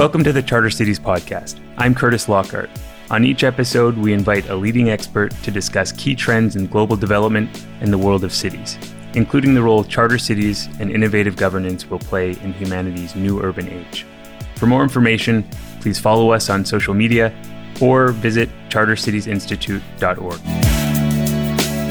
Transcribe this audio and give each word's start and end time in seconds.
Welcome 0.00 0.24
to 0.24 0.32
the 0.32 0.42
Charter 0.42 0.70
Cities 0.70 0.98
Podcast. 0.98 1.60
I'm 1.76 1.94
Curtis 1.94 2.26
Lockhart. 2.26 2.70
On 3.10 3.22
each 3.22 3.44
episode, 3.44 3.98
we 3.98 4.14
invite 4.14 4.48
a 4.48 4.56
leading 4.56 4.88
expert 4.88 5.30
to 5.42 5.50
discuss 5.50 5.92
key 5.92 6.14
trends 6.14 6.56
in 6.56 6.68
global 6.68 6.96
development 6.96 7.66
and 7.82 7.92
the 7.92 7.98
world 7.98 8.24
of 8.24 8.32
cities, 8.32 8.78
including 9.12 9.52
the 9.52 9.60
role 9.60 9.84
charter 9.84 10.16
cities 10.16 10.70
and 10.80 10.90
innovative 10.90 11.36
governance 11.36 11.90
will 11.90 11.98
play 11.98 12.30
in 12.30 12.54
humanity's 12.54 13.14
new 13.14 13.42
urban 13.42 13.68
age. 13.68 14.06
For 14.54 14.64
more 14.64 14.82
information, 14.82 15.46
please 15.82 15.98
follow 15.98 16.30
us 16.30 16.48
on 16.48 16.64
social 16.64 16.94
media 16.94 17.30
or 17.78 18.08
visit 18.08 18.48
chartercitiesinstitute.org. 18.70 20.40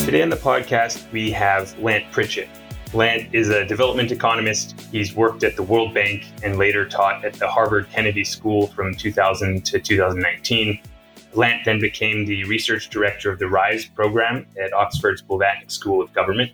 Today 0.03 0.23
on 0.23 0.29
the 0.29 0.35
podcast, 0.35 1.11
we 1.11 1.29
have 1.29 1.77
Lant 1.77 2.11
Pritchett. 2.11 2.49
Lant 2.93 3.35
is 3.35 3.49
a 3.49 3.63
development 3.65 4.11
economist. 4.11 4.79
He's 4.91 5.15
worked 5.15 5.43
at 5.43 5.55
the 5.55 5.61
World 5.61 5.93
Bank 5.93 6.25
and 6.41 6.57
later 6.57 6.89
taught 6.89 7.23
at 7.23 7.35
the 7.35 7.47
Harvard 7.47 7.87
Kennedy 7.91 8.23
School 8.23 8.65
from 8.65 8.95
2000 8.95 9.63
to 9.65 9.79
2019. 9.79 10.81
Lant 11.35 11.65
then 11.65 11.79
became 11.79 12.25
the 12.25 12.45
research 12.45 12.89
director 12.89 13.31
of 13.31 13.37
the 13.37 13.47
RISE 13.47 13.85
program 13.85 14.47
at 14.59 14.73
Oxford's 14.73 15.21
Blavatnik 15.21 15.69
School 15.69 16.01
of 16.01 16.11
Government. 16.13 16.51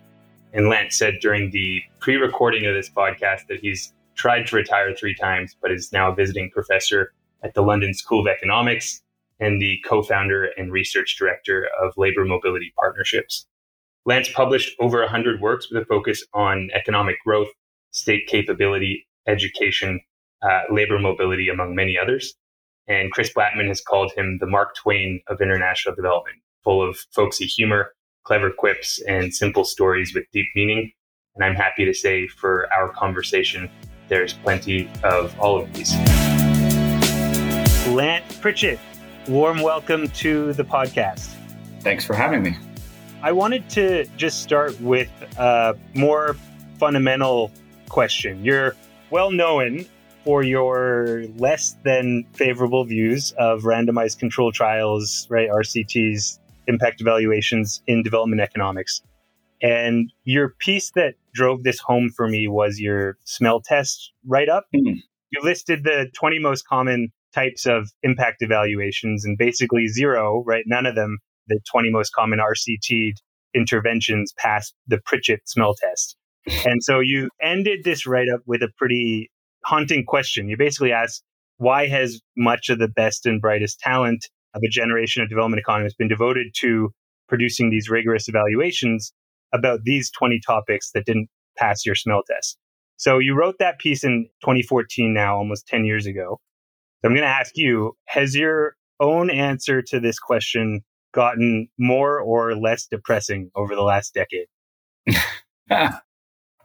And 0.52 0.68
Lant 0.68 0.92
said 0.92 1.20
during 1.22 1.52
the 1.52 1.82
pre 2.00 2.18
recording 2.18 2.66
of 2.66 2.74
this 2.74 2.90
podcast 2.90 3.48
that 3.48 3.62
he's 3.62 3.94
tried 4.16 4.46
to 4.48 4.58
retire 4.58 4.94
three 4.94 5.16
times, 5.16 5.56
but 5.62 5.72
is 5.72 5.94
now 5.94 6.12
a 6.12 6.16
visiting 6.16 6.52
professor 6.52 7.14
at 7.44 7.54
the 7.54 7.62
London 7.62 7.94
School 7.94 8.20
of 8.20 8.28
Economics 8.28 9.02
and 9.40 9.62
the 9.62 9.82
co 9.88 10.04
founder 10.04 10.50
and 10.58 10.74
research 10.74 11.16
director 11.18 11.70
of 11.82 11.94
Labor 11.96 12.26
Mobility 12.26 12.74
Partnerships. 12.78 13.48
Lant's 14.06 14.30
published 14.30 14.76
over 14.80 15.00
100 15.00 15.42
works 15.42 15.72
with 15.72 15.82
a 15.82 15.86
focus 15.86 16.24
on 16.34 16.70
economic 16.76 17.16
growth, 17.26 17.48
state 17.90 18.28
capability, 18.28 19.08
education, 19.28 20.00
uh, 20.44 20.62
labor 20.70 21.00
mobility, 21.00 21.50
among 21.50 21.74
many 21.74 21.98
others. 21.98 22.36
And 22.88 23.12
Chris 23.12 23.34
Blattman 23.34 23.68
has 23.68 23.82
called 23.82 24.12
him 24.16 24.38
the 24.40 24.46
Mark 24.46 24.76
Twain 24.76 25.22
of 25.28 25.42
international 25.42 25.96
development, 25.96 26.38
full 26.64 26.88
of 26.88 27.00
folksy 27.16 27.46
humor, 27.48 27.94
clever 28.26 28.52
quips, 28.52 29.02
and 29.08 29.34
simple 29.34 29.66
stories 29.66 30.14
with 30.14 30.26
deep 30.32 30.48
meaning. 30.56 30.92
And 31.34 31.44
I'm 31.44 31.56
happy 31.56 31.84
to 31.86 31.94
say 31.94 32.28
for 32.28 32.72
our 32.72 32.90
conversation, 32.90 33.72
there's 34.08 34.34
plenty 34.34 34.88
of 35.04 35.38
all 35.40 35.60
of 35.60 35.74
these. 35.74 35.96
Lant 37.88 38.24
Pritchett, 38.40 38.80
warm 39.28 39.62
welcome 39.62 40.08
to 40.10 40.54
the 40.54 40.64
podcast. 40.64 41.34
Thanks 41.82 42.06
for 42.06 42.14
having 42.14 42.44
me. 42.44 42.56
I 43.26 43.32
wanted 43.32 43.68
to 43.72 44.06
just 44.18 44.44
start 44.44 44.80
with 44.82 45.10
a 45.40 45.76
more 45.96 46.36
fundamental 46.78 47.52
question. 47.90 48.46
You're 48.46 48.76
well 49.10 49.32
known 49.32 49.88
for 50.24 50.44
your 50.44 51.26
less 51.36 51.76
than 51.84 52.28
favorable 52.34 52.86
views 52.86 53.32
of 53.40 53.64
randomized 53.64 54.20
control 54.20 54.52
trials, 54.52 55.26
right? 55.32 55.50
RCTs, 55.50 56.38
impact 56.68 57.02
evaluations 57.02 57.82
in 57.88 58.04
development 58.04 58.44
economics. 58.44 59.02
And 59.60 60.14
your 60.24 60.50
piece 60.60 60.92
that 60.92 61.16
drove 61.34 61.64
this 61.64 61.80
home 61.80 62.12
for 62.16 62.28
me 62.28 62.48
was 62.48 62.80
your 62.80 63.18
smell 63.24 63.60
test 63.60 64.12
write 64.28 64.50
up. 64.50 64.68
Mm. 64.76 65.02
You 65.32 65.42
listed 65.42 65.84
the 65.84 66.12
20 66.14 66.38
most 66.38 66.68
common 66.68 67.12
types 67.34 67.66
of 67.66 67.90
impact 68.04 68.44
evaluations 68.44 69.26
and 69.26 69.36
basically 69.36 69.88
zero, 69.88 70.44
right? 70.46 70.64
None 70.68 70.86
of 70.86 70.94
them 70.94 71.18
the 71.48 71.60
20 71.72 71.90
most 71.92 72.12
common 72.14 72.40
RCT 72.40 73.14
interventions 73.54 74.34
past 74.38 74.74
the 74.88 75.00
Pritchett 75.06 75.48
smell 75.48 75.76
test. 75.76 76.18
And 76.66 76.84
so 76.84 77.00
you 77.00 77.30
ended 77.42 77.84
this 77.84 78.06
write 78.06 78.28
up 78.34 78.42
with 78.46 78.62
a 78.62 78.70
pretty 78.78 79.32
haunting 79.64 80.06
question. 80.06 80.48
You 80.48 80.58
basically 80.58 80.92
asked, 80.92 81.24
why 81.58 81.88
has 81.88 82.22
much 82.38 82.70
of 82.70 82.80
the 82.80 82.88
best 82.88 83.26
and 83.26 83.42
brightest 83.42 83.80
talent 83.80 84.28
of 84.54 84.62
a 84.64 84.70
generation 84.70 85.24
of 85.24 85.30
development 85.30 85.60
economists 85.60 85.96
been 85.96 86.08
devoted 86.08 86.48
to 86.60 86.92
producing 87.28 87.70
these 87.70 87.90
rigorous 87.90 88.28
evaluations 88.28 89.12
about 89.54 89.80
these 89.84 90.12
20 90.12 90.40
topics 90.46 90.92
that 90.92 91.06
didn't 91.06 91.30
pass 91.58 91.86
your 91.86 91.96
smell 91.96 92.22
test? 92.30 92.58
So 92.98 93.20
you 93.20 93.36
wrote 93.36 93.56
that 93.60 93.80
piece 93.80 94.04
in 94.04 94.28
2014 94.42 95.14
now, 95.14 95.38
almost 95.38 95.68
10 95.68 95.86
years 95.86 96.06
ago. 96.06 96.40
So 97.02 97.10
I'm 97.10 97.14
going 97.16 97.24
to 97.24 97.28
ask 97.28 97.54
you, 97.56 97.94
has 98.06 98.36
your 98.36 98.76
own 99.00 99.30
answer 99.30 99.82
to 99.82 100.00
this 100.00 100.20
question 100.20 100.82
gotten 101.16 101.70
more 101.80 102.20
or 102.20 102.56
less 102.56 102.86
depressing 102.86 103.50
over 103.56 103.74
the 103.74 103.82
last 103.82 104.14
decade? 104.14 104.48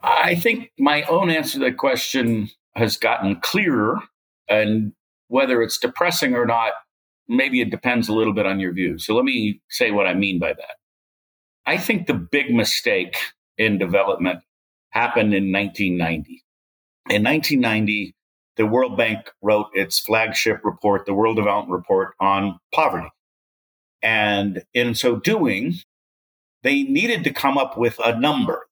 I 0.03 0.34
think 0.34 0.72
my 0.78 1.03
own 1.05 1.31
answer 1.31 1.59
to 1.59 1.65
that 1.66 1.78
question 1.78 2.50
has 2.75 2.97
gotten 2.97 3.37
clearer. 3.41 3.99
And 4.49 4.93
whether 5.28 5.62
it's 5.62 5.78
depressing 5.78 6.34
or 6.34 6.44
not, 6.44 6.72
maybe 7.28 7.61
it 7.61 7.71
depends 7.71 8.09
a 8.09 8.12
little 8.12 8.34
bit 8.34 8.47
on 8.47 8.61
your 8.61 8.72
view. 8.72 8.99
So 8.99 9.15
let 9.15 9.25
me 9.25 9.61
say 9.71 9.91
what 9.91 10.06
I 10.06 10.15
mean 10.15 10.38
by 10.38 10.53
that. 10.53 10.77
I 11.67 11.77
think 11.77 12.06
the 12.06 12.15
big 12.15 12.53
mistake 12.53 13.17
in 13.56 13.78
development 13.78 14.41
happened 14.91 15.34
in 15.34 15.53
1990. 15.53 16.43
In 17.09 17.22
1990, 17.22 18.15
the 18.56 18.67
World 18.67 18.97
Bank 18.97 19.31
wrote 19.41 19.69
its 19.75 19.99
flagship 20.00 20.61
report, 20.65 21.06
the 21.06 21.15
World 21.15 21.37
Development 21.37 21.72
Report 21.72 22.15
on 22.21 22.59
poverty. 22.75 23.09
And 24.03 24.65
in 24.72 24.94
so 24.94 25.16
doing, 25.16 25.75
they 26.62 26.83
needed 26.83 27.25
to 27.25 27.33
come 27.33 27.59
up 27.59 27.77
with 27.77 27.99
a 28.03 28.19
number. 28.19 28.66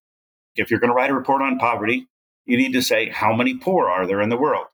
If 0.56 0.70
you're 0.70 0.80
going 0.80 0.90
to 0.90 0.94
write 0.94 1.10
a 1.10 1.14
report 1.14 1.42
on 1.42 1.58
poverty, 1.58 2.06
you 2.46 2.56
need 2.56 2.72
to 2.72 2.82
say, 2.82 3.10
how 3.10 3.34
many 3.34 3.54
poor 3.54 3.88
are 3.88 4.06
there 4.06 4.22
in 4.22 4.30
the 4.30 4.36
world? 4.36 4.66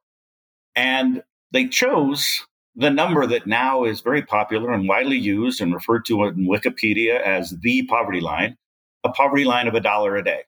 And 0.75 1.23
they 1.53 1.67
chose 1.67 2.47
the 2.77 2.91
number 2.91 3.27
that 3.27 3.47
now 3.47 3.85
is 3.85 4.01
very 4.01 4.23
popular 4.23 4.73
and 4.73 4.89
widely 4.89 5.19
used 5.19 5.61
and 5.61 5.75
referred 5.75 6.05
to 6.07 6.25
in 6.25 6.49
Wikipedia 6.49 7.21
as 7.21 7.55
the 7.63 7.87
poverty 7.87 8.21
line, 8.21 8.57
a 9.05 9.11
poverty 9.11 9.45
line 9.45 9.69
of 9.69 9.75
a 9.75 9.81
dollar 9.81 10.17
a 10.17 10.25
day. 10.25 10.43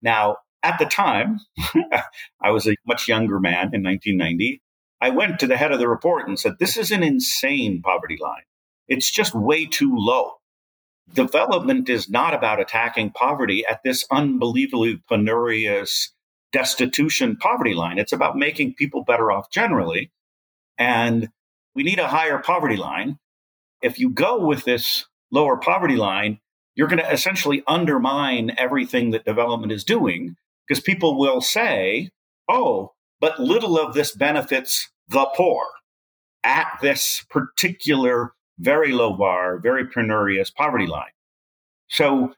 Now, 0.00 0.38
at 0.62 0.78
the 0.78 0.86
time, 0.86 1.40
I 2.40 2.50
was 2.50 2.66
a 2.66 2.76
much 2.86 3.08
younger 3.08 3.38
man 3.40 3.70
in 3.74 3.82
1990. 3.82 4.62
I 5.00 5.10
went 5.10 5.38
to 5.40 5.46
the 5.46 5.56
head 5.56 5.72
of 5.72 5.78
the 5.78 5.88
report 5.88 6.26
and 6.26 6.38
said, 6.38 6.54
This 6.58 6.76
is 6.76 6.90
an 6.90 7.02
insane 7.02 7.82
poverty 7.82 8.18
line. 8.20 8.42
It's 8.88 9.10
just 9.10 9.34
way 9.34 9.66
too 9.66 9.94
low. 9.94 10.32
Development 11.12 11.88
is 11.88 12.08
not 12.08 12.34
about 12.34 12.60
attacking 12.60 13.10
poverty 13.10 13.64
at 13.68 13.82
this 13.82 14.04
unbelievably 14.10 15.02
penurious 15.10 16.08
destitution 16.52 17.36
poverty 17.36 17.74
line. 17.74 17.98
It's 17.98 18.12
about 18.12 18.36
making 18.36 18.74
people 18.74 19.04
better 19.04 19.30
off 19.30 19.50
generally. 19.50 20.10
And 20.76 21.28
we 21.74 21.82
need 21.82 21.98
a 21.98 22.08
higher 22.08 22.38
poverty 22.38 22.76
line. 22.76 23.18
If 23.82 23.98
you 23.98 24.10
go 24.10 24.44
with 24.44 24.64
this 24.64 25.06
lower 25.30 25.56
poverty 25.56 25.96
line, 25.96 26.40
you're 26.74 26.88
going 26.88 27.02
to 27.02 27.12
essentially 27.12 27.62
undermine 27.66 28.54
everything 28.56 29.10
that 29.10 29.24
development 29.24 29.72
is 29.72 29.84
doing 29.84 30.36
because 30.66 30.82
people 30.82 31.18
will 31.18 31.40
say, 31.40 32.10
oh, 32.48 32.92
but 33.20 33.40
little 33.40 33.78
of 33.78 33.94
this 33.94 34.14
benefits 34.14 34.90
the 35.08 35.26
poor 35.34 35.64
at 36.44 36.78
this 36.80 37.24
particular 37.28 38.32
very 38.58 38.92
low 38.92 39.12
bar, 39.12 39.58
very 39.58 39.86
penurious 39.86 40.54
poverty 40.54 40.86
line. 40.86 41.12
So 41.88 42.34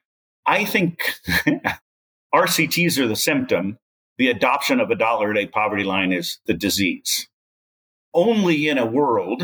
I 0.47 0.65
think 0.65 1.15
RCTs 2.35 2.99
are 2.99 3.09
the 3.09 3.17
symptom. 3.17 3.79
The 4.19 4.29
adoption 4.29 4.81
of 4.81 4.91
a 4.91 4.97
dollar 4.97 5.31
a 5.31 5.35
day 5.35 5.47
poverty 5.47 5.85
line 5.85 6.13
is 6.13 6.39
the 6.47 6.55
disease. 6.55 7.29
Only 8.13 8.69
in 8.69 8.77
a 8.77 8.87
world 8.87 9.43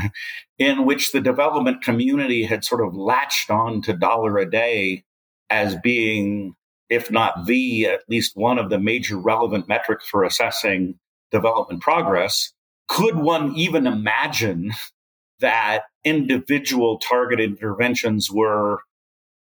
in 0.58 0.84
which 0.84 1.12
the 1.12 1.20
development 1.20 1.82
community 1.82 2.44
had 2.44 2.64
sort 2.64 2.86
of 2.86 2.94
latched 2.94 3.50
on 3.50 3.82
to 3.82 3.92
dollar 3.92 4.38
a 4.38 4.48
day 4.48 5.04
as 5.50 5.76
being, 5.76 6.54
if 6.90 7.10
not 7.10 7.46
the, 7.46 7.86
at 7.86 8.00
least 8.08 8.36
one 8.36 8.58
of 8.58 8.70
the 8.70 8.78
major 8.78 9.16
relevant 9.16 9.68
metrics 9.68 10.06
for 10.06 10.22
assessing 10.22 10.98
development 11.32 11.80
progress, 11.80 12.52
could 12.88 13.16
one 13.16 13.54
even 13.56 13.86
imagine 13.86 14.72
that 15.40 15.82
individual 16.04 16.98
targeted 16.98 17.50
interventions 17.50 18.30
were 18.30 18.80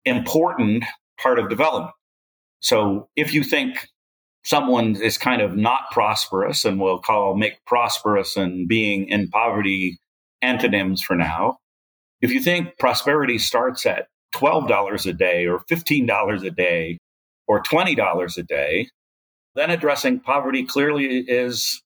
important 0.05 0.83
part 1.19 1.39
of 1.39 1.49
development. 1.49 1.93
So 2.59 3.09
if 3.15 3.33
you 3.33 3.43
think 3.43 3.87
someone 4.43 4.95
is 4.95 5.17
kind 5.17 5.41
of 5.41 5.55
not 5.55 5.91
prosperous 5.91 6.65
and 6.65 6.79
we'll 6.79 6.99
call 6.99 7.35
make 7.35 7.63
prosperous 7.65 8.37
and 8.37 8.67
being 8.67 9.07
in 9.07 9.29
poverty 9.29 9.99
antonyms 10.41 11.01
for 11.01 11.15
now, 11.15 11.57
if 12.21 12.31
you 12.31 12.39
think 12.39 12.77
prosperity 12.77 13.37
starts 13.37 13.85
at 13.85 14.07
$12 14.35 15.05
a 15.05 15.13
day 15.13 15.45
or 15.45 15.59
$15 15.69 16.45
a 16.45 16.51
day 16.51 16.97
or 17.47 17.61
$20 17.61 18.37
a 18.37 18.43
day, 18.43 18.87
then 19.55 19.69
addressing 19.69 20.19
poverty 20.19 20.63
clearly 20.63 21.19
is 21.19 21.81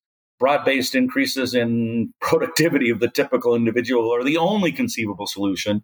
broad 0.46 0.64
based 0.64 0.94
increases 0.94 1.56
in 1.56 2.14
productivity 2.22 2.92
of 2.92 3.00
the 3.00 3.10
typical 3.10 3.56
individual 3.56 4.14
are 4.14 4.24
the 4.24 4.38
only 4.38 4.72
conceivable 4.72 5.26
solution. 5.26 5.84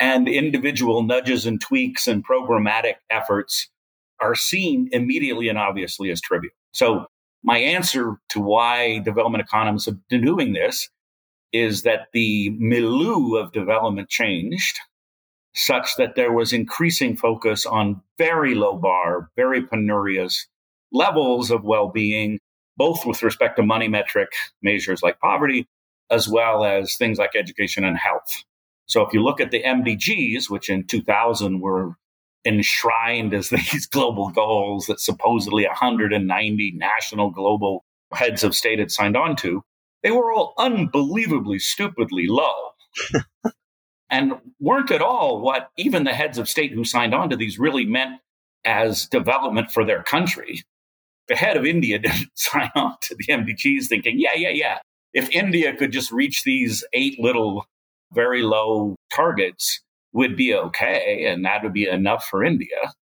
And 0.00 0.26
individual 0.26 1.02
nudges 1.02 1.44
and 1.44 1.60
tweaks 1.60 2.06
and 2.06 2.26
programmatic 2.26 2.94
efforts 3.10 3.68
are 4.18 4.34
seen 4.34 4.88
immediately 4.92 5.50
and 5.50 5.58
obviously 5.58 6.10
as 6.10 6.22
trivial. 6.22 6.54
So 6.72 7.04
My 7.42 7.58
answer 7.58 8.16
to 8.30 8.40
why 8.40 9.00
development 9.00 9.44
economists 9.44 9.84
have 9.84 9.98
been 10.08 10.24
doing 10.24 10.54
this 10.54 10.88
is 11.52 11.82
that 11.82 12.06
the 12.14 12.48
milieu 12.58 13.36
of 13.36 13.52
development 13.52 14.08
changed 14.08 14.78
such 15.54 15.96
that 15.96 16.14
there 16.14 16.32
was 16.32 16.54
increasing 16.54 17.14
focus 17.14 17.66
on 17.66 18.00
very 18.16 18.54
low 18.54 18.78
bar, 18.78 19.28
very 19.36 19.62
penurious 19.62 20.46
levels 20.92 21.50
of 21.50 21.62
well 21.62 21.90
being, 21.90 22.38
both 22.78 23.04
with 23.04 23.22
respect 23.22 23.56
to 23.56 23.62
money 23.62 23.88
metric 23.88 24.30
measures 24.62 25.02
like 25.02 25.18
poverty, 25.18 25.66
as 26.10 26.28
well 26.28 26.64
as 26.64 26.96
things 26.96 27.18
like 27.18 27.32
education 27.36 27.84
and 27.84 27.98
health. 27.98 28.44
So 28.86 29.02
if 29.02 29.12
you 29.12 29.22
look 29.22 29.40
at 29.40 29.50
the 29.50 29.62
MDGs, 29.62 30.48
which 30.48 30.70
in 30.70 30.86
2000 30.86 31.60
were 31.60 31.96
enshrined 32.46 33.34
as 33.34 33.48
these 33.50 33.86
global 33.86 34.30
goals 34.30 34.86
that 34.86 35.00
supposedly 35.00 35.66
190 35.66 36.72
national 36.76 37.30
global 37.30 37.84
heads 38.14 38.42
of 38.42 38.54
state 38.54 38.78
had 38.78 38.90
signed 38.90 39.16
on 39.16 39.36
to, 39.36 39.62
they 40.02 40.10
were 40.10 40.32
all 40.32 40.54
unbelievably 40.56 41.58
stupidly 41.58 42.26
low. 42.26 42.70
and 44.10 44.32
weren't 44.58 44.90
at 44.90 45.02
all 45.02 45.40
what 45.40 45.70
even 45.76 46.04
the 46.04 46.14
heads 46.14 46.38
of 46.38 46.48
state 46.48 46.72
who 46.72 46.84
signed 46.84 47.14
on 47.14 47.28
to 47.28 47.36
these 47.36 47.58
really 47.58 47.84
meant 47.84 48.20
as 48.64 49.06
development 49.06 49.70
for 49.70 49.84
their 49.84 50.02
country. 50.02 50.62
The 51.28 51.36
head 51.36 51.56
of 51.56 51.64
India 51.64 51.98
didn't 51.98 52.30
sign 52.34 52.70
on 52.74 52.94
to 53.02 53.14
the 53.14 53.32
MDGs 53.32 53.86
thinking, 53.86 54.18
yeah, 54.18 54.34
yeah, 54.34 54.50
yeah. 54.50 54.78
If 55.14 55.30
India 55.30 55.74
could 55.74 55.92
just 55.92 56.12
reach 56.12 56.42
these 56.44 56.84
eight 56.92 57.18
little 57.18 57.64
very 58.12 58.42
low 58.42 58.96
targets, 59.12 59.80
would 60.12 60.36
be 60.36 60.54
okay, 60.54 61.26
and 61.26 61.44
that 61.44 61.62
would 61.62 61.72
be 61.72 61.86
enough 61.86 62.24
for 62.24 62.42
India. 62.42 62.92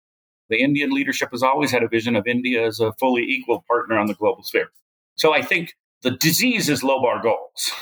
The 0.48 0.60
Indian 0.60 0.90
leadership 0.90 1.30
has 1.32 1.42
always 1.42 1.70
had 1.70 1.82
a 1.82 1.88
vision 1.88 2.16
of 2.16 2.26
India 2.26 2.64
as 2.64 2.80
a 2.80 2.92
fully 3.00 3.22
equal 3.22 3.64
partner 3.68 3.98
on 3.98 4.06
the 4.06 4.14
global 4.14 4.42
sphere. 4.42 4.68
So 5.16 5.32
I 5.32 5.42
think 5.42 5.74
the 6.02 6.12
disease 6.12 6.68
is 6.68 6.84
low 6.84 7.00
bar 7.00 7.22
goals. 7.22 7.72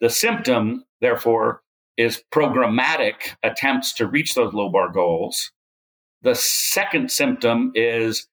The 0.00 0.10
symptom, 0.10 0.84
therefore, 1.00 1.62
is 1.96 2.22
programmatic 2.32 3.34
attempts 3.42 3.92
to 3.94 4.06
reach 4.06 4.34
those 4.34 4.54
low 4.54 4.70
bar 4.70 4.90
goals. 4.90 5.50
The 6.22 6.34
second 6.34 7.10
symptom 7.10 7.72
is 7.74 8.28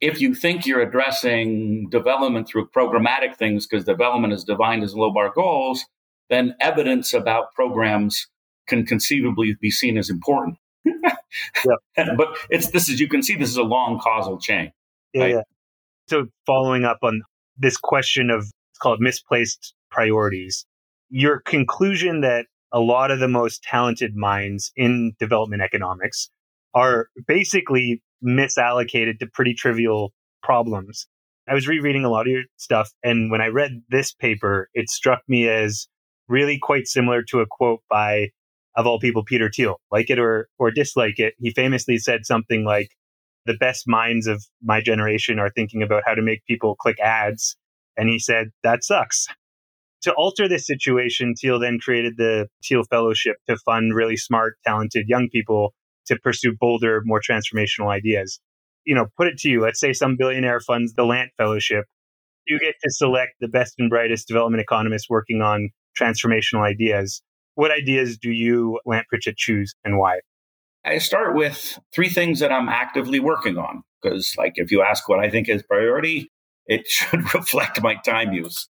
if 0.00 0.20
you 0.20 0.34
think 0.34 0.66
you're 0.66 0.80
addressing 0.80 1.88
development 1.90 2.48
through 2.48 2.68
programmatic 2.68 3.36
things 3.36 3.66
because 3.66 3.84
development 3.84 4.32
is 4.32 4.44
defined 4.44 4.82
as 4.82 4.94
low 4.94 5.12
bar 5.12 5.30
goals, 5.34 5.84
then 6.30 6.54
evidence 6.60 7.12
about 7.12 7.52
programs 7.54 8.28
can 8.66 8.86
conceivably 8.86 9.56
be 9.60 9.70
seen 9.70 9.98
as 9.98 10.08
important. 10.08 10.56
yeah. 10.84 12.14
But 12.16 12.28
it's 12.48 12.70
this 12.70 12.88
is 12.88 13.00
you 13.00 13.08
can 13.08 13.22
see 13.22 13.36
this 13.36 13.50
is 13.50 13.56
a 13.56 13.62
long 13.62 13.98
causal 13.98 14.38
chain. 14.38 14.72
Yeah, 15.12 15.22
right? 15.22 15.30
yeah. 15.32 15.42
So 16.08 16.26
following 16.46 16.84
up 16.84 16.98
on 17.02 17.22
this 17.58 17.76
question 17.76 18.30
of 18.30 18.42
it's 18.42 18.78
called 18.80 19.00
misplaced 19.00 19.74
priorities, 19.90 20.64
your 21.10 21.40
conclusion 21.40 22.22
that 22.22 22.46
a 22.72 22.80
lot 22.80 23.10
of 23.10 23.18
the 23.18 23.28
most 23.28 23.62
talented 23.62 24.16
minds 24.16 24.72
in 24.76 25.12
development 25.18 25.60
economics 25.62 26.30
are 26.74 27.08
basically 27.26 28.02
misallocated 28.24 29.18
to 29.18 29.26
pretty 29.26 29.54
trivial 29.54 30.12
problems. 30.42 31.06
I 31.48 31.54
was 31.54 31.66
rereading 31.66 32.04
a 32.04 32.10
lot 32.10 32.26
of 32.26 32.32
your 32.32 32.44
stuff, 32.56 32.90
and 33.02 33.30
when 33.30 33.40
I 33.40 33.48
read 33.48 33.82
this 33.88 34.12
paper, 34.12 34.68
it 34.74 34.88
struck 34.88 35.22
me 35.26 35.48
as 35.48 35.88
really 36.28 36.58
quite 36.58 36.86
similar 36.86 37.22
to 37.24 37.40
a 37.40 37.46
quote 37.50 37.80
by, 37.90 38.28
of 38.76 38.86
all 38.86 39.00
people, 39.00 39.24
Peter 39.24 39.50
Thiel. 39.52 39.80
Like 39.90 40.10
it 40.10 40.18
or 40.18 40.48
or 40.58 40.70
dislike 40.70 41.18
it, 41.18 41.34
he 41.38 41.50
famously 41.50 41.98
said 41.98 42.24
something 42.24 42.64
like, 42.64 42.90
"The 43.46 43.54
best 43.54 43.88
minds 43.88 44.26
of 44.26 44.44
my 44.62 44.80
generation 44.80 45.38
are 45.38 45.50
thinking 45.50 45.82
about 45.82 46.04
how 46.06 46.14
to 46.14 46.22
make 46.22 46.44
people 46.46 46.76
click 46.76 47.00
ads," 47.00 47.56
and 47.96 48.08
he 48.08 48.18
said 48.18 48.50
that 48.62 48.84
sucks. 48.84 49.26
To 50.02 50.14
alter 50.14 50.48
this 50.48 50.66
situation, 50.66 51.34
Thiel 51.34 51.58
then 51.58 51.78
created 51.78 52.16
the 52.16 52.48
Thiel 52.64 52.84
Fellowship 52.84 53.36
to 53.48 53.56
fund 53.58 53.94
really 53.94 54.16
smart, 54.16 54.56
talented 54.64 55.08
young 55.08 55.28
people 55.30 55.74
to 56.10 56.18
pursue 56.22 56.54
bolder, 56.58 57.00
more 57.04 57.20
transformational 57.20 57.90
ideas. 57.90 58.40
You 58.84 58.94
know, 58.94 59.06
put 59.16 59.28
it 59.28 59.38
to 59.38 59.48
you, 59.48 59.62
let's 59.62 59.80
say 59.80 59.92
some 59.92 60.16
billionaire 60.16 60.60
funds 60.60 60.94
the 60.94 61.04
Lant 61.04 61.30
Fellowship. 61.36 61.84
You 62.46 62.58
get 62.58 62.74
to 62.82 62.90
select 62.90 63.32
the 63.40 63.48
best 63.48 63.74
and 63.78 63.88
brightest 63.88 64.28
development 64.28 64.62
economists 64.62 65.08
working 65.08 65.40
on 65.40 65.70
transformational 65.98 66.62
ideas. 66.62 67.22
What 67.54 67.70
ideas 67.70 68.18
do 68.18 68.30
you, 68.30 68.80
Lant 68.86 69.06
Pritchett, 69.08 69.36
choose 69.36 69.74
and 69.84 69.98
why? 69.98 70.20
I 70.84 70.98
start 70.98 71.36
with 71.36 71.78
three 71.92 72.08
things 72.08 72.40
that 72.40 72.52
I'm 72.52 72.68
actively 72.68 73.20
working 73.20 73.58
on. 73.58 73.82
Because, 74.02 74.34
like, 74.38 74.54
if 74.56 74.70
you 74.72 74.82
ask 74.82 75.08
what 75.08 75.20
I 75.20 75.28
think 75.28 75.48
is 75.48 75.62
priority, 75.62 76.30
it 76.66 76.86
should 76.88 77.34
reflect 77.34 77.82
my 77.82 77.96
time 77.96 78.32
use. 78.32 78.68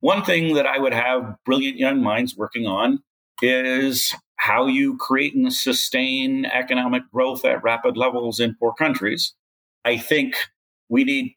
One 0.00 0.24
thing 0.24 0.54
that 0.54 0.66
I 0.66 0.78
would 0.78 0.94
have 0.94 1.36
brilliant 1.44 1.76
young 1.76 2.02
minds 2.02 2.34
working 2.36 2.66
on 2.66 3.00
is 3.42 4.14
how 4.40 4.66
you 4.66 4.96
create 4.96 5.34
and 5.34 5.52
sustain 5.52 6.46
economic 6.46 7.02
growth 7.12 7.44
at 7.44 7.62
rapid 7.62 7.98
levels 7.98 8.40
in 8.40 8.56
poor 8.58 8.72
countries. 8.72 9.34
I 9.84 9.98
think 9.98 10.34
we 10.88 11.04
need 11.04 11.34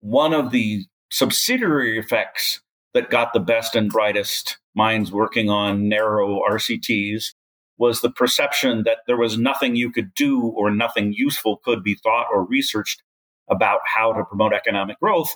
one 0.00 0.32
of 0.32 0.52
the 0.52 0.84
subsidiary 1.10 1.98
effects 1.98 2.62
that 2.92 3.10
got 3.10 3.32
the 3.32 3.40
best 3.40 3.74
and 3.74 3.90
brightest 3.90 4.58
minds 4.76 5.10
working 5.10 5.50
on 5.50 5.88
narrow 5.88 6.42
RCTs 6.48 7.34
was 7.76 8.02
the 8.02 8.10
perception 8.10 8.84
that 8.84 8.98
there 9.08 9.16
was 9.16 9.36
nothing 9.36 9.74
you 9.74 9.90
could 9.90 10.14
do 10.14 10.40
or 10.40 10.70
nothing 10.70 11.12
useful 11.12 11.56
could 11.64 11.82
be 11.82 11.96
thought 12.04 12.28
or 12.32 12.46
researched 12.46 13.02
about 13.50 13.80
how 13.84 14.12
to 14.12 14.24
promote 14.24 14.52
economic 14.52 15.00
growth 15.00 15.34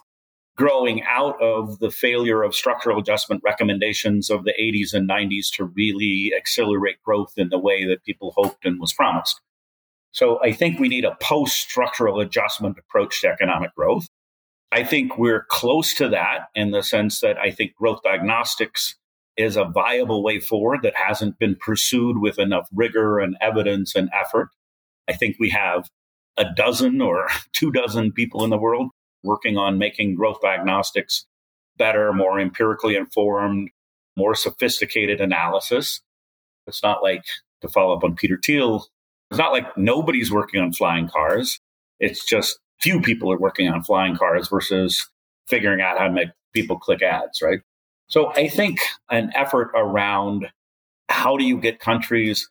growing 0.59 1.03
out 1.05 1.41
of 1.41 1.79
the 1.79 1.91
failure 1.91 2.43
of 2.43 2.53
structural 2.53 2.99
adjustment 2.99 3.41
recommendations 3.45 4.29
of 4.29 4.43
the 4.43 4.53
80s 4.61 4.93
and 4.93 5.09
90s 5.09 5.51
to 5.53 5.65
really 5.65 6.33
accelerate 6.37 7.01
growth 7.05 7.35
in 7.37 7.49
the 7.49 7.59
way 7.59 7.87
that 7.87 8.03
people 8.03 8.35
hoped 8.37 8.67
and 8.67 8.81
was 8.81 8.93
promised. 8.93 9.41
So 10.11 10.43
I 10.43 10.53
think 10.53 10.81
we 10.81 10.89
need 10.89 11.05
a 11.05 11.17
post 11.23 11.57
structural 11.57 12.19
adjustment 12.19 12.77
approach 12.77 13.21
to 13.21 13.29
economic 13.29 13.73
growth. 13.77 14.09
I 14.73 14.83
think 14.83 15.17
we're 15.17 15.47
close 15.49 15.95
to 15.95 16.09
that 16.09 16.49
in 16.57 16.73
the 16.73 16.83
sense 16.83 17.21
that 17.21 17.39
I 17.39 17.53
think 17.53 17.77
growth 17.77 18.01
diagnostics 18.03 18.97
is 19.37 19.57
a 19.57 19.65
viable 19.65 20.25
way 20.25 20.41
forward 20.41 20.81
that 20.83 20.97
hasn't 20.97 21.39
been 21.39 21.55
pursued 21.55 22.19
with 22.19 22.41
enough 22.41 22.69
rigor 22.75 23.21
and 23.21 23.37
evidence 23.41 23.95
and 23.95 24.11
effort. 24.13 24.49
I 25.09 25.13
think 25.13 25.37
we 25.39 25.51
have 25.51 25.89
a 26.37 26.47
dozen 26.57 27.01
or 27.01 27.29
two 27.53 27.71
dozen 27.71 28.11
people 28.11 28.43
in 28.43 28.51
the 28.51 28.59
world 28.59 28.91
working 29.23 29.57
on 29.57 29.79
making 29.79 30.15
growth 30.15 30.41
diagnostics 30.41 31.27
better, 31.77 32.13
more 32.13 32.41
empirically 32.41 32.97
informed, 32.97 33.71
more 34.17 34.35
sophisticated 34.35 35.21
analysis. 35.21 36.01
It's 36.67 36.83
not 36.83 37.03
like, 37.03 37.25
to 37.63 37.69
follow 37.69 37.97
up 37.97 38.05
on 38.05 38.15
Peter 38.15 38.39
Thiel, 38.43 38.87
it's 39.31 39.39
not 39.39 39.53
like 39.53 39.77
nobody's 39.77 40.31
working 40.31 40.61
on 40.61 40.73
flying 40.73 41.09
cars. 41.09 41.61
It's 42.01 42.25
just 42.25 42.59
few 42.81 43.01
people 43.01 43.33
are 43.33 43.39
working 43.39 43.69
on 43.69 43.83
flying 43.83 44.17
cars 44.17 44.49
versus 44.49 45.09
figuring 45.49 45.81
out 45.81 45.99
how 45.99 46.07
to 46.07 46.13
make 46.13 46.29
people 46.55 46.79
click 46.79 47.03
ads, 47.03 47.43
right? 47.43 47.61
So 48.09 48.33
I 48.35 48.49
think 48.49 48.81
an 49.11 49.31
effort 49.35 49.71
around 49.75 50.49
how 51.09 51.37
do 51.37 51.45
you 51.45 51.59
get 51.59 51.79
countries 51.79 52.49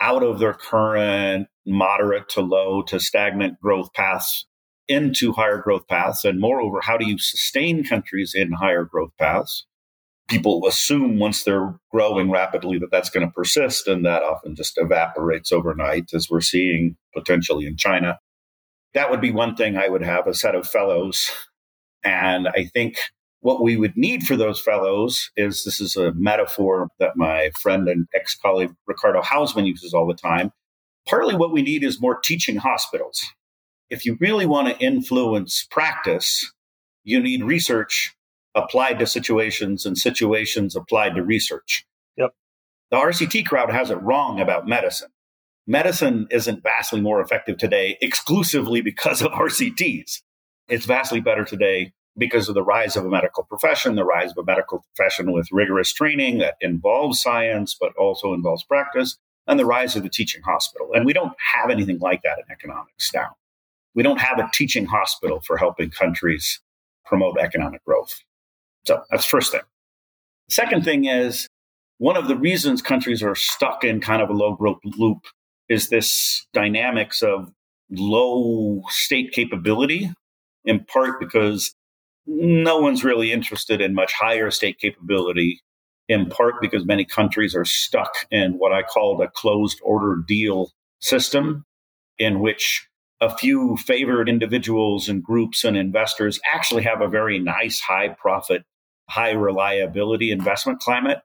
out 0.00 0.22
of 0.22 0.38
their 0.38 0.54
current 0.54 1.48
moderate 1.66 2.28
to 2.30 2.40
low 2.40 2.82
to 2.82 3.00
stagnant 3.00 3.60
growth 3.60 3.92
paths 3.92 4.46
into 4.90 5.32
higher 5.32 5.58
growth 5.58 5.86
paths? 5.86 6.24
And 6.24 6.40
moreover, 6.40 6.80
how 6.82 6.98
do 6.98 7.06
you 7.06 7.16
sustain 7.16 7.84
countries 7.84 8.34
in 8.34 8.52
higher 8.52 8.84
growth 8.84 9.12
paths? 9.18 9.64
People 10.28 10.66
assume 10.66 11.18
once 11.18 11.44
they're 11.44 11.78
growing 11.90 12.30
rapidly 12.30 12.78
that 12.78 12.90
that's 12.90 13.10
going 13.10 13.26
to 13.26 13.32
persist, 13.32 13.88
and 13.88 14.04
that 14.04 14.22
often 14.22 14.54
just 14.54 14.76
evaporates 14.76 15.52
overnight, 15.52 16.10
as 16.12 16.28
we're 16.28 16.40
seeing 16.40 16.96
potentially 17.14 17.66
in 17.66 17.76
China. 17.76 18.18
That 18.94 19.10
would 19.10 19.20
be 19.20 19.30
one 19.30 19.56
thing 19.56 19.76
I 19.76 19.88
would 19.88 20.02
have 20.02 20.26
a 20.26 20.34
set 20.34 20.54
of 20.54 20.68
fellows. 20.68 21.30
And 22.04 22.48
I 22.48 22.64
think 22.72 22.96
what 23.40 23.62
we 23.62 23.76
would 23.76 23.96
need 23.96 24.24
for 24.24 24.36
those 24.36 24.60
fellows 24.60 25.30
is 25.36 25.64
this 25.64 25.80
is 25.80 25.96
a 25.96 26.12
metaphor 26.14 26.88
that 26.98 27.16
my 27.16 27.50
friend 27.60 27.88
and 27.88 28.06
ex 28.14 28.34
colleague 28.34 28.74
Ricardo 28.86 29.22
Hausmann 29.22 29.66
uses 29.66 29.94
all 29.94 30.06
the 30.06 30.14
time. 30.14 30.50
Partly 31.08 31.34
what 31.34 31.52
we 31.52 31.62
need 31.62 31.82
is 31.82 32.00
more 32.00 32.18
teaching 32.20 32.56
hospitals 32.56 33.24
if 33.90 34.06
you 34.06 34.16
really 34.20 34.46
want 34.46 34.68
to 34.68 34.78
influence 34.78 35.66
practice, 35.68 36.52
you 37.02 37.20
need 37.20 37.42
research 37.42 38.14
applied 38.54 38.98
to 39.00 39.06
situations 39.06 39.84
and 39.84 39.98
situations 39.98 40.76
applied 40.76 41.16
to 41.16 41.22
research. 41.22 41.84
Yep. 42.16 42.30
The 42.90 42.96
RCT 42.96 43.46
crowd 43.46 43.70
has 43.70 43.90
it 43.90 44.00
wrong 44.00 44.40
about 44.40 44.66
medicine. 44.66 45.10
Medicine 45.66 46.26
isn't 46.30 46.62
vastly 46.62 47.00
more 47.00 47.20
effective 47.20 47.58
today 47.58 47.98
exclusively 48.00 48.80
because 48.80 49.22
of 49.22 49.32
RCTs. 49.32 50.22
It's 50.68 50.86
vastly 50.86 51.20
better 51.20 51.44
today 51.44 51.92
because 52.16 52.48
of 52.48 52.54
the 52.54 52.62
rise 52.62 52.96
of 52.96 53.04
a 53.04 53.10
medical 53.10 53.44
profession, 53.44 53.94
the 53.94 54.04
rise 54.04 54.30
of 54.32 54.38
a 54.38 54.44
medical 54.44 54.84
profession 54.94 55.32
with 55.32 55.48
rigorous 55.52 55.92
training 55.92 56.38
that 56.38 56.56
involves 56.60 57.22
science 57.22 57.76
but 57.78 57.94
also 57.96 58.34
involves 58.34 58.64
practice, 58.64 59.16
and 59.46 59.58
the 59.58 59.66
rise 59.66 59.96
of 59.96 60.02
the 60.02 60.08
teaching 60.08 60.42
hospital. 60.42 60.90
And 60.92 61.06
we 61.06 61.12
don't 61.12 61.34
have 61.54 61.70
anything 61.70 61.98
like 61.98 62.22
that 62.22 62.38
in 62.38 62.52
economics 62.52 63.12
now 63.14 63.36
we 63.94 64.02
don't 64.02 64.20
have 64.20 64.38
a 64.38 64.48
teaching 64.52 64.86
hospital 64.86 65.40
for 65.40 65.56
helping 65.56 65.90
countries 65.90 66.60
promote 67.04 67.38
economic 67.38 67.84
growth. 67.84 68.20
So 68.84 69.02
that's 69.10 69.24
first 69.24 69.52
thing. 69.52 69.62
Second 70.48 70.84
thing 70.84 71.04
is 71.04 71.48
one 71.98 72.16
of 72.16 72.28
the 72.28 72.36
reasons 72.36 72.82
countries 72.82 73.22
are 73.22 73.34
stuck 73.34 73.84
in 73.84 74.00
kind 74.00 74.22
of 74.22 74.30
a 74.30 74.32
low 74.32 74.54
growth 74.54 74.80
loop 74.84 75.26
is 75.68 75.88
this 75.88 76.46
dynamics 76.52 77.22
of 77.22 77.52
low 77.90 78.82
state 78.88 79.32
capability, 79.32 80.10
in 80.64 80.84
part 80.84 81.20
because 81.20 81.74
no 82.26 82.78
one's 82.78 83.04
really 83.04 83.32
interested 83.32 83.80
in 83.80 83.94
much 83.94 84.12
higher 84.12 84.50
state 84.50 84.78
capability, 84.78 85.60
in 86.08 86.26
part 86.26 86.54
because 86.60 86.84
many 86.84 87.04
countries 87.04 87.54
are 87.54 87.64
stuck 87.64 88.12
in 88.30 88.52
what 88.52 88.72
I 88.72 88.82
call 88.82 89.16
the 89.16 89.28
closed 89.28 89.80
order 89.82 90.22
deal 90.26 90.72
system, 91.00 91.64
in 92.18 92.40
which 92.40 92.88
a 93.20 93.36
few 93.36 93.76
favored 93.76 94.28
individuals 94.28 95.08
and 95.08 95.22
groups 95.22 95.64
and 95.64 95.76
investors 95.76 96.40
actually 96.52 96.82
have 96.82 97.00
a 97.00 97.08
very 97.08 97.38
nice 97.38 97.80
high 97.80 98.08
profit, 98.08 98.64
high 99.08 99.32
reliability 99.32 100.30
investment 100.30 100.80
climate. 100.80 101.18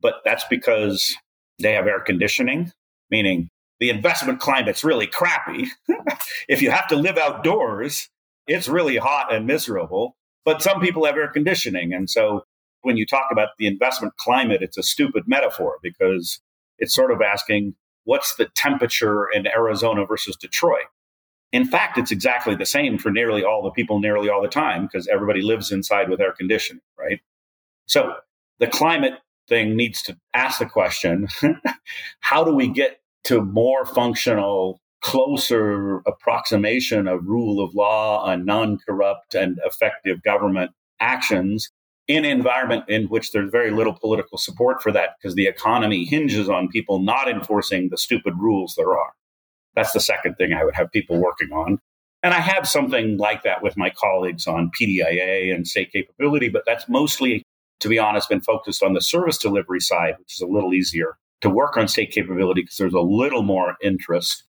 But 0.00 0.16
that's 0.24 0.44
because 0.48 1.16
they 1.58 1.72
have 1.72 1.86
air 1.86 2.00
conditioning, 2.00 2.72
meaning 3.10 3.48
the 3.80 3.90
investment 3.90 4.38
climate's 4.38 4.84
really 4.84 5.06
crappy. 5.06 5.66
if 6.48 6.62
you 6.62 6.70
have 6.70 6.86
to 6.88 6.96
live 6.96 7.18
outdoors, 7.18 8.08
it's 8.46 8.68
really 8.68 8.96
hot 8.96 9.32
and 9.32 9.46
miserable. 9.46 10.16
But 10.44 10.62
some 10.62 10.80
people 10.80 11.04
have 11.06 11.16
air 11.16 11.28
conditioning. 11.28 11.92
And 11.92 12.08
so 12.08 12.44
when 12.82 12.96
you 12.96 13.06
talk 13.06 13.26
about 13.32 13.48
the 13.58 13.66
investment 13.66 14.14
climate, 14.18 14.62
it's 14.62 14.78
a 14.78 14.82
stupid 14.82 15.24
metaphor 15.26 15.78
because 15.82 16.40
it's 16.78 16.94
sort 16.94 17.10
of 17.10 17.22
asking, 17.22 17.74
what's 18.04 18.36
the 18.36 18.46
temperature 18.54 19.26
in 19.32 19.46
Arizona 19.46 20.04
versus 20.06 20.36
Detroit? 20.36 20.84
In 21.54 21.64
fact, 21.64 21.98
it's 21.98 22.10
exactly 22.10 22.56
the 22.56 22.66
same 22.66 22.98
for 22.98 23.12
nearly 23.12 23.44
all 23.44 23.62
the 23.62 23.70
people 23.70 24.00
nearly 24.00 24.28
all 24.28 24.42
the 24.42 24.48
time 24.48 24.86
because 24.86 25.06
everybody 25.06 25.40
lives 25.40 25.70
inside 25.70 26.10
with 26.10 26.20
air 26.20 26.32
conditioning, 26.32 26.82
right? 26.98 27.20
So 27.86 28.16
the 28.58 28.66
climate 28.66 29.12
thing 29.48 29.76
needs 29.76 30.02
to 30.02 30.16
ask 30.34 30.58
the 30.58 30.66
question 30.66 31.28
how 32.18 32.42
do 32.42 32.52
we 32.52 32.66
get 32.66 32.98
to 33.26 33.40
more 33.40 33.86
functional, 33.86 34.80
closer 35.00 35.98
approximation 36.08 37.06
of 37.06 37.24
rule 37.24 37.64
of 37.64 37.72
law 37.72 38.28
and 38.28 38.44
non 38.44 38.78
corrupt 38.78 39.36
and 39.36 39.60
effective 39.64 40.24
government 40.24 40.72
actions 40.98 41.70
in 42.08 42.24
an 42.24 42.32
environment 42.32 42.82
in 42.88 43.04
which 43.04 43.30
there's 43.30 43.52
very 43.52 43.70
little 43.70 43.94
political 43.94 44.38
support 44.38 44.82
for 44.82 44.90
that 44.90 45.10
because 45.22 45.36
the 45.36 45.46
economy 45.46 46.04
hinges 46.04 46.48
on 46.48 46.66
people 46.66 46.98
not 46.98 47.28
enforcing 47.28 47.90
the 47.90 47.96
stupid 47.96 48.34
rules 48.40 48.74
there 48.76 48.98
are. 48.98 49.12
That's 49.74 49.92
the 49.92 50.00
second 50.00 50.36
thing 50.36 50.52
I 50.52 50.64
would 50.64 50.74
have 50.74 50.92
people 50.92 51.20
working 51.20 51.52
on. 51.52 51.78
And 52.22 52.32
I 52.32 52.40
have 52.40 52.66
something 52.66 53.18
like 53.18 53.42
that 53.42 53.62
with 53.62 53.76
my 53.76 53.90
colleagues 53.90 54.46
on 54.46 54.70
PDIA 54.80 55.54
and 55.54 55.66
state 55.66 55.92
capability, 55.92 56.48
but 56.48 56.62
that's 56.64 56.88
mostly, 56.88 57.42
to 57.80 57.88
be 57.88 57.98
honest, 57.98 58.30
been 58.30 58.40
focused 58.40 58.82
on 58.82 58.94
the 58.94 59.02
service 59.02 59.36
delivery 59.36 59.80
side, 59.80 60.14
which 60.18 60.34
is 60.34 60.40
a 60.40 60.46
little 60.46 60.72
easier 60.72 61.18
to 61.42 61.50
work 61.50 61.76
on 61.76 61.86
state 61.86 62.10
capability 62.10 62.62
because 62.62 62.78
there's 62.78 62.94
a 62.94 63.00
little 63.00 63.42
more 63.42 63.76
interest. 63.82 64.44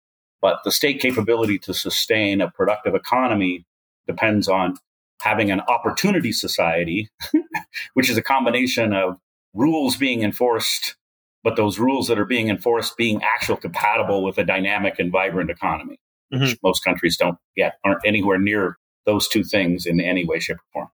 But 0.43 0.59
the 0.65 0.71
state 0.71 1.01
capability 1.01 1.59
to 1.61 1.73
sustain 1.73 2.43
a 2.43 2.51
productive 2.51 2.95
economy 2.95 3.65
depends 4.07 4.49
on 4.49 4.77
having 5.23 5.51
an 5.51 5.61
opportunity 5.61 6.33
society, 6.33 7.09
which 7.95 8.11
is 8.11 8.19
a 8.19 8.23
combination 8.23 8.93
of 8.93 9.17
rules 9.55 9.97
being 9.97 10.23
enforced, 10.23 10.97
but 11.45 11.57
those 11.57 11.79
rules 11.79 12.09
that 12.09 12.19
are 12.19 12.25
being 12.25 12.49
enforced 12.49 12.97
being 12.97 13.21
actual 13.23 13.57
compatible 13.57 14.23
with 14.23 14.39
a 14.39 14.45
dynamic 14.45 14.99
and 14.99 15.11
vibrant 15.11 15.51
economy, 15.51 15.99
mm-hmm. 16.33 16.45
which 16.45 16.59
most 16.63 16.85
countries 16.85 17.17
don't 17.17 17.39
yet, 17.57 17.75
aren't 17.85 18.05
anywhere 18.05 18.39
near 18.39 18.79
those 19.07 19.29
two 19.29 19.45
things 19.45 19.87
in 19.87 20.01
any 20.01 20.25
way, 20.25 20.39
shape, 20.39 20.57
or 20.57 20.65
form. 20.73 20.89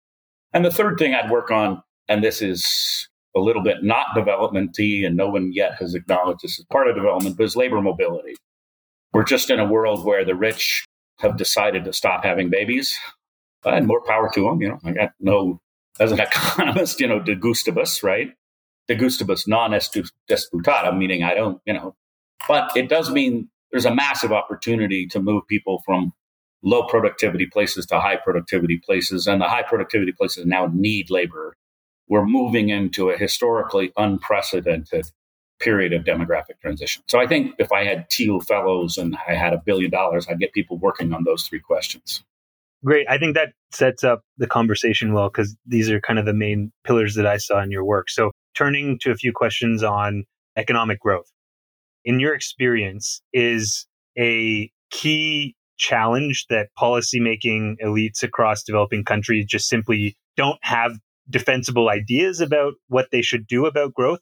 And 0.53 0.63
the 0.63 0.71
third 0.71 0.97
thing 0.97 1.13
I'd 1.13 1.29
work 1.29 1.51
on, 1.51 1.81
and 2.07 2.23
this 2.23 2.41
is 2.41 3.09
a 3.35 3.39
little 3.39 3.61
bit 3.61 3.83
not 3.83 4.15
developmenty, 4.15 5.03
and 5.05 5.15
no 5.15 5.29
one 5.29 5.51
yet 5.53 5.75
has 5.79 5.93
acknowledged 5.93 6.41
this 6.41 6.59
as 6.59 6.65
part 6.65 6.87
of 6.87 6.95
development, 6.95 7.37
but 7.37 7.43
is 7.43 7.55
labor 7.55 7.81
mobility. 7.81 8.35
We're 9.13 9.23
just 9.23 9.49
in 9.49 9.59
a 9.59 9.65
world 9.65 10.05
where 10.05 10.23
the 10.25 10.35
rich 10.35 10.85
have 11.19 11.37
decided 11.37 11.83
to 11.85 11.93
stop 11.93 12.23
having 12.23 12.49
babies 12.49 12.97
and 13.65 13.87
more 13.87 14.01
power 14.01 14.29
to 14.33 14.41
them. 14.41 14.61
You 14.61 14.69
know, 14.69 14.79
I 14.85 14.91
got 14.91 15.11
no, 15.19 15.59
as 15.99 16.11
an 16.11 16.19
economist, 16.21 16.99
you 16.99 17.07
know, 17.07 17.19
de 17.19 17.35
gustibus, 17.35 18.03
right? 18.03 18.33
De 18.87 18.95
gustibus 18.95 19.47
non 19.47 19.73
est 19.73 19.97
disputata, 20.29 20.97
meaning 20.97 21.23
I 21.23 21.33
don't, 21.33 21.59
you 21.65 21.73
know, 21.73 21.95
but 22.47 22.69
it 22.75 22.89
does 22.89 23.09
mean 23.09 23.49
there's 23.71 23.85
a 23.85 23.93
massive 23.93 24.31
opportunity 24.31 25.07
to 25.07 25.19
move 25.19 25.45
people 25.47 25.81
from 25.85 26.13
low 26.63 26.87
productivity 26.87 27.45
places 27.45 27.85
to 27.87 27.99
high 27.99 28.15
productivity 28.15 28.77
places. 28.77 29.27
And 29.27 29.41
the 29.41 29.47
high 29.47 29.63
productivity 29.63 30.11
places 30.11 30.45
now 30.45 30.69
need 30.73 31.09
labor. 31.09 31.55
We're 32.07 32.25
moving 32.25 32.69
into 32.69 33.09
a 33.09 33.17
historically 33.17 33.91
unprecedented 33.97 35.07
period 35.59 35.93
of 35.93 36.03
demographic 36.03 36.59
transition. 36.61 37.03
So 37.07 37.19
I 37.19 37.27
think 37.27 37.55
if 37.57 37.71
I 37.71 37.83
had 37.83 38.09
Thiel 38.09 38.39
fellows 38.39 38.97
and 38.97 39.17
I 39.27 39.33
had 39.33 39.53
a 39.53 39.61
billion 39.63 39.91
dollars, 39.91 40.27
I'd 40.29 40.39
get 40.39 40.53
people 40.53 40.77
working 40.77 41.13
on 41.13 41.23
those 41.23 41.43
three 41.47 41.59
questions. 41.59 42.23
Great. 42.85 43.07
I 43.09 43.17
think 43.17 43.35
that 43.35 43.53
sets 43.71 44.03
up 44.03 44.21
the 44.37 44.47
conversation 44.47 45.13
well 45.13 45.29
because 45.29 45.55
these 45.65 45.89
are 45.89 45.99
kind 45.99 46.19
of 46.19 46.25
the 46.25 46.33
main 46.33 46.71
pillars 46.83 47.15
that 47.15 47.25
I 47.25 47.37
saw 47.37 47.61
in 47.61 47.71
your 47.71 47.83
work. 47.83 48.09
So, 48.09 48.31
turning 48.57 48.97
to 49.01 49.11
a 49.11 49.15
few 49.15 49.31
questions 49.31 49.83
on 49.83 50.23
economic 50.55 50.99
growth. 50.99 51.31
In 52.03 52.19
your 52.19 52.33
experience, 52.33 53.21
is 53.33 53.85
a 54.17 54.71
key 54.89 55.55
challenge 55.77 56.45
that 56.49 56.69
policymaking 56.79 57.75
elites 57.83 58.23
across 58.23 58.63
developing 58.63 59.03
countries 59.03 59.45
just 59.45 59.67
simply 59.67 60.17
don't 60.35 60.57
have 60.63 60.93
defensible 61.29 61.89
ideas 61.89 62.39
about 62.39 62.73
what 62.87 63.09
they 63.11 63.21
should 63.21 63.45
do 63.47 63.65
about 63.65 63.93
growth? 63.93 64.19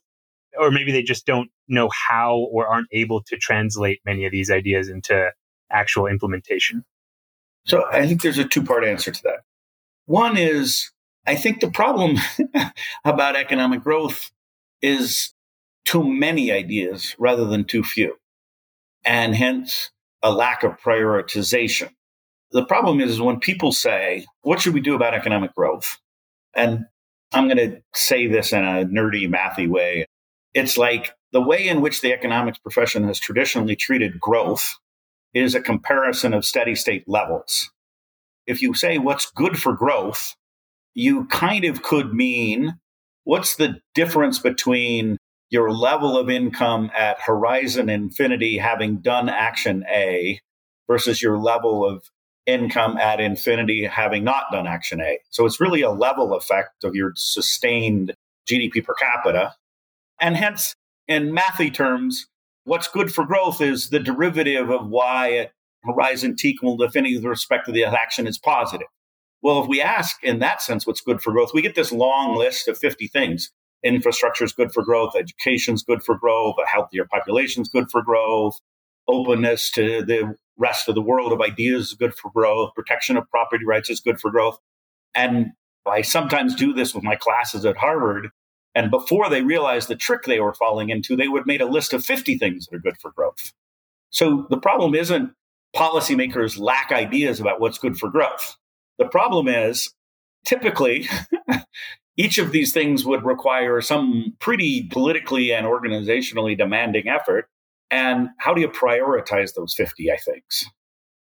Or 0.58 0.70
maybe 0.70 0.92
they 0.92 1.02
just 1.02 1.26
don't 1.26 1.50
know 1.68 1.88
how 2.08 2.36
or 2.52 2.66
aren't 2.66 2.88
able 2.92 3.22
to 3.24 3.36
translate 3.36 4.00
many 4.04 4.26
of 4.26 4.32
these 4.32 4.50
ideas 4.50 4.88
into 4.88 5.30
actual 5.70 6.06
implementation? 6.06 6.84
So 7.66 7.84
I 7.90 8.06
think 8.06 8.22
there's 8.22 8.38
a 8.38 8.44
two 8.44 8.62
part 8.62 8.84
answer 8.84 9.10
to 9.10 9.22
that. 9.24 9.40
One 10.06 10.36
is 10.36 10.90
I 11.26 11.36
think 11.36 11.60
the 11.60 11.70
problem 11.70 12.16
about 13.04 13.36
economic 13.36 13.82
growth 13.82 14.30
is 14.80 15.34
too 15.84 16.04
many 16.04 16.52
ideas 16.52 17.14
rather 17.18 17.44
than 17.44 17.64
too 17.64 17.82
few, 17.82 18.16
and 19.04 19.34
hence 19.34 19.90
a 20.22 20.30
lack 20.30 20.62
of 20.62 20.78
prioritization. 20.78 21.90
The 22.52 22.64
problem 22.64 23.00
is 23.00 23.20
when 23.20 23.40
people 23.40 23.72
say, 23.72 24.26
What 24.42 24.60
should 24.60 24.74
we 24.74 24.80
do 24.80 24.94
about 24.94 25.14
economic 25.14 25.54
growth? 25.54 25.98
And 26.54 26.86
I'm 27.32 27.48
going 27.48 27.58
to 27.58 27.82
say 27.94 28.26
this 28.26 28.52
in 28.52 28.64
a 28.64 28.84
nerdy, 28.84 29.28
mathy 29.28 29.68
way. 29.68 30.06
It's 30.54 30.78
like 30.78 31.12
the 31.32 31.40
way 31.40 31.68
in 31.68 31.80
which 31.80 32.00
the 32.00 32.12
economics 32.12 32.58
profession 32.58 33.04
has 33.04 33.18
traditionally 33.18 33.76
treated 33.76 34.20
growth 34.20 34.76
is 35.34 35.54
a 35.54 35.60
comparison 35.60 36.32
of 36.32 36.44
steady 36.44 36.74
state 36.74 37.04
levels. 37.06 37.70
If 38.46 38.62
you 38.62 38.74
say 38.74 38.96
what's 38.96 39.30
good 39.30 39.58
for 39.58 39.74
growth, 39.74 40.34
you 40.96 41.26
kind 41.26 41.66
of 41.66 41.82
could 41.82 42.14
mean 42.14 42.78
what's 43.24 43.56
the 43.56 43.78
difference 43.94 44.38
between 44.38 45.18
your 45.50 45.70
level 45.70 46.16
of 46.16 46.30
income 46.30 46.90
at 46.96 47.20
horizon 47.20 47.88
infinity 47.88 48.56
having 48.56 48.96
done 48.96 49.28
action 49.28 49.84
A 49.88 50.40
versus 50.88 51.22
your 51.22 51.38
level 51.38 51.86
of 51.86 52.02
income 52.46 52.96
at 52.96 53.20
infinity 53.20 53.84
having 53.84 54.24
not 54.24 54.44
done 54.50 54.66
action 54.66 55.00
A. 55.02 55.18
So 55.30 55.44
it's 55.44 55.60
really 55.60 55.82
a 55.82 55.90
level 55.90 56.32
effect 56.32 56.82
of 56.82 56.94
your 56.94 57.12
sustained 57.14 58.14
GDP 58.48 58.82
per 58.82 58.94
capita. 58.94 59.54
And 60.18 60.34
hence, 60.34 60.74
in 61.06 61.30
mathy 61.30 61.72
terms, 61.72 62.26
what's 62.64 62.88
good 62.88 63.12
for 63.12 63.26
growth 63.26 63.60
is 63.60 63.90
the 63.90 64.00
derivative 64.00 64.70
of 64.70 64.88
y 64.88 65.36
at 65.36 65.52
horizon 65.84 66.36
t 66.36 66.48
equal 66.48 66.78
to 66.78 66.84
infinity 66.84 67.16
with 67.16 67.24
respect 67.24 67.66
to 67.66 67.72
the 67.72 67.84
action 67.84 68.26
is 68.26 68.38
positive. 68.38 68.88
Well, 69.42 69.62
if 69.62 69.68
we 69.68 69.80
ask 69.80 70.22
in 70.22 70.38
that 70.40 70.62
sense 70.62 70.86
what's 70.86 71.00
good 71.00 71.20
for 71.20 71.32
growth, 71.32 71.52
we 71.54 71.62
get 71.62 71.74
this 71.74 71.92
long 71.92 72.36
list 72.36 72.68
of 72.68 72.78
50 72.78 73.06
things. 73.08 73.50
Infrastructure 73.84 74.44
is 74.44 74.52
good 74.52 74.72
for 74.72 74.82
growth, 74.82 75.14
education 75.16 75.74
is 75.74 75.82
good 75.82 76.02
for 76.02 76.16
growth, 76.18 76.56
a 76.62 76.68
healthier 76.68 77.04
population 77.04 77.62
is 77.62 77.68
good 77.68 77.90
for 77.90 78.02
growth, 78.02 78.58
openness 79.06 79.70
to 79.72 80.02
the 80.02 80.34
rest 80.56 80.88
of 80.88 80.94
the 80.94 81.02
world 81.02 81.32
of 81.32 81.40
ideas 81.40 81.88
is 81.88 81.94
good 81.94 82.14
for 82.14 82.30
growth, 82.32 82.74
protection 82.74 83.16
of 83.16 83.30
property 83.30 83.64
rights 83.64 83.90
is 83.90 84.00
good 84.00 84.18
for 84.18 84.30
growth. 84.30 84.58
And 85.14 85.52
I 85.84 86.02
sometimes 86.02 86.54
do 86.54 86.72
this 86.72 86.94
with 86.94 87.04
my 87.04 87.14
classes 87.14 87.64
at 87.64 87.76
Harvard 87.76 88.30
and 88.76 88.90
before 88.90 89.30
they 89.30 89.40
realized 89.40 89.88
the 89.88 89.96
trick 89.96 90.24
they 90.24 90.38
were 90.38 90.52
falling 90.52 90.90
into, 90.90 91.16
they 91.16 91.28
would 91.28 91.40
have 91.40 91.46
made 91.46 91.62
a 91.62 91.66
list 91.66 91.94
of 91.94 92.04
50 92.04 92.36
things 92.36 92.66
that 92.66 92.76
are 92.76 92.80
good 92.80 92.98
for 93.00 93.10
growth. 93.10 93.54
So 94.10 94.46
the 94.50 94.58
problem 94.58 94.94
isn't 94.94 95.32
policymakers 95.74 96.58
lack 96.58 96.92
ideas 96.92 97.40
about 97.40 97.58
what's 97.58 97.78
good 97.78 97.98
for 97.98 98.10
growth. 98.10 98.54
The 98.98 99.06
problem 99.06 99.48
is 99.48 99.92
typically 100.44 101.08
each 102.16 102.38
of 102.38 102.52
these 102.52 102.72
things 102.72 103.04
would 103.04 103.24
require 103.24 103.80
some 103.80 104.34
pretty 104.40 104.84
politically 104.84 105.52
and 105.52 105.66
organizationally 105.66 106.56
demanding 106.56 107.08
effort. 107.08 107.48
And 107.90 108.30
how 108.38 108.54
do 108.54 108.60
you 108.60 108.68
prioritize 108.68 109.54
those 109.54 109.74
50, 109.74 110.10
I 110.10 110.16
think? 110.16 110.44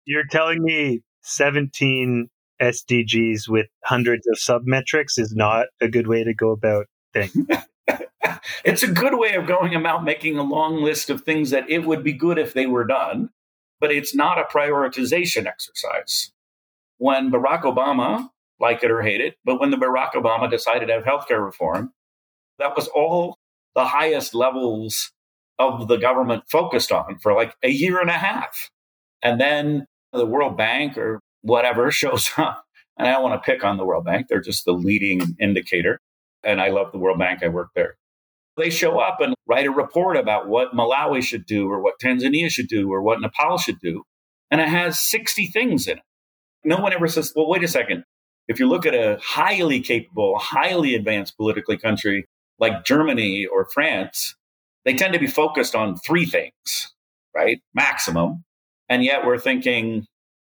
You're 0.06 0.26
telling 0.30 0.62
me 0.62 1.02
17 1.22 2.28
SDGs 2.60 3.48
with 3.48 3.66
hundreds 3.84 4.26
of 4.26 4.38
submetrics 4.38 5.18
is 5.18 5.34
not 5.34 5.66
a 5.80 5.88
good 5.88 6.06
way 6.06 6.24
to 6.24 6.34
go 6.34 6.50
about 6.50 6.86
things. 7.12 7.36
it's 8.64 8.82
a 8.82 8.90
good 8.90 9.16
way 9.16 9.34
of 9.34 9.46
going 9.46 9.74
about 9.74 10.04
making 10.04 10.38
a 10.38 10.42
long 10.42 10.82
list 10.82 11.10
of 11.10 11.22
things 11.22 11.50
that 11.50 11.68
it 11.70 11.84
would 11.84 12.02
be 12.02 12.12
good 12.12 12.38
if 12.38 12.54
they 12.54 12.66
were 12.66 12.84
done, 12.84 13.30
but 13.80 13.92
it's 13.92 14.14
not 14.14 14.38
a 14.38 14.44
prioritization 14.44 15.46
exercise. 15.46 16.32
When 16.98 17.30
Barack 17.30 17.62
Obama, 17.62 18.28
like 18.60 18.82
it 18.82 18.90
or 18.90 19.02
hate 19.02 19.20
it, 19.20 19.36
but 19.44 19.60
when 19.60 19.70
the 19.70 19.76
Barack 19.76 20.12
Obama 20.12 20.50
decided 20.50 20.86
to 20.86 20.94
have 20.94 21.04
healthcare 21.04 21.44
reform, 21.44 21.92
that 22.58 22.74
was 22.76 22.88
all 22.88 23.38
the 23.74 23.86
highest 23.86 24.34
levels 24.34 25.12
of 25.58 25.88
the 25.88 25.96
government 25.96 26.44
focused 26.50 26.92
on 26.92 27.18
for 27.18 27.32
like 27.32 27.54
a 27.62 27.70
year 27.70 28.00
and 28.00 28.10
a 28.10 28.14
half. 28.14 28.70
And 29.22 29.40
then 29.40 29.86
the 30.12 30.26
World 30.26 30.56
Bank 30.56 30.96
or 30.96 31.20
whatever 31.42 31.90
shows 31.92 32.30
up. 32.36 32.64
And 32.96 33.06
I 33.06 33.12
don't 33.12 33.22
want 33.22 33.42
to 33.42 33.46
pick 33.46 33.64
on 33.64 33.76
the 33.76 33.84
World 33.84 34.04
Bank, 34.04 34.26
they're 34.28 34.40
just 34.40 34.64
the 34.64 34.72
leading 34.72 35.36
indicator. 35.40 36.00
And 36.44 36.60
I 36.60 36.68
love 36.68 36.92
the 36.92 36.98
World 36.98 37.18
Bank, 37.18 37.42
I 37.42 37.48
work 37.48 37.68
there. 37.74 37.96
They 38.56 38.70
show 38.70 38.98
up 38.98 39.20
and 39.20 39.34
write 39.46 39.66
a 39.66 39.70
report 39.70 40.16
about 40.16 40.48
what 40.48 40.74
Malawi 40.74 41.22
should 41.22 41.46
do, 41.46 41.68
or 41.70 41.80
what 41.80 41.94
Tanzania 42.02 42.50
should 42.50 42.66
do, 42.66 42.92
or 42.92 43.00
what 43.00 43.20
Nepal 43.20 43.56
should 43.56 43.78
do. 43.78 44.02
And 44.50 44.60
it 44.60 44.68
has 44.68 45.00
60 45.00 45.46
things 45.46 45.86
in 45.86 45.98
it. 45.98 46.04
No 46.68 46.76
one 46.76 46.92
ever 46.92 47.08
says, 47.08 47.32
well, 47.34 47.48
wait 47.48 47.64
a 47.64 47.68
second. 47.68 48.04
If 48.46 48.60
you 48.60 48.68
look 48.68 48.84
at 48.84 48.94
a 48.94 49.18
highly 49.22 49.80
capable, 49.80 50.38
highly 50.38 50.94
advanced 50.94 51.34
politically 51.38 51.78
country 51.78 52.26
like 52.58 52.84
Germany 52.84 53.46
or 53.46 53.66
France, 53.72 54.36
they 54.84 54.92
tend 54.92 55.14
to 55.14 55.18
be 55.18 55.26
focused 55.26 55.74
on 55.74 55.96
three 55.96 56.26
things, 56.26 56.92
right? 57.34 57.62
Maximum. 57.72 58.44
And 58.86 59.02
yet 59.02 59.24
we're 59.24 59.38
thinking, 59.38 60.04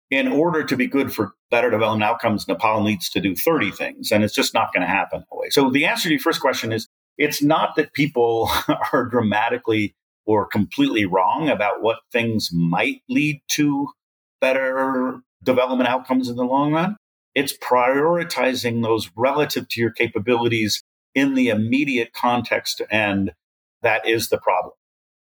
in 0.09 0.27
order 0.27 0.63
to 0.63 0.75
be 0.75 0.87
good 0.87 1.13
for 1.13 1.33
better 1.51 1.69
development 1.69 2.09
outcomes, 2.09 2.47
Nepal 2.47 2.81
needs 2.81 3.11
to 3.11 3.19
do 3.19 3.35
30 3.35 3.69
things, 3.69 4.11
and 4.11 4.23
it's 4.23 4.33
just 4.33 4.55
not 4.55 4.73
going 4.73 4.81
to 4.81 4.87
happen 4.87 5.19
that 5.19 5.37
way. 5.37 5.49
So 5.51 5.69
the 5.69 5.85
answer 5.85 6.09
to 6.09 6.13
your 6.15 6.19
first 6.19 6.41
question 6.41 6.71
is 6.71 6.87
it's 7.19 7.43
not 7.43 7.75
that 7.75 7.93
people 7.93 8.49
are 8.91 9.05
dramatically 9.05 9.93
or 10.25 10.47
completely 10.47 11.05
wrong 11.05 11.47
about 11.47 11.83
what 11.83 11.99
things 12.11 12.49
might 12.51 13.01
lead 13.07 13.39
to 13.49 13.89
better 14.41 15.21
development 15.47 15.89
outcomes 15.89 16.29
in 16.29 16.35
the 16.35 16.43
long 16.43 16.73
run. 16.73 16.97
It's 17.33 17.57
prioritizing 17.57 18.83
those 18.83 19.09
relative 19.15 19.67
to 19.69 19.81
your 19.81 19.91
capabilities 19.91 20.83
in 21.15 21.33
the 21.33 21.49
immediate 21.49 22.13
context, 22.13 22.81
and 22.91 23.31
that 23.81 24.07
is 24.07 24.29
the 24.29 24.37
problem. 24.37 24.73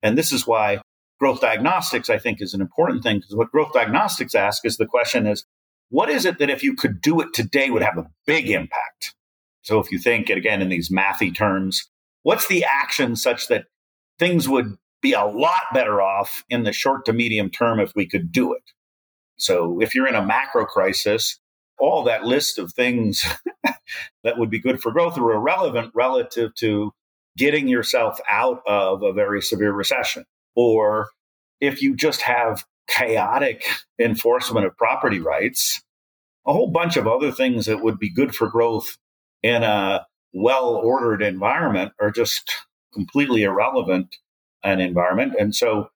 And 0.02 0.19
this 0.19 0.33
is 0.33 0.47
why 0.47 0.81
growth 1.21 1.40
diagnostics, 1.40 2.11
I 2.11 2.19
think, 2.19 2.40
is 2.40 2.54
an 2.54 2.61
important 2.61 3.02
thing 3.02 3.19
because 3.19 3.37
what 3.37 3.52
growth 3.52 3.73
diagnostics 3.73 4.35
ask 4.35 4.64
is 4.64 4.76
the 4.76 4.87
question 4.87 5.26
is, 5.26 5.45
what 5.90 6.11
is 6.11 6.25
it 6.25 6.38
that 6.38 6.50
if 6.50 6.62
you 6.62 6.75
could 6.75 7.00
do 7.00 7.21
it 7.21 7.33
today 7.33 7.71
would 7.71 7.83
have 7.83 7.99
a 7.99 8.11
big 8.26 8.50
impact? 8.50 9.14
So 9.62 9.78
if 9.78 9.93
you 9.93 9.99
think 9.99 10.31
again 10.31 10.62
in 10.62 10.69
these 10.69 10.90
mathy 10.90 11.35
terms, 11.35 11.88
what's 12.23 12.49
the 12.49 12.64
action 12.64 13.16
such 13.16 13.49
that 13.49 13.66
things 14.19 14.49
would 14.49 14.76
be 15.00 15.12
a 15.12 15.25
lot 15.25 15.62
better 15.73 16.00
off 16.00 16.45
in 16.49 16.64
the 16.64 16.73
short 16.73 17.04
to 17.07 17.12
medium 17.12 17.50
term 17.50 17.78
if 17.78 17.93
we 17.95 18.07
could 18.07 18.33
do 18.33 18.52
it? 18.54 18.62
So 19.37 19.81
if 19.81 19.95
you're 19.95 20.09
in 20.09 20.14
a 20.14 20.25
macro 20.25 20.64
crisis, 20.64 21.38
all 21.79 22.05
that 22.05 22.25
list 22.25 22.59
of 22.59 22.73
things 22.73 23.25
that 24.25 24.38
would 24.38 24.50
be 24.50 24.61
good 24.61 24.81
for 24.81 24.93
growth 24.93 25.19
are 25.19 25.33
irrelevant 25.33 25.93
relative 25.95 26.55
to 26.57 26.93
getting 27.37 27.67
yourself 27.67 28.21
out 28.31 28.62
of 28.67 29.03
a 29.03 29.12
very 29.12 29.43
severe 29.43 29.73
recession 29.73 30.25
or 30.55 31.09
if 31.61 31.83
you 31.83 31.97
just 31.97 32.23
have 32.23 32.64
chaotic 32.87 33.64
enforcement 33.99 34.67
of 34.67 34.76
property 34.76 35.21
rights, 35.21 35.83
a 36.47 36.53
whole 36.53 36.71
bunch 36.71 36.97
of 36.97 37.07
other 37.07 37.33
things 37.33 37.67
that 37.67 37.83
would 37.83 37.99
be 37.99 38.12
good 38.12 38.35
for 38.35 38.49
growth 38.49 38.99
in 39.43 39.62
a 39.62 40.06
well 40.32 40.75
ordered 40.75 41.23
environment 41.23 41.93
are 42.00 42.11
just 42.11 42.54
completely 42.93 43.43
irrelevant 43.43 44.17
an 44.63 44.80
environment. 44.80 45.35
And 45.39 45.54
so, 45.54 45.89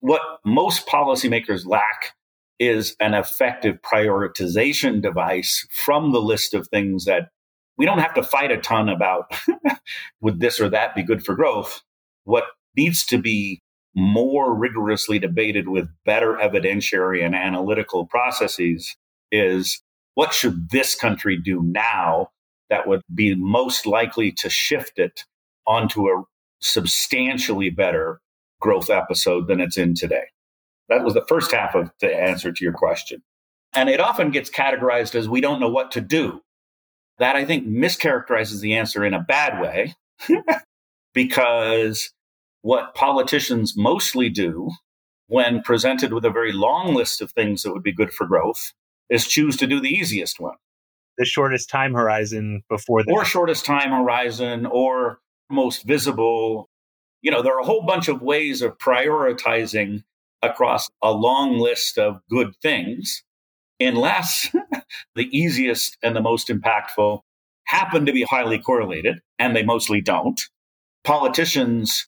what 0.00 0.20
most 0.44 0.86
policymakers 0.86 1.66
lack 1.66 2.14
is 2.58 2.96
an 3.00 3.14
effective 3.14 3.76
prioritization 3.82 5.02
device 5.02 5.66
from 5.70 6.12
the 6.12 6.20
list 6.20 6.54
of 6.54 6.68
things 6.68 7.04
that 7.04 7.28
we 7.76 7.84
don't 7.84 7.98
have 7.98 8.14
to 8.14 8.22
fight 8.22 8.50
a 8.50 8.56
ton 8.56 8.88
about 8.88 9.34
would 10.20 10.40
this 10.40 10.60
or 10.60 10.68
that 10.70 10.94
be 10.94 11.02
good 11.02 11.24
for 11.24 11.34
growth. 11.34 11.82
What 12.24 12.44
needs 12.76 13.04
to 13.06 13.18
be 13.18 13.60
more 13.94 14.54
rigorously 14.54 15.18
debated 15.18 15.68
with 15.68 15.88
better 16.04 16.34
evidentiary 16.34 17.24
and 17.24 17.34
analytical 17.34 18.06
processes 18.06 18.96
is 19.30 19.82
what 20.14 20.34
should 20.34 20.70
this 20.70 20.94
country 20.94 21.36
do 21.36 21.62
now 21.62 22.30
that 22.68 22.86
would 22.86 23.02
be 23.14 23.34
most 23.34 23.86
likely 23.86 24.32
to 24.32 24.50
shift 24.50 24.98
it 24.98 25.24
onto 25.66 26.08
a 26.08 26.22
substantially 26.60 27.70
better 27.70 28.20
growth 28.60 28.90
episode 28.90 29.46
than 29.46 29.60
it's 29.60 29.76
in 29.76 29.94
today. 29.94 30.24
That 30.88 31.04
was 31.04 31.14
the 31.14 31.24
first 31.28 31.52
half 31.52 31.74
of 31.74 31.90
the 32.00 32.14
answer 32.14 32.52
to 32.52 32.64
your 32.64 32.72
question. 32.72 33.22
And 33.74 33.88
it 33.88 34.00
often 34.00 34.30
gets 34.30 34.50
categorized 34.50 35.14
as 35.14 35.28
we 35.28 35.40
don't 35.40 35.60
know 35.60 35.68
what 35.68 35.92
to 35.92 36.00
do. 36.00 36.42
That 37.18 37.36
I 37.36 37.44
think 37.44 37.66
mischaracterizes 37.66 38.60
the 38.60 38.74
answer 38.74 39.04
in 39.04 39.14
a 39.14 39.20
bad 39.20 39.60
way 39.60 39.94
because 41.14 42.12
what 42.62 42.94
politicians 42.94 43.74
mostly 43.76 44.28
do 44.28 44.70
when 45.28 45.62
presented 45.62 46.12
with 46.12 46.24
a 46.24 46.30
very 46.30 46.52
long 46.52 46.94
list 46.94 47.20
of 47.20 47.32
things 47.32 47.62
that 47.62 47.72
would 47.72 47.82
be 47.82 47.92
good 47.92 48.12
for 48.12 48.26
growth 48.26 48.72
is 49.08 49.26
choose 49.26 49.56
to 49.56 49.66
do 49.66 49.80
the 49.80 49.88
easiest 49.88 50.40
one. 50.40 50.56
The 51.18 51.24
shortest 51.24 51.70
time 51.70 51.94
horizon 51.94 52.62
before 52.68 53.02
the. 53.02 53.12
Or 53.12 53.24
shortest 53.24 53.64
time 53.64 53.90
horizon 53.90 54.66
or 54.66 55.20
most 55.50 55.84
visible. 55.84 56.68
You 57.22 57.30
know, 57.30 57.42
there 57.42 57.56
are 57.56 57.60
a 57.60 57.64
whole 57.64 57.86
bunch 57.86 58.08
of 58.08 58.20
ways 58.20 58.62
of 58.62 58.78
prioritizing 58.78 60.04
across 60.42 60.88
a 61.02 61.12
long 61.12 61.58
list 61.58 61.98
of 61.98 62.20
good 62.30 62.52
things, 62.62 63.22
unless 63.80 64.54
the 65.14 65.28
easiest 65.36 65.96
and 66.02 66.14
the 66.14 66.20
most 66.20 66.48
impactful 66.48 67.20
happen 67.64 68.06
to 68.06 68.12
be 68.12 68.22
highly 68.22 68.58
correlated, 68.58 69.20
and 69.38 69.54
they 69.54 69.62
mostly 69.62 70.00
don't. 70.00 70.40
Politicians 71.04 72.06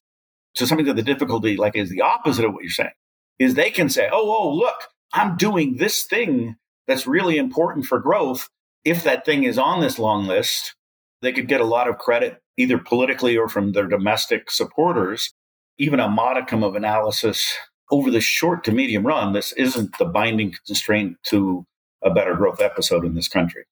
so 0.55 0.65
something 0.65 0.85
that 0.87 0.95
the 0.95 1.03
difficulty, 1.03 1.57
like, 1.57 1.75
is 1.75 1.89
the 1.89 2.01
opposite 2.01 2.45
of 2.45 2.53
what 2.53 2.63
you're 2.63 2.71
saying, 2.71 2.91
is 3.37 3.53
they 3.53 3.71
can 3.71 3.89
say, 3.89 4.09
oh, 4.11 4.29
oh, 4.29 4.53
look, 4.53 4.87
I'm 5.13 5.37
doing 5.37 5.77
this 5.77 6.03
thing 6.03 6.55
that's 6.87 7.07
really 7.07 7.37
important 7.37 7.85
for 7.85 7.99
growth. 7.99 8.49
If 8.83 9.03
that 9.03 9.25
thing 9.25 9.43
is 9.43 9.57
on 9.57 9.81
this 9.81 9.99
long 9.99 10.25
list, 10.25 10.75
they 11.21 11.31
could 11.31 11.47
get 11.47 11.61
a 11.61 11.65
lot 11.65 11.87
of 11.87 11.97
credit, 11.97 12.41
either 12.57 12.77
politically 12.77 13.37
or 13.37 13.47
from 13.47 13.71
their 13.71 13.87
domestic 13.87 14.51
supporters. 14.51 15.33
Even 15.77 15.99
a 15.99 16.09
modicum 16.09 16.61
of 16.63 16.75
analysis 16.75 17.55
over 17.91 18.11
the 18.11 18.21
short 18.21 18.63
to 18.65 18.71
medium 18.71 19.05
run, 19.05 19.33
this 19.33 19.51
isn't 19.53 19.97
the 19.97 20.05
binding 20.05 20.53
constraint 20.65 21.17
to 21.23 21.65
a 22.03 22.09
better 22.09 22.35
growth 22.35 22.61
episode 22.61 23.05
in 23.05 23.15
this 23.15 23.27
country. 23.27 23.63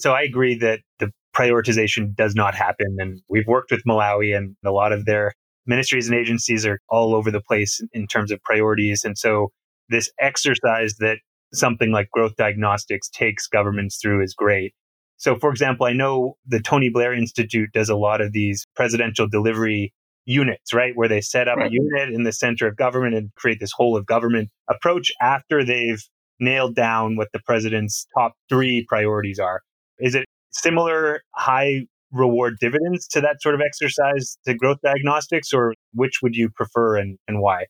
So 0.00 0.12
I 0.12 0.22
agree 0.22 0.54
that 0.56 0.80
the 1.00 1.10
prioritization 1.36 2.14
does 2.14 2.34
not 2.34 2.54
happen. 2.54 2.96
And 2.98 3.20
we've 3.28 3.46
worked 3.46 3.70
with 3.70 3.82
Malawi 3.86 4.36
and 4.36 4.56
a 4.64 4.70
lot 4.70 4.92
of 4.92 5.04
their 5.04 5.32
ministries 5.66 6.08
and 6.08 6.18
agencies 6.18 6.64
are 6.64 6.80
all 6.88 7.14
over 7.14 7.30
the 7.30 7.42
place 7.42 7.80
in 7.92 8.06
terms 8.06 8.30
of 8.30 8.42
priorities. 8.42 9.04
And 9.04 9.18
so 9.18 9.48
this 9.88 10.10
exercise 10.18 10.94
that 10.98 11.18
something 11.52 11.90
like 11.90 12.10
growth 12.10 12.36
diagnostics 12.36 13.08
takes 13.08 13.46
governments 13.46 13.98
through 14.00 14.22
is 14.22 14.34
great. 14.34 14.72
So, 15.16 15.36
for 15.36 15.50
example, 15.50 15.86
I 15.86 15.92
know 15.92 16.36
the 16.46 16.60
Tony 16.60 16.90
Blair 16.90 17.12
Institute 17.12 17.70
does 17.72 17.88
a 17.88 17.96
lot 17.96 18.20
of 18.20 18.32
these 18.32 18.66
presidential 18.76 19.28
delivery 19.28 19.92
units, 20.28 20.74
right? 20.74 20.92
Where 20.94 21.08
they 21.08 21.20
set 21.20 21.48
up 21.48 21.56
right. 21.56 21.70
a 21.70 21.74
unit 21.74 22.14
in 22.14 22.22
the 22.22 22.32
center 22.32 22.68
of 22.68 22.76
government 22.76 23.14
and 23.14 23.34
create 23.34 23.58
this 23.60 23.72
whole 23.72 23.96
of 23.96 24.06
government 24.06 24.50
approach 24.68 25.10
after 25.20 25.64
they've 25.64 26.02
nailed 26.38 26.76
down 26.76 27.16
what 27.16 27.28
the 27.32 27.40
president's 27.40 28.06
top 28.16 28.34
three 28.48 28.84
priorities 28.88 29.38
are. 29.38 29.62
Is 29.98 30.14
it 30.14 30.26
similar 30.50 31.22
high 31.34 31.86
reward 32.12 32.58
dividends 32.60 33.08
to 33.08 33.20
that 33.22 33.42
sort 33.42 33.54
of 33.54 33.60
exercise 33.60 34.38
to 34.46 34.54
growth 34.54 34.78
diagnostics, 34.82 35.52
or 35.52 35.74
which 35.94 36.20
would 36.22 36.36
you 36.36 36.50
prefer 36.50 36.96
and, 36.96 37.18
and 37.26 37.40
why? 37.40 37.66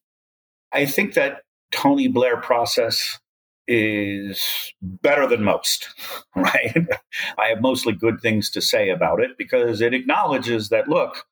I 0.72 0.84
think 0.84 1.14
that 1.14 1.42
Tony 1.70 2.08
Blair 2.08 2.36
process 2.36 3.18
is 3.66 4.72
better 4.82 5.26
than 5.26 5.44
most, 5.44 5.88
right? 6.36 6.86
I 7.38 7.46
have 7.46 7.60
mostly 7.60 7.92
good 7.92 8.20
things 8.20 8.50
to 8.50 8.60
say 8.60 8.90
about 8.90 9.22
it 9.22 9.32
because 9.38 9.80
it 9.80 9.94
acknowledges 9.94 10.70
that, 10.70 10.88
look, 10.88 11.24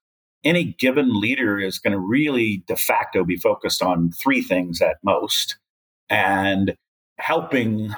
any 0.46 0.76
given 0.78 1.20
leader 1.20 1.59
is 1.59 1.80
going 1.80 1.92
to 1.92 1.98
really 1.98 2.62
de 2.68 2.76
facto 2.76 3.24
be 3.24 3.37
focused 3.37 3.82
on 3.82 4.12
three 4.12 4.40
things 4.40 4.80
at 4.80 4.96
most. 5.02 5.59
And 6.09 6.76
helping 7.18 7.90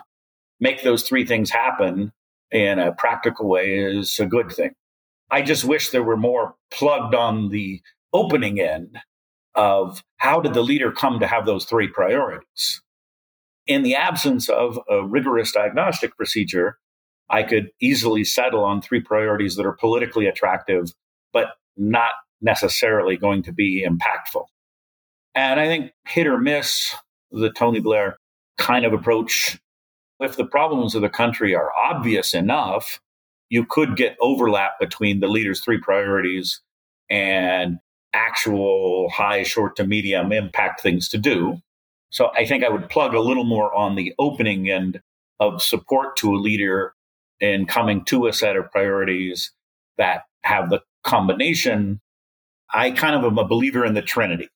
make 0.58 0.82
those 0.82 1.02
three 1.02 1.26
things 1.26 1.50
happen 1.50 2.10
in 2.50 2.78
a 2.78 2.92
practical 2.92 3.48
way 3.48 3.78
is 3.78 4.18
a 4.18 4.26
good 4.26 4.50
thing. 4.50 4.70
I 5.30 5.42
just 5.42 5.64
wish 5.64 5.90
there 5.90 6.02
were 6.02 6.16
more 6.16 6.54
plugged 6.70 7.14
on 7.14 7.50
the 7.50 7.82
opening 8.14 8.58
end 8.60 8.98
of 9.54 10.02
how 10.16 10.40
did 10.40 10.54
the 10.54 10.62
leader 10.62 10.90
come 10.90 11.20
to 11.20 11.26
have 11.26 11.44
those 11.44 11.66
three 11.66 11.88
priorities? 11.88 12.80
In 13.66 13.82
the 13.82 13.94
absence 13.94 14.48
of 14.48 14.80
a 14.88 15.04
rigorous 15.04 15.52
diagnostic 15.52 16.16
procedure, 16.16 16.78
I 17.28 17.42
could 17.42 17.68
easily 17.78 18.24
settle 18.24 18.64
on 18.64 18.80
three 18.80 19.02
priorities 19.02 19.56
that 19.56 19.66
are 19.66 19.74
politically 19.74 20.26
attractive, 20.26 20.94
but 21.34 21.48
not 21.76 22.12
necessarily 22.40 23.16
going 23.16 23.42
to 23.42 23.52
be 23.52 23.86
impactful. 23.86 24.44
And 25.34 25.60
I 25.60 25.66
think 25.66 25.92
hit 26.06 26.26
or 26.26 26.38
miss 26.38 26.94
the 27.30 27.50
Tony 27.50 27.80
Blair 27.80 28.18
kind 28.56 28.84
of 28.84 28.92
approach. 28.92 29.58
If 30.20 30.36
the 30.36 30.46
problems 30.46 30.94
of 30.94 31.02
the 31.02 31.08
country 31.08 31.54
are 31.54 31.70
obvious 31.76 32.34
enough, 32.34 33.00
you 33.50 33.64
could 33.64 33.96
get 33.96 34.16
overlap 34.20 34.78
between 34.80 35.20
the 35.20 35.28
leader's 35.28 35.60
three 35.60 35.78
priorities 35.78 36.60
and 37.08 37.78
actual 38.12 39.08
high, 39.10 39.42
short 39.42 39.76
to 39.76 39.86
medium 39.86 40.32
impact 40.32 40.80
things 40.80 41.08
to 41.10 41.18
do. 41.18 41.58
So 42.10 42.30
I 42.34 42.46
think 42.46 42.64
I 42.64 42.68
would 42.68 42.88
plug 42.88 43.14
a 43.14 43.20
little 43.20 43.44
more 43.44 43.74
on 43.74 43.94
the 43.94 44.14
opening 44.18 44.70
end 44.70 45.00
of 45.40 45.62
support 45.62 46.16
to 46.16 46.34
a 46.34 46.36
leader 46.36 46.94
in 47.40 47.66
coming 47.66 48.04
to 48.06 48.26
a 48.26 48.32
set 48.32 48.56
of 48.56 48.70
priorities 48.72 49.52
that 49.98 50.22
have 50.42 50.70
the 50.70 50.80
combination. 51.04 52.00
I 52.72 52.90
kind 52.90 53.14
of 53.14 53.24
am 53.24 53.38
a 53.38 53.46
believer 53.46 53.84
in 53.84 53.94
the 53.94 54.02
Trinity, 54.02 54.48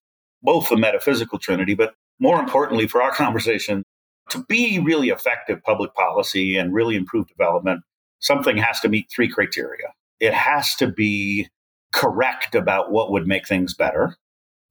both 0.42 0.68
the 0.68 0.76
metaphysical 0.76 1.38
Trinity, 1.38 1.74
but 1.74 1.94
more 2.20 2.38
importantly 2.38 2.86
for 2.86 3.02
our 3.02 3.12
conversation, 3.12 3.84
to 4.30 4.44
be 4.48 4.78
really 4.78 5.08
effective 5.08 5.62
public 5.62 5.94
policy 5.94 6.56
and 6.56 6.72
really 6.72 6.96
improve 6.96 7.26
development, 7.26 7.82
something 8.20 8.56
has 8.56 8.80
to 8.80 8.88
meet 8.88 9.10
three 9.10 9.28
criteria. 9.28 9.88
It 10.20 10.32
has 10.32 10.74
to 10.76 10.86
be 10.86 11.48
correct 11.92 12.54
about 12.54 12.90
what 12.90 13.10
would 13.10 13.26
make 13.26 13.46
things 13.46 13.74
better. 13.74 14.16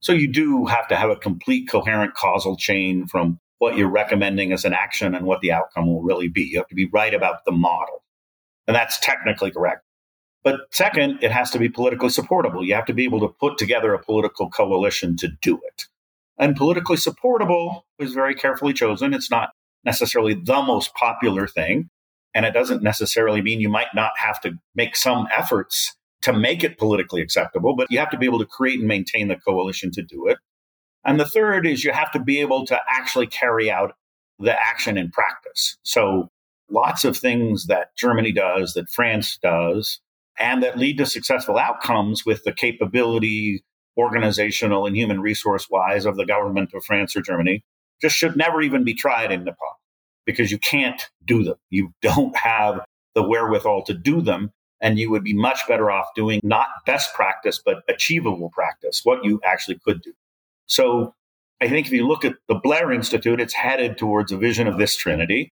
So 0.00 0.12
you 0.12 0.32
do 0.32 0.66
have 0.66 0.88
to 0.88 0.96
have 0.96 1.10
a 1.10 1.16
complete 1.16 1.68
coherent 1.68 2.14
causal 2.14 2.56
chain 2.56 3.06
from 3.06 3.38
what 3.58 3.76
you're 3.76 3.88
recommending 3.88 4.52
as 4.52 4.64
an 4.64 4.72
action 4.72 5.14
and 5.14 5.24
what 5.24 5.40
the 5.40 5.52
outcome 5.52 5.86
will 5.86 6.02
really 6.02 6.28
be. 6.28 6.42
You 6.42 6.58
have 6.58 6.68
to 6.68 6.74
be 6.74 6.88
right 6.92 7.14
about 7.14 7.44
the 7.44 7.52
model. 7.52 8.02
And 8.66 8.74
that's 8.74 8.98
technically 8.98 9.52
correct. 9.52 9.84
But 10.44 10.60
second, 10.70 11.18
it 11.22 11.30
has 11.30 11.50
to 11.52 11.58
be 11.58 11.68
politically 11.68 12.08
supportable. 12.08 12.64
You 12.64 12.74
have 12.74 12.86
to 12.86 12.94
be 12.94 13.04
able 13.04 13.20
to 13.20 13.28
put 13.28 13.58
together 13.58 13.94
a 13.94 14.02
political 14.02 14.50
coalition 14.50 15.16
to 15.18 15.28
do 15.40 15.60
it. 15.64 15.86
And 16.38 16.56
politically 16.56 16.96
supportable 16.96 17.86
is 17.98 18.12
very 18.12 18.34
carefully 18.34 18.72
chosen. 18.72 19.14
It's 19.14 19.30
not 19.30 19.50
necessarily 19.84 20.34
the 20.34 20.62
most 20.62 20.94
popular 20.94 21.46
thing. 21.46 21.90
And 22.34 22.46
it 22.46 22.54
doesn't 22.54 22.82
necessarily 22.82 23.42
mean 23.42 23.60
you 23.60 23.68
might 23.68 23.94
not 23.94 24.12
have 24.16 24.40
to 24.40 24.52
make 24.74 24.96
some 24.96 25.28
efforts 25.36 25.94
to 26.22 26.32
make 26.32 26.64
it 26.64 26.78
politically 26.78 27.20
acceptable, 27.20 27.76
but 27.76 27.90
you 27.90 27.98
have 27.98 28.10
to 28.10 28.16
be 28.16 28.26
able 28.26 28.38
to 28.38 28.46
create 28.46 28.78
and 28.78 28.88
maintain 28.88 29.28
the 29.28 29.36
coalition 29.36 29.90
to 29.92 30.02
do 30.02 30.26
it. 30.28 30.38
And 31.04 31.18
the 31.18 31.26
third 31.26 31.66
is 31.66 31.84
you 31.84 31.92
have 31.92 32.12
to 32.12 32.20
be 32.20 32.40
able 32.40 32.64
to 32.66 32.80
actually 32.88 33.26
carry 33.26 33.70
out 33.70 33.94
the 34.38 34.58
action 34.58 34.96
in 34.96 35.10
practice. 35.10 35.76
So 35.82 36.30
lots 36.70 37.04
of 37.04 37.16
things 37.16 37.66
that 37.66 37.94
Germany 37.96 38.32
does, 38.32 38.74
that 38.74 38.88
France 38.88 39.38
does, 39.42 40.00
and 40.38 40.62
that 40.62 40.78
lead 40.78 40.98
to 40.98 41.06
successful 41.06 41.58
outcomes 41.58 42.24
with 42.24 42.42
the 42.44 42.52
capability, 42.52 43.62
organizational 43.96 44.86
and 44.86 44.96
human 44.96 45.20
resource 45.20 45.68
wise, 45.70 46.04
of 46.06 46.16
the 46.16 46.26
government 46.26 46.72
of 46.74 46.84
France 46.84 47.14
or 47.14 47.22
Germany, 47.22 47.64
just 48.00 48.16
should 48.16 48.36
never 48.36 48.60
even 48.62 48.84
be 48.84 48.94
tried 48.94 49.30
in 49.30 49.44
Nepal 49.44 49.80
because 50.24 50.50
you 50.50 50.58
can't 50.58 51.08
do 51.24 51.42
them. 51.44 51.56
You 51.70 51.92
don't 52.02 52.36
have 52.36 52.80
the 53.14 53.22
wherewithal 53.22 53.84
to 53.84 53.94
do 53.94 54.22
them 54.22 54.50
and 54.80 54.98
you 54.98 55.10
would 55.10 55.22
be 55.22 55.32
much 55.32 55.60
better 55.68 55.90
off 55.90 56.08
doing 56.16 56.40
not 56.42 56.66
best 56.84 57.14
practice, 57.14 57.62
but 57.64 57.82
achievable 57.88 58.50
practice, 58.50 59.02
what 59.04 59.24
you 59.24 59.40
actually 59.44 59.78
could 59.84 60.02
do. 60.02 60.12
So 60.66 61.14
I 61.60 61.68
think 61.68 61.86
if 61.86 61.92
you 61.92 62.06
look 62.06 62.24
at 62.24 62.34
the 62.48 62.56
Blair 62.56 62.90
Institute, 62.90 63.40
it's 63.40 63.54
headed 63.54 63.96
towards 63.96 64.32
a 64.32 64.36
vision 64.36 64.66
of 64.66 64.78
this 64.78 64.96
Trinity, 64.96 65.52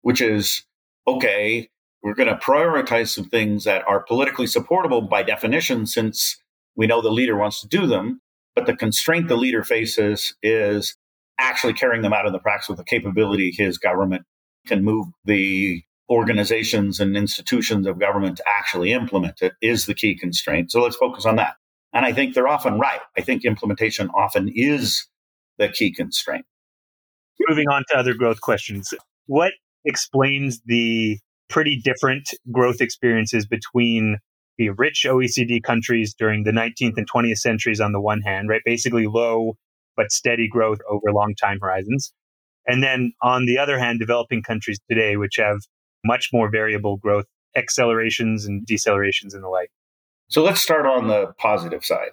which 0.00 0.22
is 0.22 0.64
okay, 1.06 1.68
we're 2.02 2.14
going 2.14 2.28
to 2.28 2.36
prioritize 2.36 3.08
some 3.08 3.26
things 3.26 3.64
that 3.64 3.86
are 3.86 4.00
politically 4.00 4.46
supportable 4.46 5.02
by 5.02 5.22
definition, 5.22 5.86
since 5.86 6.40
we 6.76 6.86
know 6.86 7.02
the 7.02 7.10
leader 7.10 7.36
wants 7.36 7.60
to 7.60 7.68
do 7.68 7.86
them. 7.86 8.20
But 8.54 8.66
the 8.66 8.76
constraint 8.76 9.28
the 9.28 9.36
leader 9.36 9.62
faces 9.62 10.34
is 10.42 10.96
actually 11.38 11.72
carrying 11.72 12.02
them 12.02 12.12
out 12.12 12.26
in 12.26 12.32
the 12.32 12.38
practice 12.38 12.68
with 12.68 12.78
the 12.78 12.84
capability 12.84 13.52
his 13.56 13.78
government 13.78 14.22
can 14.66 14.84
move 14.84 15.06
the 15.24 15.82
organizations 16.10 17.00
and 17.00 17.16
institutions 17.16 17.86
of 17.86 17.98
government 17.98 18.36
to 18.36 18.44
actually 18.46 18.92
implement 18.92 19.40
it 19.40 19.52
is 19.62 19.86
the 19.86 19.94
key 19.94 20.16
constraint. 20.16 20.70
So 20.72 20.82
let's 20.82 20.96
focus 20.96 21.24
on 21.24 21.36
that. 21.36 21.54
And 21.92 22.04
I 22.04 22.12
think 22.12 22.34
they're 22.34 22.48
often 22.48 22.78
right. 22.78 23.00
I 23.16 23.20
think 23.20 23.44
implementation 23.44 24.10
often 24.14 24.50
is 24.54 25.06
the 25.58 25.68
key 25.68 25.92
constraint. 25.92 26.44
Moving 27.48 27.68
on 27.68 27.84
to 27.90 27.96
other 27.96 28.14
growth 28.14 28.40
questions. 28.40 28.92
What 29.26 29.52
explains 29.84 30.60
the 30.66 31.18
pretty 31.50 31.80
different 31.82 32.30
growth 32.50 32.80
experiences 32.80 33.46
between 33.46 34.18
the 34.56 34.70
rich 34.70 35.04
OECD 35.06 35.62
countries 35.62 36.14
during 36.18 36.44
the 36.44 36.52
19th 36.52 36.94
and 36.96 37.10
20th 37.10 37.38
centuries 37.38 37.80
on 37.80 37.92
the 37.92 38.00
one 38.00 38.20
hand, 38.20 38.48
right? 38.48 38.62
Basically 38.64 39.06
low 39.06 39.56
but 39.96 40.10
steady 40.10 40.48
growth 40.48 40.78
over 40.88 41.12
long 41.12 41.34
time 41.34 41.58
horizons. 41.60 42.12
And 42.66 42.82
then 42.82 43.12
on 43.22 43.46
the 43.46 43.58
other 43.58 43.78
hand, 43.78 43.98
developing 43.98 44.42
countries 44.42 44.78
today, 44.88 45.16
which 45.16 45.36
have 45.36 45.58
much 46.04 46.30
more 46.32 46.50
variable 46.50 46.96
growth 46.96 47.26
accelerations 47.56 48.46
and 48.46 48.66
decelerations 48.66 49.34
and 49.34 49.42
the 49.42 49.48
like. 49.48 49.70
So 50.28 50.42
let's 50.42 50.60
start 50.60 50.86
on 50.86 51.08
the 51.08 51.32
positive 51.38 51.84
side. 51.84 52.12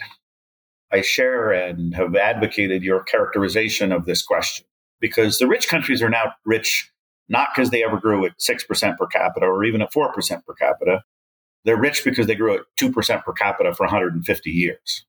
I 0.91 1.01
share 1.01 1.51
and 1.51 1.93
have 1.95 2.15
advocated 2.15 2.81
your 2.81 3.03
characterization 3.03 3.91
of 3.91 4.05
this 4.05 4.23
question 4.23 4.65
because 4.99 5.37
the 5.37 5.47
rich 5.47 5.67
countries 5.67 6.01
are 6.01 6.09
now 6.09 6.33
rich 6.45 6.91
not 7.29 7.49
because 7.53 7.69
they 7.69 7.83
ever 7.83 7.97
grew 7.97 8.25
at 8.25 8.37
6% 8.37 8.97
per 8.97 9.07
capita 9.07 9.45
or 9.45 9.63
even 9.63 9.81
at 9.81 9.93
4% 9.93 10.45
per 10.45 10.53
capita. 10.53 11.03
They're 11.65 11.79
rich 11.79 12.03
because 12.03 12.27
they 12.27 12.35
grew 12.35 12.55
at 12.55 12.61
2% 12.79 13.23
per 13.23 13.33
capita 13.33 13.73
for 13.73 13.85
150 13.85 14.49
years. 14.49 15.05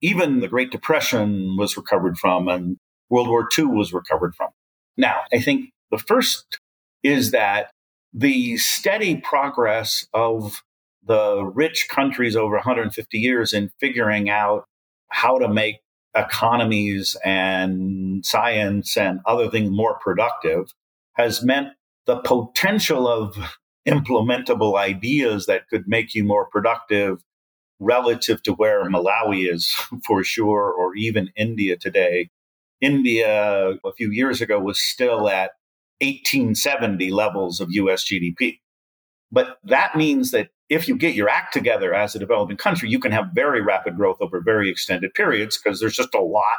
Even 0.00 0.40
the 0.40 0.48
Great 0.48 0.70
Depression 0.70 1.56
was 1.58 1.76
recovered 1.76 2.16
from 2.18 2.48
and 2.48 2.78
World 3.10 3.28
War 3.28 3.48
II 3.56 3.66
was 3.66 3.92
recovered 3.92 4.34
from. 4.34 4.48
Now, 4.96 5.20
I 5.32 5.40
think 5.40 5.70
the 5.90 5.98
first 5.98 6.58
is 7.02 7.32
that 7.32 7.70
the 8.12 8.56
steady 8.56 9.16
progress 9.16 10.06
of 10.14 10.62
the 11.02 11.44
rich 11.54 11.88
countries 11.88 12.36
over 12.36 12.56
150 12.56 13.18
years 13.18 13.52
in 13.52 13.70
figuring 13.80 14.28
out 14.30 14.64
how 15.08 15.38
to 15.38 15.48
make 15.48 15.80
economies 16.16 17.16
and 17.24 18.24
science 18.24 18.96
and 18.96 19.20
other 19.26 19.48
things 19.48 19.70
more 19.70 19.98
productive 19.98 20.72
has 21.20 21.42
meant 21.42 21.68
the 22.06 22.16
potential 22.16 23.06
of 23.06 23.36
implementable 23.86 24.78
ideas 24.78 25.46
that 25.46 25.68
could 25.68 25.84
make 25.86 26.14
you 26.14 26.24
more 26.24 26.46
productive 26.46 27.22
relative 27.78 28.42
to 28.42 28.52
where 28.52 28.84
Malawi 28.84 29.50
is 29.50 29.70
for 30.06 30.24
sure, 30.24 30.72
or 30.72 30.94
even 30.96 31.30
India 31.36 31.76
today. 31.76 32.30
India 32.80 33.76
a 33.84 33.92
few 33.96 34.10
years 34.10 34.40
ago 34.40 34.58
was 34.58 34.80
still 34.80 35.28
at 35.28 35.50
1870 36.00 37.10
levels 37.10 37.60
of 37.60 37.68
US 37.70 38.04
GDP. 38.04 38.60
But 39.30 39.58
that 39.64 39.96
means 39.96 40.30
that 40.30 40.48
if 40.70 40.88
you 40.88 40.96
get 40.96 41.14
your 41.14 41.28
act 41.28 41.52
together 41.52 41.94
as 41.94 42.14
a 42.14 42.18
developing 42.18 42.56
country, 42.56 42.88
you 42.88 42.98
can 42.98 43.12
have 43.12 43.26
very 43.34 43.60
rapid 43.60 43.96
growth 43.96 44.16
over 44.20 44.40
very 44.40 44.70
extended 44.70 45.12
periods 45.14 45.58
because 45.58 45.80
there's 45.80 45.96
just 45.96 46.14
a 46.14 46.20
lot 46.20 46.58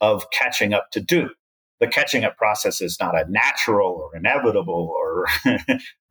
of 0.00 0.28
catching 0.30 0.74
up 0.74 0.90
to 0.90 1.00
do. 1.00 1.30
The 1.84 1.90
catching 1.90 2.24
up 2.24 2.38
process 2.38 2.80
is 2.80 2.96
not 2.98 3.14
a 3.14 3.30
natural 3.30 3.92
or 3.92 4.16
inevitable 4.16 4.90
or 4.98 5.26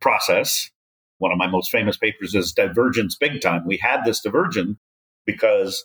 process. 0.00 0.70
One 1.18 1.32
of 1.32 1.38
my 1.38 1.48
most 1.48 1.72
famous 1.72 1.96
papers 1.96 2.32
is 2.32 2.52
Divergence 2.52 3.16
Big 3.16 3.40
Time. 3.40 3.66
We 3.66 3.78
had 3.78 4.04
this 4.04 4.20
divergence 4.20 4.78
because 5.26 5.84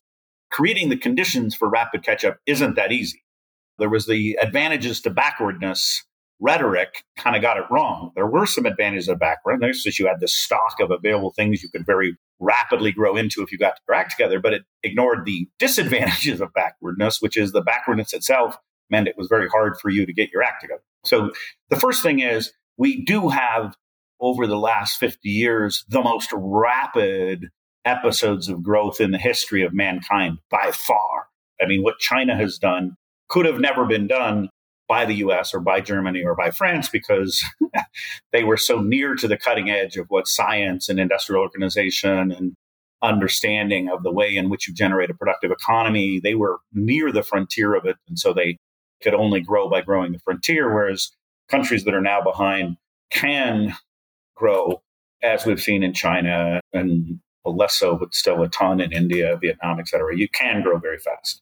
creating 0.52 0.90
the 0.90 0.96
conditions 0.96 1.56
for 1.56 1.68
rapid 1.68 2.04
catch 2.04 2.24
up 2.24 2.38
isn't 2.46 2.76
that 2.76 2.92
easy. 2.92 3.24
There 3.80 3.90
was 3.90 4.06
the 4.06 4.38
advantages 4.40 5.02
to 5.02 5.10
backwardness 5.10 6.06
rhetoric 6.40 7.04
kind 7.18 7.36
of 7.36 7.42
got 7.42 7.58
it 7.58 7.66
wrong. 7.72 8.12
There 8.14 8.28
were 8.28 8.46
some 8.46 8.68
advantages 8.68 9.08
of 9.08 9.18
backwardness 9.18 9.84
that 9.86 9.98
you 9.98 10.06
had 10.06 10.20
this 10.20 10.36
stock 10.36 10.76
of 10.80 10.92
available 10.92 11.32
things 11.32 11.64
you 11.64 11.70
could 11.70 11.86
very 11.88 12.16
rapidly 12.40 12.92
grow 12.92 13.16
into 13.16 13.42
if 13.42 13.52
you 13.52 13.58
got 13.58 13.80
your 13.88 13.96
act 13.96 14.12
together, 14.12 14.40
but 14.40 14.54
it 14.54 14.62
ignored 14.84 15.26
the 15.26 15.50
disadvantages 15.58 16.42
of 16.42 16.54
backwardness, 16.54 17.24
which 17.24 17.36
is 17.36 17.54
the 17.54 17.62
backwardness 17.62 18.14
itself 18.14 18.56
meant 18.90 19.08
it 19.08 19.18
was 19.18 19.28
very 19.28 19.48
hard 19.48 19.78
for 19.82 19.90
you 19.90 20.06
to 20.06 20.14
get 20.14 20.32
your 20.32 20.44
act 20.44 20.62
together. 20.62 20.82
So 21.06 21.32
the 21.70 21.80
first 21.80 22.04
thing 22.04 22.20
is 22.20 22.52
we 22.78 23.04
do 23.04 23.30
have 23.30 23.76
over 24.20 24.48
the 24.48 24.58
last 24.58 25.00
50 25.00 25.30
years 25.30 25.86
the 25.90 26.02
most 26.02 26.30
rapid 26.34 27.50
episodes 27.86 28.50
of 28.50 28.62
growth 28.62 29.00
in 29.00 29.12
the 29.12 29.18
history 29.18 29.64
of 29.64 29.74
mankind 29.74 30.40
by 30.50 30.72
far. 30.74 31.28
I 31.62 31.66
mean, 31.66 31.84
what 31.84 32.00
China 32.00 32.36
has 32.36 32.58
done 32.58 32.96
could 33.30 33.46
have 33.46 33.60
never 33.60 33.86
been 33.86 34.08
done 34.08 34.50
by 34.88 35.06
the 35.06 35.16
US 35.16 35.54
or 35.54 35.60
by 35.60 35.80
Germany 35.80 36.24
or 36.24 36.36
by 36.36 36.52
France 36.52 36.90
because 36.90 37.44
they 38.32 38.44
were 38.44 38.58
so 38.58 38.82
near 38.82 39.16
to 39.16 39.28
the 39.28 39.38
cutting 39.38 39.70
edge 39.70 39.98
of 39.98 40.08
what 40.10 40.28
science 40.28 40.90
and 40.90 41.00
industrial 41.00 41.42
organization 41.42 42.32
and 42.32 42.56
understanding 43.02 43.88
of 43.88 44.04
the 44.04 44.12
way 44.12 44.36
in 44.36 44.50
which 44.50 44.68
you 44.68 44.74
generate 44.74 45.10
a 45.10 45.14
productive 45.14 45.52
economy. 45.52 46.20
They 46.22 46.36
were 46.36 46.58
near 46.74 47.12
the 47.12 47.24
frontier 47.24 47.76
of 47.76 47.86
it. 47.86 47.96
And 48.08 48.20
so 48.20 48.34
they 48.34 48.58
could 49.02 49.14
only 49.14 49.42
grow 49.42 49.70
by 49.70 49.82
growing 49.82 50.12
the 50.12 50.20
frontier, 50.20 50.74
whereas 50.74 51.12
countries 51.50 51.84
that 51.86 51.94
are 51.94 52.02
now 52.02 52.22
behind 52.22 52.78
can 53.10 53.76
grow 54.36 54.82
as 55.22 55.46
we've 55.46 55.62
seen 55.62 55.84
in 55.84 55.94
China 55.94 56.62
and 56.74 57.20
less 57.46 57.74
so, 57.74 57.96
but 57.96 58.14
still 58.14 58.44
a 58.44 58.48
ton 58.48 58.80
in 58.80 58.92
India, 58.92 59.38
Vietnam, 59.42 59.80
et 59.80 59.88
cetera. 59.88 60.16
You 60.16 60.30
can 60.30 60.62
grow 60.62 60.78
very 60.78 61.00
fast. 61.00 61.42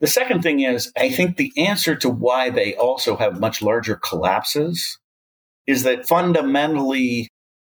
The 0.00 0.06
second 0.06 0.42
thing 0.42 0.60
is, 0.60 0.92
I 0.96 1.10
think 1.10 1.36
the 1.36 1.52
answer 1.56 1.94
to 1.96 2.08
why 2.08 2.50
they 2.50 2.74
also 2.76 3.16
have 3.16 3.40
much 3.40 3.62
larger 3.62 3.96
collapses 3.96 4.98
is 5.66 5.82
that 5.84 6.06
fundamentally 6.06 7.28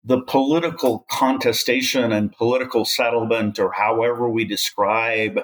the 0.03 0.21
political 0.21 1.05
contestation 1.09 2.11
and 2.11 2.31
political 2.31 2.85
settlement, 2.85 3.57
or 3.59 3.71
however 3.71 4.29
we 4.29 4.45
describe 4.45 5.39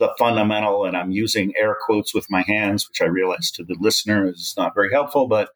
the 0.00 0.12
fundamental, 0.18 0.84
and 0.84 0.96
I'm 0.96 1.12
using 1.12 1.52
air 1.56 1.76
quotes 1.80 2.12
with 2.12 2.26
my 2.30 2.42
hands, 2.42 2.88
which 2.88 3.00
I 3.00 3.04
realize 3.04 3.50
to 3.52 3.62
the 3.62 3.76
listener 3.78 4.28
is 4.28 4.54
not 4.56 4.74
very 4.74 4.90
helpful, 4.90 5.28
but 5.28 5.50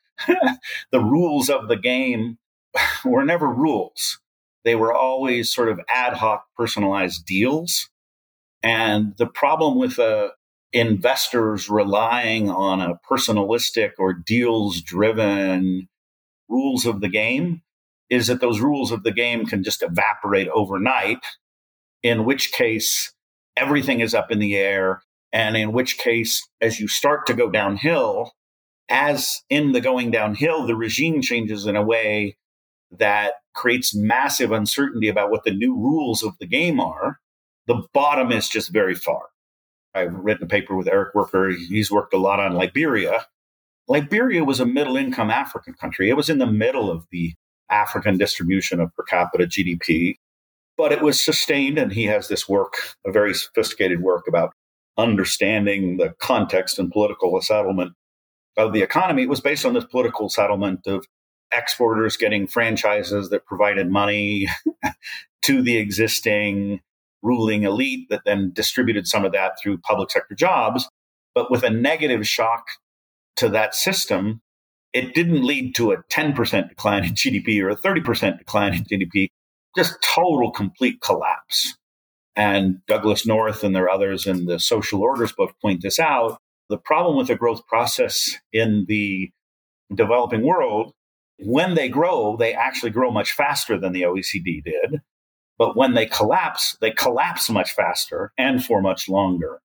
the 0.92 1.00
rules 1.00 1.50
of 1.50 1.66
the 1.66 1.76
game 1.76 2.38
were 3.04 3.24
never 3.24 3.48
rules. 3.48 4.20
They 4.64 4.76
were 4.76 4.94
always 4.94 5.52
sort 5.52 5.70
of 5.70 5.80
ad 5.92 6.12
hoc 6.12 6.44
personalized 6.56 7.26
deals. 7.26 7.88
And 8.62 9.14
the 9.18 9.26
problem 9.26 9.78
with 9.78 9.98
uh, 9.98 10.28
investors 10.72 11.68
relying 11.70 12.50
on 12.50 12.80
a 12.80 12.98
personalistic 13.10 13.92
or 13.98 14.12
deals 14.12 14.82
driven 14.82 15.88
rules 16.48 16.84
of 16.84 17.00
the 17.00 17.08
game 17.08 17.62
is 18.10 18.26
that 18.26 18.40
those 18.40 18.60
rules 18.60 18.92
of 18.92 19.04
the 19.04 19.12
game 19.12 19.46
can 19.46 19.64
just 19.64 19.82
evaporate 19.82 20.48
overnight, 20.48 21.24
in 22.02 22.26
which 22.26 22.52
case 22.52 23.13
everything 23.56 24.00
is 24.00 24.14
up 24.14 24.30
in 24.30 24.38
the 24.38 24.56
air. 24.56 25.02
And 25.32 25.56
in 25.56 25.72
which 25.72 25.98
case, 25.98 26.46
as 26.60 26.78
you 26.78 26.86
start 26.86 27.26
to 27.26 27.34
go 27.34 27.50
downhill, 27.50 28.32
as 28.88 29.42
in 29.50 29.72
the 29.72 29.80
going 29.80 30.10
downhill, 30.10 30.66
the 30.66 30.76
regime 30.76 31.22
changes 31.22 31.66
in 31.66 31.76
a 31.76 31.82
way 31.82 32.36
that 32.98 33.34
creates 33.54 33.94
massive 33.94 34.52
uncertainty 34.52 35.08
about 35.08 35.30
what 35.30 35.44
the 35.44 35.50
new 35.50 35.74
rules 35.74 36.22
of 36.22 36.34
the 36.38 36.46
game 36.46 36.80
are. 36.80 37.18
The 37.66 37.82
bottom 37.92 38.30
is 38.30 38.48
just 38.48 38.72
very 38.72 38.94
far. 38.94 39.22
I've 39.94 40.14
written 40.14 40.44
a 40.44 40.48
paper 40.48 40.76
with 40.76 40.88
Eric 40.88 41.14
Werker. 41.14 41.56
He's 41.56 41.90
worked 41.90 42.14
a 42.14 42.18
lot 42.18 42.40
on 42.40 42.54
Liberia. 42.54 43.26
Liberia 43.88 44.44
was 44.44 44.60
a 44.60 44.66
middle 44.66 44.96
income 44.96 45.30
African 45.30 45.74
country. 45.74 46.08
It 46.08 46.16
was 46.16 46.28
in 46.28 46.38
the 46.38 46.46
middle 46.46 46.90
of 46.90 47.06
the 47.10 47.34
African 47.70 48.18
distribution 48.18 48.80
of 48.80 48.94
per 48.94 49.04
capita 49.04 49.46
GDP, 49.46 50.16
but 50.76 50.92
it 50.92 51.02
was 51.02 51.20
sustained. 51.20 51.78
And 51.78 51.92
he 51.92 52.04
has 52.04 52.28
this 52.28 52.48
work, 52.48 52.74
a 53.06 53.12
very 53.12 53.34
sophisticated 53.34 54.02
work 54.02 54.26
about 54.28 54.52
understanding 54.96 55.96
the 55.96 56.14
context 56.20 56.78
and 56.78 56.90
political 56.90 57.40
settlement 57.40 57.92
of 58.56 58.72
the 58.72 58.82
economy. 58.82 59.22
It 59.22 59.28
was 59.28 59.40
based 59.40 59.64
on 59.64 59.74
this 59.74 59.84
political 59.84 60.28
settlement 60.28 60.86
of 60.86 61.04
exporters 61.52 62.16
getting 62.16 62.46
franchises 62.46 63.30
that 63.30 63.46
provided 63.46 63.90
money 63.90 64.48
to 65.42 65.62
the 65.62 65.76
existing 65.76 66.80
ruling 67.22 67.62
elite 67.62 68.08
that 68.10 68.22
then 68.24 68.52
distributed 68.54 69.06
some 69.06 69.24
of 69.24 69.32
that 69.32 69.52
through 69.60 69.78
public 69.78 70.10
sector 70.10 70.34
jobs. 70.34 70.88
But 71.34 71.50
with 71.50 71.64
a 71.64 71.70
negative 71.70 72.26
shock 72.26 72.64
to 73.36 73.48
that 73.48 73.74
system, 73.74 74.40
it 74.92 75.14
didn't 75.14 75.42
lead 75.42 75.74
to 75.76 75.90
a 75.90 76.02
10% 76.04 76.68
decline 76.68 77.04
in 77.04 77.14
GDP 77.14 77.60
or 77.62 77.70
a 77.70 77.76
30% 77.76 78.38
decline 78.38 78.74
in 78.74 78.84
GDP, 78.84 79.28
just 79.76 79.96
total 80.02 80.50
complete 80.50 81.00
collapse. 81.00 81.76
And 82.36 82.78
Douglass 82.86 83.26
North 83.26 83.62
and 83.62 83.74
there 83.74 83.84
are 83.84 83.90
others 83.90 84.26
in 84.26 84.46
the 84.46 84.58
social 84.58 85.02
orders 85.02 85.32
book 85.32 85.54
point 85.62 85.82
this 85.82 85.98
out. 85.98 86.38
The 86.68 86.78
problem 86.78 87.16
with 87.16 87.28
the 87.28 87.36
growth 87.36 87.66
process 87.66 88.38
in 88.52 88.86
the 88.88 89.30
developing 89.94 90.42
world, 90.42 90.92
when 91.38 91.74
they 91.74 91.88
grow, 91.88 92.36
they 92.36 92.54
actually 92.54 92.90
grow 92.90 93.10
much 93.10 93.32
faster 93.32 93.78
than 93.78 93.92
the 93.92 94.02
OECD 94.02 94.62
did. 94.64 95.00
But 95.58 95.76
when 95.76 95.94
they 95.94 96.06
collapse, 96.06 96.76
they 96.80 96.90
collapse 96.90 97.48
much 97.48 97.70
faster 97.72 98.32
and 98.36 98.64
for 98.64 98.80
much 98.80 99.08
longer 99.08 99.60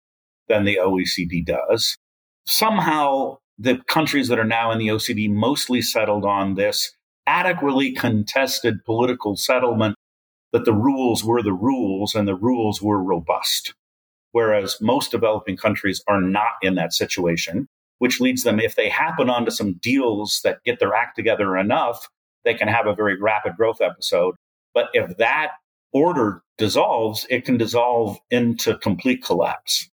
than 0.48 0.64
the 0.64 0.78
OECD 0.82 1.44
does. 1.44 1.96
Somehow, 2.46 3.38
the 3.58 3.78
countries 3.88 4.28
that 4.28 4.38
are 4.38 4.44
now 4.44 4.70
in 4.70 4.78
the 4.78 4.88
OECD 4.88 5.30
mostly 5.30 5.80
settled 5.80 6.24
on 6.24 6.54
this 6.54 6.92
adequately 7.26 7.92
contested 7.92 8.84
political 8.84 9.36
settlement 9.36 9.94
that 10.52 10.64
the 10.64 10.72
rules 10.72 11.24
were 11.24 11.42
the 11.42 11.52
rules 11.52 12.14
and 12.14 12.26
the 12.26 12.34
rules 12.34 12.80
were 12.80 13.02
robust. 13.02 13.74
Whereas 14.32 14.78
most 14.80 15.10
developing 15.10 15.56
countries 15.56 16.02
are 16.06 16.20
not 16.20 16.52
in 16.62 16.74
that 16.74 16.92
situation, 16.92 17.66
which 17.98 18.20
leads 18.20 18.42
them, 18.42 18.60
if 18.60 18.76
they 18.76 18.88
happen 18.88 19.30
onto 19.30 19.50
some 19.50 19.74
deals 19.74 20.40
that 20.44 20.62
get 20.64 20.78
their 20.78 20.94
act 20.94 21.16
together 21.16 21.56
enough, 21.56 22.08
they 22.44 22.54
can 22.54 22.68
have 22.68 22.86
a 22.86 22.94
very 22.94 23.20
rapid 23.20 23.56
growth 23.56 23.80
episode. 23.80 24.34
But 24.74 24.88
if 24.92 25.16
that 25.16 25.52
order 25.92 26.42
dissolves, 26.56 27.26
it 27.30 27.44
can 27.44 27.56
dissolve 27.56 28.18
into 28.30 28.76
complete 28.78 29.24
collapse. 29.24 29.88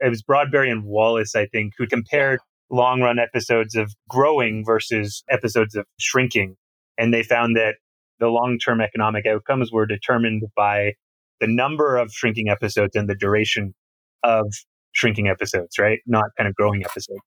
It 0.00 0.08
was 0.08 0.22
Broadberry 0.22 0.70
and 0.70 0.84
Wallis, 0.84 1.34
I 1.34 1.46
think, 1.46 1.74
who 1.78 1.86
compared 1.86 2.40
long 2.70 3.00
run 3.00 3.18
episodes 3.18 3.74
of 3.74 3.92
growing 4.08 4.64
versus 4.64 5.22
episodes 5.30 5.76
of 5.76 5.86
shrinking. 5.98 6.56
And 6.98 7.12
they 7.12 7.22
found 7.22 7.56
that 7.56 7.76
the 8.20 8.28
long 8.28 8.58
term 8.58 8.80
economic 8.80 9.26
outcomes 9.26 9.72
were 9.72 9.86
determined 9.86 10.44
by 10.56 10.92
the 11.40 11.46
number 11.46 11.96
of 11.96 12.12
shrinking 12.12 12.48
episodes 12.48 12.94
and 12.94 13.08
the 13.08 13.14
duration 13.14 13.74
of 14.22 14.46
shrinking 14.92 15.28
episodes, 15.28 15.78
right? 15.78 16.00
Not 16.06 16.24
kind 16.36 16.48
of 16.48 16.54
growing 16.54 16.84
episodes. 16.84 17.20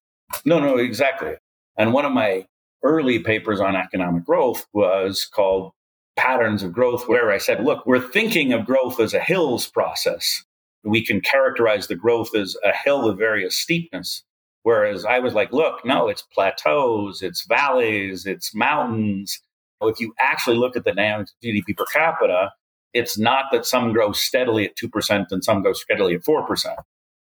No, 0.45 0.59
no, 0.59 0.77
exactly. 0.77 1.35
And 1.77 1.93
one 1.93 2.05
of 2.05 2.11
my 2.11 2.45
early 2.83 3.19
papers 3.19 3.59
on 3.59 3.75
economic 3.75 4.25
growth 4.25 4.65
was 4.73 5.25
called 5.25 5.71
patterns 6.15 6.63
of 6.63 6.73
growth 6.73 7.07
where 7.07 7.31
I 7.31 7.37
said, 7.37 7.63
look, 7.63 7.85
we're 7.85 7.99
thinking 7.99 8.51
of 8.53 8.65
growth 8.65 8.99
as 8.99 9.13
a 9.13 9.19
hills 9.19 9.67
process. 9.67 10.43
We 10.83 11.05
can 11.05 11.21
characterize 11.21 11.87
the 11.87 11.95
growth 11.95 12.35
as 12.35 12.55
a 12.63 12.73
hill 12.75 13.07
of 13.07 13.17
various 13.17 13.57
steepness. 13.57 14.23
Whereas 14.63 15.05
I 15.05 15.19
was 15.19 15.33
like, 15.33 15.53
look, 15.53 15.85
no, 15.85 16.07
it's 16.07 16.23
plateaus, 16.33 17.21
it's 17.21 17.45
valleys, 17.45 18.25
it's 18.25 18.53
mountains. 18.53 19.39
If 19.81 19.99
you 19.99 20.13
actually 20.19 20.57
look 20.57 20.75
at 20.75 20.83
the 20.83 20.91
dynamics 20.91 21.31
of 21.31 21.47
GDP 21.47 21.77
per 21.77 21.85
capita, 21.85 22.51
it's 22.93 23.17
not 23.17 23.45
that 23.51 23.65
some 23.65 23.93
grow 23.93 24.11
steadily 24.11 24.65
at 24.65 24.75
2% 24.75 25.25
and 25.29 25.43
some 25.43 25.61
go 25.61 25.73
steadily 25.73 26.15
at 26.15 26.23
4%. 26.23 26.75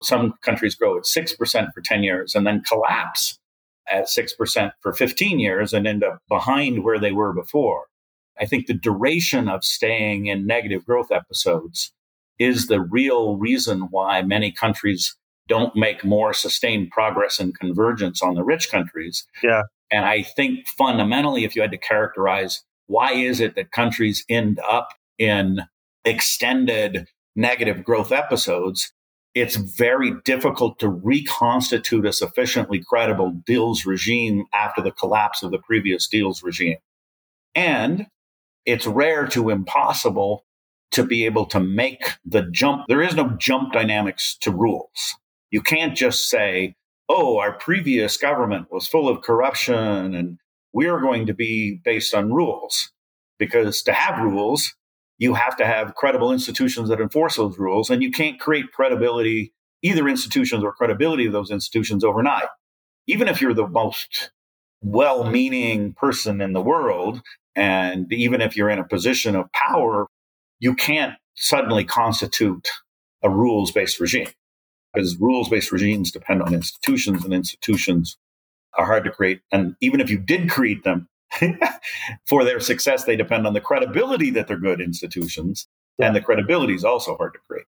Some 0.03 0.33
countries 0.43 0.75
grow 0.75 0.97
at 0.97 1.03
6% 1.03 1.73
for 1.73 1.81
10 1.81 2.03
years 2.03 2.35
and 2.35 2.45
then 2.45 2.61
collapse 2.61 3.39
at 3.89 4.05
6% 4.05 4.71
for 4.81 4.93
15 4.93 5.39
years 5.39 5.73
and 5.73 5.87
end 5.87 6.03
up 6.03 6.19
behind 6.29 6.83
where 6.83 6.99
they 6.99 7.11
were 7.11 7.33
before. 7.33 7.85
I 8.39 8.45
think 8.45 8.67
the 8.67 8.73
duration 8.73 9.49
of 9.49 9.63
staying 9.63 10.27
in 10.27 10.45
negative 10.45 10.85
growth 10.85 11.11
episodes 11.11 11.91
is 12.37 12.67
the 12.67 12.81
real 12.81 13.37
reason 13.37 13.87
why 13.89 14.21
many 14.21 14.51
countries 14.51 15.15
don't 15.47 15.75
make 15.75 16.03
more 16.03 16.33
sustained 16.33 16.91
progress 16.91 17.39
and 17.39 17.57
convergence 17.57 18.21
on 18.21 18.35
the 18.35 18.43
rich 18.43 18.69
countries. 18.69 19.25
Yeah. 19.41 19.63
And 19.91 20.05
I 20.05 20.23
think 20.23 20.67
fundamentally, 20.67 21.43
if 21.43 21.55
you 21.55 21.61
had 21.61 21.71
to 21.71 21.77
characterize 21.77 22.63
why 22.87 23.13
is 23.13 23.39
it 23.39 23.55
that 23.55 23.71
countries 23.71 24.25
end 24.29 24.59
up 24.69 24.89
in 25.17 25.61
extended 26.05 27.07
negative 27.35 27.83
growth 27.83 28.11
episodes, 28.11 28.91
it's 29.35 29.55
very 29.55 30.13
difficult 30.25 30.79
to 30.79 30.89
reconstitute 30.89 32.05
a 32.05 32.13
sufficiently 32.13 32.83
credible 32.83 33.31
deals 33.45 33.85
regime 33.85 34.45
after 34.53 34.81
the 34.81 34.91
collapse 34.91 35.43
of 35.43 35.51
the 35.51 35.59
previous 35.59 36.07
deals 36.07 36.41
regime. 36.41 36.77
And 37.53 38.07
it's 38.65 38.87
rare 38.87 39.27
to 39.27 39.49
impossible 39.49 40.43
to 40.91 41.03
be 41.03 41.25
able 41.25 41.45
to 41.47 41.59
make 41.59 42.13
the 42.25 42.43
jump. 42.43 42.85
There 42.87 43.03
is 43.03 43.15
no 43.15 43.29
jump 43.37 43.73
dynamics 43.73 44.37
to 44.41 44.51
rules. 44.51 45.15
You 45.51 45.61
can't 45.61 45.95
just 45.95 46.29
say, 46.29 46.75
oh, 47.09 47.39
our 47.39 47.53
previous 47.53 48.17
government 48.17 48.71
was 48.71 48.87
full 48.87 49.07
of 49.07 49.21
corruption 49.21 50.13
and 50.13 50.37
we're 50.73 50.99
going 50.99 51.25
to 51.25 51.33
be 51.33 51.79
based 51.83 52.13
on 52.13 52.33
rules. 52.33 52.91
Because 53.39 53.81
to 53.83 53.93
have 53.93 54.23
rules, 54.23 54.75
you 55.19 55.33
have 55.33 55.55
to 55.57 55.65
have 55.65 55.95
credible 55.95 56.31
institutions 56.31 56.89
that 56.89 56.99
enforce 56.99 57.35
those 57.35 57.57
rules, 57.57 57.89
and 57.89 58.01
you 58.01 58.11
can't 58.11 58.39
create 58.39 58.71
credibility, 58.71 59.53
either 59.83 60.07
institutions 60.07 60.63
or 60.63 60.73
credibility 60.73 61.25
of 61.25 61.33
those 61.33 61.51
institutions 61.51 62.03
overnight. 62.03 62.47
Even 63.05 63.27
if 63.27 63.41
you're 63.41 63.53
the 63.53 63.67
most 63.67 64.31
well 64.81 65.29
meaning 65.29 65.93
person 65.93 66.41
in 66.41 66.53
the 66.53 66.61
world, 66.61 67.21
and 67.55 68.11
even 68.11 68.41
if 68.41 68.57
you're 68.57 68.69
in 68.69 68.79
a 68.79 68.87
position 68.87 69.35
of 69.35 69.51
power, 69.51 70.07
you 70.59 70.73
can't 70.75 71.13
suddenly 71.35 71.83
constitute 71.83 72.67
a 73.23 73.29
rules 73.29 73.71
based 73.71 73.99
regime 73.99 74.27
because 74.93 75.17
rules 75.17 75.49
based 75.49 75.71
regimes 75.71 76.11
depend 76.11 76.41
on 76.41 76.53
institutions 76.53 77.23
and 77.23 77.33
institutions 77.33 78.17
are 78.77 78.85
hard 78.85 79.03
to 79.05 79.11
create. 79.11 79.41
And 79.51 79.75
even 79.81 80.01
if 80.01 80.09
you 80.09 80.17
did 80.17 80.49
create 80.49 80.83
them 80.83 81.07
for 82.25 82.43
their 82.43 82.59
success, 82.59 83.03
they 83.03 83.15
depend 83.15 83.47
on 83.47 83.53
the 83.53 83.61
credibility 83.61 84.29
that 84.31 84.47
they're 84.47 84.57
good 84.57 84.81
institutions. 84.81 85.67
Yeah. 85.97 86.07
And 86.07 86.15
the 86.15 86.21
credibility 86.21 86.73
is 86.73 86.83
also 86.83 87.15
hard 87.17 87.33
to 87.33 87.39
create. 87.47 87.65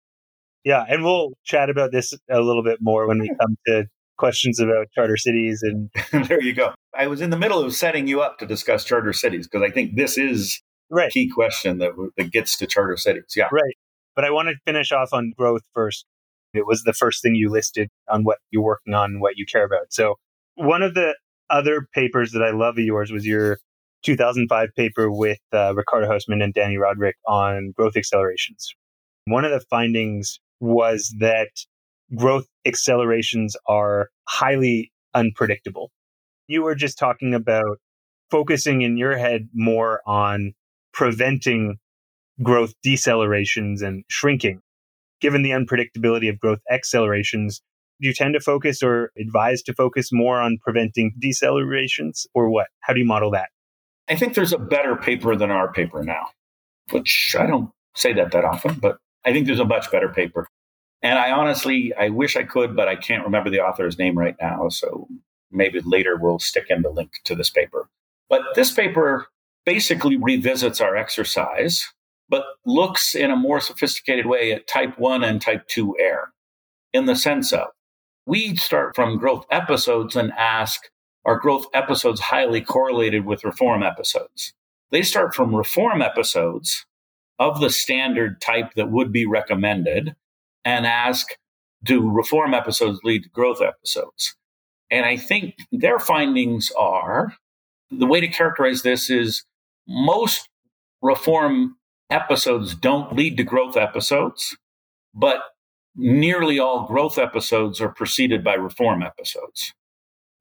Yeah. 0.64 0.84
And 0.88 1.04
we'll 1.04 1.32
chat 1.44 1.70
about 1.70 1.92
this 1.92 2.14
a 2.30 2.42
little 2.42 2.64
bit 2.64 2.80
more 2.82 3.08
when 3.08 3.20
we 3.20 3.30
come 3.42 3.58
to 3.68 3.86
questions 4.18 4.60
about 4.60 4.88
charter 4.96 5.16
cities 5.16 5.62
and 5.62 5.92
there 6.28 6.42
you 6.42 6.52
go 6.52 6.74
i 6.98 7.06
was 7.06 7.22
in 7.22 7.30
the 7.30 7.38
middle 7.38 7.60
of 7.64 7.72
setting 7.72 8.08
you 8.08 8.20
up 8.20 8.40
to 8.40 8.48
discuss 8.48 8.84
charter 8.84 9.14
cities 9.14 9.48
because 9.48 9.62
i 9.62 9.70
think 9.72 9.96
this 9.96 10.18
is 10.18 10.60
right. 10.90 11.12
key 11.12 11.30
question 11.30 11.80
that, 11.80 11.92
that 12.18 12.32
gets 12.32 12.58
to 12.58 12.68
charter 12.68 12.98
cities. 12.98 13.34
Yeah. 13.36 13.50
Right. 13.52 13.76
But 14.16 14.26
I 14.26 14.32
want 14.32 14.50
to 14.50 14.56
finish 14.66 14.92
off 14.92 15.10
on 15.14 15.34
growth 15.38 15.64
first. 15.74 16.06
It 16.58 16.68
was 16.68 16.84
the 16.84 16.94
first 16.94 17.22
thing 17.22 17.36
you 17.36 17.50
listed 17.50 17.90
on 18.10 18.24
what 18.24 18.38
you're 18.52 18.64
working 18.64 18.94
on, 18.94 19.20
what 19.20 19.38
you 19.38 19.46
care 19.46 19.66
about. 19.66 19.92
So 19.92 20.16
one 20.56 20.82
of 20.82 20.94
the 20.94 21.16
other 21.50 21.88
papers 21.94 22.32
that 22.32 22.44
I 22.44 22.52
love 22.52 22.78
of 22.78 22.84
yours 22.84 23.12
was 23.12 23.26
your 23.26 23.60
2005 24.04 24.70
paper 24.76 25.12
with 25.12 25.40
uh, 25.54 25.74
Ricardo 25.76 26.08
Hausmann 26.08 26.44
and 26.44 26.54
Danny 26.54 26.76
Rodrik 26.76 27.14
on 27.28 27.74
growth 27.76 27.96
accelerations. 27.96 28.74
One 29.26 29.46
of 29.46 29.52
the 29.52 29.66
findings 29.70 30.40
was 30.60 31.14
that 31.20 31.50
growth 32.16 32.48
accelerations 32.66 33.56
are 33.68 34.10
highly 34.28 34.92
unpredictable. 35.14 35.92
You 36.48 36.64
were 36.64 36.76
just 36.76 36.98
talking 36.98 37.34
about 37.34 37.80
focusing 38.32 38.82
in 38.82 38.98
your 38.98 39.18
head 39.18 39.50
more 39.54 40.02
on 40.06 40.54
preventing 40.94 41.78
growth 42.42 42.74
decelerations 42.86 43.82
and 43.82 44.04
shrinking. 44.10 44.62
Given 45.20 45.42
the 45.42 45.52
unpredictability 45.52 46.30
of 46.30 46.40
growth 46.40 46.60
accelerations, 46.70 47.62
do 48.00 48.08
you 48.08 48.14
tend 48.14 48.34
to 48.36 48.40
focus 48.40 48.84
or 48.84 49.12
advise 49.20 49.64
to 49.64 49.74
focus 49.74 50.10
more 50.12 50.40
on 50.40 50.60
preventing 50.62 51.14
decelerations 51.22 52.28
or 52.34 52.50
what? 52.50 52.68
How 52.82 52.94
do 52.94 53.00
you 53.00 53.06
model 53.06 53.32
that? 53.32 53.50
I 54.08 54.16
think 54.16 54.36
there's 54.36 54.54
a 54.54 54.60
better 54.60 54.96
paper 54.96 55.36
than 55.36 55.52
our 55.52 55.72
paper 55.72 56.04
now, 56.04 56.28
which 56.92 57.36
I 57.38 57.46
don't 57.46 57.72
say 57.96 58.14
that 58.14 58.32
that 58.32 58.46
often, 58.46 58.76
but 58.76 58.98
I 59.26 59.34
think 59.34 59.48
there's 59.48 59.60
a 59.60 59.66
much 59.66 59.92
better 59.92 60.10
paper. 60.10 60.48
And 61.02 61.20
I 61.20 61.32
honestly, 61.32 61.94
I 62.00 62.10
wish 62.10 62.36
I 62.36 62.44
could, 62.44 62.76
but 62.76 62.88
I 62.88 62.96
can't 62.96 63.24
remember 63.24 63.50
the 63.50 63.60
author's 63.62 63.98
name 63.98 64.18
right 64.18 64.36
now. 64.40 64.70
So 64.70 65.08
maybe 65.52 65.80
later 65.82 66.18
we'll 66.18 66.40
stick 66.40 66.66
in 66.70 66.82
the 66.82 66.90
link 66.90 67.12
to 67.26 67.36
this 67.36 67.50
paper. 67.50 67.90
But 68.30 68.42
this 68.56 68.72
paper 68.72 69.28
basically 69.66 70.18
revisits 70.18 70.82
our 70.82 70.96
exercise, 70.96 71.92
but 72.30 72.44
looks 72.66 73.16
in 73.16 73.32
a 73.32 73.36
more 73.36 73.60
sophisticated 73.60 74.26
way 74.26 74.52
at 74.52 74.68
type 74.68 74.98
1 74.98 75.24
and 75.24 75.42
type 75.42 75.68
2 75.68 75.96
error 76.00 76.34
in 76.94 77.06
the 77.06 77.16
sense 77.16 77.54
of 77.54 77.68
we 78.28 78.56
start 78.58 78.96
from 78.96 79.18
growth 79.18 79.46
episodes 79.50 80.16
and 80.16 80.34
ask 80.34 80.90
are 81.26 81.40
growth 81.40 81.66
episodes 81.74 82.20
highly 82.20 82.62
correlated 82.62 83.26
with 83.26 83.44
reform 83.44 83.84
episodes? 83.84 84.54
They 84.92 85.02
start 85.02 85.34
from 85.36 85.56
reform 85.56 86.02
episodes 86.02 86.86
of 87.40 87.60
the 87.60 87.70
standard 87.70 88.40
type 88.42 88.74
that 88.76 88.92
would 88.92 89.12
be 89.12 89.26
recommended 89.26 90.16
and 90.64 90.86
ask 90.86 91.28
do 91.84 92.10
reform 92.10 92.54
episodes 92.54 93.00
lead 93.04 93.24
to 93.24 93.30
growth 93.30 93.62
episodes? 93.62 94.36
And 94.90 95.06
I 95.06 95.18
think 95.18 95.56
their 95.72 96.00
findings 96.00 96.72
are 96.78 97.34
the 97.92 98.08
way 98.08 98.20
to 98.20 98.28
characterize 98.28 98.82
this 98.82 99.10
is 99.10 99.44
most 99.88 100.50
reform 101.02 101.76
episodes 102.10 102.76
don't 102.76 103.14
lead 103.16 103.38
to 103.38 103.44
growth 103.44 103.78
episodes, 103.78 104.58
but 105.14 105.38
nearly 105.96 106.60
all 106.60 106.88
growth 106.88 107.18
episodes 107.18 107.82
are 107.82 107.90
preceded 107.90 108.44
by 108.44 108.54
reform 108.54 109.02
episodes. 109.02 109.74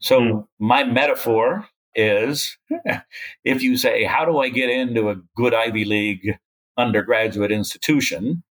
So 0.01 0.21
mm. 0.21 0.47
my 0.59 0.85
metaphor 0.85 1.69
is 1.95 2.59
if 3.45 3.63
you 3.63 3.77
say, 3.77 4.05
How 4.05 4.25
do 4.25 4.39
I 4.39 4.49
get 4.49 4.71
into 4.71 5.09
a 5.09 5.17
good 5.37 5.55
Ivy 5.55 5.85
League 5.85 6.39
undergraduate 6.77 7.51
institution? 7.51 8.43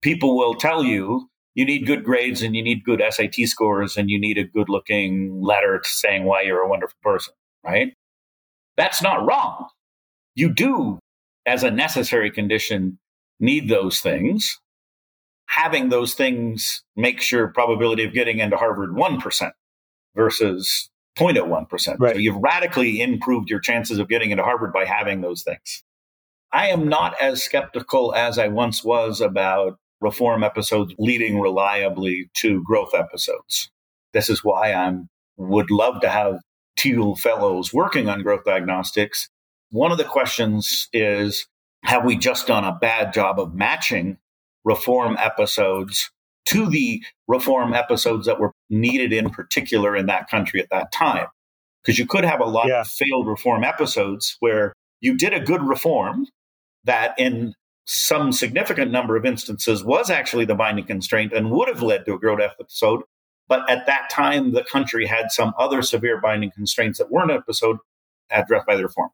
People 0.00 0.36
will 0.36 0.54
tell 0.54 0.84
you 0.84 1.28
you 1.54 1.64
need 1.64 1.86
good 1.86 2.04
grades 2.04 2.40
and 2.40 2.54
you 2.54 2.62
need 2.62 2.84
good 2.84 3.02
SAT 3.10 3.34
scores 3.46 3.96
and 3.96 4.08
you 4.08 4.20
need 4.20 4.38
a 4.38 4.44
good 4.44 4.68
looking 4.68 5.42
letter 5.42 5.80
saying 5.84 6.24
why 6.24 6.42
you're 6.42 6.60
a 6.60 6.68
wonderful 6.68 6.98
person, 7.02 7.34
right? 7.64 7.94
That's 8.76 9.02
not 9.02 9.26
wrong. 9.26 9.66
You 10.36 10.54
do, 10.54 11.00
as 11.48 11.62
a 11.62 11.70
necessary 11.70 12.30
condition, 12.30 12.98
need 13.40 13.68
those 13.68 14.00
things. 14.00 14.60
Having 15.46 15.88
those 15.88 16.14
things 16.14 16.84
makes 16.94 17.32
your 17.32 17.48
probability 17.48 18.04
of 18.04 18.12
getting 18.12 18.38
into 18.38 18.56
Harvard 18.56 18.90
1% 18.90 19.50
versus 20.14 20.90
0.01%. 21.18 21.96
Right. 21.98 22.14
So 22.14 22.20
you've 22.20 22.36
radically 22.36 23.00
improved 23.00 23.50
your 23.50 23.60
chances 23.60 23.98
of 23.98 24.08
getting 24.08 24.30
into 24.30 24.44
Harvard 24.44 24.72
by 24.72 24.84
having 24.84 25.22
those 25.22 25.42
things. 25.42 25.82
I 26.52 26.68
am 26.68 26.88
not 26.88 27.20
as 27.20 27.42
skeptical 27.42 28.14
as 28.14 28.38
I 28.38 28.48
once 28.48 28.84
was 28.84 29.20
about 29.20 29.78
reform 30.00 30.44
episodes 30.44 30.94
leading 30.98 31.40
reliably 31.40 32.30
to 32.34 32.62
growth 32.62 32.94
episodes. 32.94 33.70
This 34.12 34.30
is 34.30 34.44
why 34.44 34.72
I 34.72 34.96
would 35.36 35.70
love 35.70 36.00
to 36.02 36.08
have 36.08 36.40
Thiel 36.78 37.16
fellows 37.16 37.74
working 37.74 38.08
on 38.08 38.22
growth 38.22 38.44
diagnostics. 38.44 39.28
One 39.70 39.92
of 39.92 39.98
the 39.98 40.04
questions 40.04 40.88
is 40.92 41.46
have 41.84 42.04
we 42.04 42.16
just 42.16 42.46
done 42.46 42.64
a 42.64 42.72
bad 42.72 43.12
job 43.12 43.38
of 43.38 43.54
matching 43.54 44.18
reform 44.64 45.16
episodes 45.18 46.10
to 46.46 46.66
the 46.66 47.02
reform 47.26 47.74
episodes 47.74 48.26
that 48.26 48.40
were 48.40 48.52
needed 48.70 49.12
in 49.12 49.30
particular 49.30 49.94
in 49.96 50.06
that 50.06 50.28
country 50.30 50.60
at 50.60 50.70
that 50.70 50.92
time? 50.92 51.26
Because 51.82 51.98
you 51.98 52.06
could 52.06 52.24
have 52.24 52.40
a 52.40 52.46
lot 52.46 52.68
yeah. 52.68 52.80
of 52.80 52.88
failed 52.88 53.26
reform 53.26 53.64
episodes 53.64 54.36
where 54.40 54.72
you 55.00 55.16
did 55.16 55.32
a 55.32 55.40
good 55.40 55.62
reform 55.62 56.26
that 56.84 57.14
in 57.18 57.54
some 57.86 58.32
significant 58.32 58.90
number 58.90 59.16
of 59.16 59.24
instances 59.24 59.84
was 59.84 60.10
actually 60.10 60.44
the 60.44 60.54
binding 60.54 60.84
constraint 60.84 61.32
and 61.32 61.50
would 61.50 61.68
have 61.68 61.82
led 61.82 62.04
to 62.04 62.14
a 62.14 62.18
growth 62.18 62.40
episode. 62.40 63.02
But 63.48 63.68
at 63.70 63.86
that 63.86 64.10
time, 64.10 64.52
the 64.52 64.64
country 64.64 65.06
had 65.06 65.30
some 65.30 65.54
other 65.58 65.80
severe 65.80 66.20
binding 66.20 66.50
constraints 66.50 66.98
that 66.98 67.10
weren't 67.10 67.30
episode 67.30 67.78
addressed 68.30 68.66
by 68.66 68.76
the 68.76 68.82
reform. 68.82 69.10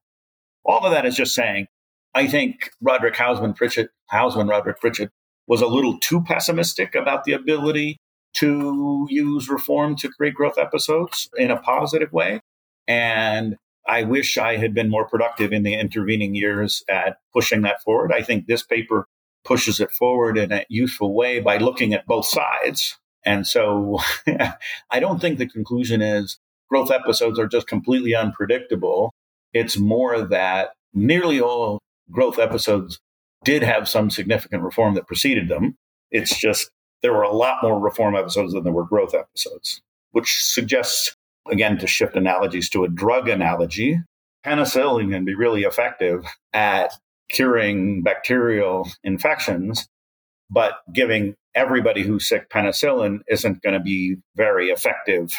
All 0.65 0.85
of 0.85 0.93
that 0.93 1.07
is 1.07 1.17
just 1.17 1.35
saying, 1.35 1.67
I 2.15 2.27
think 2.27 2.71
Rodrik 2.83 3.15
Hausmann 3.15 3.57
Pritchett, 3.57 3.91
Hausmann 4.13 4.49
Rodrik 4.49 4.79
Pritchett 4.79 5.11
was 5.47 5.61
a 5.61 5.67
little 5.67 5.99
too 5.99 6.23
pessimistic 6.23 6.95
about 6.95 7.25
the 7.25 7.33
ability 7.33 7.99
to 8.35 9.07
use 9.11 9.49
reform 9.49 9.97
to 9.97 10.09
create 10.09 10.35
growth 10.35 10.59
episodes 10.59 11.29
in 11.37 11.51
a 11.51 11.57
positive 11.57 12.13
way. 12.13 12.41
And 12.89 13.57
I 13.87 14.03
wish 14.05 14.39
I 14.39 14.57
had 14.57 14.75
been 14.75 14.91
more 14.91 15.07
productive 15.07 15.53
in 15.53 15.63
the 15.63 15.75
intervening 15.75 16.35
years 16.35 16.83
at 16.89 17.19
pushing 17.33 17.63
that 17.63 17.83
forward. 17.83 18.13
I 18.13 18.23
think 18.23 18.47
this 18.47 18.63
paper 18.63 19.07
pushes 19.45 19.79
it 19.79 19.93
forward 19.93 20.39
in 20.39 20.53
a 20.53 20.65
useful 20.69 21.15
way 21.15 21.41
by 21.41 21.59
looking 21.59 21.93
at 21.93 22.07
both 22.07 22.27
sides. 22.27 22.99
And 23.25 23.47
so 23.47 23.99
I 24.91 25.01
don't 25.01 25.21
think 25.21 25.39
the 25.39 25.49
conclusion 25.49 26.01
is 26.01 26.39
growth 26.71 26.91
episodes 26.91 27.39
are 27.39 27.47
just 27.47 27.67
completely 27.67 28.15
unpredictable. 28.15 29.13
It's 29.55 29.79
more 29.79 30.21
that 30.23 30.71
nearly 30.93 31.41
all 31.41 31.81
growth 32.11 32.39
episodes 32.39 33.01
did 33.45 33.63
have 33.63 33.89
some 33.89 34.11
significant 34.11 34.63
reform 34.63 34.95
that 34.95 35.07
preceded 35.07 35.49
them. 35.49 35.77
It's 36.11 36.39
just 36.39 36.71
there 37.03 37.13
were 37.13 37.23
a 37.23 37.33
lot 37.33 37.63
more 37.63 37.79
reform 37.79 38.17
episodes 38.17 38.53
than 38.53 38.65
there 38.65 38.73
were 38.73 38.85
growth 38.85 39.15
episodes, 39.15 39.81
which 40.13 40.45
suggests 40.45 41.17
again, 41.51 41.79
to 41.79 41.87
shift 41.87 42.17
analogies 42.17 42.69
to 42.71 42.85
a 42.85 42.89
drug 42.89 43.29
analogy, 43.29 44.01
penicillin 44.45 45.11
can 45.11 45.25
be 45.25 45.35
really 45.35 45.63
effective 45.63 46.25
at 46.53 46.93
curing 47.29 48.03
bacterial 48.03 48.89
infections, 49.03 49.89
but 50.51 50.75
giving 50.93 51.35
everybody 51.55 52.03
who's 52.03 52.29
sick 52.29 52.51
penicillin 52.51 53.21
isn't 53.29 53.63
going 53.63 53.75
to 53.75 53.81
be 53.81 54.17
very 54.37 54.69
effective 54.69 55.33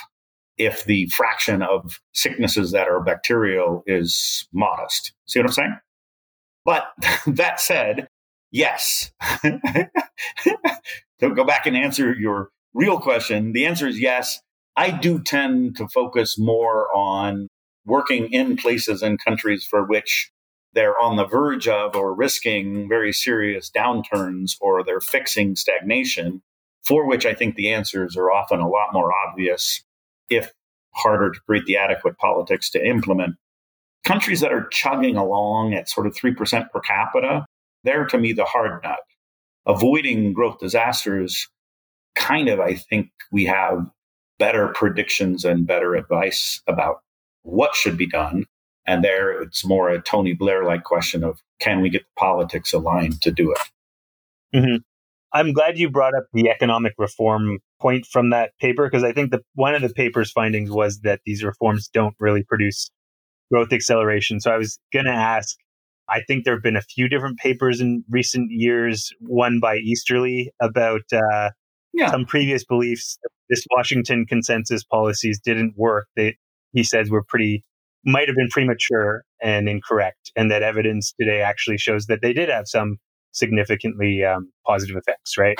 if 0.58 0.86
the 0.86 1.08
fraction 1.08 1.62
of 1.62 2.00
sicknesses 2.13 2.72
that 2.72 2.88
are 2.88 3.02
bacterial 3.02 3.84
is 3.86 4.48
modest. 4.54 5.13
See 5.26 5.39
what 5.39 5.48
I'm 5.48 5.54
saying? 5.54 5.80
But 6.63 6.88
that 7.28 7.60
said, 7.60 8.08
yes. 8.52 9.12
to 9.44 9.89
go 11.20 11.44
back 11.44 11.65
and 11.65 11.78
answer 11.78 12.13
your 12.13 12.50
real 12.74 13.00
question, 13.00 13.54
the 13.54 13.65
answer 13.65 13.88
is 13.88 14.00
yes. 14.00 14.40
I 14.75 14.92
do 14.92 15.21
tend 15.21 15.77
to 15.77 15.88
focus 15.88 16.38
more 16.38 16.94
on 16.96 17.48
working 17.86 18.32
in 18.34 18.58
places 18.58 19.02
and 19.02 19.23
countries 19.23 19.65
for 19.65 19.86
which 19.86 20.32
they're 20.73 21.00
on 21.00 21.15
the 21.15 21.25
verge 21.25 21.67
of 21.69 21.96
or 21.96 22.13
risking 22.13 22.90
very 22.90 23.13
serious 23.13 23.71
downturns 23.71 24.58
or 24.60 24.84
they're 24.84 25.00
fixing 25.00 25.56
stagnation, 25.56 26.42
for 26.84 27.08
which 27.08 27.25
I 27.25 27.34
think 27.34 27.56
the 27.56 27.71
answers 27.71 28.17
are 28.17 28.32
often 28.32 28.60
a 28.60 28.67
lot 28.67 28.92
more 28.92 29.12
obvious 29.25 29.82
if 30.30 30.52
harder 30.92 31.32
to 31.32 31.40
create 31.42 31.65
the 31.65 31.78
adequate 31.78 32.17
politics 32.17 32.69
to 32.71 32.86
implement. 32.86 33.36
Countries 34.04 34.40
that 34.42 34.54
are 34.54 34.67
chugging 34.67 35.17
along 35.17 35.73
at 35.73 35.90
sort 35.90 36.08
of 36.08 36.13
3% 36.13 36.71
per 36.71 36.80
capita, 36.80 37.46
they're 37.84 38.06
to 38.06 38.17
me 38.17 38.34
the 38.34 38.46
hard 38.46 38.82
nut. 38.84 39.00
Avoiding 39.65 40.34
growth 40.34 40.60
disasters, 40.60 41.50
kind 42.15 42.50
of, 42.50 42.60
I 42.60 42.76
think 42.76 43.10
we 43.32 43.46
have 43.46 43.90
better 44.38 44.69
predictions 44.69 45.44
and 45.44 45.67
better 45.67 45.96
advice 45.96 46.62
about 46.67 47.02
what 47.44 47.76
should 47.76 47.98
be 47.98 48.08
done. 48.08 48.46
And 48.88 49.04
there 49.04 49.42
it's 49.42 49.65
more 49.65 49.90
a 49.90 50.02
Tony 50.02 50.34
Blair 50.34 50.63
like 50.63 50.84
question 50.84 51.23
of 51.23 51.42
can 51.60 51.82
we 51.82 51.90
get 51.90 52.04
the 52.04 52.19
politics 52.19 52.73
aligned 52.73 53.21
to 53.21 53.32
do 53.32 53.52
it? 53.52 53.60
Mm-hmm. 54.56 54.78
I'm 55.36 55.52
glad 55.52 55.77
you 55.77 55.90
brought 55.90 56.15
up 56.15 56.23
the 56.33 56.50
economic 56.50 56.94
reform 56.98 57.60
point 57.81 58.06
from 58.06 58.29
that 58.29 58.52
paper 58.60 58.88
because 58.88 59.04
I 59.04 59.12
think 59.12 59.31
that 59.31 59.42
one 59.54 59.75
of 59.75 59.81
the 59.81 59.90
paper's 59.90 60.31
findings 60.31 60.71
was 60.71 61.02
that 61.02 61.19
these 61.25 61.44
reforms 61.44 61.90
don't 61.94 62.15
really 62.19 62.44
produce 62.44 62.90
growth 63.52 63.73
acceleration. 63.73 64.40
So 64.40 64.52
I 64.52 64.58
was 64.58 64.79
going 64.94 65.06
to 65.06 65.12
ask 65.12 65.56
I 66.08 66.21
think 66.21 66.44
there 66.46 66.54
have 66.54 66.63
been 66.63 66.75
a 66.75 66.81
few 66.81 67.10
different 67.10 67.40
papers 67.40 67.81
in 67.81 68.04
recent 68.10 68.52
years, 68.52 69.12
one 69.19 69.60
by 69.60 69.77
Easterly 69.77 70.52
about 70.62 71.02
uh, 71.12 71.50
yeah. 71.94 72.12
some 72.12 72.25
previous 72.25 72.63
beliefs. 72.63 73.17
This 73.50 73.65
Washington 73.75 74.25
consensus 74.25 74.83
policies 74.83 75.40
didn't 75.44 75.73
work. 75.75 76.08
They, 76.15 76.38
he 76.73 76.83
says 76.83 77.10
were 77.10 77.23
pretty, 77.27 77.63
might 78.06 78.27
have 78.27 78.36
been 78.36 78.50
premature 78.50 79.23
and 79.42 79.67
incorrect, 79.67 80.31
and 80.36 80.52
that 80.52 80.63
evidence 80.63 81.13
today 81.19 81.42
actually 81.42 81.77
shows 81.77 82.06
that 82.06 82.19
they 82.21 82.33
did 82.33 82.50
have 82.50 82.67
some 82.67 82.98
significantly 83.36 84.23
um, 84.23 84.52
positive 84.65 84.96
effects, 84.96 85.38
right? 85.38 85.60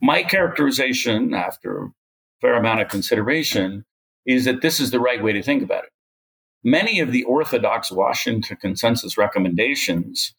My 0.00 0.22
characterization, 0.22 1.34
after 1.34 1.84
a 1.84 1.90
fair 2.40 2.54
amount 2.54 2.80
of 2.80 2.88
consideration, 2.88 3.84
is 4.26 4.44
that 4.44 4.62
this 4.62 4.80
is 4.80 4.90
the 4.90 5.00
right 5.00 5.22
way 5.22 5.32
to 5.32 5.42
think 5.42 5.62
about 5.62 5.84
it. 5.84 5.90
Many 6.62 7.00
of 7.00 7.10
the 7.10 7.24
orthodox 7.24 7.90
Washington 7.90 8.56
consensus 8.58 9.16
recommendations 9.16 10.34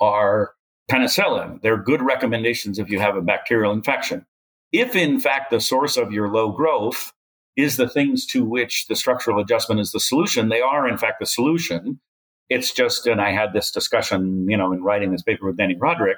are 0.00 0.54
penicillin. 0.90 1.60
They're 1.62 1.76
good 1.76 2.02
recommendations 2.02 2.78
if 2.78 2.88
you 2.88 2.98
have 3.00 3.16
a 3.16 3.22
bacterial 3.22 3.72
infection. 3.72 4.24
If, 4.72 4.96
in 4.96 5.20
fact, 5.20 5.50
the 5.50 5.60
source 5.60 5.96
of 5.96 6.12
your 6.12 6.28
low 6.28 6.50
growth 6.50 7.12
is 7.56 7.76
the 7.76 7.88
things 7.88 8.26
to 8.26 8.44
which 8.44 8.86
the 8.86 8.96
structural 8.96 9.38
adjustment 9.38 9.80
is 9.80 9.92
the 9.92 10.00
solution, 10.00 10.48
they 10.48 10.60
are, 10.60 10.88
in 10.88 10.98
fact, 10.98 11.20
the 11.20 11.26
solution. 11.26 12.00
It's 12.48 12.72
just, 12.72 13.06
and 13.06 13.20
I 13.20 13.32
had 13.32 13.52
this 13.52 13.70
discussion, 13.70 14.48
you 14.48 14.56
know, 14.56 14.72
in 14.72 14.82
writing 14.82 15.12
this 15.12 15.22
paper 15.22 15.46
with 15.46 15.56
Danny 15.56 15.74
Rodrik. 15.74 16.16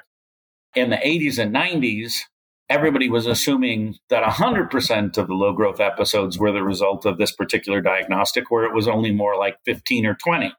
In 0.75 0.91
the 0.91 0.97
80s 0.97 1.39
and 1.39 1.53
90s, 1.53 2.13
everybody 2.69 3.09
was 3.09 3.25
assuming 3.25 3.95
that 4.09 4.23
100% 4.23 5.17
of 5.17 5.27
the 5.27 5.33
low 5.33 5.53
growth 5.53 5.79
episodes 5.79 6.37
were 6.37 6.51
the 6.51 6.61
result 6.61 7.05
of 7.05 7.17
this 7.17 7.31
particular 7.31 7.81
diagnostic, 7.81 8.51
where 8.51 8.63
it 8.63 8.73
was 8.73 8.87
only 8.87 9.11
more 9.11 9.35
like 9.35 9.57
15 9.65 10.05
or 10.05 10.15
20, 10.15 10.53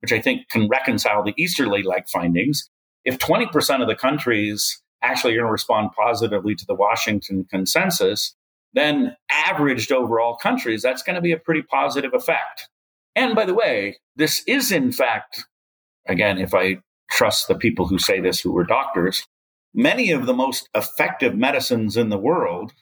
which 0.00 0.12
I 0.12 0.20
think 0.20 0.48
can 0.50 0.68
reconcile 0.68 1.22
the 1.22 1.34
Easterly 1.38 1.82
like 1.82 2.08
findings. 2.08 2.68
If 3.04 3.18
20% 3.18 3.80
of 3.80 3.88
the 3.88 3.94
countries 3.94 4.82
actually 5.02 5.32
are 5.32 5.38
going 5.38 5.46
to 5.46 5.52
respond 5.52 5.90
positively 5.96 6.54
to 6.54 6.66
the 6.66 6.74
Washington 6.74 7.46
consensus, 7.50 8.36
then 8.74 9.16
averaged 9.30 9.90
over 9.92 10.20
all 10.20 10.36
countries, 10.36 10.82
that's 10.82 11.02
going 11.02 11.16
to 11.16 11.22
be 11.22 11.32
a 11.32 11.38
pretty 11.38 11.62
positive 11.62 12.12
effect. 12.12 12.68
And 13.14 13.34
by 13.34 13.44
the 13.44 13.54
way, 13.54 13.98
this 14.16 14.42
is 14.46 14.70
in 14.70 14.92
fact, 14.92 15.44
again, 16.06 16.38
if 16.38 16.54
I 16.54 16.78
trust 17.10 17.48
the 17.48 17.54
people 17.54 17.88
who 17.88 17.98
say 17.98 18.20
this 18.20 18.40
who 18.40 18.52
were 18.52 18.64
doctors, 18.64 19.26
many 19.74 20.10
of 20.10 20.26
the 20.26 20.34
most 20.34 20.68
effective 20.74 21.34
medicines 21.34 21.96
in 21.96 22.08
the 22.08 22.18
world 22.18 22.72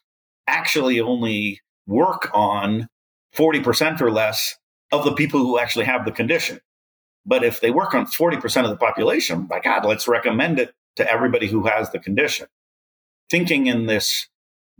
actually 0.47 1.01
only 1.01 1.61
work 1.87 2.31
on 2.35 2.89
40% 3.35 4.01
or 4.01 4.11
less 4.11 4.57
of 4.93 5.05
the 5.05 5.15
people 5.15 5.41
who 5.41 5.59
actually 5.59 5.85
have 5.85 6.05
the 6.05 6.13
condition. 6.13 6.61
But 7.27 7.45
if 7.45 7.61
they 7.61 7.71
work 7.71 7.95
on 7.95 8.07
40% 8.07 8.65
of 8.65 8.71
the 8.71 8.77
population, 8.77 9.47
by 9.47 9.61
God, 9.61 9.85
let's 9.85 10.09
recommend 10.09 10.59
it 10.59 10.73
to 10.97 11.11
everybody 11.11 11.47
who 11.47 11.67
has 11.67 11.91
the 11.91 11.99
condition. 11.99 12.47
Thinking 13.31 13.67
in 13.67 13.87
this 13.87 14.29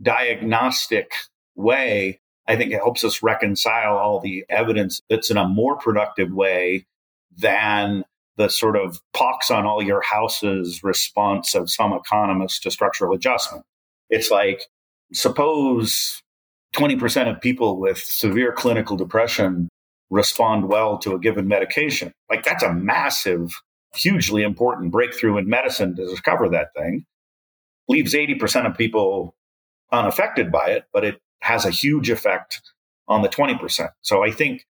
diagnostic 0.01 1.11
way, 1.55 2.19
I 2.49 2.55
think 2.55 2.71
it 2.71 2.77
helps 2.77 3.03
us 3.03 3.21
reconcile 3.21 3.95
all 3.95 4.19
the 4.19 4.43
evidence 4.49 5.03
that's 5.07 5.29
in 5.29 5.37
a 5.37 5.47
more 5.47 5.77
productive 5.77 6.33
way 6.33 6.87
than 7.37 8.03
the 8.37 8.49
sort 8.49 8.75
of 8.75 8.99
pox 9.13 9.51
on 9.51 9.67
all 9.67 9.83
your 9.83 10.01
houses 10.01 10.81
response 10.81 11.53
of 11.53 11.69
some 11.69 11.93
economists 11.93 12.59
to 12.61 12.71
structural 12.71 13.13
adjustment. 13.13 13.63
It's 14.09 14.31
like, 14.31 14.63
suppose 15.13 16.23
20% 16.75 17.31
of 17.31 17.39
people 17.39 17.79
with 17.79 17.99
severe 17.99 18.51
clinical 18.51 18.97
depression 18.97 19.69
respond 20.09 20.69
well 20.69 20.97
to 20.97 21.13
a 21.13 21.19
given 21.19 21.47
medication. 21.47 22.11
Like, 22.31 22.43
that's 22.43 22.63
a 22.63 22.73
massive, 22.73 23.51
hugely 23.93 24.41
important 24.41 24.91
breakthrough 24.91 25.37
in 25.37 25.47
medicine 25.47 25.95
to 25.97 26.05
discover 26.07 26.49
that 26.49 26.73
thing. 26.75 27.05
Leaves 27.87 28.15
80% 28.15 28.65
of 28.65 28.75
people 28.75 29.35
unaffected 29.91 30.51
by 30.51 30.69
it, 30.69 30.85
but 30.91 31.05
it 31.05 31.21
has 31.41 31.65
a 31.65 31.71
huge 31.71 32.09
effect 32.09 32.61
on 33.07 33.21
the 33.21 33.29
20%. 33.29 33.89
So 34.01 34.23
I 34.23 34.31
think 34.31 34.65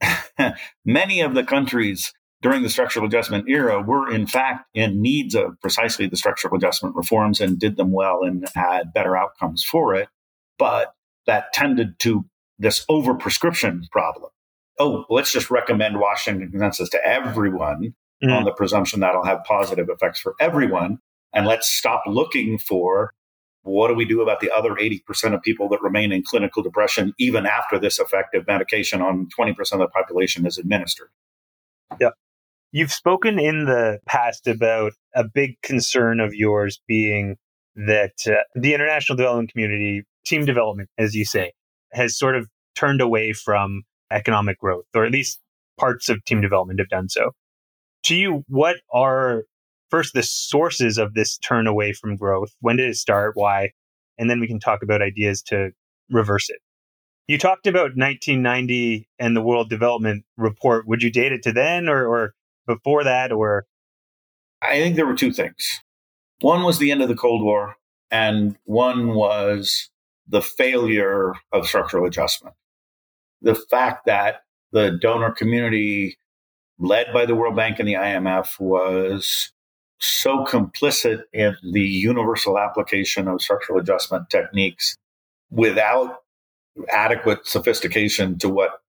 many 0.84 1.20
of 1.20 1.34
the 1.34 1.44
countries 1.44 2.12
during 2.40 2.62
the 2.62 2.68
structural 2.68 3.06
adjustment 3.06 3.48
era 3.48 3.80
were 3.80 4.10
in 4.10 4.26
fact 4.26 4.66
in 4.74 5.00
needs 5.00 5.34
of 5.34 5.60
precisely 5.60 6.06
the 6.06 6.16
structural 6.16 6.56
adjustment 6.56 6.96
reforms 6.96 7.40
and 7.40 7.58
did 7.58 7.76
them 7.76 7.92
well 7.92 8.22
and 8.24 8.46
had 8.54 8.92
better 8.92 9.16
outcomes 9.16 9.64
for 9.64 9.94
it. 9.94 10.08
But 10.58 10.92
that 11.26 11.52
tended 11.52 11.98
to 12.00 12.24
this 12.58 12.84
overprescription 12.86 13.88
problem. 13.90 14.30
Oh, 14.78 15.04
let's 15.08 15.32
just 15.32 15.50
recommend 15.50 16.00
Washington 16.00 16.50
consensus 16.50 16.88
to 16.90 17.06
everyone 17.06 17.94
mm. 18.22 18.32
on 18.32 18.44
the 18.44 18.52
presumption 18.52 19.00
that'll 19.00 19.24
have 19.24 19.44
positive 19.44 19.88
effects 19.88 20.20
for 20.20 20.34
everyone. 20.40 20.98
And 21.32 21.46
let's 21.46 21.68
stop 21.68 22.02
looking 22.06 22.58
for 22.58 23.12
what 23.62 23.88
do 23.88 23.94
we 23.94 24.04
do 24.04 24.22
about 24.22 24.40
the 24.40 24.50
other 24.50 24.70
80% 24.70 25.34
of 25.34 25.42
people 25.42 25.68
that 25.68 25.82
remain 25.82 26.12
in 26.12 26.22
clinical 26.22 26.62
depression 26.62 27.12
even 27.18 27.46
after 27.46 27.78
this 27.78 27.98
effective 27.98 28.46
medication 28.46 29.00
on 29.00 29.28
20% 29.38 29.50
of 29.72 29.78
the 29.78 29.88
population 29.88 30.46
is 30.46 30.58
administered? 30.58 31.08
Yeah. 32.00 32.10
You've 32.72 32.92
spoken 32.92 33.38
in 33.38 33.66
the 33.66 34.00
past 34.06 34.48
about 34.48 34.92
a 35.14 35.24
big 35.24 35.60
concern 35.62 36.20
of 36.20 36.34
yours 36.34 36.80
being 36.88 37.36
that 37.76 38.26
uh, 38.26 38.42
the 38.54 38.74
international 38.74 39.16
development 39.16 39.52
community, 39.52 40.04
team 40.24 40.44
development, 40.44 40.88
as 40.98 41.14
you 41.14 41.24
say, 41.24 41.52
has 41.92 42.18
sort 42.18 42.36
of 42.36 42.48
turned 42.74 43.00
away 43.00 43.32
from 43.32 43.82
economic 44.10 44.58
growth, 44.58 44.86
or 44.94 45.04
at 45.04 45.12
least 45.12 45.40
parts 45.78 46.08
of 46.08 46.24
team 46.24 46.40
development 46.40 46.80
have 46.80 46.88
done 46.88 47.08
so. 47.08 47.32
To 48.04 48.16
you, 48.16 48.44
what 48.48 48.76
are 48.92 49.44
first 49.92 50.14
the 50.14 50.22
sources 50.22 50.96
of 50.96 51.12
this 51.12 51.36
turn 51.36 51.66
away 51.66 51.92
from 51.92 52.16
growth? 52.16 52.54
When 52.60 52.76
did 52.76 52.88
it 52.88 52.96
start? 52.96 53.32
Why? 53.34 53.72
And 54.16 54.30
then 54.30 54.40
we 54.40 54.48
can 54.48 54.58
talk 54.58 54.82
about 54.82 55.02
ideas 55.02 55.42
to 55.48 55.72
reverse 56.10 56.48
it. 56.48 56.60
You 57.28 57.36
talked 57.36 57.66
about 57.66 57.94
1990 57.94 59.06
and 59.18 59.36
the 59.36 59.42
World 59.42 59.68
Development 59.68 60.24
Report. 60.38 60.88
Would 60.88 61.02
you 61.02 61.10
date 61.10 61.32
it 61.32 61.42
to 61.42 61.52
then, 61.52 61.88
or, 61.88 62.06
or 62.06 62.34
before 62.66 63.04
that 63.04 63.32
or? 63.32 63.66
I 64.62 64.76
think 64.80 64.96
there 64.96 65.06
were 65.06 65.14
two 65.14 65.30
things. 65.30 65.80
One 66.40 66.62
was 66.62 66.78
the 66.78 66.90
end 66.90 67.02
of 67.02 67.08
the 67.08 67.14
Cold 67.14 67.42
War, 67.42 67.76
and 68.10 68.56
one 68.64 69.14
was 69.14 69.90
the 70.26 70.42
failure 70.42 71.34
of 71.52 71.66
structural 71.66 72.06
adjustment. 72.06 72.56
The 73.42 73.54
fact 73.54 74.06
that 74.06 74.42
the 74.72 74.98
donor 75.00 75.32
community, 75.32 76.16
led 76.78 77.12
by 77.12 77.26
the 77.26 77.34
World 77.34 77.56
Bank 77.56 77.78
and 77.78 77.86
the 77.86 77.94
IMF, 77.94 78.58
was 78.58 79.52
so 80.02 80.44
complicit 80.44 81.22
in 81.32 81.56
the 81.72 81.80
universal 81.80 82.58
application 82.58 83.28
of 83.28 83.40
structural 83.40 83.78
adjustment 83.78 84.28
techniques 84.30 84.96
without 85.50 86.18
adequate 86.90 87.46
sophistication 87.46 88.38
to 88.38 88.48
what 88.48 88.80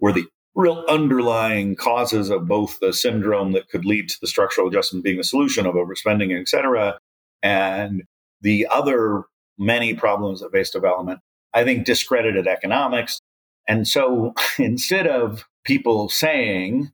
were 0.00 0.12
the 0.12 0.24
real 0.54 0.84
underlying 0.88 1.74
causes 1.74 2.30
of 2.30 2.46
both 2.46 2.78
the 2.80 2.92
syndrome 2.92 3.52
that 3.52 3.68
could 3.68 3.84
lead 3.84 4.08
to 4.08 4.18
the 4.20 4.26
structural 4.26 4.68
adjustment 4.68 5.04
being 5.04 5.16
the 5.16 5.24
solution 5.24 5.66
of 5.66 5.74
overspending, 5.74 6.38
et 6.38 6.48
cetera, 6.48 6.98
and 7.42 8.02
the 8.40 8.66
other 8.70 9.24
many 9.58 9.94
problems 9.94 10.42
of 10.42 10.52
base 10.52 10.70
development, 10.70 11.20
I 11.52 11.64
think 11.64 11.84
discredited 11.84 12.46
economics. 12.46 13.20
And 13.68 13.86
so 13.86 14.34
instead 14.58 15.06
of 15.06 15.44
people 15.64 16.08
saying 16.08 16.90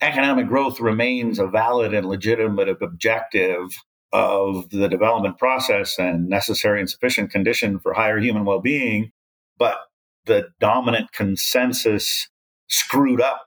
economic 0.00 0.48
growth 0.48 0.80
remains 0.80 1.38
a 1.38 1.46
valid 1.46 1.94
and 1.94 2.06
legitimate 2.06 2.68
objective 2.68 3.76
of 4.12 4.70
the 4.70 4.88
development 4.88 5.38
process 5.38 5.98
and 5.98 6.28
necessary 6.28 6.80
and 6.80 6.90
sufficient 6.90 7.30
condition 7.30 7.78
for 7.78 7.92
higher 7.92 8.18
human 8.18 8.44
well 8.44 8.60
being, 8.60 9.12
but 9.58 9.78
the 10.26 10.48
dominant 10.58 11.12
consensus 11.12 12.28
screwed 12.68 13.20
up 13.20 13.46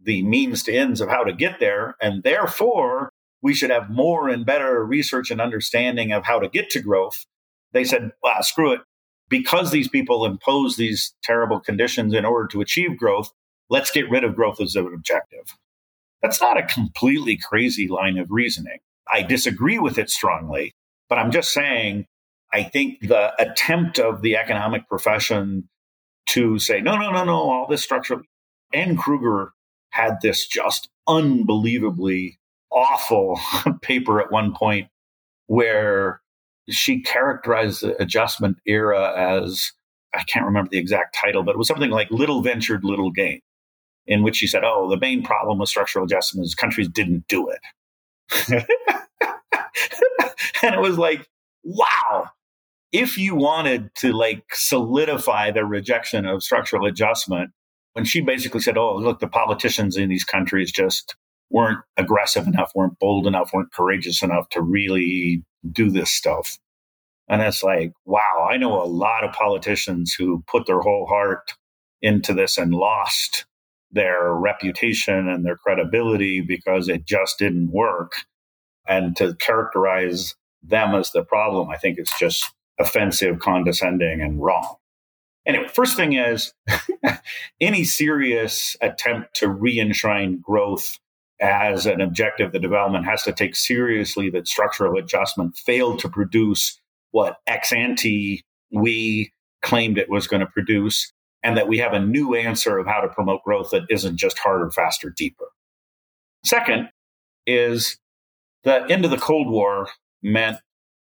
the 0.00 0.22
means 0.22 0.62
to 0.62 0.72
ends 0.72 1.00
of 1.00 1.08
how 1.08 1.24
to 1.24 1.32
get 1.32 1.60
there. 1.60 1.96
And 2.00 2.22
therefore, 2.22 3.10
we 3.42 3.54
should 3.54 3.70
have 3.70 3.90
more 3.90 4.28
and 4.28 4.46
better 4.46 4.84
research 4.84 5.30
and 5.30 5.40
understanding 5.40 6.12
of 6.12 6.24
how 6.24 6.38
to 6.38 6.48
get 6.48 6.70
to 6.70 6.80
growth. 6.80 7.26
They 7.72 7.84
said, 7.84 8.12
well, 8.22 8.42
screw 8.42 8.72
it. 8.72 8.80
Because 9.28 9.70
these 9.70 9.88
people 9.88 10.24
impose 10.24 10.76
these 10.76 11.14
terrible 11.22 11.60
conditions 11.60 12.14
in 12.14 12.24
order 12.24 12.46
to 12.48 12.62
achieve 12.62 12.96
growth, 12.96 13.30
let's 13.68 13.90
get 13.90 14.08
rid 14.08 14.24
of 14.24 14.34
growth 14.34 14.60
as 14.60 14.74
an 14.74 14.90
objective. 14.94 15.54
That's 16.22 16.40
not 16.40 16.58
a 16.58 16.66
completely 16.66 17.36
crazy 17.36 17.88
line 17.88 18.18
of 18.18 18.30
reasoning. 18.30 18.78
I 19.12 19.22
disagree 19.22 19.78
with 19.78 19.98
it 19.98 20.10
strongly, 20.10 20.74
but 21.08 21.18
I'm 21.18 21.30
just 21.30 21.52
saying 21.52 22.06
I 22.52 22.62
think 22.62 23.00
the 23.06 23.32
attempt 23.40 23.98
of 23.98 24.22
the 24.22 24.36
economic 24.36 24.88
profession 24.88 25.68
to 26.28 26.58
say, 26.58 26.80
no, 26.80 26.96
no, 26.96 27.10
no, 27.10 27.24
no, 27.24 27.34
all 27.34 27.66
this 27.68 27.82
structure, 27.82 28.22
Anne 28.72 28.96
Krueger 28.96 29.52
had 29.90 30.18
this 30.22 30.46
just 30.46 30.88
unbelievably 31.06 32.38
awful 32.70 33.40
paper 33.82 34.20
at 34.20 34.30
one 34.30 34.54
point 34.54 34.88
where 35.46 36.20
she 36.68 37.00
characterized 37.02 37.82
the 37.82 38.00
adjustment 38.00 38.58
era 38.66 39.12
as 39.16 39.72
I 40.14 40.22
can't 40.24 40.44
remember 40.44 40.70
the 40.70 40.78
exact 40.78 41.16
title, 41.18 41.42
but 41.42 41.52
it 41.52 41.58
was 41.58 41.68
something 41.68 41.90
like 41.90 42.10
little 42.10 42.42
ventured, 42.42 42.84
little 42.84 43.10
gain. 43.10 43.40
In 44.08 44.22
which 44.22 44.38
he 44.38 44.46
said, 44.48 44.64
Oh, 44.64 44.88
the 44.90 44.98
main 44.98 45.22
problem 45.22 45.58
with 45.58 45.68
structural 45.68 46.04
adjustment 46.04 46.46
is 46.46 46.54
countries 46.54 46.88
didn't 46.88 47.28
do 47.28 47.50
it. 47.50 47.60
and 50.62 50.74
it 50.74 50.80
was 50.80 50.98
like, 50.98 51.28
wow. 51.62 52.30
If 52.90 53.18
you 53.18 53.34
wanted 53.34 53.94
to 53.96 54.14
like 54.14 54.44
solidify 54.54 55.50
the 55.50 55.66
rejection 55.66 56.24
of 56.24 56.42
structural 56.42 56.86
adjustment, 56.86 57.50
when 57.92 58.06
she 58.06 58.22
basically 58.22 58.60
said, 58.60 58.78
Oh, 58.78 58.96
look, 58.96 59.20
the 59.20 59.28
politicians 59.28 59.96
in 59.96 60.08
these 60.08 60.24
countries 60.24 60.72
just 60.72 61.14
weren't 61.50 61.80
aggressive 61.98 62.46
enough, 62.46 62.72
weren't 62.74 62.98
bold 62.98 63.26
enough, 63.26 63.50
weren't 63.52 63.72
courageous 63.72 64.22
enough 64.22 64.48
to 64.50 64.62
really 64.62 65.44
do 65.70 65.90
this 65.90 66.10
stuff. 66.10 66.58
And 67.28 67.42
it's 67.42 67.62
like, 67.62 67.92
wow, 68.06 68.48
I 68.50 68.56
know 68.56 68.82
a 68.82 68.84
lot 68.84 69.22
of 69.22 69.34
politicians 69.34 70.14
who 70.14 70.42
put 70.46 70.66
their 70.66 70.80
whole 70.80 71.06
heart 71.06 71.52
into 72.00 72.32
this 72.32 72.56
and 72.56 72.72
lost 72.72 73.44
their 73.90 74.32
reputation 74.34 75.28
and 75.28 75.44
their 75.44 75.56
credibility 75.56 76.40
because 76.40 76.88
it 76.88 77.04
just 77.04 77.38
didn't 77.38 77.70
work. 77.70 78.12
And 78.86 79.16
to 79.16 79.34
characterize 79.34 80.34
them 80.62 80.94
as 80.94 81.12
the 81.12 81.24
problem, 81.24 81.70
I 81.70 81.76
think 81.76 81.98
it's 81.98 82.18
just 82.18 82.52
offensive, 82.78 83.38
condescending, 83.38 84.20
and 84.20 84.40
wrong. 84.40 84.76
Anyway, 85.46 85.68
first 85.68 85.96
thing 85.96 86.12
is 86.12 86.52
any 87.60 87.84
serious 87.84 88.76
attempt 88.80 89.34
to 89.36 89.48
re 89.48 89.78
enshrine 89.80 90.40
growth 90.40 90.98
as 91.40 91.86
an 91.86 92.00
objective 92.00 92.52
the 92.52 92.58
development 92.58 93.04
has 93.04 93.22
to 93.22 93.32
take 93.32 93.54
seriously 93.54 94.28
that 94.30 94.48
structural 94.48 94.98
adjustment 94.98 95.56
failed 95.56 96.00
to 96.00 96.08
produce 96.08 96.80
what 97.12 97.36
ex 97.46 97.72
ante 97.72 98.44
we 98.70 99.32
claimed 99.62 99.98
it 99.98 100.10
was 100.10 100.26
going 100.26 100.40
to 100.40 100.46
produce, 100.46 101.12
and 101.42 101.56
that 101.56 101.68
we 101.68 101.78
have 101.78 101.92
a 101.92 102.00
new 102.00 102.34
answer 102.34 102.78
of 102.78 102.86
how 102.86 103.00
to 103.00 103.08
promote 103.08 103.42
growth 103.44 103.70
that 103.70 103.84
isn't 103.88 104.16
just 104.16 104.38
harder, 104.38 104.70
faster, 104.70 105.10
deeper. 105.10 105.46
Second 106.44 106.88
is 107.46 107.98
the 108.64 108.84
end 108.90 109.04
of 109.04 109.10
the 109.10 109.16
Cold 109.16 109.48
War 109.50 109.88
meant 110.22 110.58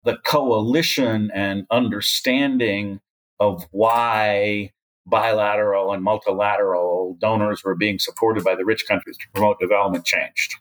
the 0.05 0.19
coalition 0.25 1.31
and 1.35 1.67
understanding 1.71 3.01
of 3.41 3.67
why 3.71 4.71
bilateral 5.07 5.93
and 5.93 6.03
multilateral 6.03 7.17
donors 7.21 7.63
were 7.65 7.75
being 7.75 7.99
supported 7.99 8.45
by 8.45 8.55
the 8.55 8.65
rich 8.65 8.87
countries 8.87 9.17
to 9.19 9.27
promote 9.33 9.59
development 9.61 10.05
changed. 10.05 10.55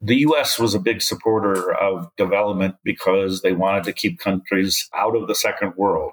The 0.00 0.16
US 0.16 0.58
was 0.58 0.74
a 0.74 0.80
big 0.80 1.00
supporter 1.00 1.72
of 1.72 2.10
development 2.16 2.76
because 2.84 3.42
they 3.42 3.52
wanted 3.52 3.84
to 3.84 3.92
keep 3.92 4.18
countries 4.18 4.88
out 4.94 5.16
of 5.16 5.28
the 5.28 5.34
second 5.34 5.74
world 5.76 6.12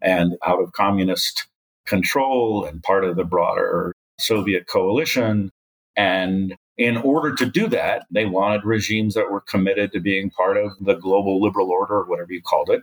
and 0.00 0.34
out 0.44 0.62
of 0.62 0.72
communist 0.72 1.48
control 1.90 2.64
and 2.64 2.82
part 2.82 3.04
of 3.04 3.16
the 3.16 3.24
broader 3.24 3.92
Soviet 4.18 4.66
coalition. 4.66 5.50
And 5.96 6.54
in 6.78 6.96
order 6.96 7.34
to 7.34 7.44
do 7.44 7.68
that, 7.68 8.06
they 8.10 8.24
wanted 8.24 8.64
regimes 8.64 9.14
that 9.14 9.30
were 9.30 9.42
committed 9.42 9.92
to 9.92 10.00
being 10.00 10.30
part 10.30 10.56
of 10.56 10.70
the 10.80 10.94
global 10.94 11.42
liberal 11.42 11.70
order, 11.70 11.96
or 11.96 12.04
whatever 12.06 12.32
you 12.32 12.40
called 12.40 12.70
it. 12.70 12.82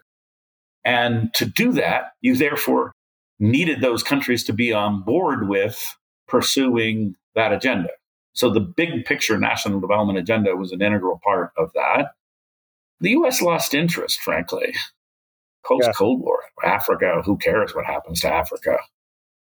And 0.84 1.34
to 1.36 1.46
do 1.46 1.72
that, 1.74 2.12
you 2.22 2.36
therefore 2.36 2.92
needed 3.40 3.82
those 3.82 4.04
countries 4.04 4.44
to 4.46 4.54
be 4.54 4.74
on 4.74 5.02
board 5.02 5.48
with 5.48 5.96
pursuing 6.28 7.16
that 7.34 7.54
agenda. 7.54 7.90
So 8.34 8.52
the 8.52 8.60
big 8.60 9.06
picture 9.06 9.38
national 9.38 9.80
development 9.80 10.20
agenda 10.20 10.56
was 10.56 10.72
an 10.72 10.82
integral 10.82 11.20
part 11.24 11.52
of 11.58 11.72
that. 11.74 12.12
The 13.00 13.12
US 13.12 13.42
lost 13.42 13.74
interest, 13.74 14.20
frankly. 14.22 14.74
Post 15.66 15.90
Cold 15.96 16.22
War, 16.22 16.44
Africa, 16.64 17.22
who 17.26 17.38
cares 17.38 17.76
what 17.76 17.86
happens 17.86 18.22
to 18.22 18.32
Africa? 18.32 18.78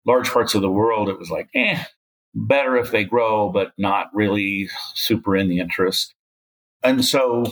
Large 0.05 0.31
parts 0.31 0.55
of 0.55 0.61
the 0.61 0.71
world, 0.71 1.09
it 1.09 1.19
was 1.19 1.29
like, 1.29 1.49
eh, 1.53 1.83
better 2.33 2.77
if 2.77 2.91
they 2.91 3.03
grow, 3.03 3.49
but 3.49 3.71
not 3.77 4.07
really 4.13 4.69
super 4.95 5.35
in 5.35 5.49
the 5.49 5.59
interest. 5.59 6.13
And 6.83 7.03
so 7.03 7.45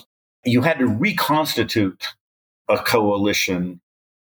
you 0.45 0.61
had 0.61 0.79
to 0.79 0.87
reconstitute 0.87 2.07
a 2.69 2.77
coalition 2.77 3.81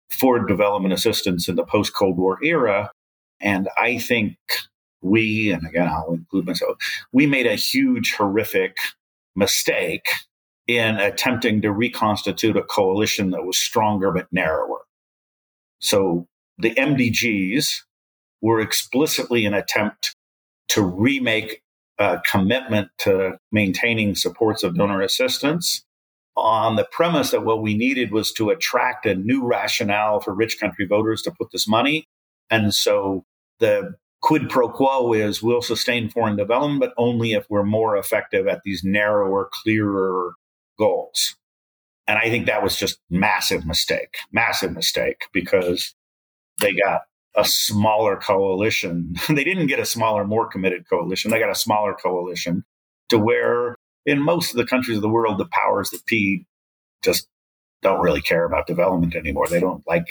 for 0.10 0.46
development 0.46 0.94
assistance 0.94 1.48
in 1.48 1.56
the 1.56 1.66
post 1.66 1.94
Cold 1.94 2.18
War 2.18 2.40
era. 2.44 2.92
And 3.40 3.68
I 3.78 3.98
think 3.98 4.38
we, 5.02 5.52
and 5.52 5.66
again, 5.68 5.88
I'll 5.88 6.14
include 6.14 6.48
myself, 6.48 6.78
we 7.12 7.28
made 7.28 7.46
a 7.46 7.56
huge, 7.56 8.14
horrific 8.14 8.78
mistake 9.36 10.08
in 10.66 10.98
attempting 10.98 11.62
to 11.62 11.72
reconstitute 11.72 12.58
a 12.58 12.64
coalition 12.64 13.32
that 13.32 13.46
was 13.46 13.58
stronger 13.58 14.12
but 14.12 14.28
narrower. 14.32 14.80
So 15.80 16.28
the 16.58 16.72
MDGs 16.72 17.84
were 18.42 18.60
explicitly 18.60 19.46
an 19.46 19.54
attempt 19.54 20.16
to 20.70 20.82
remake 20.82 21.62
a 22.00 22.22
commitment 22.30 22.90
to 23.00 23.38
maintaining 23.52 24.16
supports 24.16 24.64
of 24.64 24.76
donor 24.76 25.02
assistance 25.02 25.84
on 26.36 26.76
the 26.76 26.88
premise 26.92 27.32
that 27.32 27.44
what 27.44 27.64
we 27.64 27.76
needed 27.76 28.12
was 28.12 28.32
to 28.32 28.52
attract 28.52 29.08
a 29.08 29.16
new 29.16 29.44
rationale 29.44 30.20
for 30.20 30.36
rich 30.36 30.60
country 30.60 30.86
voters 30.86 31.24
to 31.24 31.32
put 31.32 31.52
this 31.52 31.68
money. 31.68 32.06
And 32.52 32.74
so 32.74 33.26
the 33.60 33.96
quid 34.22 34.50
pro 34.50 34.70
quo 34.70 35.14
is 35.14 35.42
we'll 35.42 35.62
sustain 35.64 36.10
foreign 36.10 36.36
development, 36.36 36.80
but 36.80 36.94
only 36.98 37.34
if 37.34 37.48
we're 37.50 37.64
more 37.64 37.98
effective 37.98 38.48
at 38.48 38.62
these 38.64 38.84
narrower, 38.84 39.50
clearer 39.52 40.34
goals. 40.78 41.36
And 42.08 42.20
I 42.20 42.30
think 42.30 42.46
that 42.46 42.64
was 42.64 42.78
just 42.78 43.00
massive 43.10 43.66
mistake, 43.66 44.18
massive 44.32 44.74
mistake 44.74 45.24
because 45.34 45.96
they 46.62 46.74
got 46.74 47.02
a 47.36 47.46
smaller 47.46 48.16
coalition. 48.16 49.16
they 49.30 49.44
didn't 49.44 49.68
get 49.68 49.80
a 49.80 49.86
smaller, 49.86 50.26
more 50.26 50.48
committed 50.48 50.90
coalition. 50.90 51.32
They 51.32 51.40
got 51.40 51.52
a 51.52 51.56
smaller 51.56 51.94
coalition 51.94 52.64
to 53.10 53.18
where 53.18 53.76
in 54.06 54.22
most 54.22 54.52
of 54.52 54.58
the 54.58 54.66
countries 54.66 54.98
of 54.98 55.02
the 55.02 55.10
world, 55.10 55.38
the 55.38 55.50
powers 55.52 55.90
that 55.92 56.06
be 56.06 56.46
just 57.04 57.28
don't 57.82 58.02
really 58.02 58.22
care 58.22 58.46
about 58.46 58.68
development 58.68 59.16
anymore. 59.16 59.48
They 59.48 59.60
don't 59.60 59.86
like, 59.86 60.08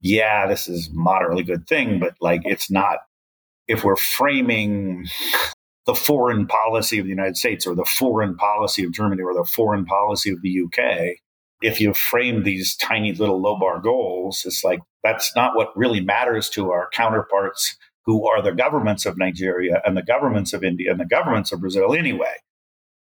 yeah, 0.00 0.46
this 0.46 0.68
is 0.68 0.90
moderately 0.92 1.42
good 1.42 1.66
thing, 1.66 1.98
but 1.98 2.14
like 2.20 2.42
it's 2.44 2.70
not. 2.70 2.98
If 3.68 3.84
we're 3.84 3.96
framing 3.96 5.06
the 5.86 5.94
foreign 5.94 6.46
policy 6.46 6.98
of 6.98 7.04
the 7.04 7.10
United 7.10 7.36
States 7.36 7.66
or 7.66 7.74
the 7.74 7.84
foreign 7.84 8.36
policy 8.36 8.84
of 8.84 8.92
Germany 8.92 9.22
or 9.22 9.34
the 9.34 9.44
foreign 9.44 9.84
policy 9.84 10.30
of 10.30 10.40
the 10.42 10.62
UK, 10.64 11.16
if 11.60 11.80
you 11.80 11.94
frame 11.94 12.42
these 12.42 12.76
tiny 12.76 13.12
little 13.12 13.40
low 13.40 13.58
bar 13.58 13.80
goals, 13.80 14.44
it's 14.46 14.64
like 14.64 14.80
that's 15.02 15.34
not 15.34 15.56
what 15.56 15.76
really 15.76 16.00
matters 16.00 16.48
to 16.50 16.70
our 16.70 16.88
counterparts 16.92 17.76
who 18.04 18.26
are 18.26 18.42
the 18.42 18.52
governments 18.52 19.06
of 19.06 19.16
Nigeria 19.18 19.80
and 19.84 19.96
the 19.96 20.02
governments 20.02 20.52
of 20.52 20.64
India 20.64 20.90
and 20.90 21.00
the 21.00 21.04
governments 21.06 21.52
of 21.52 21.60
Brazil 21.60 21.94
anyway. 21.94 22.34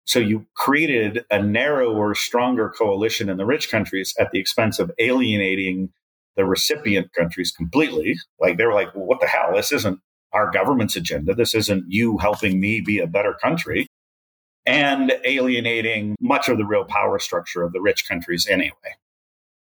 So 0.04 0.20
you 0.20 0.46
created 0.54 1.24
a 1.30 1.42
narrower, 1.42 2.14
stronger 2.14 2.70
coalition 2.70 3.28
in 3.28 3.36
the 3.36 3.44
rich 3.44 3.70
countries 3.70 4.14
at 4.20 4.30
the 4.30 4.38
expense 4.38 4.78
of 4.78 4.92
alienating 4.98 5.90
the 6.36 6.44
recipient 6.44 7.12
countries 7.12 7.50
completely. 7.50 8.16
Like 8.38 8.56
they 8.56 8.66
were 8.66 8.74
like, 8.74 8.94
well, 8.94 9.06
what 9.06 9.20
the 9.20 9.26
hell? 9.26 9.52
This 9.54 9.72
isn't 9.72 9.98
our 10.32 10.50
government's 10.50 10.94
agenda. 10.94 11.34
This 11.34 11.54
isn't 11.54 11.86
you 11.88 12.18
helping 12.18 12.60
me 12.60 12.80
be 12.80 13.00
a 13.00 13.06
better 13.08 13.34
country. 13.42 13.88
And 14.64 15.12
alienating 15.24 16.16
much 16.20 16.48
of 16.48 16.58
the 16.58 16.64
real 16.64 16.84
power 16.84 17.18
structure 17.18 17.62
of 17.62 17.72
the 17.72 17.80
rich 17.80 18.08
countries 18.08 18.46
anyway. 18.48 18.94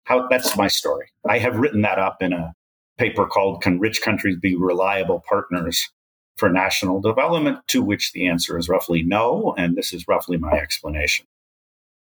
How, 0.05 0.27
that's 0.27 0.57
my 0.57 0.67
story. 0.67 1.07
I 1.27 1.37
have 1.39 1.57
written 1.57 1.81
that 1.81 1.99
up 1.99 2.21
in 2.21 2.33
a 2.33 2.53
paper 2.97 3.25
called 3.25 3.61
Can 3.61 3.79
Rich 3.79 4.01
Countries 4.01 4.37
Be 4.41 4.55
Reliable 4.55 5.23
Partners 5.27 5.89
for 6.37 6.49
national 6.49 7.01
development, 7.01 7.59
to 7.67 7.83
which 7.83 8.11
the 8.13 8.27
answer 8.27 8.57
is 8.57 8.67
roughly 8.67 9.03
no. 9.03 9.53
And 9.57 9.75
this 9.75 9.93
is 9.93 10.07
roughly 10.07 10.37
my 10.37 10.53
explanation. 10.53 11.25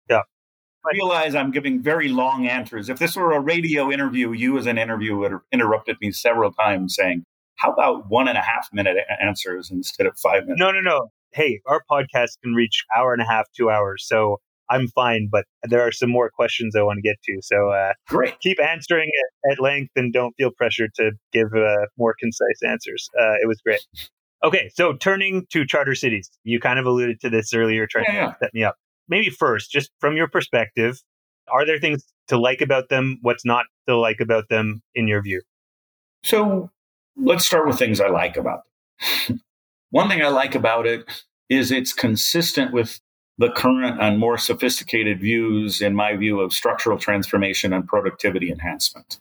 Yeah. 0.08 0.22
I 0.84 0.90
realize 0.94 1.34
I'm 1.34 1.50
giving 1.50 1.82
very 1.82 2.08
long 2.08 2.46
answers. 2.46 2.88
If 2.88 2.98
this 2.98 3.16
were 3.16 3.32
a 3.32 3.40
radio 3.40 3.90
interview, 3.90 4.32
you 4.32 4.58
as 4.58 4.66
an 4.66 4.78
interviewer 4.78 5.44
interrupted 5.52 5.96
me 6.00 6.12
several 6.12 6.52
times 6.52 6.94
saying, 6.94 7.24
how 7.56 7.72
about 7.72 8.08
one 8.08 8.28
and 8.28 8.36
a 8.36 8.42
half 8.42 8.68
minute 8.72 8.96
answers 9.20 9.70
instead 9.70 10.06
of 10.06 10.18
five 10.18 10.44
minutes? 10.44 10.58
No, 10.58 10.72
no, 10.72 10.80
no. 10.80 11.10
Hey, 11.32 11.60
our 11.66 11.82
podcast 11.90 12.40
can 12.42 12.54
reach 12.54 12.84
hour 12.96 13.12
and 13.12 13.22
a 13.22 13.24
half, 13.24 13.46
two 13.56 13.70
hours. 13.70 14.04
So 14.06 14.40
I'm 14.72 14.88
fine, 14.88 15.28
but 15.30 15.44
there 15.64 15.86
are 15.86 15.92
some 15.92 16.10
more 16.10 16.30
questions 16.30 16.74
I 16.74 16.82
want 16.82 16.96
to 16.96 17.02
get 17.02 17.16
to. 17.24 17.38
So 17.42 17.70
uh, 17.70 17.92
great. 18.08 18.40
Keep 18.40 18.58
answering 18.62 19.10
at, 19.44 19.52
at 19.52 19.60
length 19.60 19.90
and 19.96 20.12
don't 20.12 20.34
feel 20.36 20.50
pressured 20.50 20.94
to 20.96 21.12
give 21.32 21.48
uh, 21.54 21.86
more 21.98 22.14
concise 22.18 22.62
answers. 22.66 23.08
Uh, 23.18 23.34
it 23.42 23.46
was 23.46 23.60
great. 23.60 23.80
Okay, 24.44 24.70
so 24.74 24.94
turning 24.94 25.46
to 25.52 25.64
charter 25.64 25.94
cities, 25.94 26.30
you 26.42 26.58
kind 26.58 26.78
of 26.78 26.86
alluded 26.86 27.20
to 27.20 27.30
this 27.30 27.54
earlier, 27.54 27.86
trying 27.86 28.06
yeah, 28.08 28.26
to 28.28 28.36
set 28.40 28.54
me 28.54 28.64
up. 28.64 28.76
Maybe 29.08 29.30
first, 29.30 29.70
just 29.70 29.90
from 30.00 30.16
your 30.16 30.26
perspective, 30.26 31.00
are 31.52 31.66
there 31.66 31.78
things 31.78 32.02
to 32.28 32.38
like 32.38 32.60
about 32.60 32.88
them? 32.88 33.18
What's 33.22 33.44
not 33.44 33.66
to 33.88 33.96
like 33.96 34.20
about 34.20 34.48
them 34.48 34.82
in 34.94 35.06
your 35.06 35.22
view? 35.22 35.42
So 36.24 36.70
let's 37.16 37.44
start 37.44 37.66
with 37.66 37.78
things 37.78 38.00
I 38.00 38.08
like 38.08 38.36
about 38.36 38.62
them. 39.28 39.40
One 39.90 40.08
thing 40.08 40.22
I 40.22 40.28
like 40.28 40.54
about 40.54 40.86
it 40.86 41.04
is 41.48 41.70
it's 41.70 41.92
consistent 41.92 42.72
with 42.72 43.00
the 43.42 43.50
current 43.50 44.00
and 44.00 44.20
more 44.20 44.38
sophisticated 44.38 45.20
views, 45.20 45.82
in 45.82 45.96
my 45.96 46.14
view, 46.14 46.40
of 46.40 46.52
structural 46.52 46.96
transformation 46.96 47.72
and 47.72 47.86
productivity 47.88 48.52
enhancement. 48.52 49.18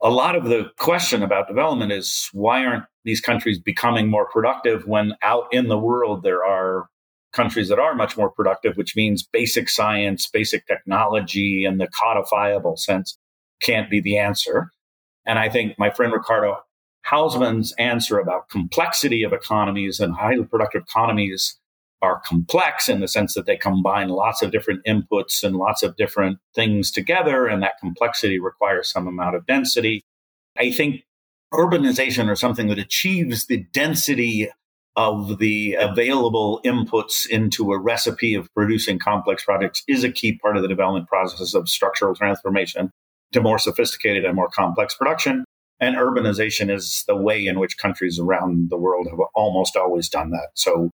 A 0.00 0.10
lot 0.10 0.36
of 0.36 0.44
the 0.44 0.70
question 0.78 1.24
about 1.24 1.48
development 1.48 1.90
is 1.90 2.30
why 2.32 2.64
aren't 2.64 2.84
these 3.04 3.20
countries 3.20 3.58
becoming 3.58 4.06
more 4.06 4.26
productive 4.26 4.86
when 4.86 5.14
out 5.22 5.48
in 5.50 5.66
the 5.66 5.78
world 5.78 6.22
there 6.22 6.44
are 6.44 6.88
countries 7.32 7.68
that 7.68 7.80
are 7.80 7.96
much 7.96 8.16
more 8.16 8.30
productive, 8.30 8.76
which 8.76 8.94
means 8.94 9.24
basic 9.24 9.68
science, 9.68 10.28
basic 10.28 10.64
technology, 10.68 11.64
and 11.64 11.80
the 11.80 11.88
codifiable 11.88 12.76
sense 12.76 13.18
can't 13.60 13.90
be 13.90 14.00
the 14.00 14.18
answer. 14.18 14.70
And 15.26 15.36
I 15.36 15.48
think 15.48 15.76
my 15.80 15.90
friend 15.90 16.12
Ricardo 16.12 16.58
Hausmann's 17.04 17.74
answer 17.76 18.20
about 18.20 18.50
complexity 18.50 19.24
of 19.24 19.32
economies 19.32 19.98
and 19.98 20.14
highly 20.14 20.44
productive 20.44 20.82
economies 20.82 21.58
are 22.00 22.20
complex 22.24 22.88
in 22.88 23.00
the 23.00 23.08
sense 23.08 23.34
that 23.34 23.46
they 23.46 23.56
combine 23.56 24.08
lots 24.08 24.42
of 24.42 24.52
different 24.52 24.84
inputs 24.86 25.42
and 25.42 25.56
lots 25.56 25.82
of 25.82 25.96
different 25.96 26.38
things 26.54 26.90
together, 26.90 27.46
and 27.46 27.62
that 27.62 27.78
complexity 27.80 28.38
requires 28.38 28.90
some 28.90 29.06
amount 29.06 29.36
of 29.36 29.46
density. 29.46 30.02
I 30.56 30.70
think 30.70 31.02
urbanization 31.52 32.28
or 32.28 32.36
something 32.36 32.68
that 32.68 32.78
achieves 32.78 33.46
the 33.46 33.64
density 33.72 34.48
of 34.96 35.38
the 35.38 35.74
available 35.74 36.60
inputs 36.64 37.26
into 37.28 37.72
a 37.72 37.78
recipe 37.78 38.34
of 38.34 38.52
producing 38.54 38.98
complex 38.98 39.44
products 39.44 39.82
is 39.86 40.02
a 40.02 40.10
key 40.10 40.36
part 40.38 40.56
of 40.56 40.62
the 40.62 40.68
development 40.68 41.08
process 41.08 41.54
of 41.54 41.68
structural 41.68 42.14
transformation 42.14 42.90
to 43.32 43.40
more 43.40 43.58
sophisticated 43.58 44.24
and 44.24 44.34
more 44.34 44.48
complex 44.48 44.94
production. 44.94 45.44
And 45.80 45.94
urbanization 45.94 46.74
is 46.74 47.04
the 47.06 47.14
way 47.16 47.46
in 47.46 47.60
which 47.60 47.78
countries 47.78 48.18
around 48.18 48.70
the 48.70 48.76
world 48.76 49.06
have 49.08 49.20
almost 49.34 49.76
always 49.76 50.08
done 50.08 50.30
that. 50.30 50.48
So 50.54 50.90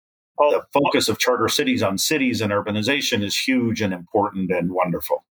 Oh. 0.40 0.50
the 0.50 0.64
focus 0.72 1.08
of 1.08 1.18
charter 1.18 1.48
cities 1.48 1.82
on 1.82 1.98
cities 1.98 2.40
and 2.40 2.52
urbanization 2.52 3.22
is 3.22 3.36
huge 3.36 3.80
and 3.80 3.92
important 3.92 4.50
and 4.50 4.72
wonderful. 4.72 5.24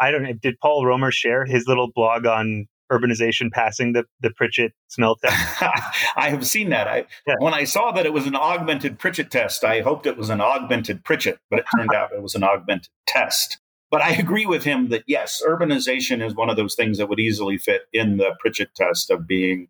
I 0.00 0.10
don't 0.10 0.22
know. 0.22 0.32
Did 0.32 0.58
Paul 0.60 0.86
Romer 0.86 1.10
share 1.10 1.44
his 1.44 1.66
little 1.66 1.90
blog 1.94 2.26
on 2.26 2.66
urbanization 2.92 3.50
passing 3.50 3.92
the, 3.92 4.04
the 4.20 4.30
Pritchett 4.30 4.72
smell 4.88 5.16
test? 5.16 5.62
I 6.16 6.30
have 6.30 6.46
seen 6.46 6.70
that. 6.70 6.86
I, 6.86 7.06
yeah. 7.26 7.34
When 7.38 7.54
I 7.54 7.64
saw 7.64 7.92
that 7.92 8.06
it 8.06 8.12
was 8.12 8.26
an 8.26 8.36
augmented 8.36 8.98
Pritchett 8.98 9.30
test, 9.30 9.64
I 9.64 9.80
hoped 9.80 10.06
it 10.06 10.16
was 10.16 10.30
an 10.30 10.40
augmented 10.40 11.04
Pritchett, 11.04 11.38
but 11.50 11.60
it 11.60 11.66
turned 11.76 11.94
out 11.94 12.12
it 12.12 12.22
was 12.22 12.34
an 12.34 12.44
augmented 12.44 12.90
test. 13.06 13.58
But 13.90 14.02
I 14.02 14.10
agree 14.10 14.46
with 14.46 14.64
him 14.64 14.88
that 14.88 15.04
yes, 15.06 15.42
urbanization 15.46 16.24
is 16.24 16.34
one 16.34 16.50
of 16.50 16.56
those 16.56 16.74
things 16.74 16.98
that 16.98 17.08
would 17.08 17.20
easily 17.20 17.56
fit 17.56 17.82
in 17.92 18.16
the 18.16 18.32
Pritchett 18.40 18.74
test 18.74 19.10
of 19.10 19.26
being, 19.26 19.68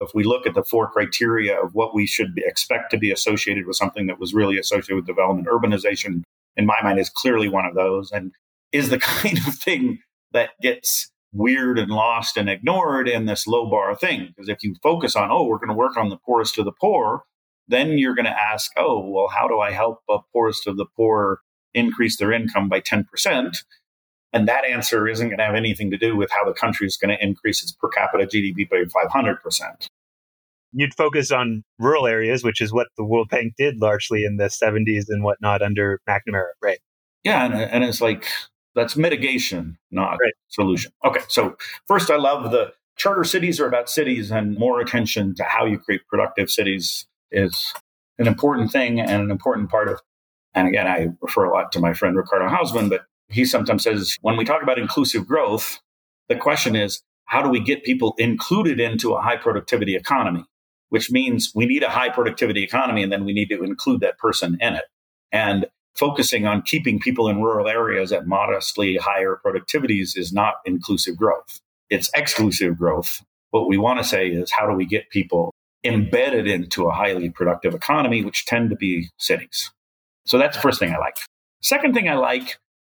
if 0.00 0.10
we 0.14 0.24
look 0.24 0.46
at 0.46 0.54
the 0.54 0.62
four 0.62 0.90
criteria 0.90 1.60
of 1.60 1.74
what 1.74 1.94
we 1.94 2.06
should 2.06 2.34
be, 2.34 2.42
expect 2.44 2.90
to 2.90 2.98
be 2.98 3.10
associated 3.10 3.66
with 3.66 3.76
something 3.76 4.06
that 4.06 4.20
was 4.20 4.34
really 4.34 4.58
associated 4.58 4.96
with 4.96 5.06
development, 5.06 5.48
urbanization, 5.48 6.22
in 6.56 6.66
my 6.66 6.80
mind, 6.82 6.98
is 6.98 7.10
clearly 7.10 7.48
one 7.48 7.66
of 7.66 7.74
those 7.74 8.10
and 8.12 8.32
is 8.72 8.90
the 8.90 8.98
kind 8.98 9.38
of 9.38 9.54
thing 9.54 9.98
that 10.32 10.50
gets 10.62 11.10
weird 11.32 11.78
and 11.78 11.90
lost 11.90 12.36
and 12.36 12.48
ignored 12.48 13.08
in 13.08 13.26
this 13.26 13.46
low 13.46 13.68
bar 13.68 13.94
thing. 13.94 14.28
Because 14.28 14.48
if 14.48 14.62
you 14.62 14.74
focus 14.82 15.16
on, 15.16 15.30
oh, 15.30 15.44
we're 15.44 15.58
going 15.58 15.68
to 15.68 15.74
work 15.74 15.96
on 15.96 16.08
the 16.08 16.16
poorest 16.16 16.58
of 16.58 16.64
the 16.64 16.72
poor, 16.72 17.22
then 17.66 17.98
you're 17.98 18.14
going 18.14 18.24
to 18.24 18.40
ask, 18.40 18.70
oh, 18.76 19.08
well, 19.08 19.28
how 19.28 19.46
do 19.46 19.60
I 19.60 19.72
help 19.72 20.00
the 20.08 20.20
poorest 20.32 20.66
of 20.66 20.76
the 20.76 20.86
poor 20.96 21.40
increase 21.74 22.16
their 22.16 22.32
income 22.32 22.68
by 22.68 22.80
10%? 22.80 23.04
And 24.32 24.46
that 24.46 24.64
answer 24.64 25.08
isn't 25.08 25.28
going 25.28 25.38
to 25.38 25.44
have 25.44 25.54
anything 25.54 25.90
to 25.90 25.96
do 25.96 26.16
with 26.16 26.30
how 26.30 26.44
the 26.44 26.52
country 26.52 26.86
is 26.86 26.96
going 26.96 27.16
to 27.16 27.24
increase 27.24 27.62
its 27.62 27.72
per 27.72 27.88
capita 27.88 28.26
GDP 28.26 28.68
by 28.68 28.84
500%. 28.84 29.86
You'd 30.72 30.94
focus 30.94 31.30
on 31.30 31.64
rural 31.78 32.06
areas, 32.06 32.44
which 32.44 32.60
is 32.60 32.72
what 32.72 32.88
the 32.98 33.04
World 33.04 33.30
Bank 33.30 33.54
did 33.56 33.78
largely 33.80 34.24
in 34.24 34.36
the 34.36 34.44
70s 34.44 35.04
and 35.08 35.24
whatnot 35.24 35.62
under 35.62 36.00
McNamara, 36.06 36.48
right? 36.62 36.78
Yeah. 37.24 37.46
And, 37.46 37.54
and 37.54 37.84
it's 37.84 38.02
like, 38.02 38.26
that's 38.74 38.96
mitigation, 38.96 39.78
not 39.90 40.18
right. 40.22 40.34
solution. 40.48 40.92
Okay, 41.04 41.20
so 41.28 41.56
first, 41.86 42.10
I 42.10 42.16
love 42.16 42.50
the 42.50 42.72
charter 42.96 43.24
cities 43.24 43.58
are 43.60 43.66
about 43.66 43.88
cities, 43.88 44.30
and 44.30 44.58
more 44.58 44.80
attention 44.80 45.34
to 45.36 45.44
how 45.44 45.64
you 45.64 45.78
create 45.78 46.02
productive 46.08 46.50
cities 46.50 47.06
is 47.30 47.72
an 48.18 48.26
important 48.26 48.70
thing 48.70 49.00
and 49.00 49.22
an 49.22 49.30
important 49.30 49.70
part 49.70 49.88
of. 49.88 50.00
And 50.54 50.68
again, 50.68 50.86
I 50.86 51.08
refer 51.20 51.44
a 51.44 51.52
lot 51.52 51.72
to 51.72 51.80
my 51.80 51.92
friend 51.92 52.16
Ricardo 52.16 52.48
Hausmann, 52.48 52.88
but 52.88 53.02
he 53.28 53.44
sometimes 53.44 53.84
says 53.84 54.16
when 54.22 54.36
we 54.36 54.44
talk 54.44 54.62
about 54.62 54.78
inclusive 54.78 55.26
growth, 55.26 55.80
the 56.28 56.36
question 56.36 56.76
is 56.76 57.02
how 57.24 57.42
do 57.42 57.50
we 57.50 57.60
get 57.60 57.84
people 57.84 58.14
included 58.18 58.80
into 58.80 59.14
a 59.14 59.20
high 59.20 59.36
productivity 59.36 59.94
economy? 59.94 60.44
Which 60.88 61.10
means 61.10 61.52
we 61.54 61.66
need 61.66 61.82
a 61.82 61.90
high 61.90 62.08
productivity 62.08 62.64
economy, 62.64 63.02
and 63.02 63.12
then 63.12 63.24
we 63.24 63.34
need 63.34 63.50
to 63.50 63.62
include 63.62 64.00
that 64.00 64.16
person 64.16 64.56
in 64.60 64.74
it. 64.74 64.84
And 65.30 65.66
focusing 65.94 66.46
on 66.46 66.62
keeping 66.62 66.98
people 66.98 67.28
in 67.28 67.42
rural 67.42 67.68
areas 67.68 68.12
at 68.12 68.26
modestly 68.26 68.96
higher 68.96 69.38
productivities 69.44 70.16
is 70.16 70.32
not 70.32 70.54
inclusive 70.64 71.16
growth. 71.16 71.60
It's 71.90 72.10
exclusive 72.14 72.78
growth. 72.78 73.22
What 73.50 73.68
we 73.68 73.76
want 73.76 73.98
to 73.98 74.04
say 74.04 74.28
is 74.28 74.50
how 74.50 74.66
do 74.66 74.74
we 74.74 74.86
get 74.86 75.10
people 75.10 75.52
embedded 75.84 76.46
into 76.46 76.86
a 76.86 76.92
highly 76.92 77.30
productive 77.30 77.74
economy, 77.74 78.24
which 78.24 78.46
tend 78.46 78.70
to 78.70 78.76
be 78.76 79.10
cities. 79.18 79.70
So 80.24 80.38
that's 80.38 80.56
the 80.56 80.62
first 80.62 80.78
thing 80.78 80.92
I 80.92 80.98
like. 80.98 81.16
Second 81.62 81.94
thing 81.94 82.08
I 82.08 82.14
like 82.14 82.58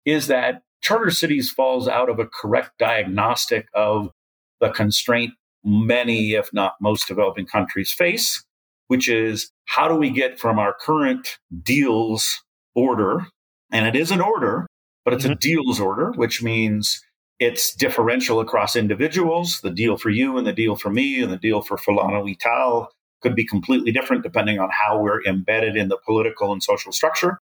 is 0.09 0.27
that 0.27 0.61
charter 0.81 1.11
cities 1.11 1.49
falls 1.49 1.87
out 1.87 2.09
of 2.09 2.19
a 2.19 2.27
correct 2.27 2.71
diagnostic 2.79 3.67
of 3.73 4.11
the 4.59 4.69
constraint 4.69 5.33
many, 5.63 6.33
if 6.33 6.51
not 6.53 6.73
most 6.81 7.07
developing 7.07 7.45
countries 7.45 7.91
face, 7.91 8.43
which 8.87 9.09
is 9.09 9.51
how 9.65 9.87
do 9.87 9.95
we 9.95 10.09
get 10.09 10.39
from 10.39 10.57
our 10.57 10.75
current 10.79 11.37
deals 11.63 12.43
order, 12.75 13.25
and 13.71 13.85
it 13.85 13.95
is 13.95 14.11
an 14.11 14.21
order, 14.21 14.65
but 15.05 15.13
it's 15.13 15.23
mm-hmm. 15.23 15.33
a 15.33 15.37
deals 15.37 15.79
order, 15.79 16.11
which 16.11 16.41
means 16.41 17.01
it's 17.39 17.73
differential 17.73 18.39
across 18.39 18.75
individuals. 18.75 19.61
The 19.61 19.71
deal 19.71 19.97
for 19.97 20.09
you 20.09 20.37
and 20.37 20.45
the 20.45 20.53
deal 20.53 20.75
for 20.75 20.89
me 20.89 21.21
and 21.21 21.31
the 21.31 21.37
deal 21.37 21.61
for 21.61 21.77
Fulano 21.77 22.29
Ital 22.29 22.89
could 23.21 23.35
be 23.35 23.45
completely 23.45 23.91
different 23.91 24.23
depending 24.23 24.59
on 24.59 24.69
how 24.71 24.99
we're 24.99 25.23
embedded 25.23 25.75
in 25.75 25.87
the 25.87 25.97
political 26.05 26.51
and 26.51 26.63
social 26.63 26.91
structure. 26.91 27.39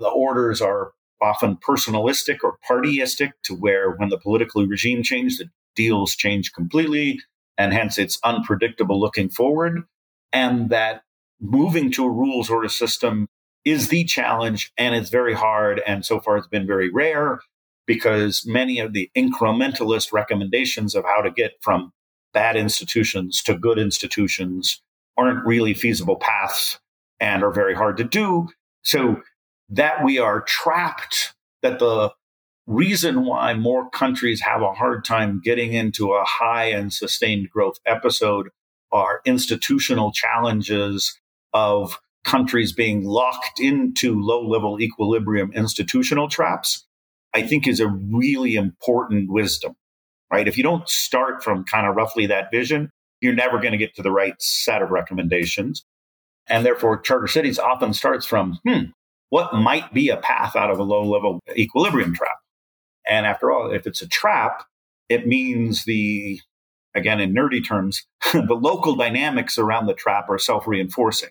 The 0.00 0.08
orders 0.08 0.60
are 0.60 0.92
often 1.22 1.56
personalistic 1.56 2.38
or 2.42 2.58
partyistic 2.68 3.32
to 3.44 3.54
where 3.54 3.92
when 3.92 4.08
the 4.08 4.18
political 4.18 4.66
regime 4.66 5.02
changes, 5.02 5.38
the 5.38 5.48
deals 5.74 6.14
change 6.14 6.52
completely. 6.52 7.20
And 7.56 7.72
hence 7.72 7.98
it's 7.98 8.18
unpredictable 8.24 9.00
looking 9.00 9.28
forward. 9.28 9.82
And 10.32 10.70
that 10.70 11.02
moving 11.40 11.90
to 11.92 12.04
a 12.04 12.10
rules 12.10 12.50
order 12.50 12.68
system 12.68 13.28
is 13.64 13.88
the 13.88 14.04
challenge 14.04 14.72
and 14.76 14.94
it's 14.94 15.10
very 15.10 15.34
hard. 15.34 15.80
And 15.86 16.04
so 16.04 16.20
far 16.20 16.36
it's 16.36 16.48
been 16.48 16.66
very 16.66 16.90
rare 16.90 17.40
because 17.86 18.44
many 18.46 18.78
of 18.78 18.92
the 18.92 19.10
incrementalist 19.16 20.12
recommendations 20.12 20.94
of 20.94 21.04
how 21.04 21.22
to 21.22 21.30
get 21.30 21.52
from 21.60 21.92
bad 22.32 22.56
institutions 22.56 23.42
to 23.42 23.56
good 23.56 23.78
institutions 23.78 24.82
aren't 25.16 25.44
really 25.46 25.74
feasible 25.74 26.16
paths 26.16 26.78
and 27.20 27.42
are 27.42 27.52
very 27.52 27.74
hard 27.74 27.96
to 27.96 28.04
do. 28.04 28.48
So 28.82 29.22
that 29.74 30.04
we 30.04 30.18
are 30.18 30.42
trapped, 30.42 31.34
that 31.62 31.78
the 31.78 32.12
reason 32.66 33.24
why 33.24 33.54
more 33.54 33.90
countries 33.90 34.40
have 34.40 34.62
a 34.62 34.72
hard 34.72 35.04
time 35.04 35.40
getting 35.42 35.72
into 35.72 36.12
a 36.12 36.24
high 36.24 36.66
and 36.66 36.92
sustained 36.92 37.50
growth 37.50 37.76
episode 37.84 38.48
are 38.92 39.20
institutional 39.24 40.12
challenges 40.12 41.18
of 41.52 41.98
countries 42.24 42.72
being 42.72 43.04
locked 43.04 43.60
into 43.60 44.18
low 44.18 44.46
level 44.46 44.80
equilibrium 44.80 45.52
institutional 45.52 46.28
traps, 46.28 46.86
I 47.34 47.42
think 47.42 47.66
is 47.66 47.80
a 47.80 47.88
really 47.88 48.54
important 48.54 49.30
wisdom, 49.30 49.74
right? 50.32 50.48
If 50.48 50.56
you 50.56 50.62
don't 50.62 50.88
start 50.88 51.42
from 51.42 51.64
kind 51.64 51.86
of 51.86 51.96
roughly 51.96 52.26
that 52.26 52.50
vision, 52.50 52.90
you're 53.20 53.34
never 53.34 53.58
going 53.58 53.72
to 53.72 53.78
get 53.78 53.94
to 53.96 54.02
the 54.02 54.12
right 54.12 54.40
set 54.40 54.82
of 54.82 54.90
recommendations. 54.90 55.84
And 56.46 56.64
therefore, 56.64 57.00
charter 57.00 57.26
cities 57.26 57.58
often 57.58 57.92
starts 57.92 58.24
from, 58.24 58.58
hmm, 58.66 58.84
what 59.34 59.52
might 59.52 59.92
be 59.92 60.10
a 60.10 60.16
path 60.16 60.54
out 60.54 60.70
of 60.70 60.78
a 60.78 60.84
low 60.84 61.02
level 61.02 61.40
equilibrium 61.56 62.14
trap? 62.14 62.38
And 63.04 63.26
after 63.26 63.50
all, 63.50 63.72
if 63.72 63.84
it's 63.84 64.00
a 64.00 64.06
trap, 64.06 64.62
it 65.08 65.26
means 65.26 65.86
the, 65.86 66.40
again, 66.94 67.20
in 67.20 67.34
nerdy 67.34 67.66
terms, 67.66 68.06
the 68.32 68.54
local 68.54 68.94
dynamics 68.94 69.58
around 69.58 69.86
the 69.86 69.94
trap 69.94 70.30
are 70.30 70.38
self 70.38 70.68
reinforcing 70.68 71.30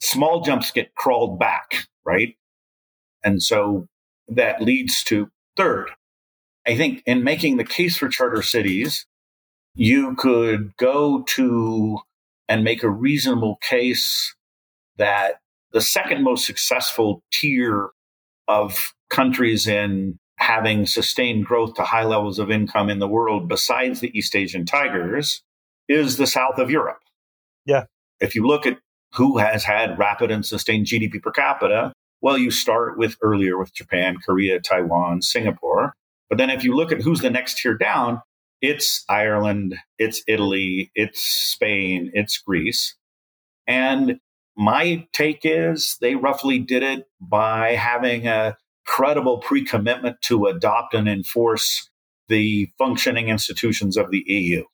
small 0.00 0.40
jumps 0.40 0.70
get 0.70 0.94
crawled 0.94 1.38
back, 1.38 1.86
right? 2.06 2.36
And 3.22 3.42
so 3.42 3.86
that 4.28 4.62
leads 4.62 5.04
to 5.04 5.28
third. 5.54 5.90
I 6.66 6.74
think 6.74 7.02
in 7.04 7.22
making 7.22 7.58
the 7.58 7.64
case 7.64 7.98
for 7.98 8.08
charter 8.08 8.40
cities, 8.40 9.04
you 9.74 10.14
could 10.16 10.74
go 10.78 11.22
to 11.34 11.98
and 12.48 12.64
make 12.64 12.82
a 12.82 12.88
reasonable 12.88 13.58
case 13.60 14.34
that 14.96 15.42
the 15.72 15.80
second 15.80 16.22
most 16.22 16.46
successful 16.46 17.22
tier 17.32 17.90
of 18.48 18.92
countries 19.10 19.66
in 19.66 20.18
having 20.38 20.86
sustained 20.86 21.44
growth 21.44 21.74
to 21.74 21.82
high 21.82 22.04
levels 22.04 22.38
of 22.38 22.50
income 22.50 22.90
in 22.90 22.98
the 22.98 23.08
world 23.08 23.48
besides 23.48 24.00
the 24.00 24.16
East 24.16 24.34
Asian 24.34 24.64
tigers 24.64 25.42
is 25.88 26.16
the 26.16 26.26
south 26.26 26.58
of 26.58 26.70
Europe. 26.70 26.98
Yeah. 27.64 27.84
If 28.20 28.34
you 28.34 28.46
look 28.46 28.66
at 28.66 28.78
who 29.14 29.38
has 29.38 29.64
had 29.64 29.98
rapid 29.98 30.30
and 30.30 30.44
sustained 30.44 30.86
GDP 30.86 31.22
per 31.22 31.30
capita? 31.30 31.92
Well, 32.20 32.38
you 32.38 32.50
start 32.50 32.98
with 32.98 33.16
earlier 33.20 33.58
with 33.58 33.74
Japan, 33.74 34.16
Korea, 34.24 34.60
Taiwan, 34.60 35.22
Singapore. 35.22 35.92
But 36.28 36.38
then 36.38 36.50
if 36.50 36.64
you 36.64 36.74
look 36.74 36.92
at 36.92 37.02
who's 37.02 37.20
the 37.20 37.30
next 37.30 37.58
tier 37.58 37.76
down, 37.76 38.22
it's 38.62 39.04
Ireland, 39.08 39.76
it's 39.98 40.22
Italy, 40.26 40.90
it's 40.94 41.20
Spain, 41.20 42.10
it's 42.14 42.38
Greece. 42.38 42.96
And 43.66 44.18
my 44.56 45.06
take 45.12 45.40
is 45.44 45.96
they 46.00 46.14
roughly 46.14 46.58
did 46.58 46.82
it 46.82 47.08
by 47.20 47.72
having 47.72 48.26
a 48.26 48.56
credible 48.86 49.38
pre 49.38 49.64
commitment 49.64 50.20
to 50.22 50.46
adopt 50.46 50.94
and 50.94 51.08
enforce 51.08 51.88
the 52.28 52.68
functioning 52.78 53.28
institutions 53.28 53.96
of 53.96 54.10
the 54.10 54.24
EU. 54.26 54.64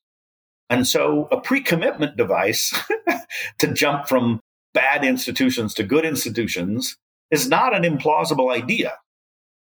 And 0.70 0.87
so 0.87 1.29
a 1.31 1.41
pre 1.41 1.61
commitment 1.61 2.16
device 2.16 2.79
to 3.59 3.72
jump 3.72 4.09
from 4.09 4.41
bad 4.74 5.05
institutions 5.05 5.74
to 5.74 5.83
good 5.83 6.05
institutions 6.05 6.97
is 7.31 7.49
not 7.49 7.74
an 7.74 7.83
implausible 7.83 8.55
idea. 8.55 8.95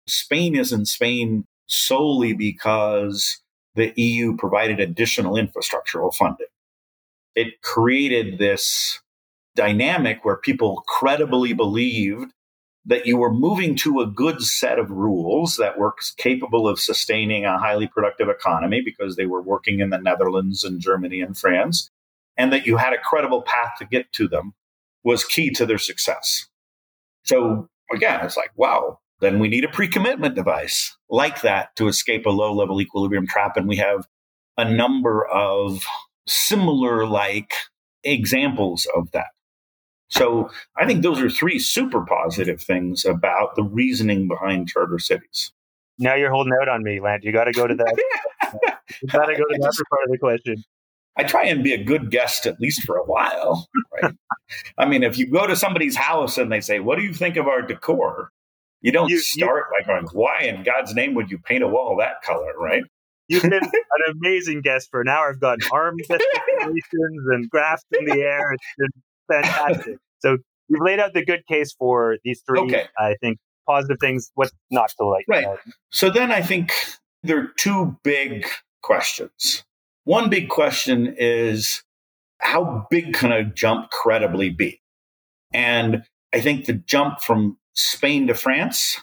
Spain 0.06 0.56
is 0.56 0.72
in 0.72 0.84
Spain 0.84 1.44
solely 1.66 2.32
because 2.32 3.40
the 3.74 3.92
EU 3.96 4.36
provided 4.36 4.80
additional 4.80 5.34
infrastructural 5.34 6.14
funding. 6.14 6.46
It 7.34 7.62
created 7.62 8.38
this 8.38 9.00
dynamic 9.54 10.24
where 10.24 10.36
people 10.36 10.82
credibly 10.86 11.52
believed 11.52 12.32
that 12.84 13.06
you 13.06 13.16
were 13.16 13.32
moving 13.32 13.76
to 13.76 14.00
a 14.00 14.06
good 14.06 14.42
set 14.42 14.78
of 14.78 14.90
rules 14.90 15.56
that 15.56 15.78
were 15.78 15.94
capable 16.16 16.66
of 16.66 16.80
sustaining 16.80 17.44
a 17.44 17.58
highly 17.58 17.86
productive 17.86 18.28
economy 18.28 18.82
because 18.84 19.14
they 19.14 19.26
were 19.26 19.42
working 19.42 19.80
in 19.80 19.90
the 19.90 19.98
Netherlands 19.98 20.64
and 20.64 20.80
Germany 20.80 21.20
and 21.20 21.38
France, 21.38 21.90
and 22.36 22.52
that 22.52 22.66
you 22.66 22.76
had 22.76 22.92
a 22.92 22.98
credible 22.98 23.42
path 23.42 23.72
to 23.78 23.84
get 23.84 24.12
to 24.12 24.26
them 24.26 24.54
was 25.04 25.24
key 25.24 25.50
to 25.50 25.66
their 25.66 25.78
success. 25.78 26.48
So 27.24 27.68
again, 27.92 28.24
it's 28.24 28.36
like, 28.36 28.50
wow, 28.56 28.98
then 29.20 29.38
we 29.38 29.48
need 29.48 29.64
a 29.64 29.68
pre 29.68 29.86
commitment 29.86 30.34
device 30.34 30.96
like 31.08 31.42
that 31.42 31.76
to 31.76 31.86
escape 31.86 32.26
a 32.26 32.30
low 32.30 32.52
level 32.52 32.80
equilibrium 32.80 33.26
trap. 33.26 33.56
And 33.56 33.68
we 33.68 33.76
have 33.76 34.06
a 34.56 34.68
number 34.68 35.24
of 35.26 35.84
similar 36.26 37.06
like 37.06 37.52
examples 38.02 38.86
of 38.96 39.12
that. 39.12 39.28
So 40.12 40.50
I 40.76 40.86
think 40.86 41.02
those 41.02 41.20
are 41.20 41.30
three 41.30 41.58
super 41.58 42.04
positive 42.04 42.60
things 42.60 43.06
about 43.06 43.56
the 43.56 43.62
reasoning 43.62 44.28
behind 44.28 44.68
charter 44.68 44.98
cities. 44.98 45.52
Now 45.98 46.14
you're 46.16 46.30
holding 46.30 46.52
out 46.60 46.68
on 46.68 46.82
me, 46.82 47.00
Lant. 47.00 47.24
You 47.24 47.32
got 47.32 47.44
to 47.44 47.52
go 47.52 47.66
to 47.66 47.74
that. 47.74 47.96
you 49.02 49.08
got 49.08 49.26
to 49.26 49.34
go 49.34 49.44
to 49.44 49.46
the 49.58 49.66
other 49.66 49.84
part 49.88 50.02
of 50.04 50.10
the 50.10 50.18
question. 50.18 50.62
I 51.16 51.24
try 51.24 51.44
and 51.44 51.64
be 51.64 51.72
a 51.72 51.82
good 51.82 52.10
guest 52.10 52.46
at 52.46 52.60
least 52.60 52.82
for 52.82 52.96
a 52.96 53.04
while. 53.04 53.68
Right? 54.02 54.12
I 54.78 54.84
mean, 54.84 55.02
if 55.02 55.16
you 55.16 55.30
go 55.30 55.46
to 55.46 55.56
somebody's 55.56 55.96
house 55.96 56.36
and 56.36 56.52
they 56.52 56.60
say, 56.60 56.78
"What 56.78 56.98
do 56.98 57.04
you 57.04 57.14
think 57.14 57.36
of 57.36 57.46
our 57.46 57.62
decor?" 57.62 58.30
You 58.82 58.92
don't 58.92 59.08
you, 59.08 59.18
start 59.18 59.66
you, 59.70 59.84
by 59.84 59.86
going, 59.86 60.08
"Why 60.12 60.42
in 60.42 60.62
God's 60.62 60.94
name 60.94 61.14
would 61.14 61.30
you 61.30 61.38
paint 61.38 61.62
a 61.62 61.68
wall 61.68 61.96
that 61.98 62.20
color?" 62.22 62.52
Right? 62.58 62.82
You've 63.28 63.42
been 63.42 63.52
an 63.62 64.14
amazing 64.14 64.60
guest 64.60 64.90
for 64.90 65.00
an 65.00 65.08
hour. 65.08 65.30
I've 65.30 65.40
gotten 65.40 65.66
arm 65.72 65.96
gesticulations 65.98 67.26
and 67.30 67.48
graphs 67.48 67.84
in 67.98 68.04
the 68.04 68.20
air. 68.20 68.52
It's 68.52 68.64
been 68.76 69.02
fantastic. 69.32 69.96
so 70.20 70.38
you've 70.68 70.82
laid 70.82 71.00
out 71.00 71.14
the 71.14 71.24
good 71.24 71.46
case 71.46 71.74
for 71.78 72.18
these 72.24 72.42
three, 72.46 72.60
okay. 72.60 72.86
I 72.98 73.16
think, 73.20 73.38
positive 73.66 73.98
things, 74.00 74.30
what 74.34 74.50
not 74.70 74.90
to 74.98 75.04
like. 75.04 75.24
Right. 75.28 75.46
So 75.90 76.10
then 76.10 76.32
I 76.32 76.42
think 76.42 76.72
there 77.22 77.38
are 77.38 77.52
two 77.56 77.96
big 78.02 78.46
questions. 78.82 79.64
One 80.04 80.30
big 80.30 80.48
question 80.48 81.14
is 81.16 81.82
how 82.38 82.86
big 82.90 83.14
can 83.14 83.30
a 83.30 83.44
jump 83.44 83.90
credibly 83.90 84.50
be? 84.50 84.80
And 85.52 86.04
I 86.34 86.40
think 86.40 86.66
the 86.66 86.72
jump 86.72 87.20
from 87.20 87.58
Spain 87.74 88.26
to 88.26 88.34
France 88.34 88.98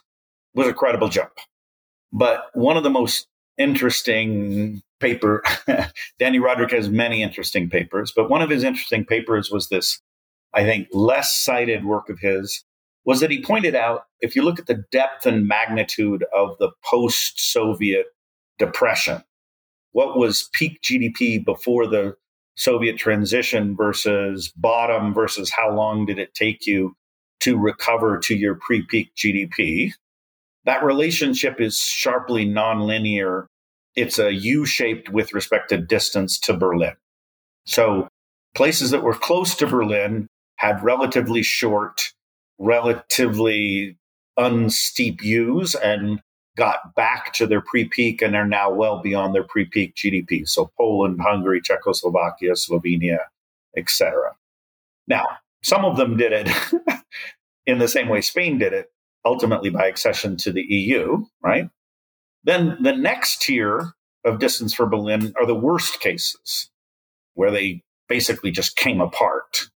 was 0.53 0.67
a 0.67 0.73
credible 0.73 1.09
jump. 1.09 1.32
But 2.11 2.45
one 2.53 2.75
of 2.75 2.84
the 2.84 2.89
most 2.89 3.27
interesting 3.57 4.82
paper, 4.99 5.43
Danny 6.19 6.39
Rodrik 6.39 6.71
has 6.71 6.89
many 6.89 7.23
interesting 7.23 7.69
papers, 7.69 8.11
but 8.15 8.30
one 8.30 8.41
of 8.41 8.49
his 8.49 8.63
interesting 8.63 9.05
papers 9.05 9.49
was 9.51 9.69
this 9.69 10.01
I 10.53 10.63
think, 10.63 10.87
less 10.91 11.33
cited 11.33 11.85
work 11.85 12.09
of 12.09 12.19
his 12.19 12.63
was 13.05 13.19
that 13.21 13.31
he 13.31 13.41
pointed 13.41 13.75
out 13.75 14.03
if 14.19 14.35
you 14.35 14.43
look 14.43 14.59
at 14.59 14.67
the 14.67 14.83
depth 14.91 15.25
and 15.25 15.47
magnitude 15.47 16.23
of 16.35 16.57
the 16.59 16.71
post 16.83 17.39
Soviet 17.39 18.07
depression, 18.57 19.23
what 19.91 20.17
was 20.17 20.49
peak 20.53 20.81
GDP 20.81 21.43
before 21.43 21.87
the 21.87 22.15
Soviet 22.55 22.97
transition 22.97 23.75
versus 23.75 24.51
bottom 24.55 25.13
versus 25.13 25.49
how 25.49 25.73
long 25.73 26.05
did 26.05 26.19
it 26.19 26.33
take 26.33 26.67
you 26.67 26.95
to 27.39 27.57
recover 27.57 28.19
to 28.19 28.35
your 28.35 28.55
pre 28.55 28.81
peak 28.83 29.15
GDP? 29.15 29.93
That 30.65 30.83
relationship 30.83 31.61
is 31.61 31.79
sharply 31.79 32.45
nonlinear. 32.45 33.45
It's 33.95 34.19
a 34.19 34.33
U 34.33 34.65
shaped 34.65 35.09
with 35.09 35.33
respect 35.33 35.69
to 35.69 35.77
distance 35.77 36.37
to 36.41 36.53
Berlin. 36.53 36.95
So 37.65 38.07
places 38.55 38.91
that 38.91 39.03
were 39.03 39.13
close 39.13 39.55
to 39.55 39.67
Berlin 39.67 40.27
had 40.60 40.84
relatively 40.84 41.41
short, 41.41 42.12
relatively 42.57 43.97
unsteep 44.38 45.22
U's 45.22 45.74
and 45.74 46.22
got 46.57 46.93
back 46.95 47.32
to 47.34 47.47
their 47.47 47.62
pre-peak 47.62 48.22
and 48.22 48.36
are 48.36 48.45
now 48.45 48.70
well 48.70 49.01
beyond 49.01 49.34
their 49.34 49.43
pre-peak 49.43 49.95
GDP. 49.95 50.47
So 50.47 50.70
Poland, 50.78 51.22
Hungary, 51.22 51.62
Czechoslovakia, 51.62 52.51
Slovenia, 52.51 53.20
etc. 53.78 54.36
Now, 55.07 55.26
some 55.64 55.86
of 55.86 55.95
them 55.95 56.18
did 56.18 56.34
it 56.34 56.49
in 57.66 57.78
the 57.78 57.88
same 57.88 58.10
way 58.10 58.20
Spain 58.20 58.57
did 58.57 58.74
it, 58.74 58.91
ultimately 59.24 59.70
by 59.70 59.88
accession 59.88 60.36
to 60.38 60.51
the 60.51 60.62
EU, 60.62 61.24
right? 61.41 61.70
Then 62.43 62.78
the 62.82 62.95
next 62.95 63.41
tier 63.41 63.93
of 64.26 64.39
distance 64.39 64.74
for 64.74 64.86
Berlin 64.86 65.34
are 65.39 65.45
the 65.45 65.55
worst 65.55 66.01
cases, 66.01 66.70
where 67.36 67.51
they 67.51 67.82
basically 68.10 68.51
just 68.51 68.76
came 68.76 68.99
apart. 68.99 69.70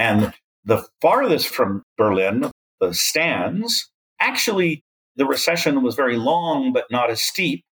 And 0.00 0.32
the 0.64 0.82
farthest 1.02 1.48
from 1.48 1.84
Berlin, 1.98 2.50
the 2.80 2.94
stands, 2.94 3.90
actually, 4.18 4.82
the 5.16 5.26
recession 5.26 5.82
was 5.82 5.94
very 5.94 6.16
long, 6.16 6.72
but 6.72 6.86
not 6.90 7.10
as 7.10 7.20
steep 7.20 7.62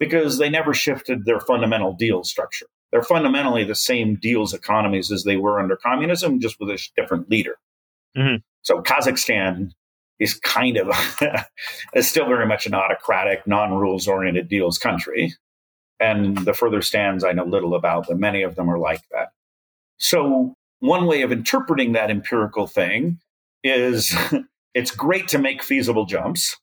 because 0.00 0.38
they 0.38 0.48
never 0.48 0.72
shifted 0.72 1.26
their 1.26 1.40
fundamental 1.40 1.92
deal 1.92 2.24
structure. 2.24 2.64
They're 2.90 3.02
fundamentally 3.02 3.64
the 3.64 3.74
same 3.74 4.16
deals 4.16 4.54
economies 4.54 5.12
as 5.12 5.24
they 5.24 5.36
were 5.36 5.60
under 5.60 5.76
communism, 5.76 6.40
just 6.40 6.58
with 6.58 6.70
a 6.70 6.88
different 6.96 7.28
leader. 7.28 7.56
Mm-hmm. 8.16 8.36
So 8.62 8.80
Kazakhstan 8.80 9.72
is 10.18 10.36
kind 10.40 10.78
of 10.78 10.88
is 11.94 12.08
still 12.08 12.26
very 12.26 12.46
much 12.46 12.64
an 12.64 12.72
autocratic, 12.74 13.46
non-rules 13.46 14.08
oriented 14.08 14.48
deals 14.48 14.78
country. 14.78 15.34
And 16.00 16.38
the 16.38 16.54
further 16.54 16.80
stands 16.80 17.24
I 17.24 17.32
know 17.32 17.44
little 17.44 17.74
about, 17.74 18.06
but 18.08 18.18
many 18.18 18.42
of 18.42 18.54
them 18.54 18.70
are 18.70 18.78
like 18.78 19.02
that. 19.10 19.32
So 19.98 20.54
one 20.84 21.06
way 21.06 21.22
of 21.22 21.32
interpreting 21.32 21.92
that 21.92 22.10
empirical 22.10 22.66
thing 22.66 23.18
is 23.62 24.14
it's 24.74 24.90
great 24.90 25.28
to 25.28 25.38
make 25.38 25.62
feasible 25.62 26.04
jumps. 26.04 26.56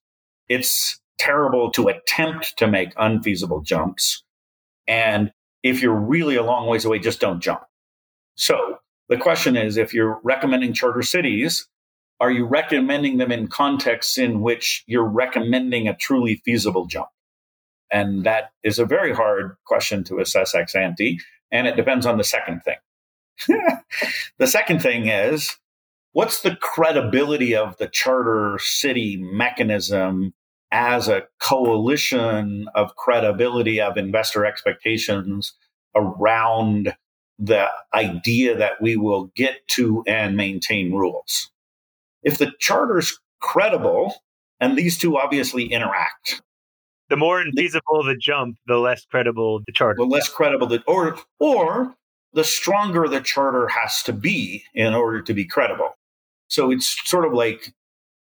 It's 0.47 0.99
terrible 1.17 1.71
to 1.71 1.87
attempt 1.87 2.57
to 2.57 2.67
make 2.67 2.93
unfeasible 2.97 3.61
jumps. 3.61 4.23
And 4.87 5.31
if 5.63 5.81
you're 5.81 5.95
really 5.95 6.35
a 6.35 6.43
long 6.43 6.67
ways 6.67 6.85
away, 6.85 6.99
just 6.99 7.19
don't 7.19 7.41
jump. 7.41 7.61
So 8.35 8.77
the 9.09 9.17
question 9.17 9.57
is 9.57 9.77
if 9.77 9.93
you're 9.93 10.19
recommending 10.23 10.73
charter 10.73 11.01
cities, 11.01 11.67
are 12.19 12.31
you 12.31 12.45
recommending 12.45 13.17
them 13.17 13.31
in 13.31 13.47
contexts 13.47 14.19
in 14.19 14.41
which 14.41 14.83
you're 14.85 15.03
recommending 15.03 15.87
a 15.87 15.95
truly 15.95 16.41
feasible 16.45 16.85
jump? 16.85 17.09
And 17.91 18.23
that 18.25 18.51
is 18.63 18.77
a 18.77 18.85
very 18.85 19.13
hard 19.13 19.57
question 19.65 20.03
to 20.05 20.19
assess 20.19 20.53
ex 20.53 20.75
ante. 20.75 21.19
And 21.51 21.67
it 21.67 21.75
depends 21.75 22.05
on 22.05 22.17
the 22.17 22.23
second 22.23 22.61
thing. 22.61 22.77
the 24.37 24.47
second 24.47 24.81
thing 24.81 25.07
is 25.07 25.57
what's 26.13 26.41
the 26.41 26.55
credibility 26.57 27.55
of 27.55 27.77
the 27.77 27.87
charter 27.87 28.57
city 28.59 29.17
mechanism 29.17 30.33
as 30.71 31.07
a 31.07 31.23
coalition 31.39 32.67
of 32.75 32.95
credibility 32.95 33.81
of 33.81 33.97
investor 33.97 34.45
expectations 34.45 35.53
around 35.95 36.95
the 37.37 37.67
idea 37.93 38.55
that 38.55 38.81
we 38.81 38.95
will 38.95 39.31
get 39.35 39.67
to 39.67 40.03
and 40.07 40.37
maintain 40.37 40.93
rules. 40.93 41.49
If 42.23 42.37
the 42.37 42.51
charter's 42.59 43.19
credible, 43.41 44.13
and 44.59 44.77
these 44.77 44.97
two 44.97 45.17
obviously 45.17 45.65
interact. 45.65 46.41
The 47.09 47.17
more 47.17 47.43
infeasible 47.43 48.05
the 48.05 48.15
jump, 48.17 48.57
the 48.67 48.77
less 48.77 49.03
credible 49.05 49.61
the 49.65 49.73
charter. 49.73 49.97
The 49.97 50.05
less 50.05 50.29
credible 50.29 50.67
the 50.67 50.81
or 50.87 51.17
or 51.39 51.95
the 52.33 52.43
stronger 52.43 53.07
the 53.07 53.21
charter 53.21 53.67
has 53.67 54.03
to 54.03 54.13
be 54.13 54.63
in 54.73 54.93
order 54.93 55.21
to 55.21 55.33
be 55.33 55.45
credible. 55.45 55.97
So 56.47 56.71
it's 56.71 56.97
sort 57.09 57.25
of 57.25 57.33
like 57.33 57.73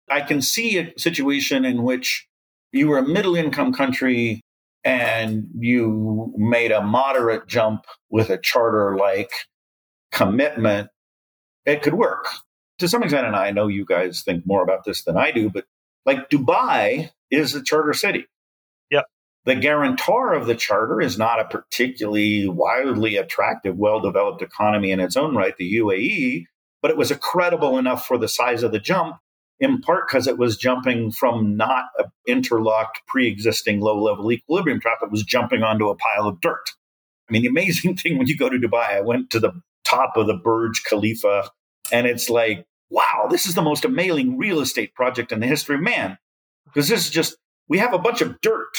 I 0.10 0.22
can 0.22 0.42
see 0.42 0.78
a 0.78 0.94
situation 0.98 1.66
in 1.66 1.84
which 1.84 2.28
you 2.72 2.88
were 2.88 2.98
a 2.98 3.08
middle 3.08 3.36
income 3.36 3.74
country 3.74 4.42
and 4.84 5.48
you 5.58 6.34
made 6.38 6.72
a 6.72 6.82
moderate 6.82 7.48
jump 7.48 7.86
with 8.10 8.30
a 8.30 8.38
charter 8.38 8.96
like 8.96 9.32
commitment. 10.12 10.90
It 11.66 11.82
could 11.82 11.96
work 11.96 12.28
to 12.80 12.88
some 12.88 13.04
extent. 13.04 13.26
And 13.26 13.36
I 13.36 13.52
know 13.52 13.68
you 13.68 13.86
guys 13.86 14.22
think 14.22 14.46
more 14.46 14.64
about 14.64 14.84
this 14.84 15.04
than 15.04 15.18
I 15.18 15.32
do, 15.32 15.50
but 15.50 15.66
like 16.06 16.30
Dubai 16.30 17.10
is 17.32 17.56
a 17.56 17.64
charter 17.64 17.94
city. 17.94 18.28
The 19.46 19.56
guarantor 19.56 20.34
of 20.34 20.48
the 20.48 20.56
charter 20.56 21.00
is 21.00 21.18
not 21.18 21.40
a 21.40 21.46
particularly 21.46 22.48
wildly 22.48 23.16
attractive, 23.16 23.78
well 23.78 24.00
developed 24.00 24.42
economy 24.42 24.92
in 24.92 25.00
its 25.00 25.16
own 25.16 25.36
right, 25.36 25.56
the 25.58 25.76
UAE, 25.76 26.46
but 26.82 26.90
it 26.92 26.98
was 26.98 27.12
credible 27.20 27.78
enough 27.78 28.08
for 28.08 28.18
the 28.18 28.28
size 28.28 28.64
of 28.64 28.72
the 28.72 28.80
jump, 28.80 29.18
in 29.60 29.82
part 29.82 30.08
because 30.08 30.28
it 30.28 30.38
was 30.38 30.58
jumping 30.58 31.12
from 31.12 31.56
not 31.56 31.86
an 32.00 32.06
interlocked 32.28 33.02
pre 33.08 33.28
existing 33.28 33.82
low 33.82 34.02
level 34.02 34.32
equilibrium 34.32 34.80
trap, 34.80 34.98
it 35.04 35.12
was 35.12 35.24
jumping 35.24 35.62
onto 35.62 35.90
a 35.90 35.96
pile 35.96 36.28
of 36.28 36.42
dirt. 36.42 36.72
I 37.30 37.34
mean, 37.34 37.44
the 37.44 37.48
amazing 37.48 37.98
thing 37.98 38.18
when 38.18 38.28
you 38.28 38.38
go 38.38 38.50
to 38.50 38.58
Dubai, 38.58 38.98
I 38.98 39.02
went 39.02 39.30
to 39.32 39.40
the 39.40 39.52
top 39.84 40.18
of 40.18 40.28
the 40.28 40.36
Burj 40.36 40.84
Khalifa, 40.84 41.50
and 41.92 42.08
it's 42.08 42.30
like, 42.30 42.66
wow, 42.90 43.28
this 43.30 43.46
is 43.46 43.54
the 43.54 43.62
most 43.62 43.86
amazing 43.86 44.38
real 44.38 44.60
estate 44.60 44.96
project 44.96 45.32
in 45.32 45.40
the 45.40 45.48
history 45.48 45.76
of 45.76 45.82
man. 45.82 46.18
Because 46.66 46.88
this 46.88 47.06
is 47.06 47.12
just, 47.12 47.38
we 47.68 47.78
have 47.78 47.94
a 47.94 48.00
bunch 48.00 48.22
of 48.22 48.42
dirt. 48.42 48.74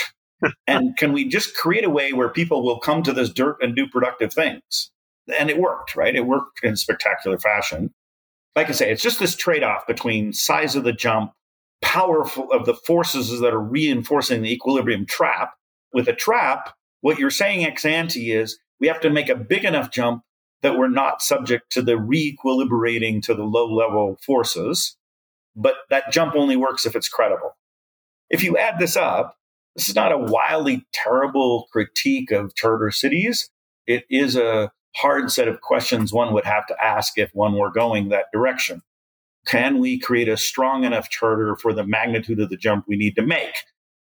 And 0.66 0.97
can 0.97 1.12
we 1.12 1.28
just 1.28 1.57
create 1.57 1.84
a 1.84 1.91
way 1.91 2.12
where 2.12 2.28
people 2.28 2.62
will 2.62 2.78
come 2.78 3.03
to 3.03 3.12
this 3.12 3.30
dirt 3.30 3.57
and 3.61 3.74
do 3.74 3.87
productive 3.89 4.32
things? 4.32 4.91
And 5.39 5.51
it 5.51 5.59
worked, 5.59 5.97
right? 5.97 6.14
It 6.14 6.26
worked 6.26 6.61
in 6.62 6.76
spectacular 6.76 7.39
fashion. 7.39 7.93
Like 8.55 8.68
I 8.68 8.72
say, 8.72 8.91
it's 8.91 9.03
just 9.03 9.18
this 9.18 9.37
trade 9.37 9.62
off 9.62 9.87
between 9.87 10.32
size 10.32 10.76
of 10.76 10.84
the 10.84 10.93
jump, 10.93 11.32
powerful 11.82 12.51
of 12.53 12.64
the 12.64 12.74
forces 12.74 13.41
that 13.41 13.53
are 13.53 13.61
reinforcing 13.61 14.43
the 14.43 14.53
equilibrium 14.53 15.07
trap. 15.07 15.53
With 15.93 16.09
a 16.09 16.14
trap, 16.14 16.74
what 17.01 17.18
you're 17.18 17.30
saying 17.30 17.64
ex 17.64 17.84
ante 17.84 18.32
is 18.32 18.59
we 18.80 18.89
have 18.89 19.01
to 19.01 19.11
make 19.11 19.28
a 19.28 19.37
big 19.37 19.64
enough 19.64 19.91
jump 19.91 20.22
that 20.62 20.78
we're 20.78 20.89
not 20.89 21.22
subject 21.22 21.70
to 21.72 21.82
the 21.82 21.99
re-equilibrating 21.99 23.22
to 23.22 23.34
the 23.34 23.45
low 23.45 23.72
level 23.72 24.18
forces. 24.24 24.97
But 25.55 25.74
that 25.91 26.12
jump 26.12 26.34
only 26.34 26.57
works 26.57 26.87
if 26.87 26.97
it's 26.97 27.09
credible. 27.09 27.57
If 28.28 28.43
you 28.43 28.57
add 28.57 28.78
this 28.78 28.97
up, 28.97 29.37
this 29.77 29.89
is 29.89 29.95
not 29.95 30.12
a 30.12 30.18
wildly 30.18 30.87
terrible 30.93 31.68
critique 31.70 32.31
of 32.31 32.55
charter 32.55 32.91
cities. 32.91 33.51
It 33.87 34.05
is 34.09 34.35
a 34.35 34.72
hard 34.97 35.31
set 35.31 35.49
of 35.49 35.61
questions 35.61 36.12
one 36.12 36.33
would 36.33 36.47
have 36.47 36.66
to 36.66 36.83
ask 36.83 37.18
if 37.18 37.31
one 37.35 37.57
were 37.57 37.70
going 37.70 38.09
that 38.09 38.27
direction. 38.33 38.83
Can 39.47 39.79
we 39.79 39.99
create 39.99 40.29
a 40.29 40.37
strong 40.37 40.85
enough 40.85 41.11
charter 41.11 41.55
for 41.57 41.72
the 41.72 41.87
magnitude 41.87 42.41
of 42.41 42.49
the 42.49 42.57
jump 42.57 42.87
we 42.89 42.97
need 42.97 43.14
to 43.16 43.22
make? 43.22 43.55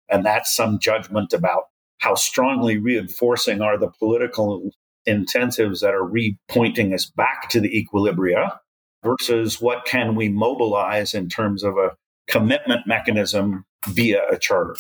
And 0.08 0.24
that's 0.24 0.56
some 0.56 0.78
judgment 0.78 1.32
about 1.32 1.64
how 1.98 2.14
strongly 2.14 2.78
reinforcing 2.78 3.60
are 3.60 3.78
the 3.78 3.90
political 3.98 4.70
incentives 5.04 5.80
that 5.80 5.94
are 5.94 6.04
re-pointing 6.04 6.94
us 6.94 7.06
back 7.06 7.50
to 7.50 7.60
the 7.60 7.68
equilibria 7.68 8.58
versus 9.04 9.60
what 9.60 9.84
can 9.84 10.14
we 10.14 10.28
mobilize 10.28 11.14
in 11.14 11.28
terms 11.28 11.62
of 11.62 11.76
a 11.76 11.94
commitment 12.26 12.86
mechanism 12.86 13.64
via 13.86 14.22
a 14.30 14.38
charter. 14.38 14.76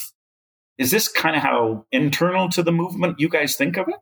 Is 0.78 0.90
this 0.90 1.08
kind 1.08 1.36
of 1.36 1.42
how 1.42 1.86
internal 1.90 2.48
to 2.50 2.62
the 2.62 2.72
movement 2.72 3.18
you 3.18 3.28
guys 3.28 3.56
think 3.56 3.76
of 3.76 3.88
it 3.88 3.96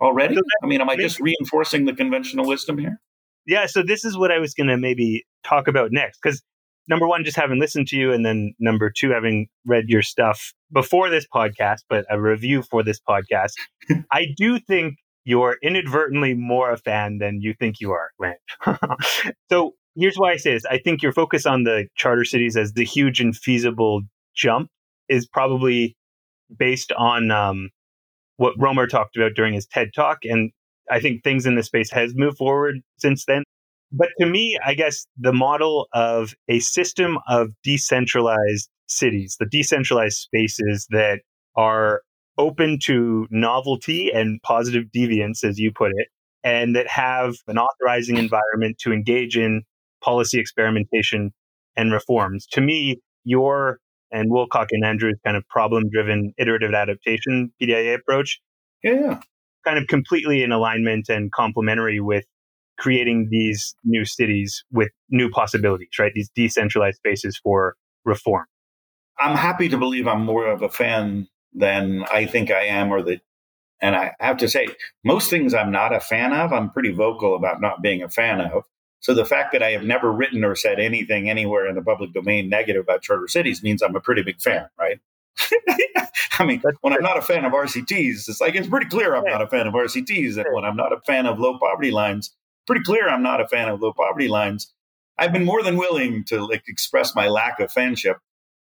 already? 0.00 0.36
I 0.62 0.66
mean, 0.66 0.80
am 0.80 0.88
I 0.88 0.96
just 0.96 1.20
reinforcing 1.20 1.84
the 1.84 1.92
conventional 1.92 2.46
wisdom 2.46 2.78
here? 2.78 3.00
Yeah, 3.46 3.66
so 3.66 3.82
this 3.82 4.04
is 4.04 4.16
what 4.16 4.32
I 4.32 4.38
was 4.38 4.54
going 4.54 4.68
to 4.68 4.78
maybe 4.78 5.24
talk 5.44 5.68
about 5.68 5.92
next 5.92 6.18
because 6.22 6.42
number 6.88 7.06
one, 7.06 7.24
just 7.24 7.36
having 7.36 7.58
listened 7.58 7.88
to 7.88 7.96
you, 7.96 8.12
and 8.12 8.24
then 8.24 8.54
number 8.58 8.90
two, 8.90 9.10
having 9.10 9.48
read 9.66 9.84
your 9.88 10.02
stuff 10.02 10.52
before 10.72 11.10
this 11.10 11.26
podcast, 11.32 11.80
but 11.88 12.04
a 12.10 12.20
review 12.20 12.62
for 12.62 12.82
this 12.82 13.00
podcast, 13.06 13.52
I 14.12 14.26
do 14.36 14.58
think 14.58 14.96
you're 15.24 15.56
inadvertently 15.62 16.34
more 16.34 16.70
a 16.70 16.76
fan 16.76 17.18
than 17.18 17.40
you 17.40 17.54
think 17.58 17.80
you 17.80 17.92
are, 17.92 18.10
Lant. 18.18 18.38
so 19.50 19.72
here's 19.96 20.16
why 20.16 20.32
I 20.32 20.36
say 20.36 20.54
this. 20.54 20.64
I 20.66 20.78
think 20.78 21.02
your 21.02 21.12
focus 21.12 21.46
on 21.46 21.64
the 21.64 21.86
charter 21.96 22.24
cities 22.24 22.56
as 22.56 22.72
the 22.72 22.84
huge 22.84 23.20
and 23.20 23.34
feasible 23.34 24.02
jump 24.34 24.68
is 25.08 25.26
probably 25.26 25.96
based 26.56 26.92
on 26.92 27.30
um, 27.30 27.70
what 28.36 28.54
Romer 28.58 28.86
talked 28.86 29.16
about 29.16 29.34
during 29.34 29.54
his 29.54 29.66
TED 29.66 29.88
talk. 29.94 30.18
And 30.24 30.50
I 30.90 31.00
think 31.00 31.22
things 31.22 31.46
in 31.46 31.54
the 31.54 31.62
space 31.62 31.90
has 31.92 32.12
moved 32.14 32.38
forward 32.38 32.76
since 32.98 33.24
then. 33.24 33.44
But 33.92 34.08
to 34.20 34.26
me, 34.26 34.58
I 34.64 34.74
guess 34.74 35.06
the 35.18 35.32
model 35.32 35.86
of 35.92 36.34
a 36.48 36.58
system 36.58 37.18
of 37.28 37.50
decentralized 37.62 38.68
cities, 38.86 39.36
the 39.38 39.46
decentralized 39.46 40.16
spaces 40.16 40.86
that 40.90 41.20
are 41.56 42.02
open 42.36 42.78
to 42.84 43.28
novelty 43.30 44.10
and 44.10 44.40
positive 44.42 44.84
deviance, 44.94 45.44
as 45.44 45.58
you 45.58 45.70
put 45.72 45.92
it, 45.94 46.08
and 46.42 46.74
that 46.74 46.88
have 46.88 47.36
an 47.46 47.58
authorizing 47.58 48.16
environment 48.18 48.78
to 48.80 48.92
engage 48.92 49.36
in 49.36 49.62
policy 50.02 50.40
experimentation 50.40 51.32
and 51.76 51.92
reforms. 51.92 52.46
To 52.52 52.60
me, 52.60 53.00
your 53.24 53.78
and 54.14 54.30
Woolcock 54.30 54.68
and 54.70 54.84
Andrews 54.84 55.18
kind 55.24 55.36
of 55.36 55.46
problem 55.48 55.90
driven 55.90 56.32
iterative 56.38 56.72
adaptation 56.72 57.52
PDIA 57.60 57.96
approach. 57.96 58.40
Yeah. 58.82 59.20
Kind 59.64 59.78
of 59.78 59.86
completely 59.88 60.42
in 60.42 60.52
alignment 60.52 61.08
and 61.08 61.32
complementary 61.32 62.00
with 62.00 62.24
creating 62.78 63.28
these 63.30 63.74
new 63.84 64.04
cities 64.04 64.64
with 64.70 64.88
new 65.10 65.28
possibilities, 65.30 65.90
right? 65.98 66.12
These 66.14 66.30
decentralized 66.34 66.96
spaces 66.96 67.38
for 67.42 67.76
reform. 68.04 68.46
I'm 69.18 69.36
happy 69.36 69.68
to 69.68 69.78
believe 69.78 70.06
I'm 70.06 70.24
more 70.24 70.46
of 70.46 70.62
a 70.62 70.68
fan 70.68 71.28
than 71.52 72.04
I 72.12 72.26
think 72.26 72.50
I 72.50 72.64
am, 72.64 72.92
or 72.92 73.02
that. 73.02 73.20
And 73.80 73.94
I 73.94 74.12
have 74.18 74.38
to 74.38 74.48
say, 74.48 74.68
most 75.04 75.30
things 75.30 75.54
I'm 75.54 75.70
not 75.70 75.94
a 75.94 76.00
fan 76.00 76.32
of, 76.32 76.52
I'm 76.52 76.70
pretty 76.70 76.92
vocal 76.92 77.36
about 77.36 77.60
not 77.60 77.82
being 77.82 78.02
a 78.02 78.08
fan 78.08 78.40
of. 78.40 78.64
So 79.04 79.12
the 79.12 79.26
fact 79.26 79.52
that 79.52 79.62
I 79.62 79.72
have 79.72 79.82
never 79.82 80.10
written 80.10 80.44
or 80.44 80.54
said 80.54 80.80
anything 80.80 81.28
anywhere 81.28 81.68
in 81.68 81.74
the 81.74 81.82
public 81.82 82.14
domain 82.14 82.48
negative 82.48 82.84
about 82.84 83.02
charter 83.02 83.28
cities 83.28 83.62
means 83.62 83.82
I'm 83.82 83.94
a 83.94 84.00
pretty 84.00 84.22
big 84.22 84.40
fan, 84.40 84.66
right? 84.78 84.98
I 86.38 86.46
mean, 86.46 86.62
when 86.80 86.94
I'm 86.94 87.02
not 87.02 87.18
a 87.18 87.20
fan 87.20 87.44
of 87.44 87.52
RCTs, 87.52 88.26
it's 88.30 88.40
like 88.40 88.54
it's 88.54 88.66
pretty 88.66 88.86
clear 88.86 89.14
I'm 89.14 89.24
not 89.24 89.42
a 89.42 89.46
fan 89.46 89.66
of 89.66 89.74
RCTs. 89.74 90.38
And 90.38 90.46
when 90.54 90.64
I'm 90.64 90.74
not 90.74 90.94
a 90.94 91.02
fan 91.06 91.26
of 91.26 91.38
low 91.38 91.58
poverty 91.58 91.90
lines, 91.90 92.34
pretty 92.66 92.82
clear 92.82 93.06
I'm 93.06 93.22
not 93.22 93.42
a 93.42 93.46
fan 93.46 93.68
of 93.68 93.82
low 93.82 93.92
poverty 93.92 94.26
lines. 94.26 94.72
I've 95.18 95.34
been 95.34 95.44
more 95.44 95.62
than 95.62 95.76
willing 95.76 96.24
to 96.28 96.42
like 96.42 96.62
express 96.66 97.14
my 97.14 97.28
lack 97.28 97.60
of 97.60 97.70
fanship. 97.70 98.16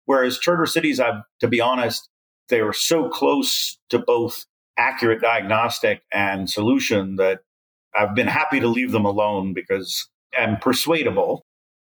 Whereas 0.07 0.39
charter 0.39 0.65
cities, 0.65 1.01
I've 1.01 1.23
to 1.41 1.49
be 1.49 1.61
honest, 1.61 2.09
they 2.49 2.63
were 2.63 2.73
so 2.73 3.11
close 3.11 3.79
to 3.91 3.99
both 3.99 4.47
accurate 4.79 5.21
diagnostic 5.21 6.01
and 6.11 6.49
solution 6.49 7.17
that 7.17 7.41
I've 7.95 8.15
been 8.15 8.27
happy 8.27 8.61
to 8.61 8.69
leave 8.69 8.93
them 8.93 9.05
alone 9.05 9.53
because 9.53 10.09
I'm 10.39 10.57
persuadable. 10.57 11.45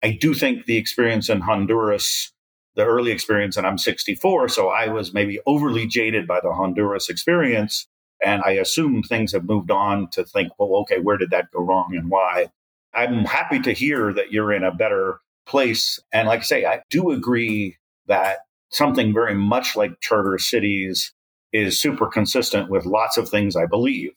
I 0.04 0.12
do 0.12 0.34
think 0.34 0.66
the 0.66 0.78
experience 0.78 1.30
in 1.30 1.42
Honduras, 1.42 2.32
the 2.76 2.86
early 2.86 3.12
experience, 3.12 3.58
and 3.58 3.66
I'm 3.66 3.78
64, 3.78 4.50
so 4.50 4.70
I 4.70 4.88
was 4.88 5.14
maybe 5.14 5.40
overly 5.46 5.88
jaded 5.88 6.28
by 6.28 6.40
the 6.42 6.54
Honduras 6.54 7.10
experience. 7.10 7.88
And 8.24 8.42
I 8.44 8.52
assume 8.52 9.04
things 9.04 9.32
have 9.34 9.46
moved 9.46 9.72
on 9.72 10.10
to 10.12 10.24
think, 10.24 10.52
well, 10.58 10.82
okay, 10.82 11.00
where 11.00 11.18
did 11.18 11.32
that 11.32 11.52
go 11.52 11.62
wrong 11.62 11.96
and 11.96 12.10
why? 12.10 12.48
I'm 12.94 13.26
happy 13.26 13.60
to 13.60 13.74
hear 13.74 14.14
that 14.14 14.32
you're 14.32 14.52
in 14.52 14.64
a 14.64 14.74
better 14.74 15.20
place. 15.46 16.00
And 16.12 16.28
like 16.28 16.40
I 16.40 16.44
say, 16.44 16.66
I 16.66 16.82
do 16.90 17.12
agree 17.12 17.78
that 18.08 18.40
something 18.70 19.14
very 19.14 19.36
much 19.36 19.76
like 19.76 20.00
charter 20.02 20.38
cities 20.38 21.14
is 21.54 21.80
super 21.80 22.08
consistent 22.08 22.70
with 22.70 22.86
lots 22.86 23.18
of 23.18 23.30
things 23.30 23.56
I 23.56 23.66
believe. 23.66 24.12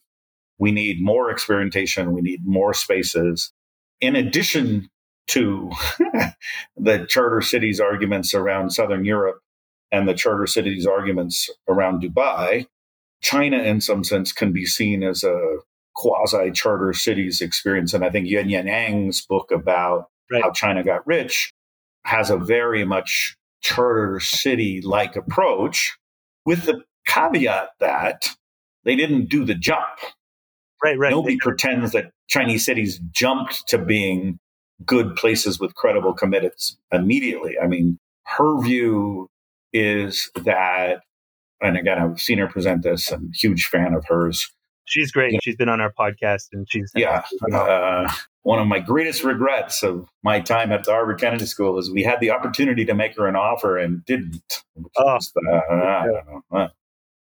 We 0.57 0.71
need 0.71 1.01
more 1.01 1.31
experimentation. 1.31 2.13
We 2.13 2.21
need 2.21 2.41
more 2.45 2.73
spaces. 2.73 3.51
In 4.01 4.15
addition 4.15 4.89
to 5.27 5.71
the 6.77 7.05
charter 7.07 7.41
cities 7.41 7.79
arguments 7.79 8.33
around 8.33 8.71
Southern 8.71 9.05
Europe 9.05 9.39
and 9.91 10.07
the 10.07 10.13
charter 10.13 10.47
cities 10.47 10.85
arguments 10.85 11.49
around 11.67 12.01
Dubai, 12.01 12.65
China, 13.21 13.59
in 13.59 13.79
some 13.81 14.03
sense, 14.03 14.31
can 14.31 14.51
be 14.51 14.65
seen 14.65 15.03
as 15.03 15.23
a 15.23 15.57
quasi 15.95 16.51
charter 16.51 16.93
cities 16.93 17.41
experience. 17.41 17.93
And 17.93 18.03
I 18.03 18.09
think 18.09 18.27
Yuanyuan 18.27 18.69
Ang's 18.69 19.25
book 19.25 19.51
about 19.51 20.07
right. 20.31 20.43
how 20.43 20.51
China 20.51 20.83
got 20.83 21.05
rich 21.05 21.51
has 22.03 22.29
a 22.29 22.37
very 22.37 22.83
much 22.83 23.37
charter 23.61 24.19
city 24.19 24.81
like 24.81 25.15
approach 25.15 25.97
with 26.45 26.65
the 26.65 26.83
caveat 27.05 27.69
that 27.79 28.29
they 28.83 28.95
didn't 28.95 29.29
do 29.29 29.45
the 29.45 29.55
jump. 29.55 29.99
Right, 30.83 30.97
right. 30.97 31.11
Nobody 31.11 31.37
pretends 31.37 31.91
that 31.91 32.11
Chinese 32.27 32.65
cities 32.65 32.99
jumped 33.11 33.67
to 33.67 33.77
being 33.77 34.39
good 34.85 35.15
places 35.15 35.59
with 35.59 35.75
credible 35.75 36.15
committeds 36.15 36.75
immediately. 36.91 37.55
I 37.61 37.67
mean, 37.67 37.99
her 38.25 38.61
view 38.61 39.27
is 39.73 40.31
that, 40.43 41.01
and 41.61 41.77
again, 41.77 41.99
I've 41.99 42.19
seen 42.19 42.39
her 42.39 42.47
present 42.47 42.83
this, 42.83 43.11
I'm 43.11 43.31
a 43.33 43.37
huge 43.37 43.67
fan 43.67 43.93
of 43.93 44.05
hers. 44.07 44.51
She's 44.85 45.11
great. 45.11 45.39
She's 45.43 45.55
been 45.55 45.69
on 45.69 45.79
our 45.79 45.93
podcast 45.97 46.47
and 46.51 46.67
she's. 46.69 46.91
Yeah. 46.95 47.23
Uh, 47.53 48.11
one 48.41 48.59
of 48.59 48.67
my 48.67 48.79
greatest 48.79 49.23
regrets 49.23 49.83
of 49.83 50.09
my 50.23 50.39
time 50.41 50.71
at 50.71 50.83
the 50.83 50.91
Harvard 50.91 51.19
Kennedy 51.19 51.45
School 51.45 51.77
is 51.77 51.91
we 51.91 52.03
had 52.03 52.19
the 52.19 52.31
opportunity 52.31 52.83
to 52.85 52.95
make 52.95 53.15
her 53.15 53.27
an 53.27 53.35
offer 53.35 53.77
and 53.77 54.03
didn't. 54.03 54.41
Oh. 54.97 55.19
uh, 56.51 56.67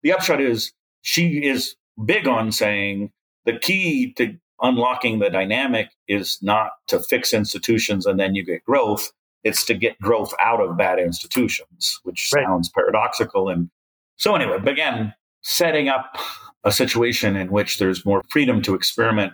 the 0.03 0.13
upshot 0.13 0.41
is 0.41 0.73
she 1.01 1.45
is 1.45 1.75
big 2.05 2.29
on 2.29 2.53
saying 2.53 3.11
the 3.47 3.59
key 3.59 4.13
to 4.15 4.37
unlocking 4.61 5.19
the 5.19 5.31
dynamic 5.31 5.89
is 6.09 6.39
not 6.43 6.73
to 6.89 7.01
fix 7.01 7.33
institutions 7.33 8.07
and 8.07 8.21
then 8.21 8.35
you 8.35 8.45
get 8.45 8.65
growth. 8.65 9.11
It's 9.45 9.65
to 9.67 9.75
get 9.75 9.99
growth 10.01 10.35
out 10.43 10.61
of 10.61 10.77
bad 10.77 10.99
institutions, 10.99 12.01
which 12.03 12.31
right. 12.35 12.45
sounds 12.45 12.69
paradoxical. 12.69 13.49
And 13.49 13.71
so, 14.17 14.35
anyway, 14.35 14.59
but 14.59 14.73
again, 14.73 15.15
setting 15.43 15.89
up 15.89 16.19
a 16.65 16.73
situation 16.73 17.37
in 17.37 17.53
which 17.53 17.79
there's 17.79 18.05
more 18.05 18.23
freedom 18.29 18.61
to 18.63 18.75
experiment 18.75 19.33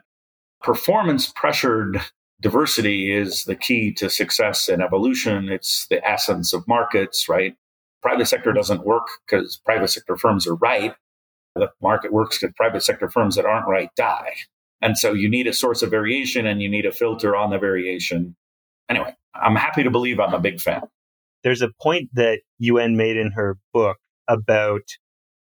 performance 0.63 1.31
pressured 1.35 2.01
diversity 2.41 3.13
is 3.15 3.45
the 3.45 3.55
key 3.55 3.93
to 3.93 4.09
success 4.11 4.69
and 4.69 4.83
evolution. 4.83 5.49
It's 5.49 5.87
the 5.89 6.07
essence 6.07 6.53
of 6.53 6.67
markets, 6.67 7.29
right? 7.29 7.55
Private 8.01 8.27
sector 8.27 8.53
doesn't 8.53 8.85
work 8.85 9.07
because 9.27 9.61
private 9.65 9.89
sector 9.89 10.17
firms 10.17 10.47
are 10.47 10.57
right. 10.57 10.95
The 11.55 11.71
market 11.83 12.13
works 12.13 12.39
because 12.39 12.55
private 12.57 12.83
sector 12.83 13.11
firms 13.11 13.37
that 13.37 13.45
aren't 13.45 13.69
right 13.69 13.91
die. 13.97 14.35
And 14.81 14.99
so 14.99 15.13
you 15.13 15.29
need 15.29 15.47
a 15.47 15.53
source 15.53 15.83
of 15.83 15.91
variation 15.91 16.47
and 16.47 16.61
you 16.61 16.69
need 16.69 16.87
a 16.87 16.93
filter 16.93 17.37
on 17.37 17.51
the 17.51 17.59
variation. 17.59 18.37
Anyway, 18.89 19.15
I'm 19.35 19.57
happy 19.57 19.85
to 19.85 19.91
believe 19.91 20.19
I'm 20.19 20.35
a 20.35 20.41
big 20.41 20.61
fan. 20.61 20.83
There's 21.45 21.63
a 21.63 21.71
point 21.81 22.11
that 22.15 22.41
Yuen 22.59 22.97
made 22.97 23.17
in 23.17 23.33
her 23.33 23.59
book 23.73 23.99
about 24.29 24.83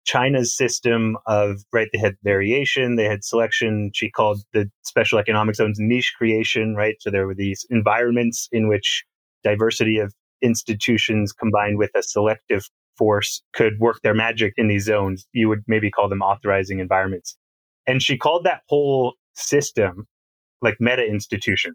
China's 0.06 0.56
system 0.56 1.18
of, 1.28 1.62
right, 1.72 1.88
they 1.94 2.00
had 2.00 2.16
variation, 2.24 2.96
they 2.96 3.06
had 3.06 3.24
selection. 3.24 3.92
She 3.94 4.10
called 4.10 4.42
the 4.54 4.70
special 4.84 5.20
economic 5.20 5.56
zones 5.56 5.78
niche 5.80 6.14
creation, 6.18 6.76
right? 6.76 6.96
So 7.00 7.12
there 7.12 7.28
were 7.28 7.36
these 7.36 7.66
environments 7.70 8.48
in 8.52 8.68
which 8.68 9.04
diversity 9.44 10.00
of 10.00 10.14
institutions 10.42 11.34
combined 11.34 11.78
with 11.78 11.92
a 11.96 12.02
selective 12.02 12.68
force 13.00 13.42
could 13.54 13.80
work 13.80 14.00
their 14.04 14.14
magic 14.14 14.54
in 14.58 14.68
these 14.68 14.86
zones. 14.86 15.26
You 15.34 15.48
would 15.50 15.64
maybe 15.68 15.90
call 15.90 16.10
them 16.10 16.22
authorizing 16.22 16.80
environments. 16.80 17.38
And 17.88 18.04
she 18.04 18.18
called 18.18 18.44
that 18.44 18.62
whole 18.68 19.16
system 19.34 20.06
like 20.62 20.76
meta 20.80 21.06
institution, 21.06 21.74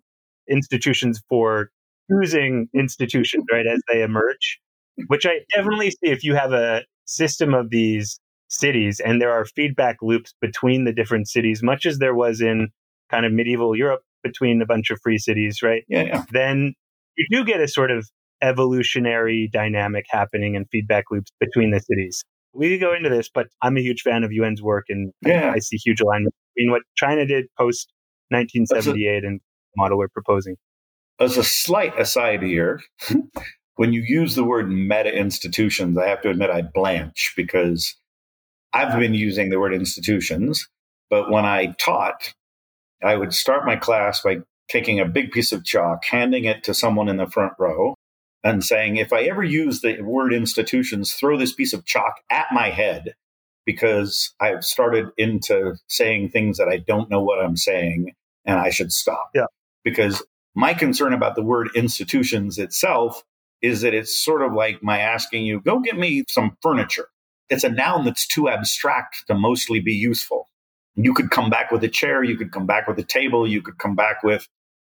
institutions 0.49 1.22
for 1.29 1.70
choosing 2.11 2.68
institutions, 2.75 3.45
right, 3.51 3.66
as 3.66 3.81
they 3.91 4.03
emerge, 4.03 4.61
which 5.07 5.25
I 5.27 5.41
definitely 5.57 5.91
see 5.91 6.11
if 6.11 6.22
you 6.22 6.35
have 6.35 6.53
a 6.53 6.85
system 7.07 7.55
of 7.55 7.70
these 7.70 8.20
cities 8.49 9.01
and 9.01 9.20
there 9.20 9.33
are 9.33 9.47
feedback 9.47 9.97
loops 10.03 10.35
between 10.41 10.85
the 10.85 10.93
different 10.93 11.29
cities, 11.29 11.62
much 11.62 11.87
as 11.87 11.99
there 11.99 12.14
was 12.14 12.41
in 12.41 12.68
kind 13.11 13.27
of 13.27 13.33
medieval 13.33 13.75
Europe 13.75 14.03
between 14.22 14.61
a 14.62 14.66
bunch 14.66 14.91
of 14.91 15.01
free 15.03 15.18
cities, 15.18 15.62
right? 15.62 15.85
Yeah, 15.89 16.03
yeah. 16.05 16.25
Then 16.31 16.75
you 17.16 17.27
do 17.31 17.45
get 17.45 17.61
a 17.61 17.68
sort 17.68 17.91
of 17.91 18.09
evolutionary 18.43 19.49
dynamic 19.53 20.07
happening 20.09 20.57
and 20.57 20.66
feedback 20.70 21.05
loops 21.11 21.30
between 21.41 21.70
the 21.70 21.80
cities. 21.80 22.24
We 22.53 22.70
could 22.70 22.80
go 22.80 22.95
into 22.95 23.09
this, 23.09 23.28
but 23.32 23.49
I'm 23.62 23.76
a 23.76 23.80
huge 23.80 24.03
fan 24.03 24.22
of 24.22 24.30
Yuen's 24.30 24.62
work 24.62 24.85
and 24.89 25.12
yeah. 25.26 25.53
I 25.55 25.59
see 25.59 25.76
huge 25.76 26.01
alignment 26.01 26.35
between 26.55 26.70
what 26.70 26.82
China 26.97 27.26
did 27.26 27.47
post 27.59 27.93
1978 28.28 29.24
a, 29.24 29.26
and 29.26 29.41
the 29.41 29.82
model 29.82 29.99
we're 29.99 30.09
proposing. 30.09 30.57
As 31.20 31.37
a 31.37 31.45
slight 31.45 31.99
aside 31.99 32.43
here, 32.43 32.80
when 33.76 33.93
you 33.93 34.03
use 34.03 34.35
the 34.35 34.45
word 34.45 34.70
meta 34.70 35.12
institutions, 35.12 35.99
I 35.99 36.09
have 36.09 36.22
to 36.22 36.30
admit 36.30 36.51
I 36.51 36.62
blanch 36.62 37.35
because 37.37 37.97
I've 38.72 38.99
been 38.99 39.14
using 39.14 39.51
the 39.51 39.61
word 39.61 39.74
institutions, 39.74 40.68
but 41.11 41.30
when 41.30 41.45
I 41.45 41.74
taught, 41.78 42.35
I 43.03 43.16
would 43.16 43.32
start 43.32 43.66
my 43.66 43.76
class 43.76 44.20
by 44.20 44.39
taking 44.68 44.99
a 44.99 45.05
big 45.05 45.30
piece 45.30 45.53
of 45.53 45.64
chalk, 45.64 46.05
handing 46.05 46.45
it 46.45 46.64
to 46.64 46.74
someone 46.74 47.09
in 47.09 47.16
the 47.16 47.26
front 47.26 47.53
row, 47.59 47.95
and 48.45 48.62
saying, 48.62 48.97
if 48.97 49.12
I 49.12 49.22
ever 49.22 49.42
use 49.42 49.80
the 49.80 50.01
word 50.03 50.32
institutions, 50.32 51.14
throw 51.14 51.38
this 51.38 51.55
piece 51.55 51.72
of 51.72 51.86
chalk 51.86 52.16
at 52.30 52.47
my 52.53 52.68
head 52.68 53.14
because 53.64 54.34
I've 54.40 54.64
started 54.64 55.09
into 55.16 55.76
saying 55.88 56.28
things 56.28 56.59
that 56.59 56.68
I 56.68 56.76
don't 56.76 57.11
know 57.11 57.22
what 57.22 57.42
I'm 57.42 57.57
saying 57.57 58.12
and 58.45 58.61
I 58.61 58.68
should 58.68 58.92
stop. 58.92 59.30
Yeah. 59.34 59.47
Because 59.82 60.22
my 60.55 60.74
concern 60.74 61.14
about 61.14 61.34
the 61.34 61.42
word 61.42 61.70
institutions 61.74 62.59
itself 62.59 63.24
is 63.62 63.80
that 63.80 63.95
it's 63.95 64.22
sort 64.22 64.42
of 64.42 64.53
like 64.53 64.82
my 64.82 64.99
asking 64.99 65.47
you, 65.47 65.61
go 65.61 65.80
get 65.80 65.97
me 65.97 66.24
some 66.28 66.57
furniture. 66.61 67.09
It's 67.49 67.64
a 67.64 67.70
noun 67.70 68.05
that's 68.05 68.26
too 68.26 68.49
abstract 68.49 69.24
to 69.26 69.34
mostly 69.34 69.80
be 69.80 69.95
useful. 69.95 70.51
You 70.97 71.14
could 71.14 71.30
come 71.30 71.49
back 71.49 71.70
with 71.70 71.82
a 71.82 71.88
chair, 71.88 72.22
you 72.22 72.36
could 72.36 72.53
come 72.53 72.66
back 72.66 72.86
with 72.86 72.99
a 72.99 73.03
table, 73.05 73.49
you 73.49 73.62
could 73.62 73.78
come 73.78 73.97
back 73.97 74.22
with 74.22 74.47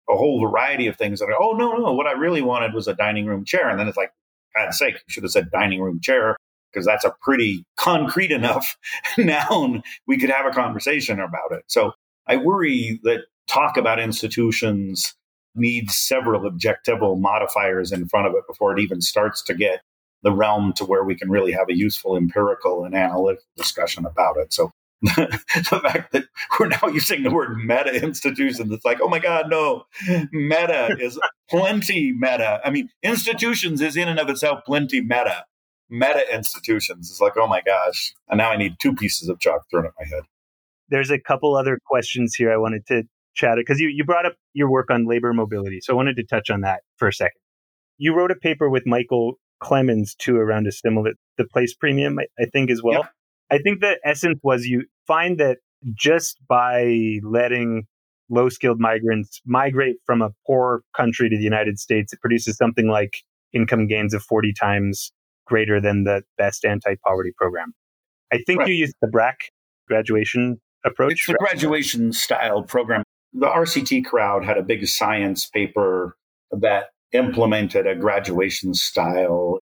a 0.10 0.16
whole 0.16 0.40
variety 0.40 0.88
of 0.88 0.98
things 0.98 1.20
that 1.20 1.26
are, 1.26 1.42
oh, 1.42 1.54
no, 1.54 1.74
no, 1.74 1.94
what 1.94 2.08
I 2.08 2.12
really 2.12 2.42
wanted 2.42 2.74
was 2.74 2.88
a 2.88 2.94
dining 2.94 3.26
room 3.26 3.46
chair. 3.46 3.70
And 3.70 3.80
then 3.80 3.88
it's 3.88 3.98
like, 3.98 4.12
God's 4.56 4.78
sake, 4.78 4.96
you 4.96 5.02
should 5.08 5.24
have 5.24 5.32
said 5.32 5.52
dining 5.52 5.82
room 5.82 6.00
chair 6.00 6.38
because 6.72 6.86
that's 6.86 7.06
a 7.06 7.16
pretty 7.22 7.66
concrete 7.78 8.32
enough 8.32 8.78
noun. 9.18 9.84
We 10.08 10.18
could 10.18 10.30
have 10.30 10.46
a 10.46 10.52
conversation 10.52 11.20
about 11.20 11.52
it. 11.52 11.64
So 11.68 11.94
I 12.28 12.38
worry 12.38 13.00
that 13.04 13.22
talk 13.48 13.78
about 13.78 14.00
institutions 14.00 15.14
needs 15.56 15.96
several 15.96 16.46
adjectival 16.46 17.16
modifiers 17.16 17.92
in 17.92 18.08
front 18.08 18.28
of 18.28 18.34
it 18.34 18.44
before 18.48 18.78
it 18.78 18.82
even 18.82 19.02
starts 19.02 19.42
to 19.44 19.54
get 19.54 19.82
the 20.22 20.32
realm 20.32 20.74
to 20.74 20.84
where 20.84 21.04
we 21.04 21.16
can 21.16 21.30
really 21.30 21.54
have 21.54 21.70
a 21.70 21.78
useful 21.78 22.18
empirical 22.18 22.84
and 22.84 22.96
analytical 22.96 23.46
discussion 23.56 24.06
about 24.06 24.38
it. 24.38 24.52
So 24.52 24.72
the 25.02 25.80
fact 25.84 26.14
that 26.14 26.26
we're 26.60 26.68
now 26.68 26.88
using 26.88 27.24
the 27.24 27.32
word 27.32 27.58
meta 27.58 27.94
institutions, 28.04 28.72
it's 28.72 28.86
like, 28.86 29.00
oh 29.02 29.08
my 29.08 29.20
God, 29.20 29.50
no, 29.50 29.84
meta 30.32 30.96
is 31.00 31.20
plenty 31.50 32.14
meta. 32.14 32.62
I 32.64 32.70
mean, 32.70 32.90
institutions 33.04 33.82
is 33.82 33.98
in 33.98 34.08
and 34.08 34.20
of 34.20 34.30
itself 34.30 34.62
plenty 34.66 35.02
meta. 35.02 35.46
Meta 35.90 36.24
institutions 36.34 37.12
is 37.12 37.22
like, 37.22 37.34
oh 37.38 37.48
my 37.48 37.62
gosh. 37.62 38.14
And 38.30 38.38
now 38.38 38.52
I 38.52 38.58
need 38.58 38.78
two 38.82 38.96
pieces 38.96 39.30
of 39.30 39.40
chalk 39.40 39.64
thrown 39.70 39.86
at 39.86 39.92
my 40.00 40.08
head. 40.08 40.24
There's 40.90 41.12
a 41.12 41.20
couple 41.20 41.56
other 41.56 41.80
questions 41.86 42.34
here 42.36 42.52
I 42.52 42.58
wanted 42.58 42.88
to 42.88 43.04
chat 43.36 43.58
because 43.58 43.80
you, 43.80 43.90
you 43.90 44.06
brought 44.06 44.26
up 44.26 44.36
your 44.54 44.72
work 44.72 44.90
on 44.90 45.08
labor 45.08 45.34
mobility. 45.34 45.80
So 45.82 45.94
I 45.94 45.96
wanted 45.96 46.16
to 46.16 46.24
touch 46.24 46.50
on 46.50 46.62
that 46.62 46.82
for 46.98 47.08
a 47.08 47.14
second. 47.14 47.40
You 47.98 48.16
wrote 48.16 48.32
a 48.32 48.36
paper 48.36 48.70
with 48.70 48.86
Michael 48.86 49.40
Clemens 49.60 50.16
too 50.16 50.38
around 50.38 50.68
a 50.68 50.72
similar, 50.72 51.14
the 51.38 51.46
place 51.46 51.74
premium, 51.74 52.18
I, 52.20 52.26
I 52.42 52.46
think 52.46 52.70
as 52.72 52.82
well. 52.82 53.02
Yep. 53.02 53.12
I 53.52 53.60
think 53.60 53.82
the 53.82 54.00
essence 54.04 54.40
was 54.44 54.66
you 54.66 54.86
find 55.08 55.40
that 55.40 55.58
just 55.94 56.38
by 56.48 57.20
letting 57.24 57.86
low 58.30 58.50
skilled 58.50 58.80
migrants 58.80 59.40
migrate 59.46 59.98
from 60.06 60.22
a 60.22 60.32
poor 60.48 60.82
country 60.96 61.30
to 61.30 61.38
the 61.38 61.44
United 61.44 61.80
States, 61.80 62.12
it 62.14 62.20
produces 62.22 62.58
something 62.58 62.88
like 62.88 63.18
income 63.54 63.88
gains 63.88 64.14
of 64.14 64.24
40 64.24 64.54
times 64.54 65.12
greater 65.46 65.80
than 65.80 66.04
the 66.04 66.24
best 66.38 66.66
anti 66.66 66.96
poverty 67.06 67.32
program. 67.38 67.74
I 68.34 68.40
think 68.46 68.60
right. 68.60 68.70
you 68.70 68.74
used 68.74 68.96
the 69.02 69.08
BRAC 69.08 69.36
graduation 69.88 70.60
approach. 70.84 71.14
It's 71.14 71.28
the 71.28 71.36
graduation 71.36 72.12
style 72.14 72.64
program. 72.64 73.04
The 73.34 73.48
RCT 73.48 74.06
crowd 74.06 74.46
had 74.46 74.58
a 74.58 74.64
big 74.64 74.88
science 74.88 75.46
paper 75.46 76.16
that 76.52 76.86
implemented 77.12 77.86
a 77.86 77.96
graduation 77.96 78.74
style 78.74 79.60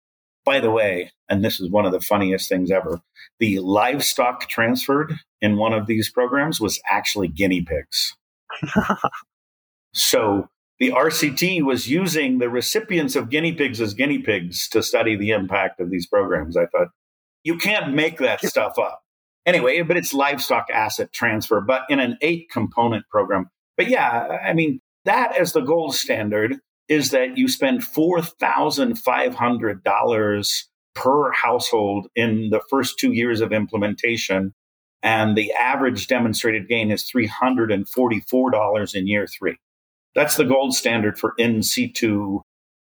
by 0.52 0.60
the 0.60 0.70
way, 0.70 1.10
and 1.30 1.45
this 1.45 1.62
is 1.62 1.70
one 1.70 1.86
of 1.86 1.93
the 1.93 2.02
funniest 2.02 2.49
things 2.49 2.72
ever, 2.72 2.99
the 3.39 3.60
livestock 3.60 4.49
transferred 4.49 5.14
in 5.39 5.56
one 5.56 5.72
of 5.72 5.88
these 5.88 6.12
programs 6.12 6.60
was 6.60 6.78
actually 6.89 7.30
guinea 7.30 7.62
pigs. 7.62 8.18
so 9.93 10.49
the 10.78 10.89
RCT 10.89 11.64
was 11.64 11.89
using 11.89 12.39
the 12.39 12.49
recipients 12.49 13.16
of 13.16 13.30
guinea 13.30 13.54
pigs 13.54 13.80
as 13.80 13.93
guinea 13.93 14.20
pigs 14.20 14.68
to 14.68 14.84
study 14.84 15.16
the 15.16 15.30
impact 15.30 15.80
of 15.80 15.89
these 15.89 16.06
programs. 16.06 16.58
I 16.58 16.66
thought, 16.66 16.89
you 17.45 17.58
can't 17.58 17.93
make 17.93 18.18
that 18.18 18.41
stuff 18.45 18.78
up. 18.78 19.04
Anyway, 19.45 19.82
but 19.84 19.95
it's 19.95 20.14
livestock 20.14 20.68
asset 20.70 21.14
transfer, 21.14 21.62
but 21.62 21.84
in 21.88 22.02
an 22.02 22.18
eight 22.20 22.49
component 22.52 23.08
program. 23.08 23.49
But 23.78 23.88
yeah, 23.88 24.38
I 24.45 24.52
mean, 24.52 24.82
that 25.06 25.34
as 25.38 25.54
the 25.54 25.62
gold 25.62 25.95
standard 25.95 26.58
is 26.88 27.12
that 27.12 27.38
you 27.38 27.48
spend 27.48 27.82
$4,500 27.82 30.64
per 30.94 31.32
household 31.32 32.08
in 32.16 32.50
the 32.50 32.60
first 32.70 33.00
two 33.00 33.14
years 33.14 33.40
of 33.42 33.54
implementation. 33.54 34.54
And 35.04 35.38
the 35.38 35.52
average 35.54 36.08
demonstrated 36.08 36.68
gain 36.68 36.92
is 36.92 37.10
$344 37.10 38.96
in 38.96 39.08
year 39.08 39.28
three. 39.28 39.58
That's 40.14 40.36
the 40.36 40.44
gold 40.44 40.76
standard 40.76 41.18
for 41.18 41.34
in 41.38 41.64
situ 41.64 42.42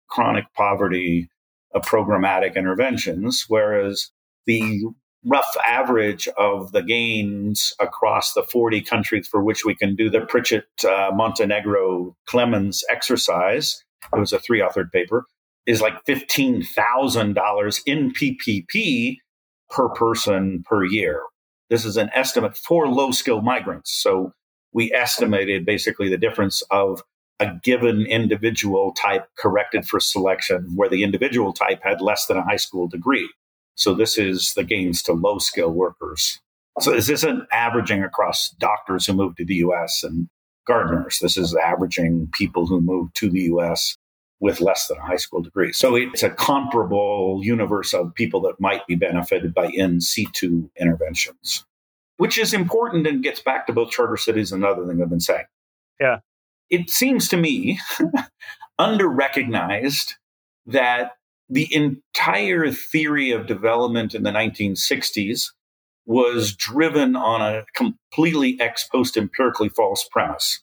chronic 0.09 0.45
poverty 0.55 1.29
uh, 1.75 1.81
programmatic 1.81 2.55
interventions, 2.55 3.47
whereas 3.49 4.13
the 4.47 4.85
rough 5.25 5.57
average 5.67 6.29
of 6.39 6.71
the 6.71 6.83
gains 6.83 7.75
across 7.81 8.33
the 8.33 8.45
40 8.45 8.81
countries 8.83 9.27
for 9.27 9.43
which 9.43 9.65
we 9.65 9.75
can 9.75 9.97
do 9.97 10.09
the 10.09 10.21
Pritchett 10.21 10.67
uh, 10.85 11.11
Montenegro 11.13 12.15
Clemens 12.27 12.85
exercise 12.89 13.83
it 14.15 14.19
was 14.19 14.33
a 14.33 14.39
three 14.39 14.61
authored 14.61 14.93
paper, 14.93 15.25
is 15.67 15.81
like 15.81 16.05
$15,000 16.05 17.81
in 17.87 18.13
PPP 18.13 19.17
per 19.71 19.89
person 19.91 20.63
per 20.65 20.85
year. 20.85 21.23
This 21.71 21.85
is 21.85 21.97
an 21.97 22.11
estimate 22.15 22.57
for 22.57 22.87
low 22.87 23.11
skilled 23.11 23.45
migrants. 23.45 23.91
So 23.91 24.33
we 24.73 24.93
estimated 24.93 25.67
basically 25.67 26.09
the 26.09 26.19
difference 26.19 26.63
of 26.71 27.03
a 27.41 27.51
given 27.63 28.07
individual 28.07 28.93
type 28.93 29.27
corrected 29.37 29.87
for 29.87 30.01
selection, 30.01 30.73
where 30.75 30.89
the 30.89 31.03
individual 31.03 31.53
type 31.53 31.81
had 31.83 32.01
less 32.01 32.27
than 32.27 32.37
a 32.37 32.45
high 32.45 32.57
school 32.57 32.89
degree. 32.89 33.29
So 33.75 33.93
this 33.95 34.17
is 34.17 34.55
the 34.55 34.65
gains 34.65 35.03
to 35.03 35.13
low 35.13 35.39
skill 35.39 35.71
workers. 35.71 36.41
So 36.81 36.93
this 36.93 37.09
isn't 37.09 37.45
averaging 37.53 38.03
across 38.03 38.51
doctors 38.59 39.07
who 39.07 39.15
move 39.15 39.37
to 39.37 39.45
the 39.45 39.57
US 39.57 40.03
and 40.03 40.29
gardeners. 40.67 41.19
This 41.21 41.37
is 41.37 41.55
averaging 41.57 42.29
people 42.33 42.67
who 42.67 42.81
move 42.81 43.13
to 43.15 43.31
the 43.31 43.43
US 43.43 43.97
with 44.41 44.61
less 44.61 44.87
than 44.87 44.99
a 44.99 45.03
high 45.03 45.17
school 45.17 45.41
degree. 45.41 45.73
So 45.73 45.95
it's 45.95 46.23
a 46.23 46.31
comparable 46.31 47.41
universe 47.43 47.95
of 47.95 48.15
people 48.15 48.41
that 48.43 48.61
might 48.61 48.87
be 48.87 48.95
benefited 48.95 49.55
by 49.55 49.71
in 49.73 50.01
situ 50.01 50.69
interventions, 50.79 51.65
which 52.19 52.39
is 52.39 52.53
important 52.53 53.07
and 53.07 53.23
gets 53.23 53.41
back 53.41 53.67
to 53.67 53.73
both 53.73 53.91
charter 53.91 54.17
cities 54.17 54.53
and 54.53 54.65
other 54.65 54.87
thing 54.87 55.01
I've 55.01 55.09
been 55.09 55.21
saying. 55.21 55.47
Yeah. 55.99 56.19
it 56.69 56.91
seems 56.91 57.29
to 57.29 57.39
me 57.39 57.81
under 58.79 59.09
recognized 59.09 60.17
that 60.67 61.13
the 61.49 61.73
entire 61.75 62.71
theory 62.71 63.31
of 63.31 63.47
development 63.47 64.15
in 64.15 64.25
the 64.25 64.31
1960s 64.31 65.53
was 66.07 66.55
driven 66.55 67.17
on 67.17 67.43
a 67.43 67.65
completely 67.75 68.57
ex 68.61 68.89
post 68.89 69.17
empirically 69.17 69.69
false 69.69 70.09
premise. 70.11 70.63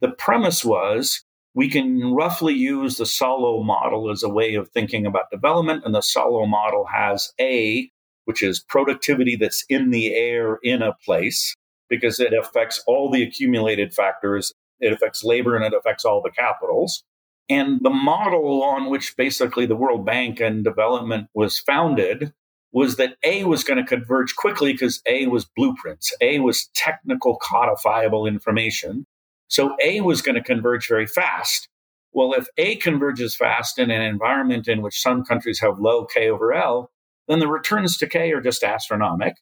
The 0.00 0.10
premise 0.10 0.64
was 0.64 1.24
we 1.54 1.68
can 1.68 2.12
roughly 2.14 2.54
use 2.54 2.96
the 2.96 3.04
Solow 3.04 3.64
model 3.64 4.10
as 4.10 4.22
a 4.22 4.28
way 4.28 4.54
of 4.54 4.70
thinking 4.70 5.06
about 5.06 5.30
development, 5.30 5.84
and 5.84 5.94
the 5.94 6.00
Solow 6.00 6.48
model 6.48 6.86
has 6.92 7.32
A, 7.40 7.90
which 8.24 8.42
is 8.42 8.60
productivity 8.60 9.36
that's 9.36 9.64
in 9.68 9.90
the 9.90 10.14
air 10.14 10.58
in 10.62 10.82
a 10.82 10.94
place, 11.04 11.54
because 11.88 12.18
it 12.18 12.32
affects 12.32 12.82
all 12.86 13.10
the 13.10 13.22
accumulated 13.22 13.94
factors. 13.94 14.52
It 14.80 14.92
affects 14.92 15.22
labor 15.22 15.54
and 15.54 15.64
it 15.64 15.74
affects 15.74 16.04
all 16.04 16.22
the 16.22 16.30
capitals. 16.30 17.04
And 17.48 17.80
the 17.82 17.90
model 17.90 18.62
on 18.62 18.88
which 18.88 19.16
basically 19.16 19.66
the 19.66 19.76
World 19.76 20.06
Bank 20.06 20.40
and 20.40 20.64
development 20.64 21.28
was 21.34 21.60
founded 21.60 22.32
was 22.72 22.96
that 22.96 23.16
A 23.22 23.44
was 23.44 23.64
going 23.64 23.78
to 23.78 23.84
converge 23.84 24.34
quickly 24.34 24.72
because 24.72 25.02
A 25.06 25.26
was 25.26 25.44
blueprints, 25.44 26.12
A 26.20 26.38
was 26.38 26.68
technical 26.74 27.36
codifiable 27.36 28.26
information. 28.26 29.06
So 29.48 29.76
A 29.82 30.00
was 30.00 30.22
going 30.22 30.36
to 30.36 30.42
converge 30.42 30.88
very 30.88 31.06
fast. 31.06 31.68
Well, 32.12 32.32
if 32.32 32.46
A 32.56 32.76
converges 32.76 33.36
fast 33.36 33.78
in 33.78 33.90
an 33.90 34.02
environment 34.02 34.68
in 34.68 34.82
which 34.82 35.00
some 35.00 35.24
countries 35.24 35.60
have 35.60 35.78
low 35.78 36.06
K 36.06 36.30
over 36.30 36.52
L, 36.52 36.90
then 37.28 37.38
the 37.38 37.48
returns 37.48 37.96
to 37.98 38.06
K 38.06 38.32
are 38.32 38.40
just 38.40 38.62
astronomic. 38.62 39.36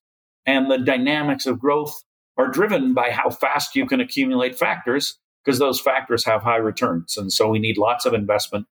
And 0.47 0.71
the 0.71 0.79
dynamics 0.79 1.47
of 1.47 1.61
growth 1.61 2.03
are 2.37 2.49
driven 2.49 2.95
by 2.95 3.11
how 3.11 3.31
fast 3.31 3.77
you 3.77 3.87
can 3.87 4.01
accumulate 4.01 4.59
factors 4.59 5.19
because 5.45 5.59
those 5.59 5.81
factors 5.81 6.25
have 6.25 6.43
high 6.43 6.57
returns. 6.57 7.17
And 7.17 7.33
so 7.33 7.49
we 7.49 7.59
need 7.59 7.79
lots 7.79 8.07
of 8.07 8.15
investment. 8.15 8.67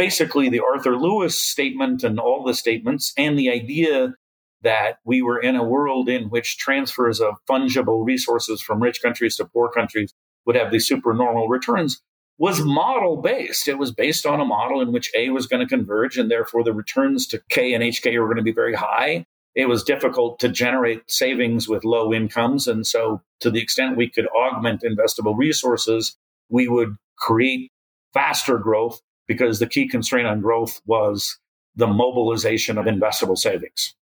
Basically, 0.00 0.48
the 0.48 0.62
Arthur 0.66 0.96
Lewis 0.96 1.38
statement 1.38 2.02
and 2.02 2.18
all 2.18 2.42
the 2.42 2.54
statements, 2.54 3.12
and 3.18 3.38
the 3.38 3.50
idea 3.50 4.14
that 4.62 4.96
we 5.04 5.20
were 5.20 5.38
in 5.38 5.56
a 5.56 5.62
world 5.62 6.08
in 6.08 6.30
which 6.30 6.56
transfers 6.56 7.20
of 7.20 7.34
fungible 7.46 8.02
resources 8.06 8.62
from 8.62 8.82
rich 8.82 9.02
countries 9.02 9.36
to 9.36 9.44
poor 9.44 9.68
countries 9.68 10.14
would 10.46 10.56
have 10.56 10.72
these 10.72 10.86
supernormal 10.86 11.48
returns 11.48 12.00
was 12.38 12.64
model 12.64 13.18
based. 13.18 13.68
It 13.68 13.76
was 13.76 13.92
based 13.92 14.24
on 14.24 14.40
a 14.40 14.44
model 14.46 14.80
in 14.80 14.90
which 14.90 15.10
A 15.14 15.28
was 15.28 15.46
going 15.46 15.60
to 15.60 15.68
converge, 15.68 16.16
and 16.16 16.30
therefore 16.30 16.64
the 16.64 16.72
returns 16.72 17.26
to 17.26 17.42
K 17.50 17.74
and 17.74 17.84
HK 17.84 18.18
were 18.18 18.24
going 18.24 18.38
to 18.38 18.42
be 18.42 18.52
very 18.52 18.74
high 18.74 19.26
it 19.54 19.68
was 19.68 19.82
difficult 19.82 20.38
to 20.38 20.48
generate 20.48 21.10
savings 21.10 21.68
with 21.68 21.84
low 21.84 22.14
incomes. 22.14 22.68
And 22.68 22.86
so, 22.86 23.20
to 23.40 23.50
the 23.50 23.60
extent 23.60 23.96
we 23.96 24.08
could 24.08 24.28
augment 24.28 24.82
investable 24.82 25.36
resources, 25.36 26.16
we 26.48 26.68
would 26.68 26.96
create 27.18 27.70
faster 28.14 28.58
growth 28.58 29.00
because 29.30 29.60
the 29.60 29.66
key 29.68 29.86
constraint 29.86 30.26
on 30.26 30.40
growth 30.40 30.80
was 30.86 31.38
the 31.76 31.86
mobilization 31.86 32.76
of 32.76 32.86
investable 32.86 33.38
savings. 33.38 33.94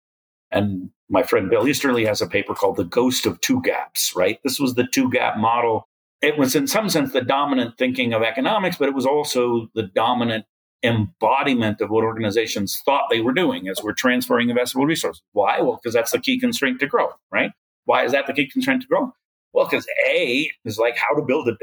And 0.50 0.88
my 1.10 1.22
friend 1.22 1.50
Bill 1.50 1.68
Easterly 1.68 2.06
has 2.06 2.22
a 2.22 2.26
paper 2.26 2.54
called 2.54 2.78
The 2.78 2.84
Ghost 2.84 3.26
of 3.26 3.38
Two 3.42 3.60
Gaps, 3.60 4.16
right? 4.16 4.40
This 4.42 4.58
was 4.58 4.74
the 4.74 4.86
two 4.86 5.10
gap 5.10 5.36
model. 5.36 5.86
It 6.22 6.38
was, 6.38 6.56
in 6.56 6.66
some 6.66 6.88
sense, 6.88 7.12
the 7.12 7.20
dominant 7.20 7.76
thinking 7.76 8.14
of 8.14 8.22
economics, 8.22 8.78
but 8.78 8.88
it 8.88 8.94
was 8.94 9.04
also 9.04 9.68
the 9.74 9.82
dominant 9.82 10.46
embodiment 10.82 11.82
of 11.82 11.90
what 11.90 12.04
organizations 12.04 12.80
thought 12.86 13.10
they 13.10 13.20
were 13.20 13.34
doing 13.34 13.68
as 13.68 13.82
we're 13.82 13.92
transferring 13.92 14.48
investable 14.48 14.86
resources. 14.86 15.20
Why? 15.32 15.60
Well, 15.60 15.78
because 15.82 15.92
that's 15.92 16.12
the 16.12 16.20
key 16.20 16.40
constraint 16.40 16.80
to 16.80 16.86
growth, 16.86 17.18
right? 17.30 17.50
Why 17.84 18.06
is 18.06 18.12
that 18.12 18.26
the 18.26 18.32
key 18.32 18.48
constraint 18.48 18.80
to 18.80 18.88
growth? 18.88 19.10
Well, 19.52 19.66
because 19.66 19.86
A 20.08 20.50
is 20.64 20.78
like 20.78 20.96
how 20.96 21.14
to 21.14 21.22
build 21.22 21.48
a 21.48 21.56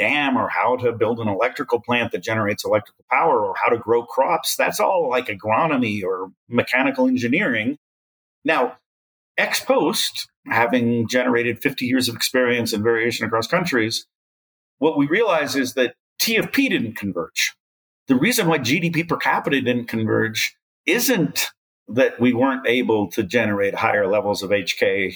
dam 0.00 0.36
or 0.36 0.48
how 0.48 0.76
to 0.76 0.92
build 0.92 1.20
an 1.20 1.28
electrical 1.28 1.80
plant 1.80 2.12
that 2.12 2.22
generates 2.22 2.64
electrical 2.64 3.04
power 3.10 3.44
or 3.44 3.54
how 3.62 3.70
to 3.70 3.78
grow 3.78 4.04
crops. 4.04 4.56
That's 4.56 4.80
all 4.80 5.08
like 5.08 5.26
agronomy 5.26 6.02
or 6.02 6.32
mechanical 6.48 7.06
engineering. 7.06 7.76
Now, 8.44 8.78
ex 9.38 9.60
post, 9.60 10.28
having 10.46 11.06
generated 11.08 11.62
50 11.62 11.86
years 11.86 12.08
of 12.08 12.16
experience 12.16 12.72
and 12.72 12.82
variation 12.82 13.26
across 13.26 13.46
countries, 13.46 14.06
what 14.78 14.98
we 14.98 15.06
realize 15.06 15.54
is 15.54 15.74
that 15.74 15.94
TFP 16.20 16.70
didn't 16.70 16.96
converge 16.96 17.54
the 18.10 18.16
reason 18.16 18.48
why 18.48 18.58
GDP 18.58 19.08
per 19.08 19.16
capita 19.16 19.60
didn't 19.60 19.86
converge 19.86 20.56
isn't 20.84 21.52
that 21.86 22.18
we 22.18 22.32
weren't 22.32 22.66
able 22.66 23.08
to 23.12 23.22
generate 23.22 23.76
higher 23.76 24.08
levels 24.08 24.42
of 24.42 24.50
HK 24.50 25.14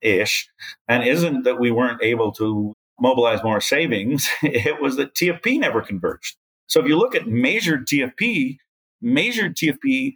ish, 0.00 0.48
and 0.86 1.02
isn't 1.02 1.42
that 1.42 1.58
we 1.58 1.72
weren't 1.72 2.00
able 2.04 2.30
to 2.34 2.72
mobilize 3.00 3.42
more 3.42 3.60
savings. 3.60 4.28
It 4.42 4.80
was 4.80 4.96
that 4.96 5.14
TFP 5.14 5.60
never 5.60 5.82
converged. 5.82 6.36
So 6.68 6.80
if 6.80 6.86
you 6.86 6.96
look 6.96 7.14
at 7.14 7.28
measured 7.28 7.86
TFP, 7.86 8.56
measured 9.00 9.56
TFP 9.56 10.14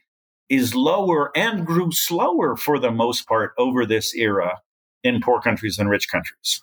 is 0.49 0.75
lower 0.75 1.31
and 1.37 1.65
grew 1.65 1.93
slower 1.93 2.57
for 2.57 2.79
the 2.79 2.91
most 2.91 3.27
part 3.27 3.53
over 3.57 3.87
this 3.87 4.15
era 4.15 4.59
in 5.05 5.21
poor 5.21 5.41
countries 5.41 5.79
and 5.79 5.89
rich 5.89 6.11
countries, 6.11 6.63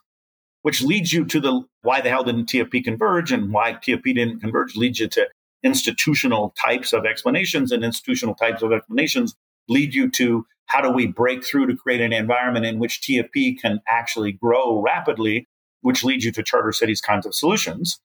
which 0.62 0.82
leads 0.82 1.14
you 1.14 1.26
to 1.26 1.40
the 1.40 1.62
why 1.82 2.02
the 2.02 2.10
hell 2.10 2.24
didn't 2.24 2.50
TFP 2.50 2.84
converge 2.84 3.32
and 3.32 3.52
why 3.54 3.74
TFP 3.74 4.16
didn't 4.16 4.42
converge 4.42 4.76
leads 4.76 5.00
you 5.00 5.08
to 5.08 5.28
institutional 5.64 6.54
types 6.62 6.94
of 6.94 7.06
explanations, 7.06 7.72
and 7.72 7.84
institutional 7.84 8.36
types 8.36 8.62
of 8.62 8.72
explanations 8.72 9.36
lead 9.70 9.94
you 9.94 10.10
to 10.12 10.46
how 10.68 10.82
do 10.82 10.92
we 10.92 11.08
break 11.08 11.44
through 11.46 11.68
to 11.68 11.76
create 11.76 12.02
an 12.02 12.14
environment 12.14 12.66
in 12.66 12.78
which 12.78 13.02
TFP 13.02 13.60
can 13.60 13.80
actually 13.88 14.34
grow 14.34 14.82
rapidly, 14.82 15.48
which 15.82 16.04
leads 16.04 16.26
you 16.26 16.32
to 16.32 16.44
charter 16.44 16.72
cities 16.72 17.02
kinds 17.02 17.26
of 17.26 17.36
solutions. 17.36 18.00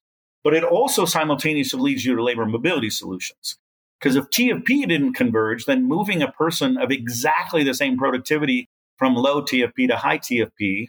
But 0.44 0.54
it 0.54 0.64
also 0.64 1.04
simultaneously 1.04 1.80
leads 1.80 2.04
you 2.04 2.16
to 2.16 2.22
labor 2.22 2.46
mobility 2.46 2.90
solutions. 2.90 3.56
Because 4.00 4.16
if 4.16 4.30
TFP 4.30 4.88
didn't 4.88 5.14
converge, 5.14 5.66
then 5.66 5.84
moving 5.84 6.22
a 6.22 6.32
person 6.32 6.76
of 6.76 6.90
exactly 6.90 7.62
the 7.62 7.74
same 7.74 7.96
productivity 7.96 8.68
from 8.98 9.14
low 9.14 9.42
TFP 9.42 9.88
to 9.88 9.96
high 9.96 10.18
TFP 10.18 10.88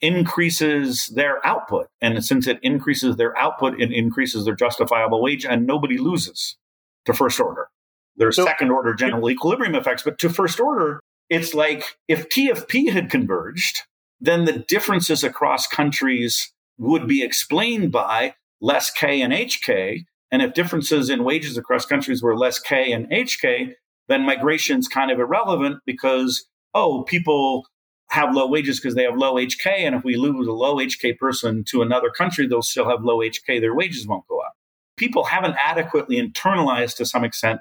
increases 0.00 1.06
their 1.14 1.44
output. 1.46 1.88
And 2.00 2.24
since 2.24 2.46
it 2.46 2.58
increases 2.62 3.16
their 3.16 3.36
output, 3.38 3.80
it 3.80 3.92
increases 3.92 4.44
their 4.44 4.54
justifiable 4.54 5.22
wage, 5.22 5.44
and 5.44 5.66
nobody 5.66 5.98
loses 5.98 6.56
to 7.04 7.12
first 7.12 7.38
order. 7.40 7.68
There's 8.16 8.36
so, 8.36 8.44
second 8.44 8.70
order 8.70 8.94
general 8.94 9.30
equilibrium 9.30 9.74
effects, 9.74 10.02
but 10.02 10.18
to 10.18 10.30
first 10.30 10.60
order, 10.60 11.00
it's 11.28 11.54
like 11.54 11.96
if 12.08 12.28
TFP 12.28 12.90
had 12.90 13.10
converged, 13.10 13.82
then 14.24 14.44
the 14.44 14.64
differences 14.66 15.22
across 15.22 15.66
countries 15.66 16.52
would 16.78 17.06
be 17.06 17.22
explained 17.22 17.92
by 17.92 18.34
less 18.60 18.90
K 18.90 19.20
and 19.20 19.32
HK. 19.32 20.04
And 20.30 20.42
if 20.42 20.54
differences 20.54 21.10
in 21.10 21.24
wages 21.24 21.56
across 21.56 21.86
countries 21.86 22.22
were 22.22 22.36
less 22.36 22.58
K 22.58 22.92
and 22.92 23.08
HK, 23.10 23.74
then 24.08 24.26
migration's 24.26 24.88
kind 24.88 25.10
of 25.10 25.18
irrelevant 25.18 25.80
because, 25.86 26.46
oh, 26.72 27.02
people 27.02 27.66
have 28.10 28.34
low 28.34 28.46
wages 28.48 28.80
because 28.80 28.94
they 28.94 29.04
have 29.04 29.16
low 29.16 29.34
HK. 29.34 29.66
And 29.66 29.94
if 29.94 30.04
we 30.04 30.16
lose 30.16 30.46
a 30.46 30.52
low 30.52 30.76
HK 30.76 31.18
person 31.18 31.64
to 31.68 31.82
another 31.82 32.10
country, 32.10 32.46
they'll 32.46 32.62
still 32.62 32.88
have 32.88 33.04
low 33.04 33.18
HK. 33.18 33.60
Their 33.60 33.74
wages 33.74 34.06
won't 34.06 34.26
go 34.26 34.40
up. 34.40 34.54
People 34.96 35.24
haven't 35.24 35.56
adequately 35.62 36.16
internalized 36.16 36.96
to 36.96 37.06
some 37.06 37.24
extent 37.24 37.60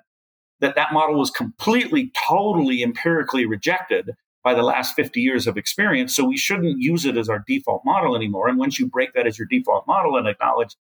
that 0.60 0.76
that 0.76 0.94
model 0.94 1.18
was 1.18 1.30
completely, 1.30 2.11
totally 2.27 2.84
empirically 2.84 3.45
rejected 3.45 4.11
by 4.44 4.53
the 4.53 4.64
last 4.64 4.95
50 4.95 5.22
years 5.22 5.48
of 5.48 5.57
experience. 5.57 6.15
So 6.15 6.26
we 6.26 6.38
shouldn't 6.38 6.80
use 6.80 7.06
it 7.06 7.18
as 7.18 7.30
our 7.30 7.44
default 7.48 7.84
model 7.86 8.15
anymore. 8.15 8.49
And 8.49 8.57
once 8.57 8.78
you 8.78 8.88
break 8.88 9.14
that 9.14 9.26
as 9.26 9.38
your 9.38 9.48
default 9.48 9.88
model 9.88 10.18
and 10.18 10.28
acknowledge 10.28 10.76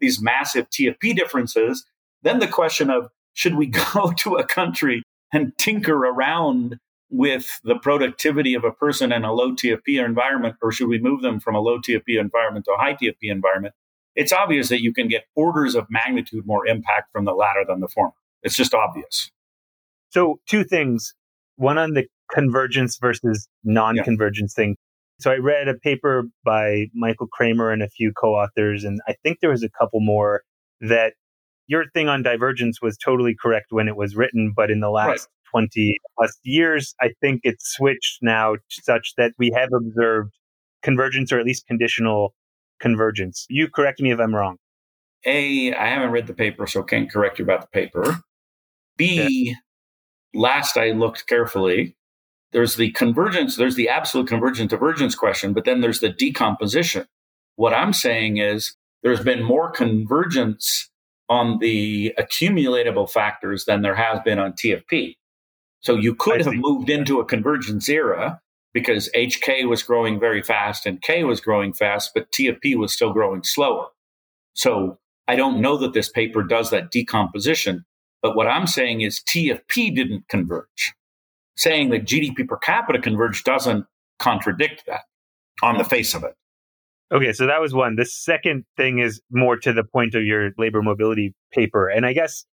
these 0.00 0.22
massive 0.22 0.70
TFP 0.70 1.16
differences, 1.16 1.84
then 2.22 2.38
the 2.38 2.46
question 2.46 2.90
of 2.90 3.08
should 3.32 3.56
we 3.56 3.66
go 3.94 4.12
to 4.18 4.36
a 4.36 4.46
country 4.46 5.02
and 5.32 5.52
tinker 5.58 5.96
around 5.96 6.78
with 7.10 7.60
the 7.64 7.76
productivity 7.76 8.54
of 8.54 8.64
a 8.64 8.70
person 8.70 9.12
in 9.12 9.24
a 9.24 9.32
low 9.32 9.52
TFP 9.52 10.04
environment, 10.04 10.56
or 10.62 10.70
should 10.70 10.88
we 10.88 10.98
move 11.00 11.22
them 11.22 11.40
from 11.40 11.54
a 11.54 11.60
low 11.60 11.78
TFP 11.78 12.20
environment 12.20 12.66
to 12.66 12.72
a 12.72 12.76
high 12.76 12.94
TFP 12.94 13.30
environment? 13.30 13.74
It's 14.14 14.32
obvious 14.32 14.68
that 14.68 14.82
you 14.82 14.92
can 14.92 15.08
get 15.08 15.24
orders 15.34 15.74
of 15.74 15.86
magnitude 15.90 16.46
more 16.46 16.66
impact 16.66 17.10
from 17.12 17.24
the 17.24 17.32
latter 17.32 17.64
than 17.66 17.80
the 17.80 17.88
former. 17.88 18.12
It's 18.42 18.56
just 18.56 18.74
obvious. 18.74 19.30
So, 20.10 20.40
two 20.46 20.64
things 20.64 21.14
one 21.56 21.78
on 21.78 21.94
the 21.94 22.06
convergence 22.32 22.98
versus 23.00 23.48
non 23.64 23.96
convergence 23.98 24.54
yeah. 24.56 24.64
thing. 24.64 24.76
So, 25.20 25.30
I 25.30 25.36
read 25.36 25.68
a 25.68 25.74
paper 25.74 26.24
by 26.44 26.86
Michael 26.94 27.28
Kremer 27.28 27.72
and 27.72 27.82
a 27.82 27.88
few 27.88 28.12
co 28.12 28.34
authors, 28.34 28.84
and 28.84 29.00
I 29.08 29.14
think 29.22 29.40
there 29.40 29.50
was 29.50 29.62
a 29.62 29.70
couple 29.70 30.00
more 30.00 30.42
that 30.80 31.14
your 31.66 31.84
thing 31.90 32.08
on 32.08 32.22
divergence 32.22 32.80
was 32.80 32.96
totally 32.96 33.36
correct 33.40 33.66
when 33.70 33.88
it 33.88 33.96
was 33.96 34.16
written, 34.16 34.52
but 34.56 34.70
in 34.70 34.80
the 34.80 34.90
last 34.90 35.28
20 35.50 35.96
plus 36.16 36.38
years, 36.42 36.94
I 37.00 37.10
think 37.20 37.40
it's 37.44 37.74
switched 37.74 38.18
now 38.22 38.54
such 38.70 39.14
that 39.16 39.32
we 39.38 39.50
have 39.54 39.68
observed 39.74 40.32
convergence 40.82 41.32
or 41.32 41.38
at 41.38 41.44
least 41.44 41.66
conditional 41.66 42.34
convergence. 42.80 43.46
You 43.48 43.68
correct 43.68 44.00
me 44.00 44.12
if 44.12 44.18
I'm 44.18 44.34
wrong. 44.34 44.56
A, 45.26 45.74
I 45.74 45.88
haven't 45.88 46.10
read 46.10 46.26
the 46.26 46.34
paper, 46.34 46.66
so 46.66 46.82
can't 46.82 47.10
correct 47.10 47.38
you 47.38 47.44
about 47.44 47.62
the 47.62 47.66
paper. 47.68 48.20
B, 48.96 49.54
last 50.34 50.76
I 50.76 50.92
looked 50.92 51.26
carefully, 51.26 51.96
there's 52.52 52.76
the 52.76 52.90
convergence, 52.92 53.56
there's 53.56 53.74
the 53.74 53.88
absolute 53.88 54.28
convergence 54.28 54.70
divergence 54.70 55.14
question, 55.14 55.52
but 55.52 55.64
then 55.64 55.80
there's 55.80 56.00
the 56.00 56.08
decomposition. 56.08 57.06
What 57.56 57.74
I'm 57.74 57.92
saying 57.92 58.38
is 58.38 58.76
there's 59.02 59.22
been 59.22 59.42
more 59.42 59.70
convergence 59.70 60.90
on 61.28 61.58
the 61.58 62.14
accumulatable 62.18 63.10
factors 63.10 63.64
than 63.66 63.82
there 63.82 63.94
has 63.94 64.20
been 64.24 64.38
on 64.38 64.52
TFP. 64.52 65.16
So 65.80 65.94
you 65.94 66.14
could 66.14 66.44
have 66.44 66.54
moved 66.54 66.88
into 66.90 67.20
a 67.20 67.24
convergence 67.24 67.88
era 67.88 68.40
because 68.72 69.10
HK 69.14 69.68
was 69.68 69.82
growing 69.82 70.18
very 70.18 70.42
fast 70.42 70.86
and 70.86 71.00
K 71.02 71.24
was 71.24 71.40
growing 71.40 71.72
fast, 71.72 72.12
but 72.14 72.30
TFP 72.32 72.76
was 72.76 72.92
still 72.92 73.12
growing 73.12 73.42
slower. 73.42 73.88
So 74.54 74.98
I 75.28 75.36
don't 75.36 75.60
know 75.60 75.76
that 75.76 75.92
this 75.92 76.08
paper 76.08 76.42
does 76.42 76.70
that 76.70 76.90
decomposition. 76.90 77.84
But 78.22 78.34
what 78.34 78.48
I'm 78.48 78.66
saying 78.66 79.02
is 79.02 79.20
TFP 79.20 79.94
didn't 79.94 80.28
converge. 80.28 80.94
Saying 81.58 81.90
that 81.90 82.04
GDP 82.04 82.46
per 82.46 82.56
capita 82.56 83.00
converged 83.00 83.44
doesn't 83.44 83.84
contradict 84.18 84.84
that 84.86 85.02
on 85.62 85.76
the 85.76 85.84
face 85.84 86.14
of 86.14 86.24
it. 86.24 86.34
Okay, 87.12 87.32
so 87.32 87.46
that 87.46 87.60
was 87.60 87.74
one. 87.74 87.96
The 87.96 88.04
second 88.04 88.64
thing 88.76 88.98
is 88.98 89.20
more 89.30 89.56
to 89.58 89.72
the 89.72 89.82
point 89.82 90.14
of 90.14 90.24
your 90.24 90.50
labor 90.58 90.82
mobility 90.82 91.34
paper. 91.52 91.88
And 91.88 92.06
I 92.06 92.12
guess 92.12 92.44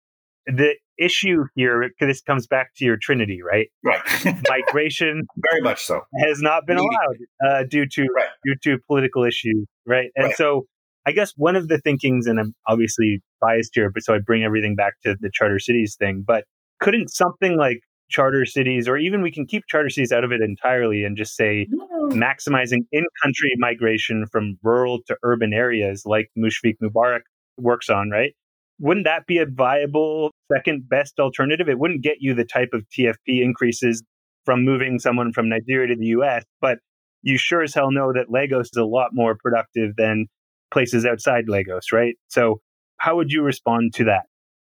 the 0.47 0.75
issue 0.97 1.45
here, 1.55 1.89
this 1.99 2.21
comes 2.21 2.47
back 2.47 2.73
to 2.77 2.85
your 2.85 2.97
Trinity, 2.97 3.41
right? 3.41 3.67
Right. 3.83 4.01
Migration, 4.49 5.27
very 5.49 5.61
much 5.61 5.83
so, 5.83 6.01
has 6.25 6.41
not 6.41 6.65
been 6.65 6.77
allowed 6.77 7.17
uh, 7.45 7.63
due 7.69 7.85
to 7.85 8.07
right. 8.15 8.29
due 8.45 8.55
to 8.63 8.77
political 8.87 9.23
issues, 9.23 9.65
right? 9.85 10.09
And 10.15 10.27
right. 10.27 10.35
so, 10.35 10.65
I 11.05 11.11
guess 11.11 11.33
one 11.35 11.55
of 11.55 11.67
the 11.67 11.79
thinkings, 11.79 12.25
and 12.25 12.39
I'm 12.39 12.55
obviously 12.67 13.21
biased 13.41 13.71
here, 13.73 13.91
but 13.91 14.03
so 14.03 14.15
I 14.15 14.19
bring 14.19 14.43
everything 14.43 14.75
back 14.75 14.93
to 15.03 15.15
the 15.19 15.29
charter 15.33 15.59
cities 15.59 15.95
thing. 15.99 16.23
But 16.25 16.45
couldn't 16.79 17.09
something 17.09 17.57
like 17.57 17.81
charter 18.09 18.45
cities, 18.45 18.87
or 18.87 18.97
even 18.97 19.21
we 19.21 19.31
can 19.31 19.45
keep 19.45 19.63
charter 19.67 19.89
cities 19.89 20.11
out 20.11 20.23
of 20.23 20.31
it 20.31 20.41
entirely 20.41 21.03
and 21.03 21.17
just 21.17 21.35
say 21.35 21.67
maximizing 22.11 22.85
in 22.91 23.05
country 23.23 23.51
migration 23.57 24.25
from 24.31 24.57
rural 24.63 24.99
to 25.07 25.15
urban 25.23 25.53
areas 25.53 26.03
like 26.05 26.29
Mushfiq 26.37 26.75
Mobarak 26.81 27.21
works 27.57 27.89
on, 27.89 28.09
right? 28.09 28.33
Wouldn't 28.79 29.05
that 29.05 29.25
be 29.25 29.37
a 29.37 29.45
viable 29.45 30.31
second 30.51 30.87
best 30.89 31.19
alternative? 31.19 31.69
It 31.69 31.79
wouldn't 31.79 32.01
get 32.01 32.17
you 32.19 32.33
the 32.33 32.45
type 32.45 32.69
of 32.73 32.83
TFP 32.89 33.41
increases 33.41 34.03
from 34.43 34.63
moving 34.63 34.99
someone 34.99 35.33
from 35.33 35.49
Nigeria 35.49 35.87
to 35.87 35.95
the 35.95 36.07
US, 36.07 36.43
but 36.61 36.79
you 37.23 37.37
sure 37.37 37.63
as 37.63 37.73
hell 37.73 37.91
know 37.91 38.13
that 38.13 38.29
Lagos 38.29 38.67
is 38.67 38.77
a 38.77 38.85
lot 38.85 39.09
more 39.13 39.35
productive 39.35 39.95
than 39.95 40.27
places 40.71 41.05
outside 41.05 41.45
Lagos, 41.47 41.91
right? 41.91 42.15
So, 42.27 42.61
how 42.97 43.15
would 43.15 43.31
you 43.31 43.41
respond 43.41 43.93
to 43.95 44.05
that? 44.05 44.23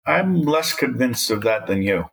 I'm 0.06 0.42
less 0.42 0.74
convinced 0.74 1.30
of 1.30 1.42
that 1.42 1.66
than 1.66 1.82
you 1.82 2.06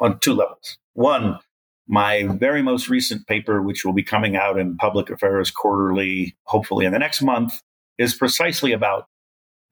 on 0.00 0.18
two 0.20 0.34
levels. 0.34 0.78
One, 0.94 1.38
my 1.86 2.24
very 2.38 2.62
most 2.62 2.88
recent 2.88 3.26
paper, 3.26 3.62
which 3.62 3.84
will 3.84 3.92
be 3.92 4.02
coming 4.02 4.36
out 4.36 4.58
in 4.58 4.76
Public 4.76 5.10
Affairs 5.10 5.50
Quarterly, 5.50 6.36
hopefully 6.44 6.86
in 6.86 6.92
the 6.92 6.98
next 6.98 7.22
month, 7.22 7.60
is 7.98 8.14
precisely 8.14 8.72
about 8.72 9.06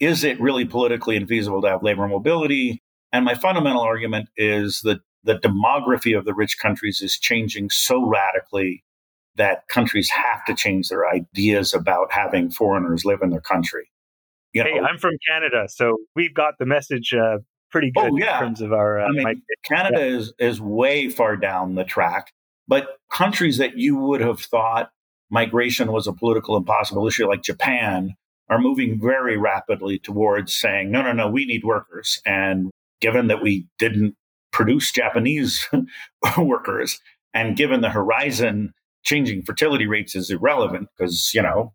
is 0.01 0.23
it 0.23 0.41
really 0.41 0.65
politically 0.65 1.19
infeasible 1.19 1.63
to 1.63 1.69
have 1.71 1.83
labor 1.83 2.07
mobility? 2.07 2.83
And 3.13 3.25
my 3.25 3.35
fundamental 3.35 3.83
argument 3.83 4.29
is 4.37 4.81
that 4.83 5.01
the 5.25 5.39
demography 5.39 6.17
of 6.17 6.25
the 6.25 6.35
rich 6.35 6.59
countries 6.59 7.03
is 7.03 7.19
changing 7.19 7.71
so 7.71 8.07
radically 8.07 8.85
that 9.37 9.67
countries 9.69 10.11
have 10.11 10.45
to 10.45 10.55
change 10.55 10.89
their 10.89 11.09
ideas 11.09 11.75
about 11.75 12.13
having 12.13 12.51
foreigners 12.51 13.05
live 13.05 13.21
in 13.23 13.31
their 13.31 13.41
country. 13.41 13.91
You 14.53 14.65
know, 14.65 14.71
hey, 14.71 14.81
I'm 14.81 14.99
from 14.99 15.15
Canada, 15.29 15.67
so 15.69 15.99
we've 16.17 16.35
got 16.35 16.55
the 16.59 16.67
message 16.67 17.15
uh, 17.15 17.39
pretty 17.71 17.91
good 17.91 18.13
oh, 18.13 18.17
yeah. 18.17 18.39
in 18.39 18.45
terms 18.45 18.61
of 18.61 18.73
our. 18.73 19.01
Uh, 19.01 19.07
I 19.07 19.11
mean, 19.11 19.43
Canada 19.65 20.01
yeah. 20.01 20.17
is 20.17 20.33
is 20.39 20.61
way 20.61 21.09
far 21.09 21.37
down 21.37 21.75
the 21.75 21.85
track, 21.85 22.33
but 22.67 22.99
countries 23.11 23.59
that 23.59 23.77
you 23.79 23.97
would 23.97 24.21
have 24.21 24.41
thought 24.41 24.91
migration 25.31 25.93
was 25.93 26.07
a 26.07 26.13
political 26.13 26.57
impossible 26.57 27.07
issue, 27.07 27.29
like 27.29 27.43
Japan, 27.43 28.15
are 28.49 28.59
moving 28.59 29.01
very 29.01 29.37
rapidly 29.37 29.99
towards 29.99 30.55
saying, 30.55 30.91
no, 30.91 31.03
no, 31.03 31.13
no, 31.13 31.29
we 31.29 31.45
need 31.45 31.65
workers. 31.65 32.21
And 32.25 32.71
given 33.01 33.27
that 33.29 33.43
we 33.43 33.67
didn't 33.79 34.15
produce 34.53 34.91
Japanese 34.91 35.69
workers, 36.39 36.99
and 37.35 37.57
given 37.57 37.83
the 37.83 37.91
horizon 37.91 38.73
changing 39.05 39.43
fertility 39.43 39.87
rates 39.87 40.17
is 40.17 40.31
irrelevant 40.31 40.89
because, 40.97 41.33
you 41.35 41.43
know, 41.43 41.73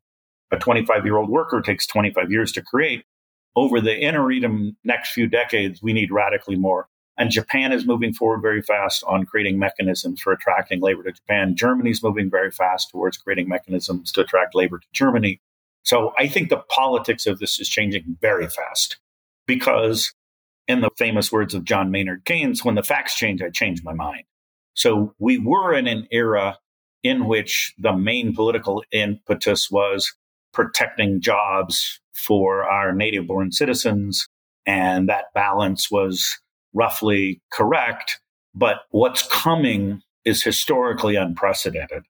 a 0.52 0.58
25 0.58 1.06
year 1.06 1.18
old 1.18 1.30
worker 1.30 1.62
takes 1.62 1.88
25 1.88 2.32
years 2.32 2.52
to 2.52 2.62
create 2.62 3.06
over 3.56 3.80
the 3.82 3.98
interim 3.98 4.76
next 4.84 5.12
few 5.12 5.28
decades, 5.28 5.82
we 5.82 5.94
need 5.94 6.12
radically 6.12 6.56
more. 6.56 6.88
And 7.18 7.30
Japan 7.30 7.72
is 7.72 7.86
moving 7.86 8.14
forward 8.14 8.42
very 8.42 8.64
fast 8.64 9.04
on 9.08 9.26
creating 9.26 9.60
mechanisms 9.60 10.20
for 10.20 10.34
attracting 10.34 10.82
labor 10.82 11.04
to 11.04 11.12
Japan. 11.12 11.56
Germany's 11.56 12.02
moving 12.02 12.30
very 12.30 12.50
fast 12.50 12.90
towards 12.90 13.18
creating 13.18 13.48
mechanisms 13.48 14.12
to 14.14 14.22
attract 14.22 14.56
labor 14.56 14.80
to 14.80 14.88
Germany. 14.94 15.40
So 15.84 16.14
I 16.18 16.28
think 16.28 16.50
the 16.50 16.64
politics 16.70 17.28
of 17.28 17.40
this 17.40 17.60
is 17.60 17.70
changing 17.70 18.18
very 18.20 18.48
fast 18.48 18.98
because, 19.46 20.14
in 20.68 20.82
the 20.82 20.90
famous 20.98 21.32
words 21.32 21.54
of 21.54 21.66
John 21.66 21.92
Maynard 21.92 22.26
Keynes, 22.26 22.66
when 22.66 22.76
the 22.76 22.84
facts 22.84 23.16
change, 23.16 23.42
I 23.42 23.50
change 23.50 23.84
my 23.84 23.94
mind. 23.94 24.24
So 24.74 25.14
we 25.20 25.38
were 25.38 25.74
in 25.74 25.88
an 25.88 26.08
era 26.12 26.58
in 27.04 27.28
which 27.28 27.74
the 27.78 27.94
main 27.94 28.34
political 28.34 28.84
impetus 28.92 29.70
was 29.70 30.14
protecting 30.52 31.22
jobs 31.22 32.00
for 32.14 32.64
our 32.64 32.94
native 32.94 33.28
born 33.28 33.52
citizens. 33.52 34.28
And 34.66 35.10
that 35.10 35.26
balance 35.34 35.92
was 35.92 36.40
roughly 36.74 37.42
correct. 37.52 38.20
But 38.56 38.78
what's 38.92 39.28
coming 39.28 40.02
is 40.26 40.44
historically 40.44 41.16
unprecedented. 41.16 42.04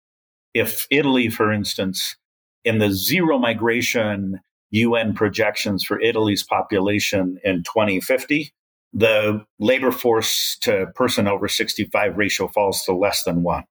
If 0.54 0.86
Italy, 0.92 1.30
for 1.30 1.52
instance, 1.52 2.16
in 2.64 2.80
the 2.80 2.92
zero 2.92 3.40
migration 3.40 4.40
UN 4.72 5.14
projections 5.14 5.84
for 5.84 6.00
Italy's 6.02 6.44
population 6.44 7.40
in 7.44 7.64
2050, 7.64 8.54
the 8.94 9.46
labor 9.60 9.92
force 9.92 10.58
to 10.62 10.88
person 10.96 11.28
over 11.28 11.48
65 11.48 12.18
ratio 12.18 12.48
falls 12.48 12.84
to 12.84 12.94
less 12.94 13.24
than 13.24 13.44
one. 13.44 13.64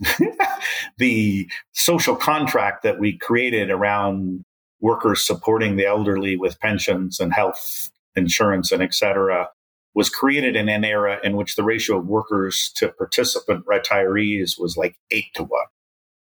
the 0.98 1.50
social 1.72 2.16
contract 2.16 2.82
that 2.82 2.98
we 2.98 3.16
created 3.18 3.70
around 3.70 4.42
workers 4.80 5.26
supporting 5.26 5.76
the 5.76 5.86
elderly 5.86 6.36
with 6.36 6.60
pensions 6.60 7.20
and 7.20 7.32
health 7.32 7.90
insurance 8.16 8.72
and 8.72 8.82
et 8.82 8.94
cetera 8.94 9.48
was 9.94 10.08
created 10.08 10.56
in 10.56 10.68
an 10.68 10.84
era 10.84 11.18
in 11.22 11.36
which 11.36 11.56
the 11.56 11.64
ratio 11.64 11.98
of 11.98 12.06
workers 12.06 12.72
to 12.76 12.88
participant 12.88 13.64
retirees 13.66 14.58
was 14.58 14.76
like 14.76 14.96
eight 15.10 15.32
to 15.34 15.42
one. 15.42 15.66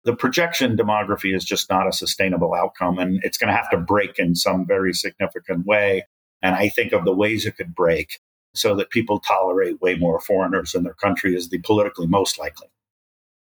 The 0.04 0.16
projection 0.16 0.78
demography 0.78 1.36
is 1.36 1.44
just 1.44 1.70
not 1.70 1.88
a 1.88 1.92
sustainable 1.92 2.54
outcome, 2.54 3.00
and 3.00 3.20
it's 3.24 3.38
going 3.38 3.48
to 3.48 3.56
have 3.56 3.70
to 3.72 3.78
break 3.78 4.20
in 4.20 4.36
some 4.36 4.68
very 4.68 4.94
significant 4.94 5.66
way. 5.66 6.06
And 6.42 6.54
I 6.54 6.70
think 6.70 6.92
of 6.94 7.06
the 7.06 7.16
ways 7.16 7.46
it 7.46 7.58
could 7.58 7.74
break 7.74 8.20
so 8.54 8.76
that 8.76 8.92
people 8.92 9.20
tolerate 9.20 9.82
way 9.82 9.96
more 9.96 10.20
foreigners 10.20 10.76
in 10.76 10.84
their 10.84 10.94
country 10.94 11.36
is 11.36 11.50
the 11.50 11.60
politically 11.60 12.08
most 12.08 12.38
likely. 12.38 12.68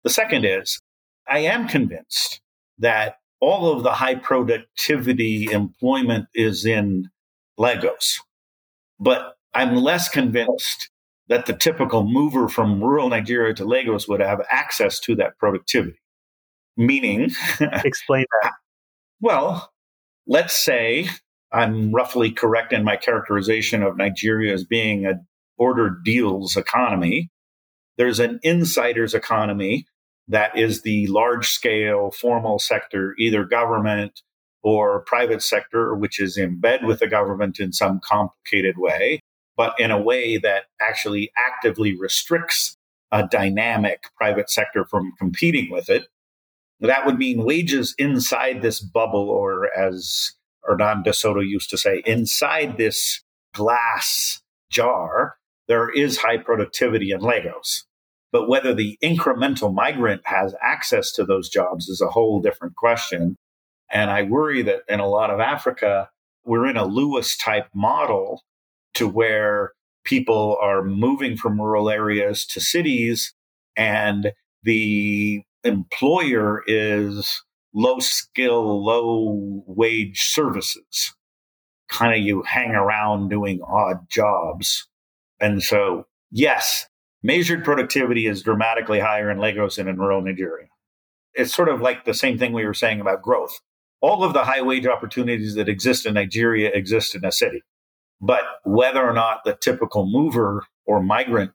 The 0.02 0.10
second 0.10 0.44
is, 0.44 0.80
I 1.28 1.40
am 1.40 1.68
convinced 1.68 2.40
that 2.78 3.16
all 3.40 3.72
of 3.72 3.82
the 3.82 3.92
high 3.92 4.14
productivity 4.14 5.50
employment 5.50 6.26
is 6.34 6.64
in 6.64 7.08
Lagos. 7.58 8.20
But 8.98 9.34
I'm 9.54 9.76
less 9.76 10.08
convinced 10.08 10.90
that 11.28 11.46
the 11.46 11.54
typical 11.54 12.04
mover 12.04 12.48
from 12.48 12.82
rural 12.82 13.08
Nigeria 13.08 13.54
to 13.54 13.64
Lagos 13.64 14.08
would 14.08 14.20
have 14.20 14.42
access 14.50 15.00
to 15.00 15.14
that 15.16 15.38
productivity. 15.38 15.98
Meaning, 16.76 17.30
explain 17.60 18.26
that. 18.42 18.52
Well, 19.20 19.70
let's 20.26 20.56
say 20.56 21.08
I'm 21.52 21.92
roughly 21.92 22.30
correct 22.30 22.72
in 22.72 22.84
my 22.84 22.96
characterization 22.96 23.82
of 23.82 23.96
Nigeria 23.96 24.54
as 24.54 24.64
being 24.64 25.06
a 25.06 25.14
ordered 25.56 26.04
deals 26.04 26.56
economy. 26.56 27.30
There's 27.96 28.18
an 28.18 28.40
insider's 28.42 29.14
economy 29.14 29.84
that 30.31 30.57
is 30.57 30.82
the 30.82 31.09
large 31.09 31.48
scale 31.48 32.12
formal 32.12 32.61
sector, 32.61 33.15
either 33.19 33.44
government 33.44 34.23
or 34.62 35.01
private 35.01 35.43
sector, 35.43 35.94
which 35.94 36.20
is 36.20 36.36
in 36.36 36.61
bed 36.61 36.85
with 36.85 37.01
the 37.01 37.09
government 37.09 37.59
in 37.59 37.73
some 37.73 38.01
complicated 38.05 38.78
way, 38.78 39.20
but 39.57 39.74
in 39.81 39.90
a 39.90 40.01
way 40.01 40.36
that 40.36 40.65
actually 40.81 41.32
actively 41.36 41.98
restricts 41.98 42.77
a 43.11 43.27
dynamic 43.27 44.05
private 44.16 44.48
sector 44.48 44.85
from 44.85 45.12
competing 45.19 45.69
with 45.70 45.90
it. 45.90 46.07
That 46.78 47.05
would 47.07 47.19
mean 47.19 47.44
wages 47.44 47.94
inside 47.98 48.62
this 48.62 48.81
bubble, 48.81 49.28
or 49.28 49.69
as 49.77 50.32
Hernan 50.62 51.02
de 51.02 51.12
Soto 51.12 51.40
used 51.40 51.70
to 51.70 51.77
say, 51.77 52.02
inside 52.07 52.77
this 52.77 53.23
glass 53.52 54.40
jar, 54.70 55.36
there 55.66 55.90
is 55.90 56.19
high 56.19 56.39
productivity 56.39 57.11
in 57.11 57.20
Lagos. 57.20 57.85
But 58.32 58.48
whether 58.48 58.74
the 58.74 58.98
incremental 59.02 59.74
migrant 59.74 60.23
has 60.24 60.55
access 60.62 61.12
to 61.12 61.24
those 61.24 61.48
jobs 61.48 61.89
is 61.89 62.01
a 62.01 62.09
whole 62.11 62.40
different 62.40 62.77
question. 62.77 63.36
And 63.90 64.11
I 64.11 64.23
worry 64.23 64.62
that 64.62 64.82
in 64.89 65.01
a 65.01 65.09
lot 65.09 65.31
of 65.31 65.40
Africa, 65.40 66.09
we're 66.44 66.66
in 66.66 66.77
a 66.77 66.85
Lewis 66.85 67.36
type 67.36 67.66
model 67.74 68.43
to 68.94 69.09
where 69.09 69.73
people 70.05 70.57
are 70.61 70.82
moving 70.82 71.36
from 71.36 71.61
rural 71.61 71.90
areas 71.90 72.47
to 72.47 72.61
cities 72.61 73.35
and 73.77 74.32
the 74.62 75.43
employer 75.65 76.62
is 76.66 77.43
low 77.74 77.98
skill, 77.98 78.85
low 78.85 79.62
wage 79.66 80.20
services. 80.20 81.15
Kind 81.89 82.15
of 82.15 82.20
you 82.20 82.43
hang 82.43 82.70
around 82.70 83.28
doing 83.28 83.61
odd 83.66 84.09
jobs. 84.09 84.89
And 85.40 85.62
so, 85.62 86.07
yes, 86.31 86.86
measured 87.22 87.64
productivity 87.64 88.26
is 88.26 88.42
dramatically 88.42 89.01
higher 89.01 89.30
in 89.30 89.38
Lagos 89.38 89.78
and 89.78 89.88
in 89.88 89.98
rural 89.98 90.22
Nigeria. 90.22 90.68
It's 91.34 91.55
sort 91.55 91.68
of 91.68 91.80
like 91.80 92.05
the 92.05 92.14
same 92.14 92.38
thing 92.38 92.52
we 92.52 92.64
were 92.64 92.74
saying 92.74 93.01
about 93.01 93.22
growth. 93.22 93.60
All 94.01 94.24
of 94.24 94.32
the 94.32 94.44
high 94.44 94.62
wage 94.62 94.86
opportunities 94.86 95.55
that 95.55 95.68
exist 95.68 96.06
in 96.06 96.14
Nigeria 96.14 96.70
exist 96.72 97.14
in 97.14 97.24
a 97.24 97.32
city. 97.32 97.62
But 98.20 98.42
whether 98.64 99.06
or 99.06 99.12
not 99.12 99.44
the 99.44 99.55
typical 99.55 100.06
mover 100.06 100.64
or 100.86 101.02
migrant 101.02 101.52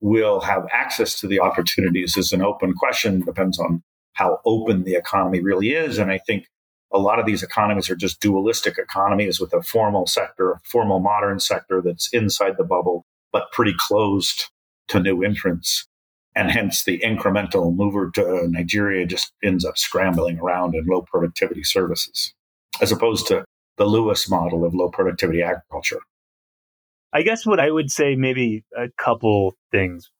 will 0.00 0.40
have 0.40 0.66
access 0.72 1.18
to 1.20 1.26
the 1.26 1.40
opportunities 1.40 2.16
is 2.16 2.32
an 2.32 2.42
open 2.42 2.74
question. 2.74 3.20
Depends 3.20 3.58
on 3.58 3.82
how 4.14 4.40
open 4.44 4.84
the 4.84 4.94
economy 4.94 5.40
really 5.40 5.70
is. 5.70 5.98
And 5.98 6.10
I 6.10 6.18
think 6.18 6.46
a 6.92 6.98
lot 6.98 7.18
of 7.18 7.26
these 7.26 7.42
economies 7.42 7.88
are 7.88 7.96
just 7.96 8.20
dualistic 8.20 8.78
economies 8.78 9.40
with 9.40 9.52
a 9.54 9.62
formal 9.62 10.06
sector, 10.06 10.52
a 10.52 10.60
formal 10.64 11.00
modern 11.00 11.40
sector 11.40 11.80
that's 11.80 12.12
inside 12.12 12.56
the 12.58 12.64
bubble, 12.64 13.06
but 13.32 13.50
pretty 13.52 13.74
closed 13.78 14.50
to 14.92 15.00
new 15.00 15.22
entrants. 15.22 15.86
And 16.34 16.50
hence 16.50 16.84
the 16.84 16.98
incremental 17.00 17.74
mover 17.74 18.10
to 18.12 18.26
uh, 18.26 18.46
Nigeria 18.48 19.04
just 19.04 19.32
ends 19.42 19.64
up 19.64 19.76
scrambling 19.76 20.38
around 20.38 20.74
in 20.74 20.86
low 20.86 21.02
productivity 21.02 21.62
services, 21.62 22.32
as 22.80 22.90
opposed 22.90 23.26
to 23.26 23.44
the 23.76 23.84
Lewis 23.84 24.30
model 24.30 24.64
of 24.64 24.74
low 24.74 24.88
productivity 24.88 25.42
agriculture. 25.42 26.00
I 27.12 27.22
guess 27.22 27.44
what 27.44 27.60
I 27.60 27.70
would 27.70 27.90
say, 27.90 28.14
maybe 28.14 28.64
a 28.74 28.88
couple 28.96 29.54
things. 29.70 30.10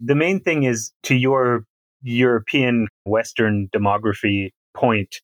The 0.00 0.14
main 0.14 0.40
thing 0.40 0.64
is 0.64 0.92
to 1.04 1.14
your 1.14 1.64
European 2.02 2.88
Western 3.04 3.68
demography 3.74 4.50
point 4.74 5.16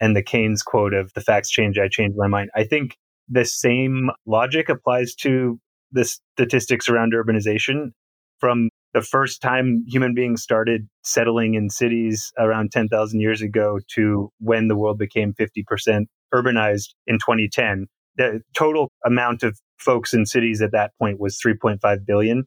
and 0.00 0.14
the 0.14 0.22
Keynes 0.22 0.62
quote 0.62 0.94
of 0.94 1.12
the 1.14 1.20
facts 1.20 1.50
change, 1.50 1.78
I 1.78 1.88
change 1.88 2.14
my 2.16 2.28
mind. 2.28 2.50
I 2.54 2.64
think 2.64 2.96
the 3.28 3.44
same 3.44 4.10
logic 4.26 4.68
applies 4.68 5.14
to 5.16 5.58
the 5.90 6.04
statistics 6.04 6.88
around 6.88 7.12
urbanization 7.12 7.92
from 8.38 8.70
the 8.94 9.02
first 9.02 9.42
time 9.42 9.84
human 9.86 10.14
beings 10.14 10.42
started 10.42 10.88
settling 11.02 11.54
in 11.54 11.70
cities 11.70 12.32
around 12.38 12.72
10,000 12.72 13.20
years 13.20 13.42
ago 13.42 13.78
to 13.94 14.30
when 14.40 14.68
the 14.68 14.76
world 14.76 14.98
became 14.98 15.34
50% 15.34 16.06
urbanized 16.34 16.94
in 17.06 17.16
2010. 17.16 17.86
The 18.16 18.40
total 18.56 18.90
amount 19.04 19.42
of 19.42 19.58
folks 19.78 20.12
in 20.12 20.26
cities 20.26 20.62
at 20.62 20.72
that 20.72 20.92
point 20.98 21.20
was 21.20 21.38
3.5 21.44 22.06
billion. 22.06 22.44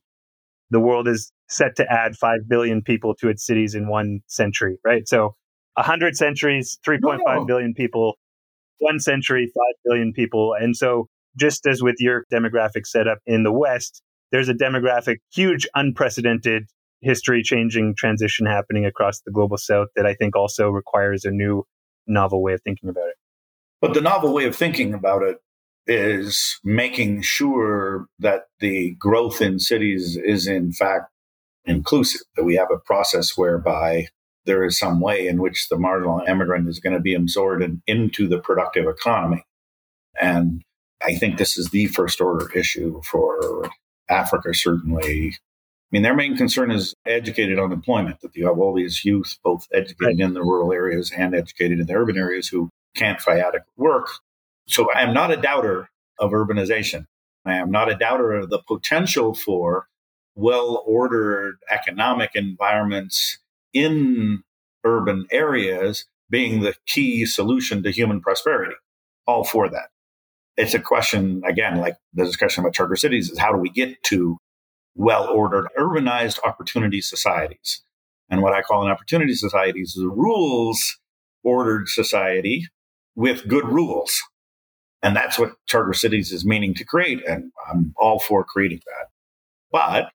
The 0.69 0.79
world 0.79 1.07
is 1.07 1.31
set 1.47 1.75
to 1.77 1.91
add 1.91 2.15
5 2.15 2.39
billion 2.47 2.81
people 2.81 3.13
to 3.15 3.29
its 3.29 3.45
cities 3.45 3.75
in 3.75 3.87
one 3.87 4.21
century, 4.27 4.77
right? 4.83 5.07
So 5.07 5.35
100 5.75 6.15
centuries, 6.15 6.79
three 6.83 6.99
point 7.01 7.21
five 7.25 7.47
billion 7.47 7.73
people, 7.73 8.15
one 8.79 8.99
century, 8.99 9.45
5 9.45 9.63
billion 9.85 10.11
people. 10.11 10.53
And 10.59 10.75
so 10.75 11.07
just 11.37 11.65
as 11.65 11.81
with 11.81 11.95
your 11.99 12.25
demographic 12.31 12.85
setup 12.85 13.19
in 13.25 13.43
the 13.43 13.51
West, 13.51 14.01
there's 14.31 14.49
a 14.49 14.53
demographic, 14.53 15.17
huge, 15.33 15.67
unprecedented 15.75 16.67
history 17.01 17.41
changing 17.43 17.95
transition 17.97 18.45
happening 18.45 18.85
across 18.85 19.21
the 19.21 19.31
global 19.31 19.57
south 19.57 19.87
that 19.95 20.05
I 20.05 20.13
think 20.13 20.35
also 20.35 20.69
requires 20.69 21.25
a 21.25 21.31
new 21.31 21.65
novel 22.07 22.41
way 22.41 22.53
of 22.53 22.61
thinking 22.61 22.89
about 22.89 23.07
it. 23.07 23.15
But 23.81 23.93
the 23.93 24.01
novel 24.01 24.33
way 24.33 24.45
of 24.45 24.55
thinking 24.55 24.93
about 24.93 25.23
it 25.23 25.37
is 25.87 26.59
making 26.63 27.23
sure 27.23 28.05
that 28.19 28.43
the 28.59 28.91
growth 28.99 29.41
in 29.41 29.59
cities 29.59 30.15
is 30.15 30.47
in 30.47 30.71
fact 30.71 31.11
inclusive, 31.65 32.21
that 32.35 32.43
we 32.43 32.55
have 32.55 32.69
a 32.71 32.79
process 32.79 33.37
whereby 33.37 34.07
there 34.45 34.63
is 34.63 34.77
some 34.77 34.99
way 34.99 35.27
in 35.27 35.41
which 35.41 35.69
the 35.69 35.77
marginal 35.77 36.21
immigrant 36.27 36.67
is 36.67 36.79
going 36.79 36.93
to 36.93 36.99
be 36.99 37.13
absorbed 37.13 37.63
in, 37.63 37.81
into 37.87 38.27
the 38.27 38.39
productive 38.39 38.87
economy. 38.87 39.43
And 40.19 40.63
I 41.03 41.15
think 41.15 41.37
this 41.37 41.57
is 41.57 41.69
the 41.69 41.87
first 41.87 42.21
order 42.21 42.51
issue 42.53 43.01
for 43.03 43.69
Africa, 44.11 44.53
certainly. 44.53 45.33
I 45.33 45.87
mean, 45.91 46.03
their 46.03 46.15
main 46.15 46.37
concern 46.37 46.71
is 46.71 46.93
educated 47.05 47.59
unemployment, 47.59 48.21
that 48.21 48.35
you 48.35 48.47
have 48.47 48.59
all 48.59 48.73
these 48.73 49.03
youth, 49.03 49.37
both 49.43 49.67
educated 49.73 50.19
right. 50.19 50.27
in 50.27 50.33
the 50.33 50.41
rural 50.41 50.71
areas 50.71 51.11
and 51.11 51.35
educated 51.35 51.79
in 51.79 51.87
the 51.87 51.93
urban 51.93 52.17
areas, 52.17 52.47
who 52.47 52.69
can't 52.95 53.19
find 53.19 53.39
adequate 53.39 53.65
work. 53.77 54.07
So 54.67 54.91
I 54.93 55.01
am 55.01 55.13
not 55.13 55.31
a 55.31 55.37
doubter 55.37 55.89
of 56.19 56.31
urbanization. 56.31 57.05
I 57.45 57.55
am 57.55 57.71
not 57.71 57.91
a 57.91 57.95
doubter 57.95 58.33
of 58.33 58.49
the 58.49 58.61
potential 58.67 59.33
for 59.33 59.87
well 60.35 60.83
ordered 60.85 61.57
economic 61.69 62.31
environments 62.35 63.39
in 63.73 64.43
urban 64.83 65.27
areas 65.31 66.05
being 66.29 66.61
the 66.61 66.75
key 66.85 67.25
solution 67.25 67.83
to 67.83 67.91
human 67.91 68.21
prosperity. 68.21 68.75
All 69.27 69.43
for 69.43 69.69
that. 69.69 69.89
It's 70.61 70.75
a 70.75 70.79
question, 70.79 71.41
again, 71.43 71.77
like 71.77 71.97
the 72.13 72.23
discussion 72.23 72.63
about 72.63 72.75
charter 72.75 72.95
cities 72.95 73.31
is 73.31 73.39
how 73.39 73.51
do 73.51 73.57
we 73.57 73.71
get 73.71 74.03
to 74.03 74.37
well 74.93 75.27
ordered, 75.27 75.67
urbanized 75.75 76.37
opportunity 76.45 77.01
societies? 77.01 77.81
And 78.29 78.43
what 78.43 78.53
I 78.53 78.61
call 78.61 78.85
an 78.85 78.91
opportunity 78.91 79.33
society 79.33 79.81
is 79.81 79.97
a 79.97 80.07
rules 80.07 80.99
ordered 81.43 81.87
society 81.87 82.67
with 83.15 83.47
good 83.47 83.65
rules. 83.65 84.21
And 85.01 85.15
that's 85.15 85.39
what 85.39 85.53
charter 85.65 85.93
cities 85.93 86.31
is 86.31 86.45
meaning 86.45 86.75
to 86.75 86.85
create. 86.85 87.25
And 87.27 87.51
I'm 87.67 87.95
all 87.97 88.19
for 88.19 88.43
creating 88.43 88.81
that. 88.85 89.07
But 89.71 90.11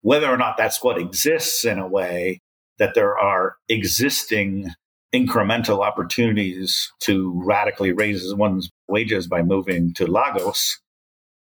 whether 0.00 0.30
or 0.30 0.38
not 0.38 0.56
that's 0.56 0.82
what 0.82 0.96
exists 0.96 1.66
in 1.66 1.78
a 1.78 1.86
way 1.86 2.40
that 2.78 2.94
there 2.94 3.18
are 3.18 3.56
existing 3.68 4.70
incremental 5.14 5.84
opportunities 5.84 6.92
to 7.00 7.32
radically 7.44 7.92
raise 7.92 8.34
one's 8.34 8.70
wages 8.88 9.26
by 9.26 9.42
moving 9.42 9.92
to 9.94 10.06
Lagos. 10.06 10.80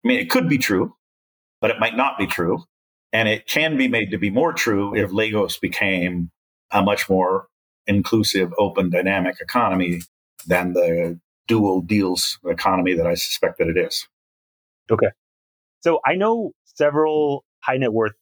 I 0.03 0.07
mean, 0.09 0.19
it 0.19 0.29
could 0.29 0.49
be 0.49 0.57
true, 0.57 0.95
but 1.61 1.71
it 1.71 1.79
might 1.79 1.95
not 1.95 2.17
be 2.17 2.27
true. 2.27 2.63
And 3.13 3.29
it 3.29 3.47
can 3.47 3.77
be 3.77 3.87
made 3.87 4.11
to 4.11 4.17
be 4.17 4.29
more 4.29 4.53
true 4.53 4.95
if 4.95 5.13
Lagos 5.13 5.57
became 5.59 6.31
a 6.71 6.81
much 6.81 7.09
more 7.09 7.47
inclusive, 7.85 8.51
open, 8.57 8.89
dynamic 8.89 9.39
economy 9.39 10.01
than 10.47 10.73
the 10.73 11.19
dual 11.47 11.81
deals 11.81 12.39
economy 12.45 12.95
that 12.95 13.07
I 13.07 13.13
suspect 13.13 13.59
that 13.59 13.67
it 13.67 13.77
is. 13.77 14.07
Okay. 14.89 15.09
So 15.81 15.99
I 16.05 16.15
know 16.15 16.51
several 16.63 17.45
high 17.59 17.77
net 17.77 17.93
worth 17.93 18.13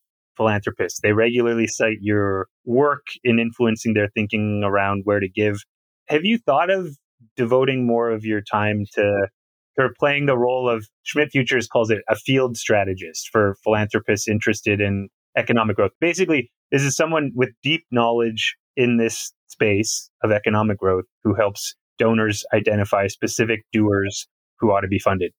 philanthropists. 0.42 1.00
They 1.02 1.14
regularly 1.14 1.68
cite 1.68 1.98
your 2.02 2.48
work 2.66 3.06
in 3.24 3.40
influencing 3.40 3.94
their 3.94 4.10
thinking 4.16 4.64
around 4.66 5.02
where 5.04 5.20
to 5.20 5.30
give. 5.30 5.58
Have 6.08 6.26
you 6.26 6.40
thought 6.40 6.72
of 6.72 6.98
devoting 7.38 7.86
more 7.86 8.10
of 8.10 8.26
your 8.26 8.42
time 8.42 8.86
to 8.94 9.28
or 9.78 9.94
playing 10.00 10.26
the 10.26 10.38
role 10.38 10.70
of 10.70 10.86
Schmidt 11.04 11.30
Futures 11.32 11.68
calls 11.68 11.90
it 11.90 12.00
a 12.10 12.16
field 12.16 12.58
strategist 12.58 13.30
for 13.32 13.56
philanthropists 13.64 14.28
interested 14.28 14.82
in 14.82 15.08
economic 15.38 15.78
growth. 15.78 15.92
Basically, 16.02 16.52
this 16.72 16.84
is 16.84 16.96
someone 16.96 17.32
with 17.36 17.50
deep 17.64 17.86
knowledge 17.92 18.58
in 18.76 18.98
this 18.98 19.32
space 19.48 20.10
of 20.24 20.32
economic 20.32 20.78
growth 20.78 21.06
who 21.24 21.36
helps 21.36 21.76
donors 21.98 22.44
identify 22.54 23.08
specific 23.08 23.62
doers 23.72 24.28
who 24.60 24.72
ought 24.72 24.82
to 24.82 24.88
be 24.88 25.00
funded. 25.00 25.32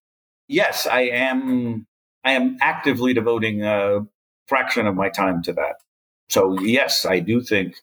Yes, 0.49 0.87
I 0.87 1.03
am. 1.03 1.87
I 2.25 2.33
am 2.33 2.57
actively 2.61 3.15
devoting 3.15 3.65
a 3.65 4.01
fraction 4.53 4.87
of 4.87 4.95
my 4.95 5.09
time 5.09 5.43
to 5.43 5.55
that. 5.55 5.77
So 6.29 6.61
yes, 6.61 7.07
I 7.07 7.21
do 7.21 7.41
think 7.41 7.77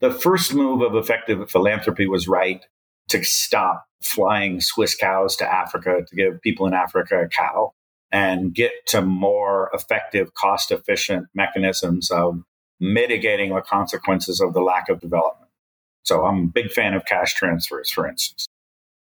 the 0.00 0.10
first 0.10 0.52
move 0.52 0.82
of 0.82 0.94
effective 0.94 1.50
philanthropy 1.50 2.06
was 2.06 2.28
right 2.28 2.62
to 3.08 3.24
stop 3.24 3.86
flying 4.02 4.60
Swiss 4.60 4.94
cows 4.94 5.34
to 5.36 5.50
Africa 5.50 6.02
to 6.06 6.14
give 6.14 6.42
people 6.42 6.66
in 6.66 6.74
Africa 6.74 7.22
a 7.22 7.28
cow 7.28 7.72
and 8.12 8.54
get 8.54 8.72
to 8.88 9.00
more 9.00 9.70
effective, 9.72 10.34
cost 10.34 10.70
efficient 10.70 11.26
mechanisms 11.34 12.10
of 12.10 12.42
mitigating 12.80 13.54
the 13.54 13.62
consequences 13.62 14.42
of 14.42 14.52
the 14.52 14.60
lack 14.60 14.90
of 14.90 15.00
development. 15.00 15.50
So 16.02 16.26
I'm 16.26 16.44
a 16.44 16.48
big 16.48 16.70
fan 16.70 16.92
of 16.92 17.06
cash 17.06 17.32
transfers, 17.32 17.90
for 17.90 18.06
instance. 18.06 18.46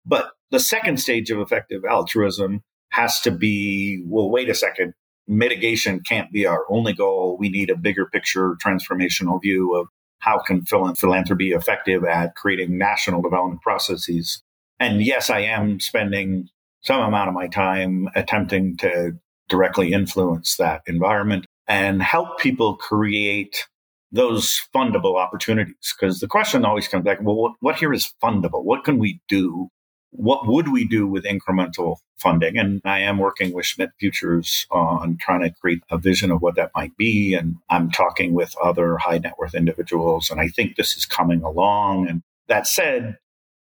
But 0.05 0.31
the 0.51 0.59
second 0.59 0.97
stage 0.97 1.31
of 1.31 1.39
effective 1.39 1.85
altruism 1.85 2.63
has 2.89 3.21
to 3.21 3.31
be 3.31 4.03
well, 4.05 4.29
wait 4.29 4.49
a 4.49 4.55
second. 4.55 4.93
Mitigation 5.27 6.01
can't 6.01 6.31
be 6.31 6.45
our 6.45 6.65
only 6.69 6.93
goal. 6.93 7.37
We 7.37 7.49
need 7.49 7.69
a 7.69 7.75
bigger 7.75 8.05
picture 8.05 8.55
transformational 8.63 9.41
view 9.41 9.75
of 9.75 9.87
how 10.19 10.39
can 10.39 10.65
philanthropy 10.65 11.49
be 11.49 11.51
effective 11.51 12.03
at 12.03 12.35
creating 12.35 12.77
national 12.77 13.21
development 13.21 13.61
processes. 13.61 14.41
And 14.79 15.01
yes, 15.01 15.29
I 15.29 15.41
am 15.41 15.79
spending 15.79 16.49
some 16.81 17.01
amount 17.01 17.29
of 17.29 17.33
my 17.33 17.47
time 17.47 18.09
attempting 18.15 18.77
to 18.77 19.13
directly 19.49 19.93
influence 19.93 20.57
that 20.57 20.81
environment 20.87 21.45
and 21.67 22.01
help 22.01 22.39
people 22.39 22.75
create 22.75 23.67
those 24.11 24.61
fundable 24.73 25.17
opportunities. 25.17 25.95
Because 25.99 26.19
the 26.19 26.27
question 26.27 26.65
always 26.65 26.87
comes 26.87 27.03
back, 27.03 27.19
well, 27.21 27.35
what, 27.35 27.53
what 27.59 27.75
here 27.75 27.93
is 27.93 28.13
fundable? 28.23 28.63
What 28.63 28.83
can 28.83 28.99
we 28.99 29.21
do? 29.27 29.69
What 30.11 30.47
would 30.47 30.71
we 30.71 30.87
do 30.87 31.07
with 31.07 31.25
incremental 31.25 31.97
funding? 32.17 32.57
And 32.57 32.81
I 32.85 32.99
am 32.99 33.17
working 33.17 33.53
with 33.53 33.65
Schmidt 33.65 33.91
Futures 33.99 34.65
on 34.71 35.17
trying 35.19 35.41
to 35.41 35.51
create 35.51 35.83
a 35.91 35.97
vision 35.97 36.31
of 36.31 36.41
what 36.41 36.55
that 36.55 36.71
might 36.75 36.95
be. 36.97 37.33
And 37.33 37.57
I'm 37.69 37.91
talking 37.91 38.33
with 38.33 38.55
other 38.63 38.97
high 38.97 39.17
net 39.17 39.35
worth 39.37 39.53
individuals. 39.53 40.29
And 40.29 40.39
I 40.39 40.47
think 40.47 40.75
this 40.75 40.95
is 40.95 41.05
coming 41.05 41.43
along. 41.43 42.07
And 42.07 42.23
that 42.47 42.67
said, 42.67 43.17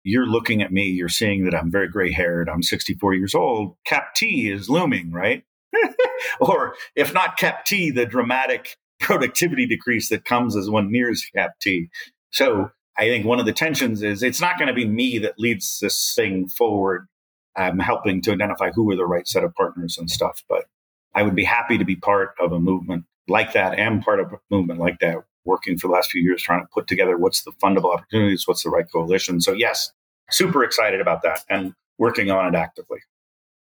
you're 0.03 0.25
looking 0.25 0.61
at 0.61 0.71
me, 0.71 0.85
you're 0.85 1.09
seeing 1.09 1.45
that 1.45 1.55
I'm 1.55 1.71
very 1.71 1.87
gray 1.87 2.11
haired, 2.11 2.49
I'm 2.49 2.63
64 2.63 3.13
years 3.13 3.35
old, 3.35 3.75
Cap 3.85 4.15
T 4.15 4.49
is 4.49 4.69
looming, 4.69 5.11
right? 5.11 5.43
or 6.39 6.75
if 6.95 7.13
not 7.13 7.37
Cap 7.37 7.65
T, 7.65 7.91
the 7.91 8.05
dramatic 8.05 8.77
productivity 8.99 9.65
decrease 9.65 10.09
that 10.09 10.25
comes 10.25 10.55
as 10.55 10.69
one 10.69 10.91
nears 10.91 11.23
Cap 11.35 11.51
T. 11.61 11.89
So 12.31 12.71
I 12.97 13.07
think 13.07 13.25
one 13.25 13.39
of 13.39 13.45
the 13.45 13.53
tensions 13.53 14.03
is 14.03 14.21
it's 14.21 14.41
not 14.41 14.57
going 14.57 14.67
to 14.67 14.73
be 14.73 14.85
me 14.85 15.17
that 15.19 15.39
leads 15.39 15.79
this 15.79 16.13
thing 16.13 16.47
forward. 16.47 17.07
I'm 17.55 17.79
helping 17.79 18.21
to 18.23 18.31
identify 18.31 18.71
who 18.71 18.89
are 18.91 18.95
the 18.95 19.05
right 19.05 19.27
set 19.27 19.43
of 19.43 19.53
partners 19.55 19.97
and 19.97 20.09
stuff, 20.09 20.43
but 20.47 20.65
I 21.13 21.23
would 21.23 21.35
be 21.35 21.43
happy 21.43 21.77
to 21.77 21.85
be 21.85 21.95
part 21.95 22.33
of 22.39 22.51
a 22.51 22.59
movement 22.59 23.05
like 23.27 23.53
that 23.53 23.77
and 23.77 24.01
part 24.01 24.19
of 24.19 24.31
a 24.31 24.39
movement 24.49 24.79
like 24.79 24.99
that, 24.99 25.17
working 25.45 25.77
for 25.77 25.87
the 25.87 25.93
last 25.93 26.11
few 26.11 26.21
years 26.21 26.41
trying 26.41 26.61
to 26.61 26.67
put 26.73 26.87
together 26.87 27.17
what's 27.17 27.43
the 27.43 27.51
fundable 27.51 27.93
opportunities, 27.93 28.47
what's 28.47 28.63
the 28.63 28.69
right 28.69 28.89
coalition. 28.91 29.41
So, 29.41 29.53
yes, 29.53 29.91
super 30.29 30.63
excited 30.63 31.01
about 31.01 31.21
that 31.23 31.43
and 31.49 31.73
working 31.97 32.31
on 32.31 32.53
it 32.53 32.57
actively. 32.57 32.99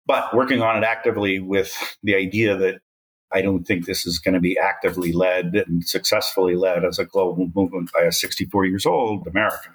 But 0.05 0.33
working 0.33 0.61
on 0.61 0.77
it 0.77 0.85
actively 0.85 1.39
with 1.39 1.75
the 2.01 2.15
idea 2.15 2.55
that 2.55 2.79
I 3.33 3.41
don't 3.41 3.65
think 3.65 3.85
this 3.85 4.05
is 4.05 4.19
going 4.19 4.35
to 4.35 4.39
be 4.39 4.57
actively 4.57 5.11
led 5.11 5.55
and 5.55 5.83
successfully 5.85 6.55
led 6.55 6.85
as 6.85 6.97
a 6.99 7.05
global 7.05 7.49
movement 7.53 7.91
by 7.93 8.03
a 8.03 8.11
64 8.11 8.65
years 8.65 8.85
old 8.85 9.27
American. 9.27 9.73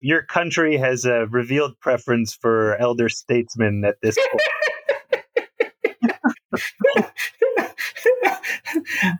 Your 0.00 0.22
country 0.22 0.78
has 0.78 1.04
a 1.04 1.26
revealed 1.26 1.78
preference 1.80 2.34
for 2.34 2.76
elder 2.76 3.10
statesmen 3.10 3.84
at 3.84 3.96
this 4.00 4.16
point. 4.16 4.42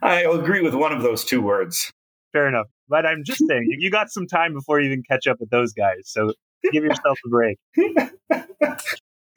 I 0.01 0.23
agree 0.23 0.61
with 0.61 0.73
one 0.73 0.91
of 0.91 1.03
those 1.03 1.23
two 1.23 1.41
words. 1.41 1.91
Fair 2.33 2.47
enough. 2.47 2.67
But 2.87 3.05
I'm 3.05 3.23
just 3.23 3.43
saying, 3.47 3.67
you 3.79 3.91
got 3.91 4.09
some 4.09 4.27
time 4.27 4.53
before 4.53 4.79
you 4.79 4.87
even 4.87 5.03
catch 5.09 5.27
up 5.27 5.39
with 5.39 5.49
those 5.49 5.73
guys. 5.73 6.01
So 6.05 6.33
give 6.71 6.83
yourself 6.83 7.19
a 7.25 7.29
break. 7.29 7.57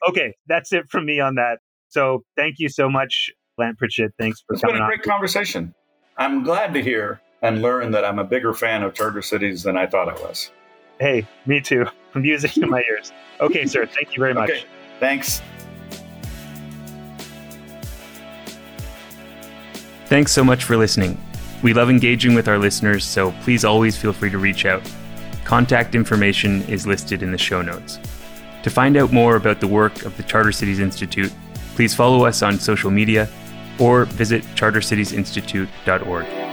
okay, 0.09 0.33
that's 0.47 0.73
it 0.73 0.89
from 0.89 1.05
me 1.05 1.19
on 1.19 1.35
that. 1.35 1.59
So 1.89 2.23
thank 2.35 2.55
you 2.59 2.69
so 2.69 2.89
much, 2.89 3.31
Lant 3.57 3.77
Pritchett. 3.77 4.13
Thanks 4.19 4.41
for 4.41 4.53
it's 4.53 4.61
coming 4.61 4.81
on. 4.81 4.81
It's 4.81 4.97
been 4.97 4.99
a 4.99 5.03
great 5.03 5.07
on. 5.07 5.13
conversation. 5.13 5.73
I'm 6.17 6.43
glad 6.43 6.73
to 6.73 6.81
hear 6.81 7.21
and 7.41 7.61
learn 7.61 7.91
that 7.91 8.05
I'm 8.05 8.19
a 8.19 8.23
bigger 8.23 8.53
fan 8.53 8.83
of 8.83 8.93
charter 8.93 9.21
cities 9.21 9.63
than 9.63 9.77
I 9.77 9.85
thought 9.85 10.09
I 10.09 10.13
was. 10.21 10.51
Hey, 10.99 11.27
me 11.45 11.61
too. 11.61 11.85
Music 12.15 12.57
in 12.57 12.69
my 12.69 12.81
ears. 12.89 13.11
Okay, 13.41 13.65
sir. 13.65 13.85
Thank 13.85 14.15
you 14.15 14.19
very 14.21 14.33
much. 14.41 14.49
Okay, 14.49 14.63
thanks. 14.99 15.41
Thanks 20.05 20.31
so 20.31 20.43
much 20.43 20.63
for 20.63 20.77
listening. 20.77 21.21
We 21.63 21.73
love 21.73 21.89
engaging 21.89 22.35
with 22.35 22.47
our 22.47 22.59
listeners, 22.59 23.03
so 23.03 23.31
please 23.41 23.65
always 23.65 23.97
feel 23.97 24.13
free 24.13 24.29
to 24.29 24.37
reach 24.37 24.65
out. 24.65 24.83
Contact 25.45 25.95
information 25.95 26.61
is 26.63 26.85
listed 26.85 27.23
in 27.23 27.31
the 27.31 27.37
show 27.37 27.61
notes. 27.61 27.99
To 28.63 28.69
find 28.69 28.97
out 28.97 29.11
more 29.11 29.35
about 29.35 29.59
the 29.59 29.67
work 29.67 30.05
of 30.05 30.15
the 30.17 30.23
Charter 30.23 30.51
Cities 30.51 30.79
Institute, 30.79 31.33
please 31.75 31.93
follow 31.93 32.25
us 32.25 32.41
on 32.41 32.59
social 32.59 32.91
media 32.91 33.27
or 33.79 34.05
visit 34.05 34.43
chartercitiesinstitute.org. 34.55 36.44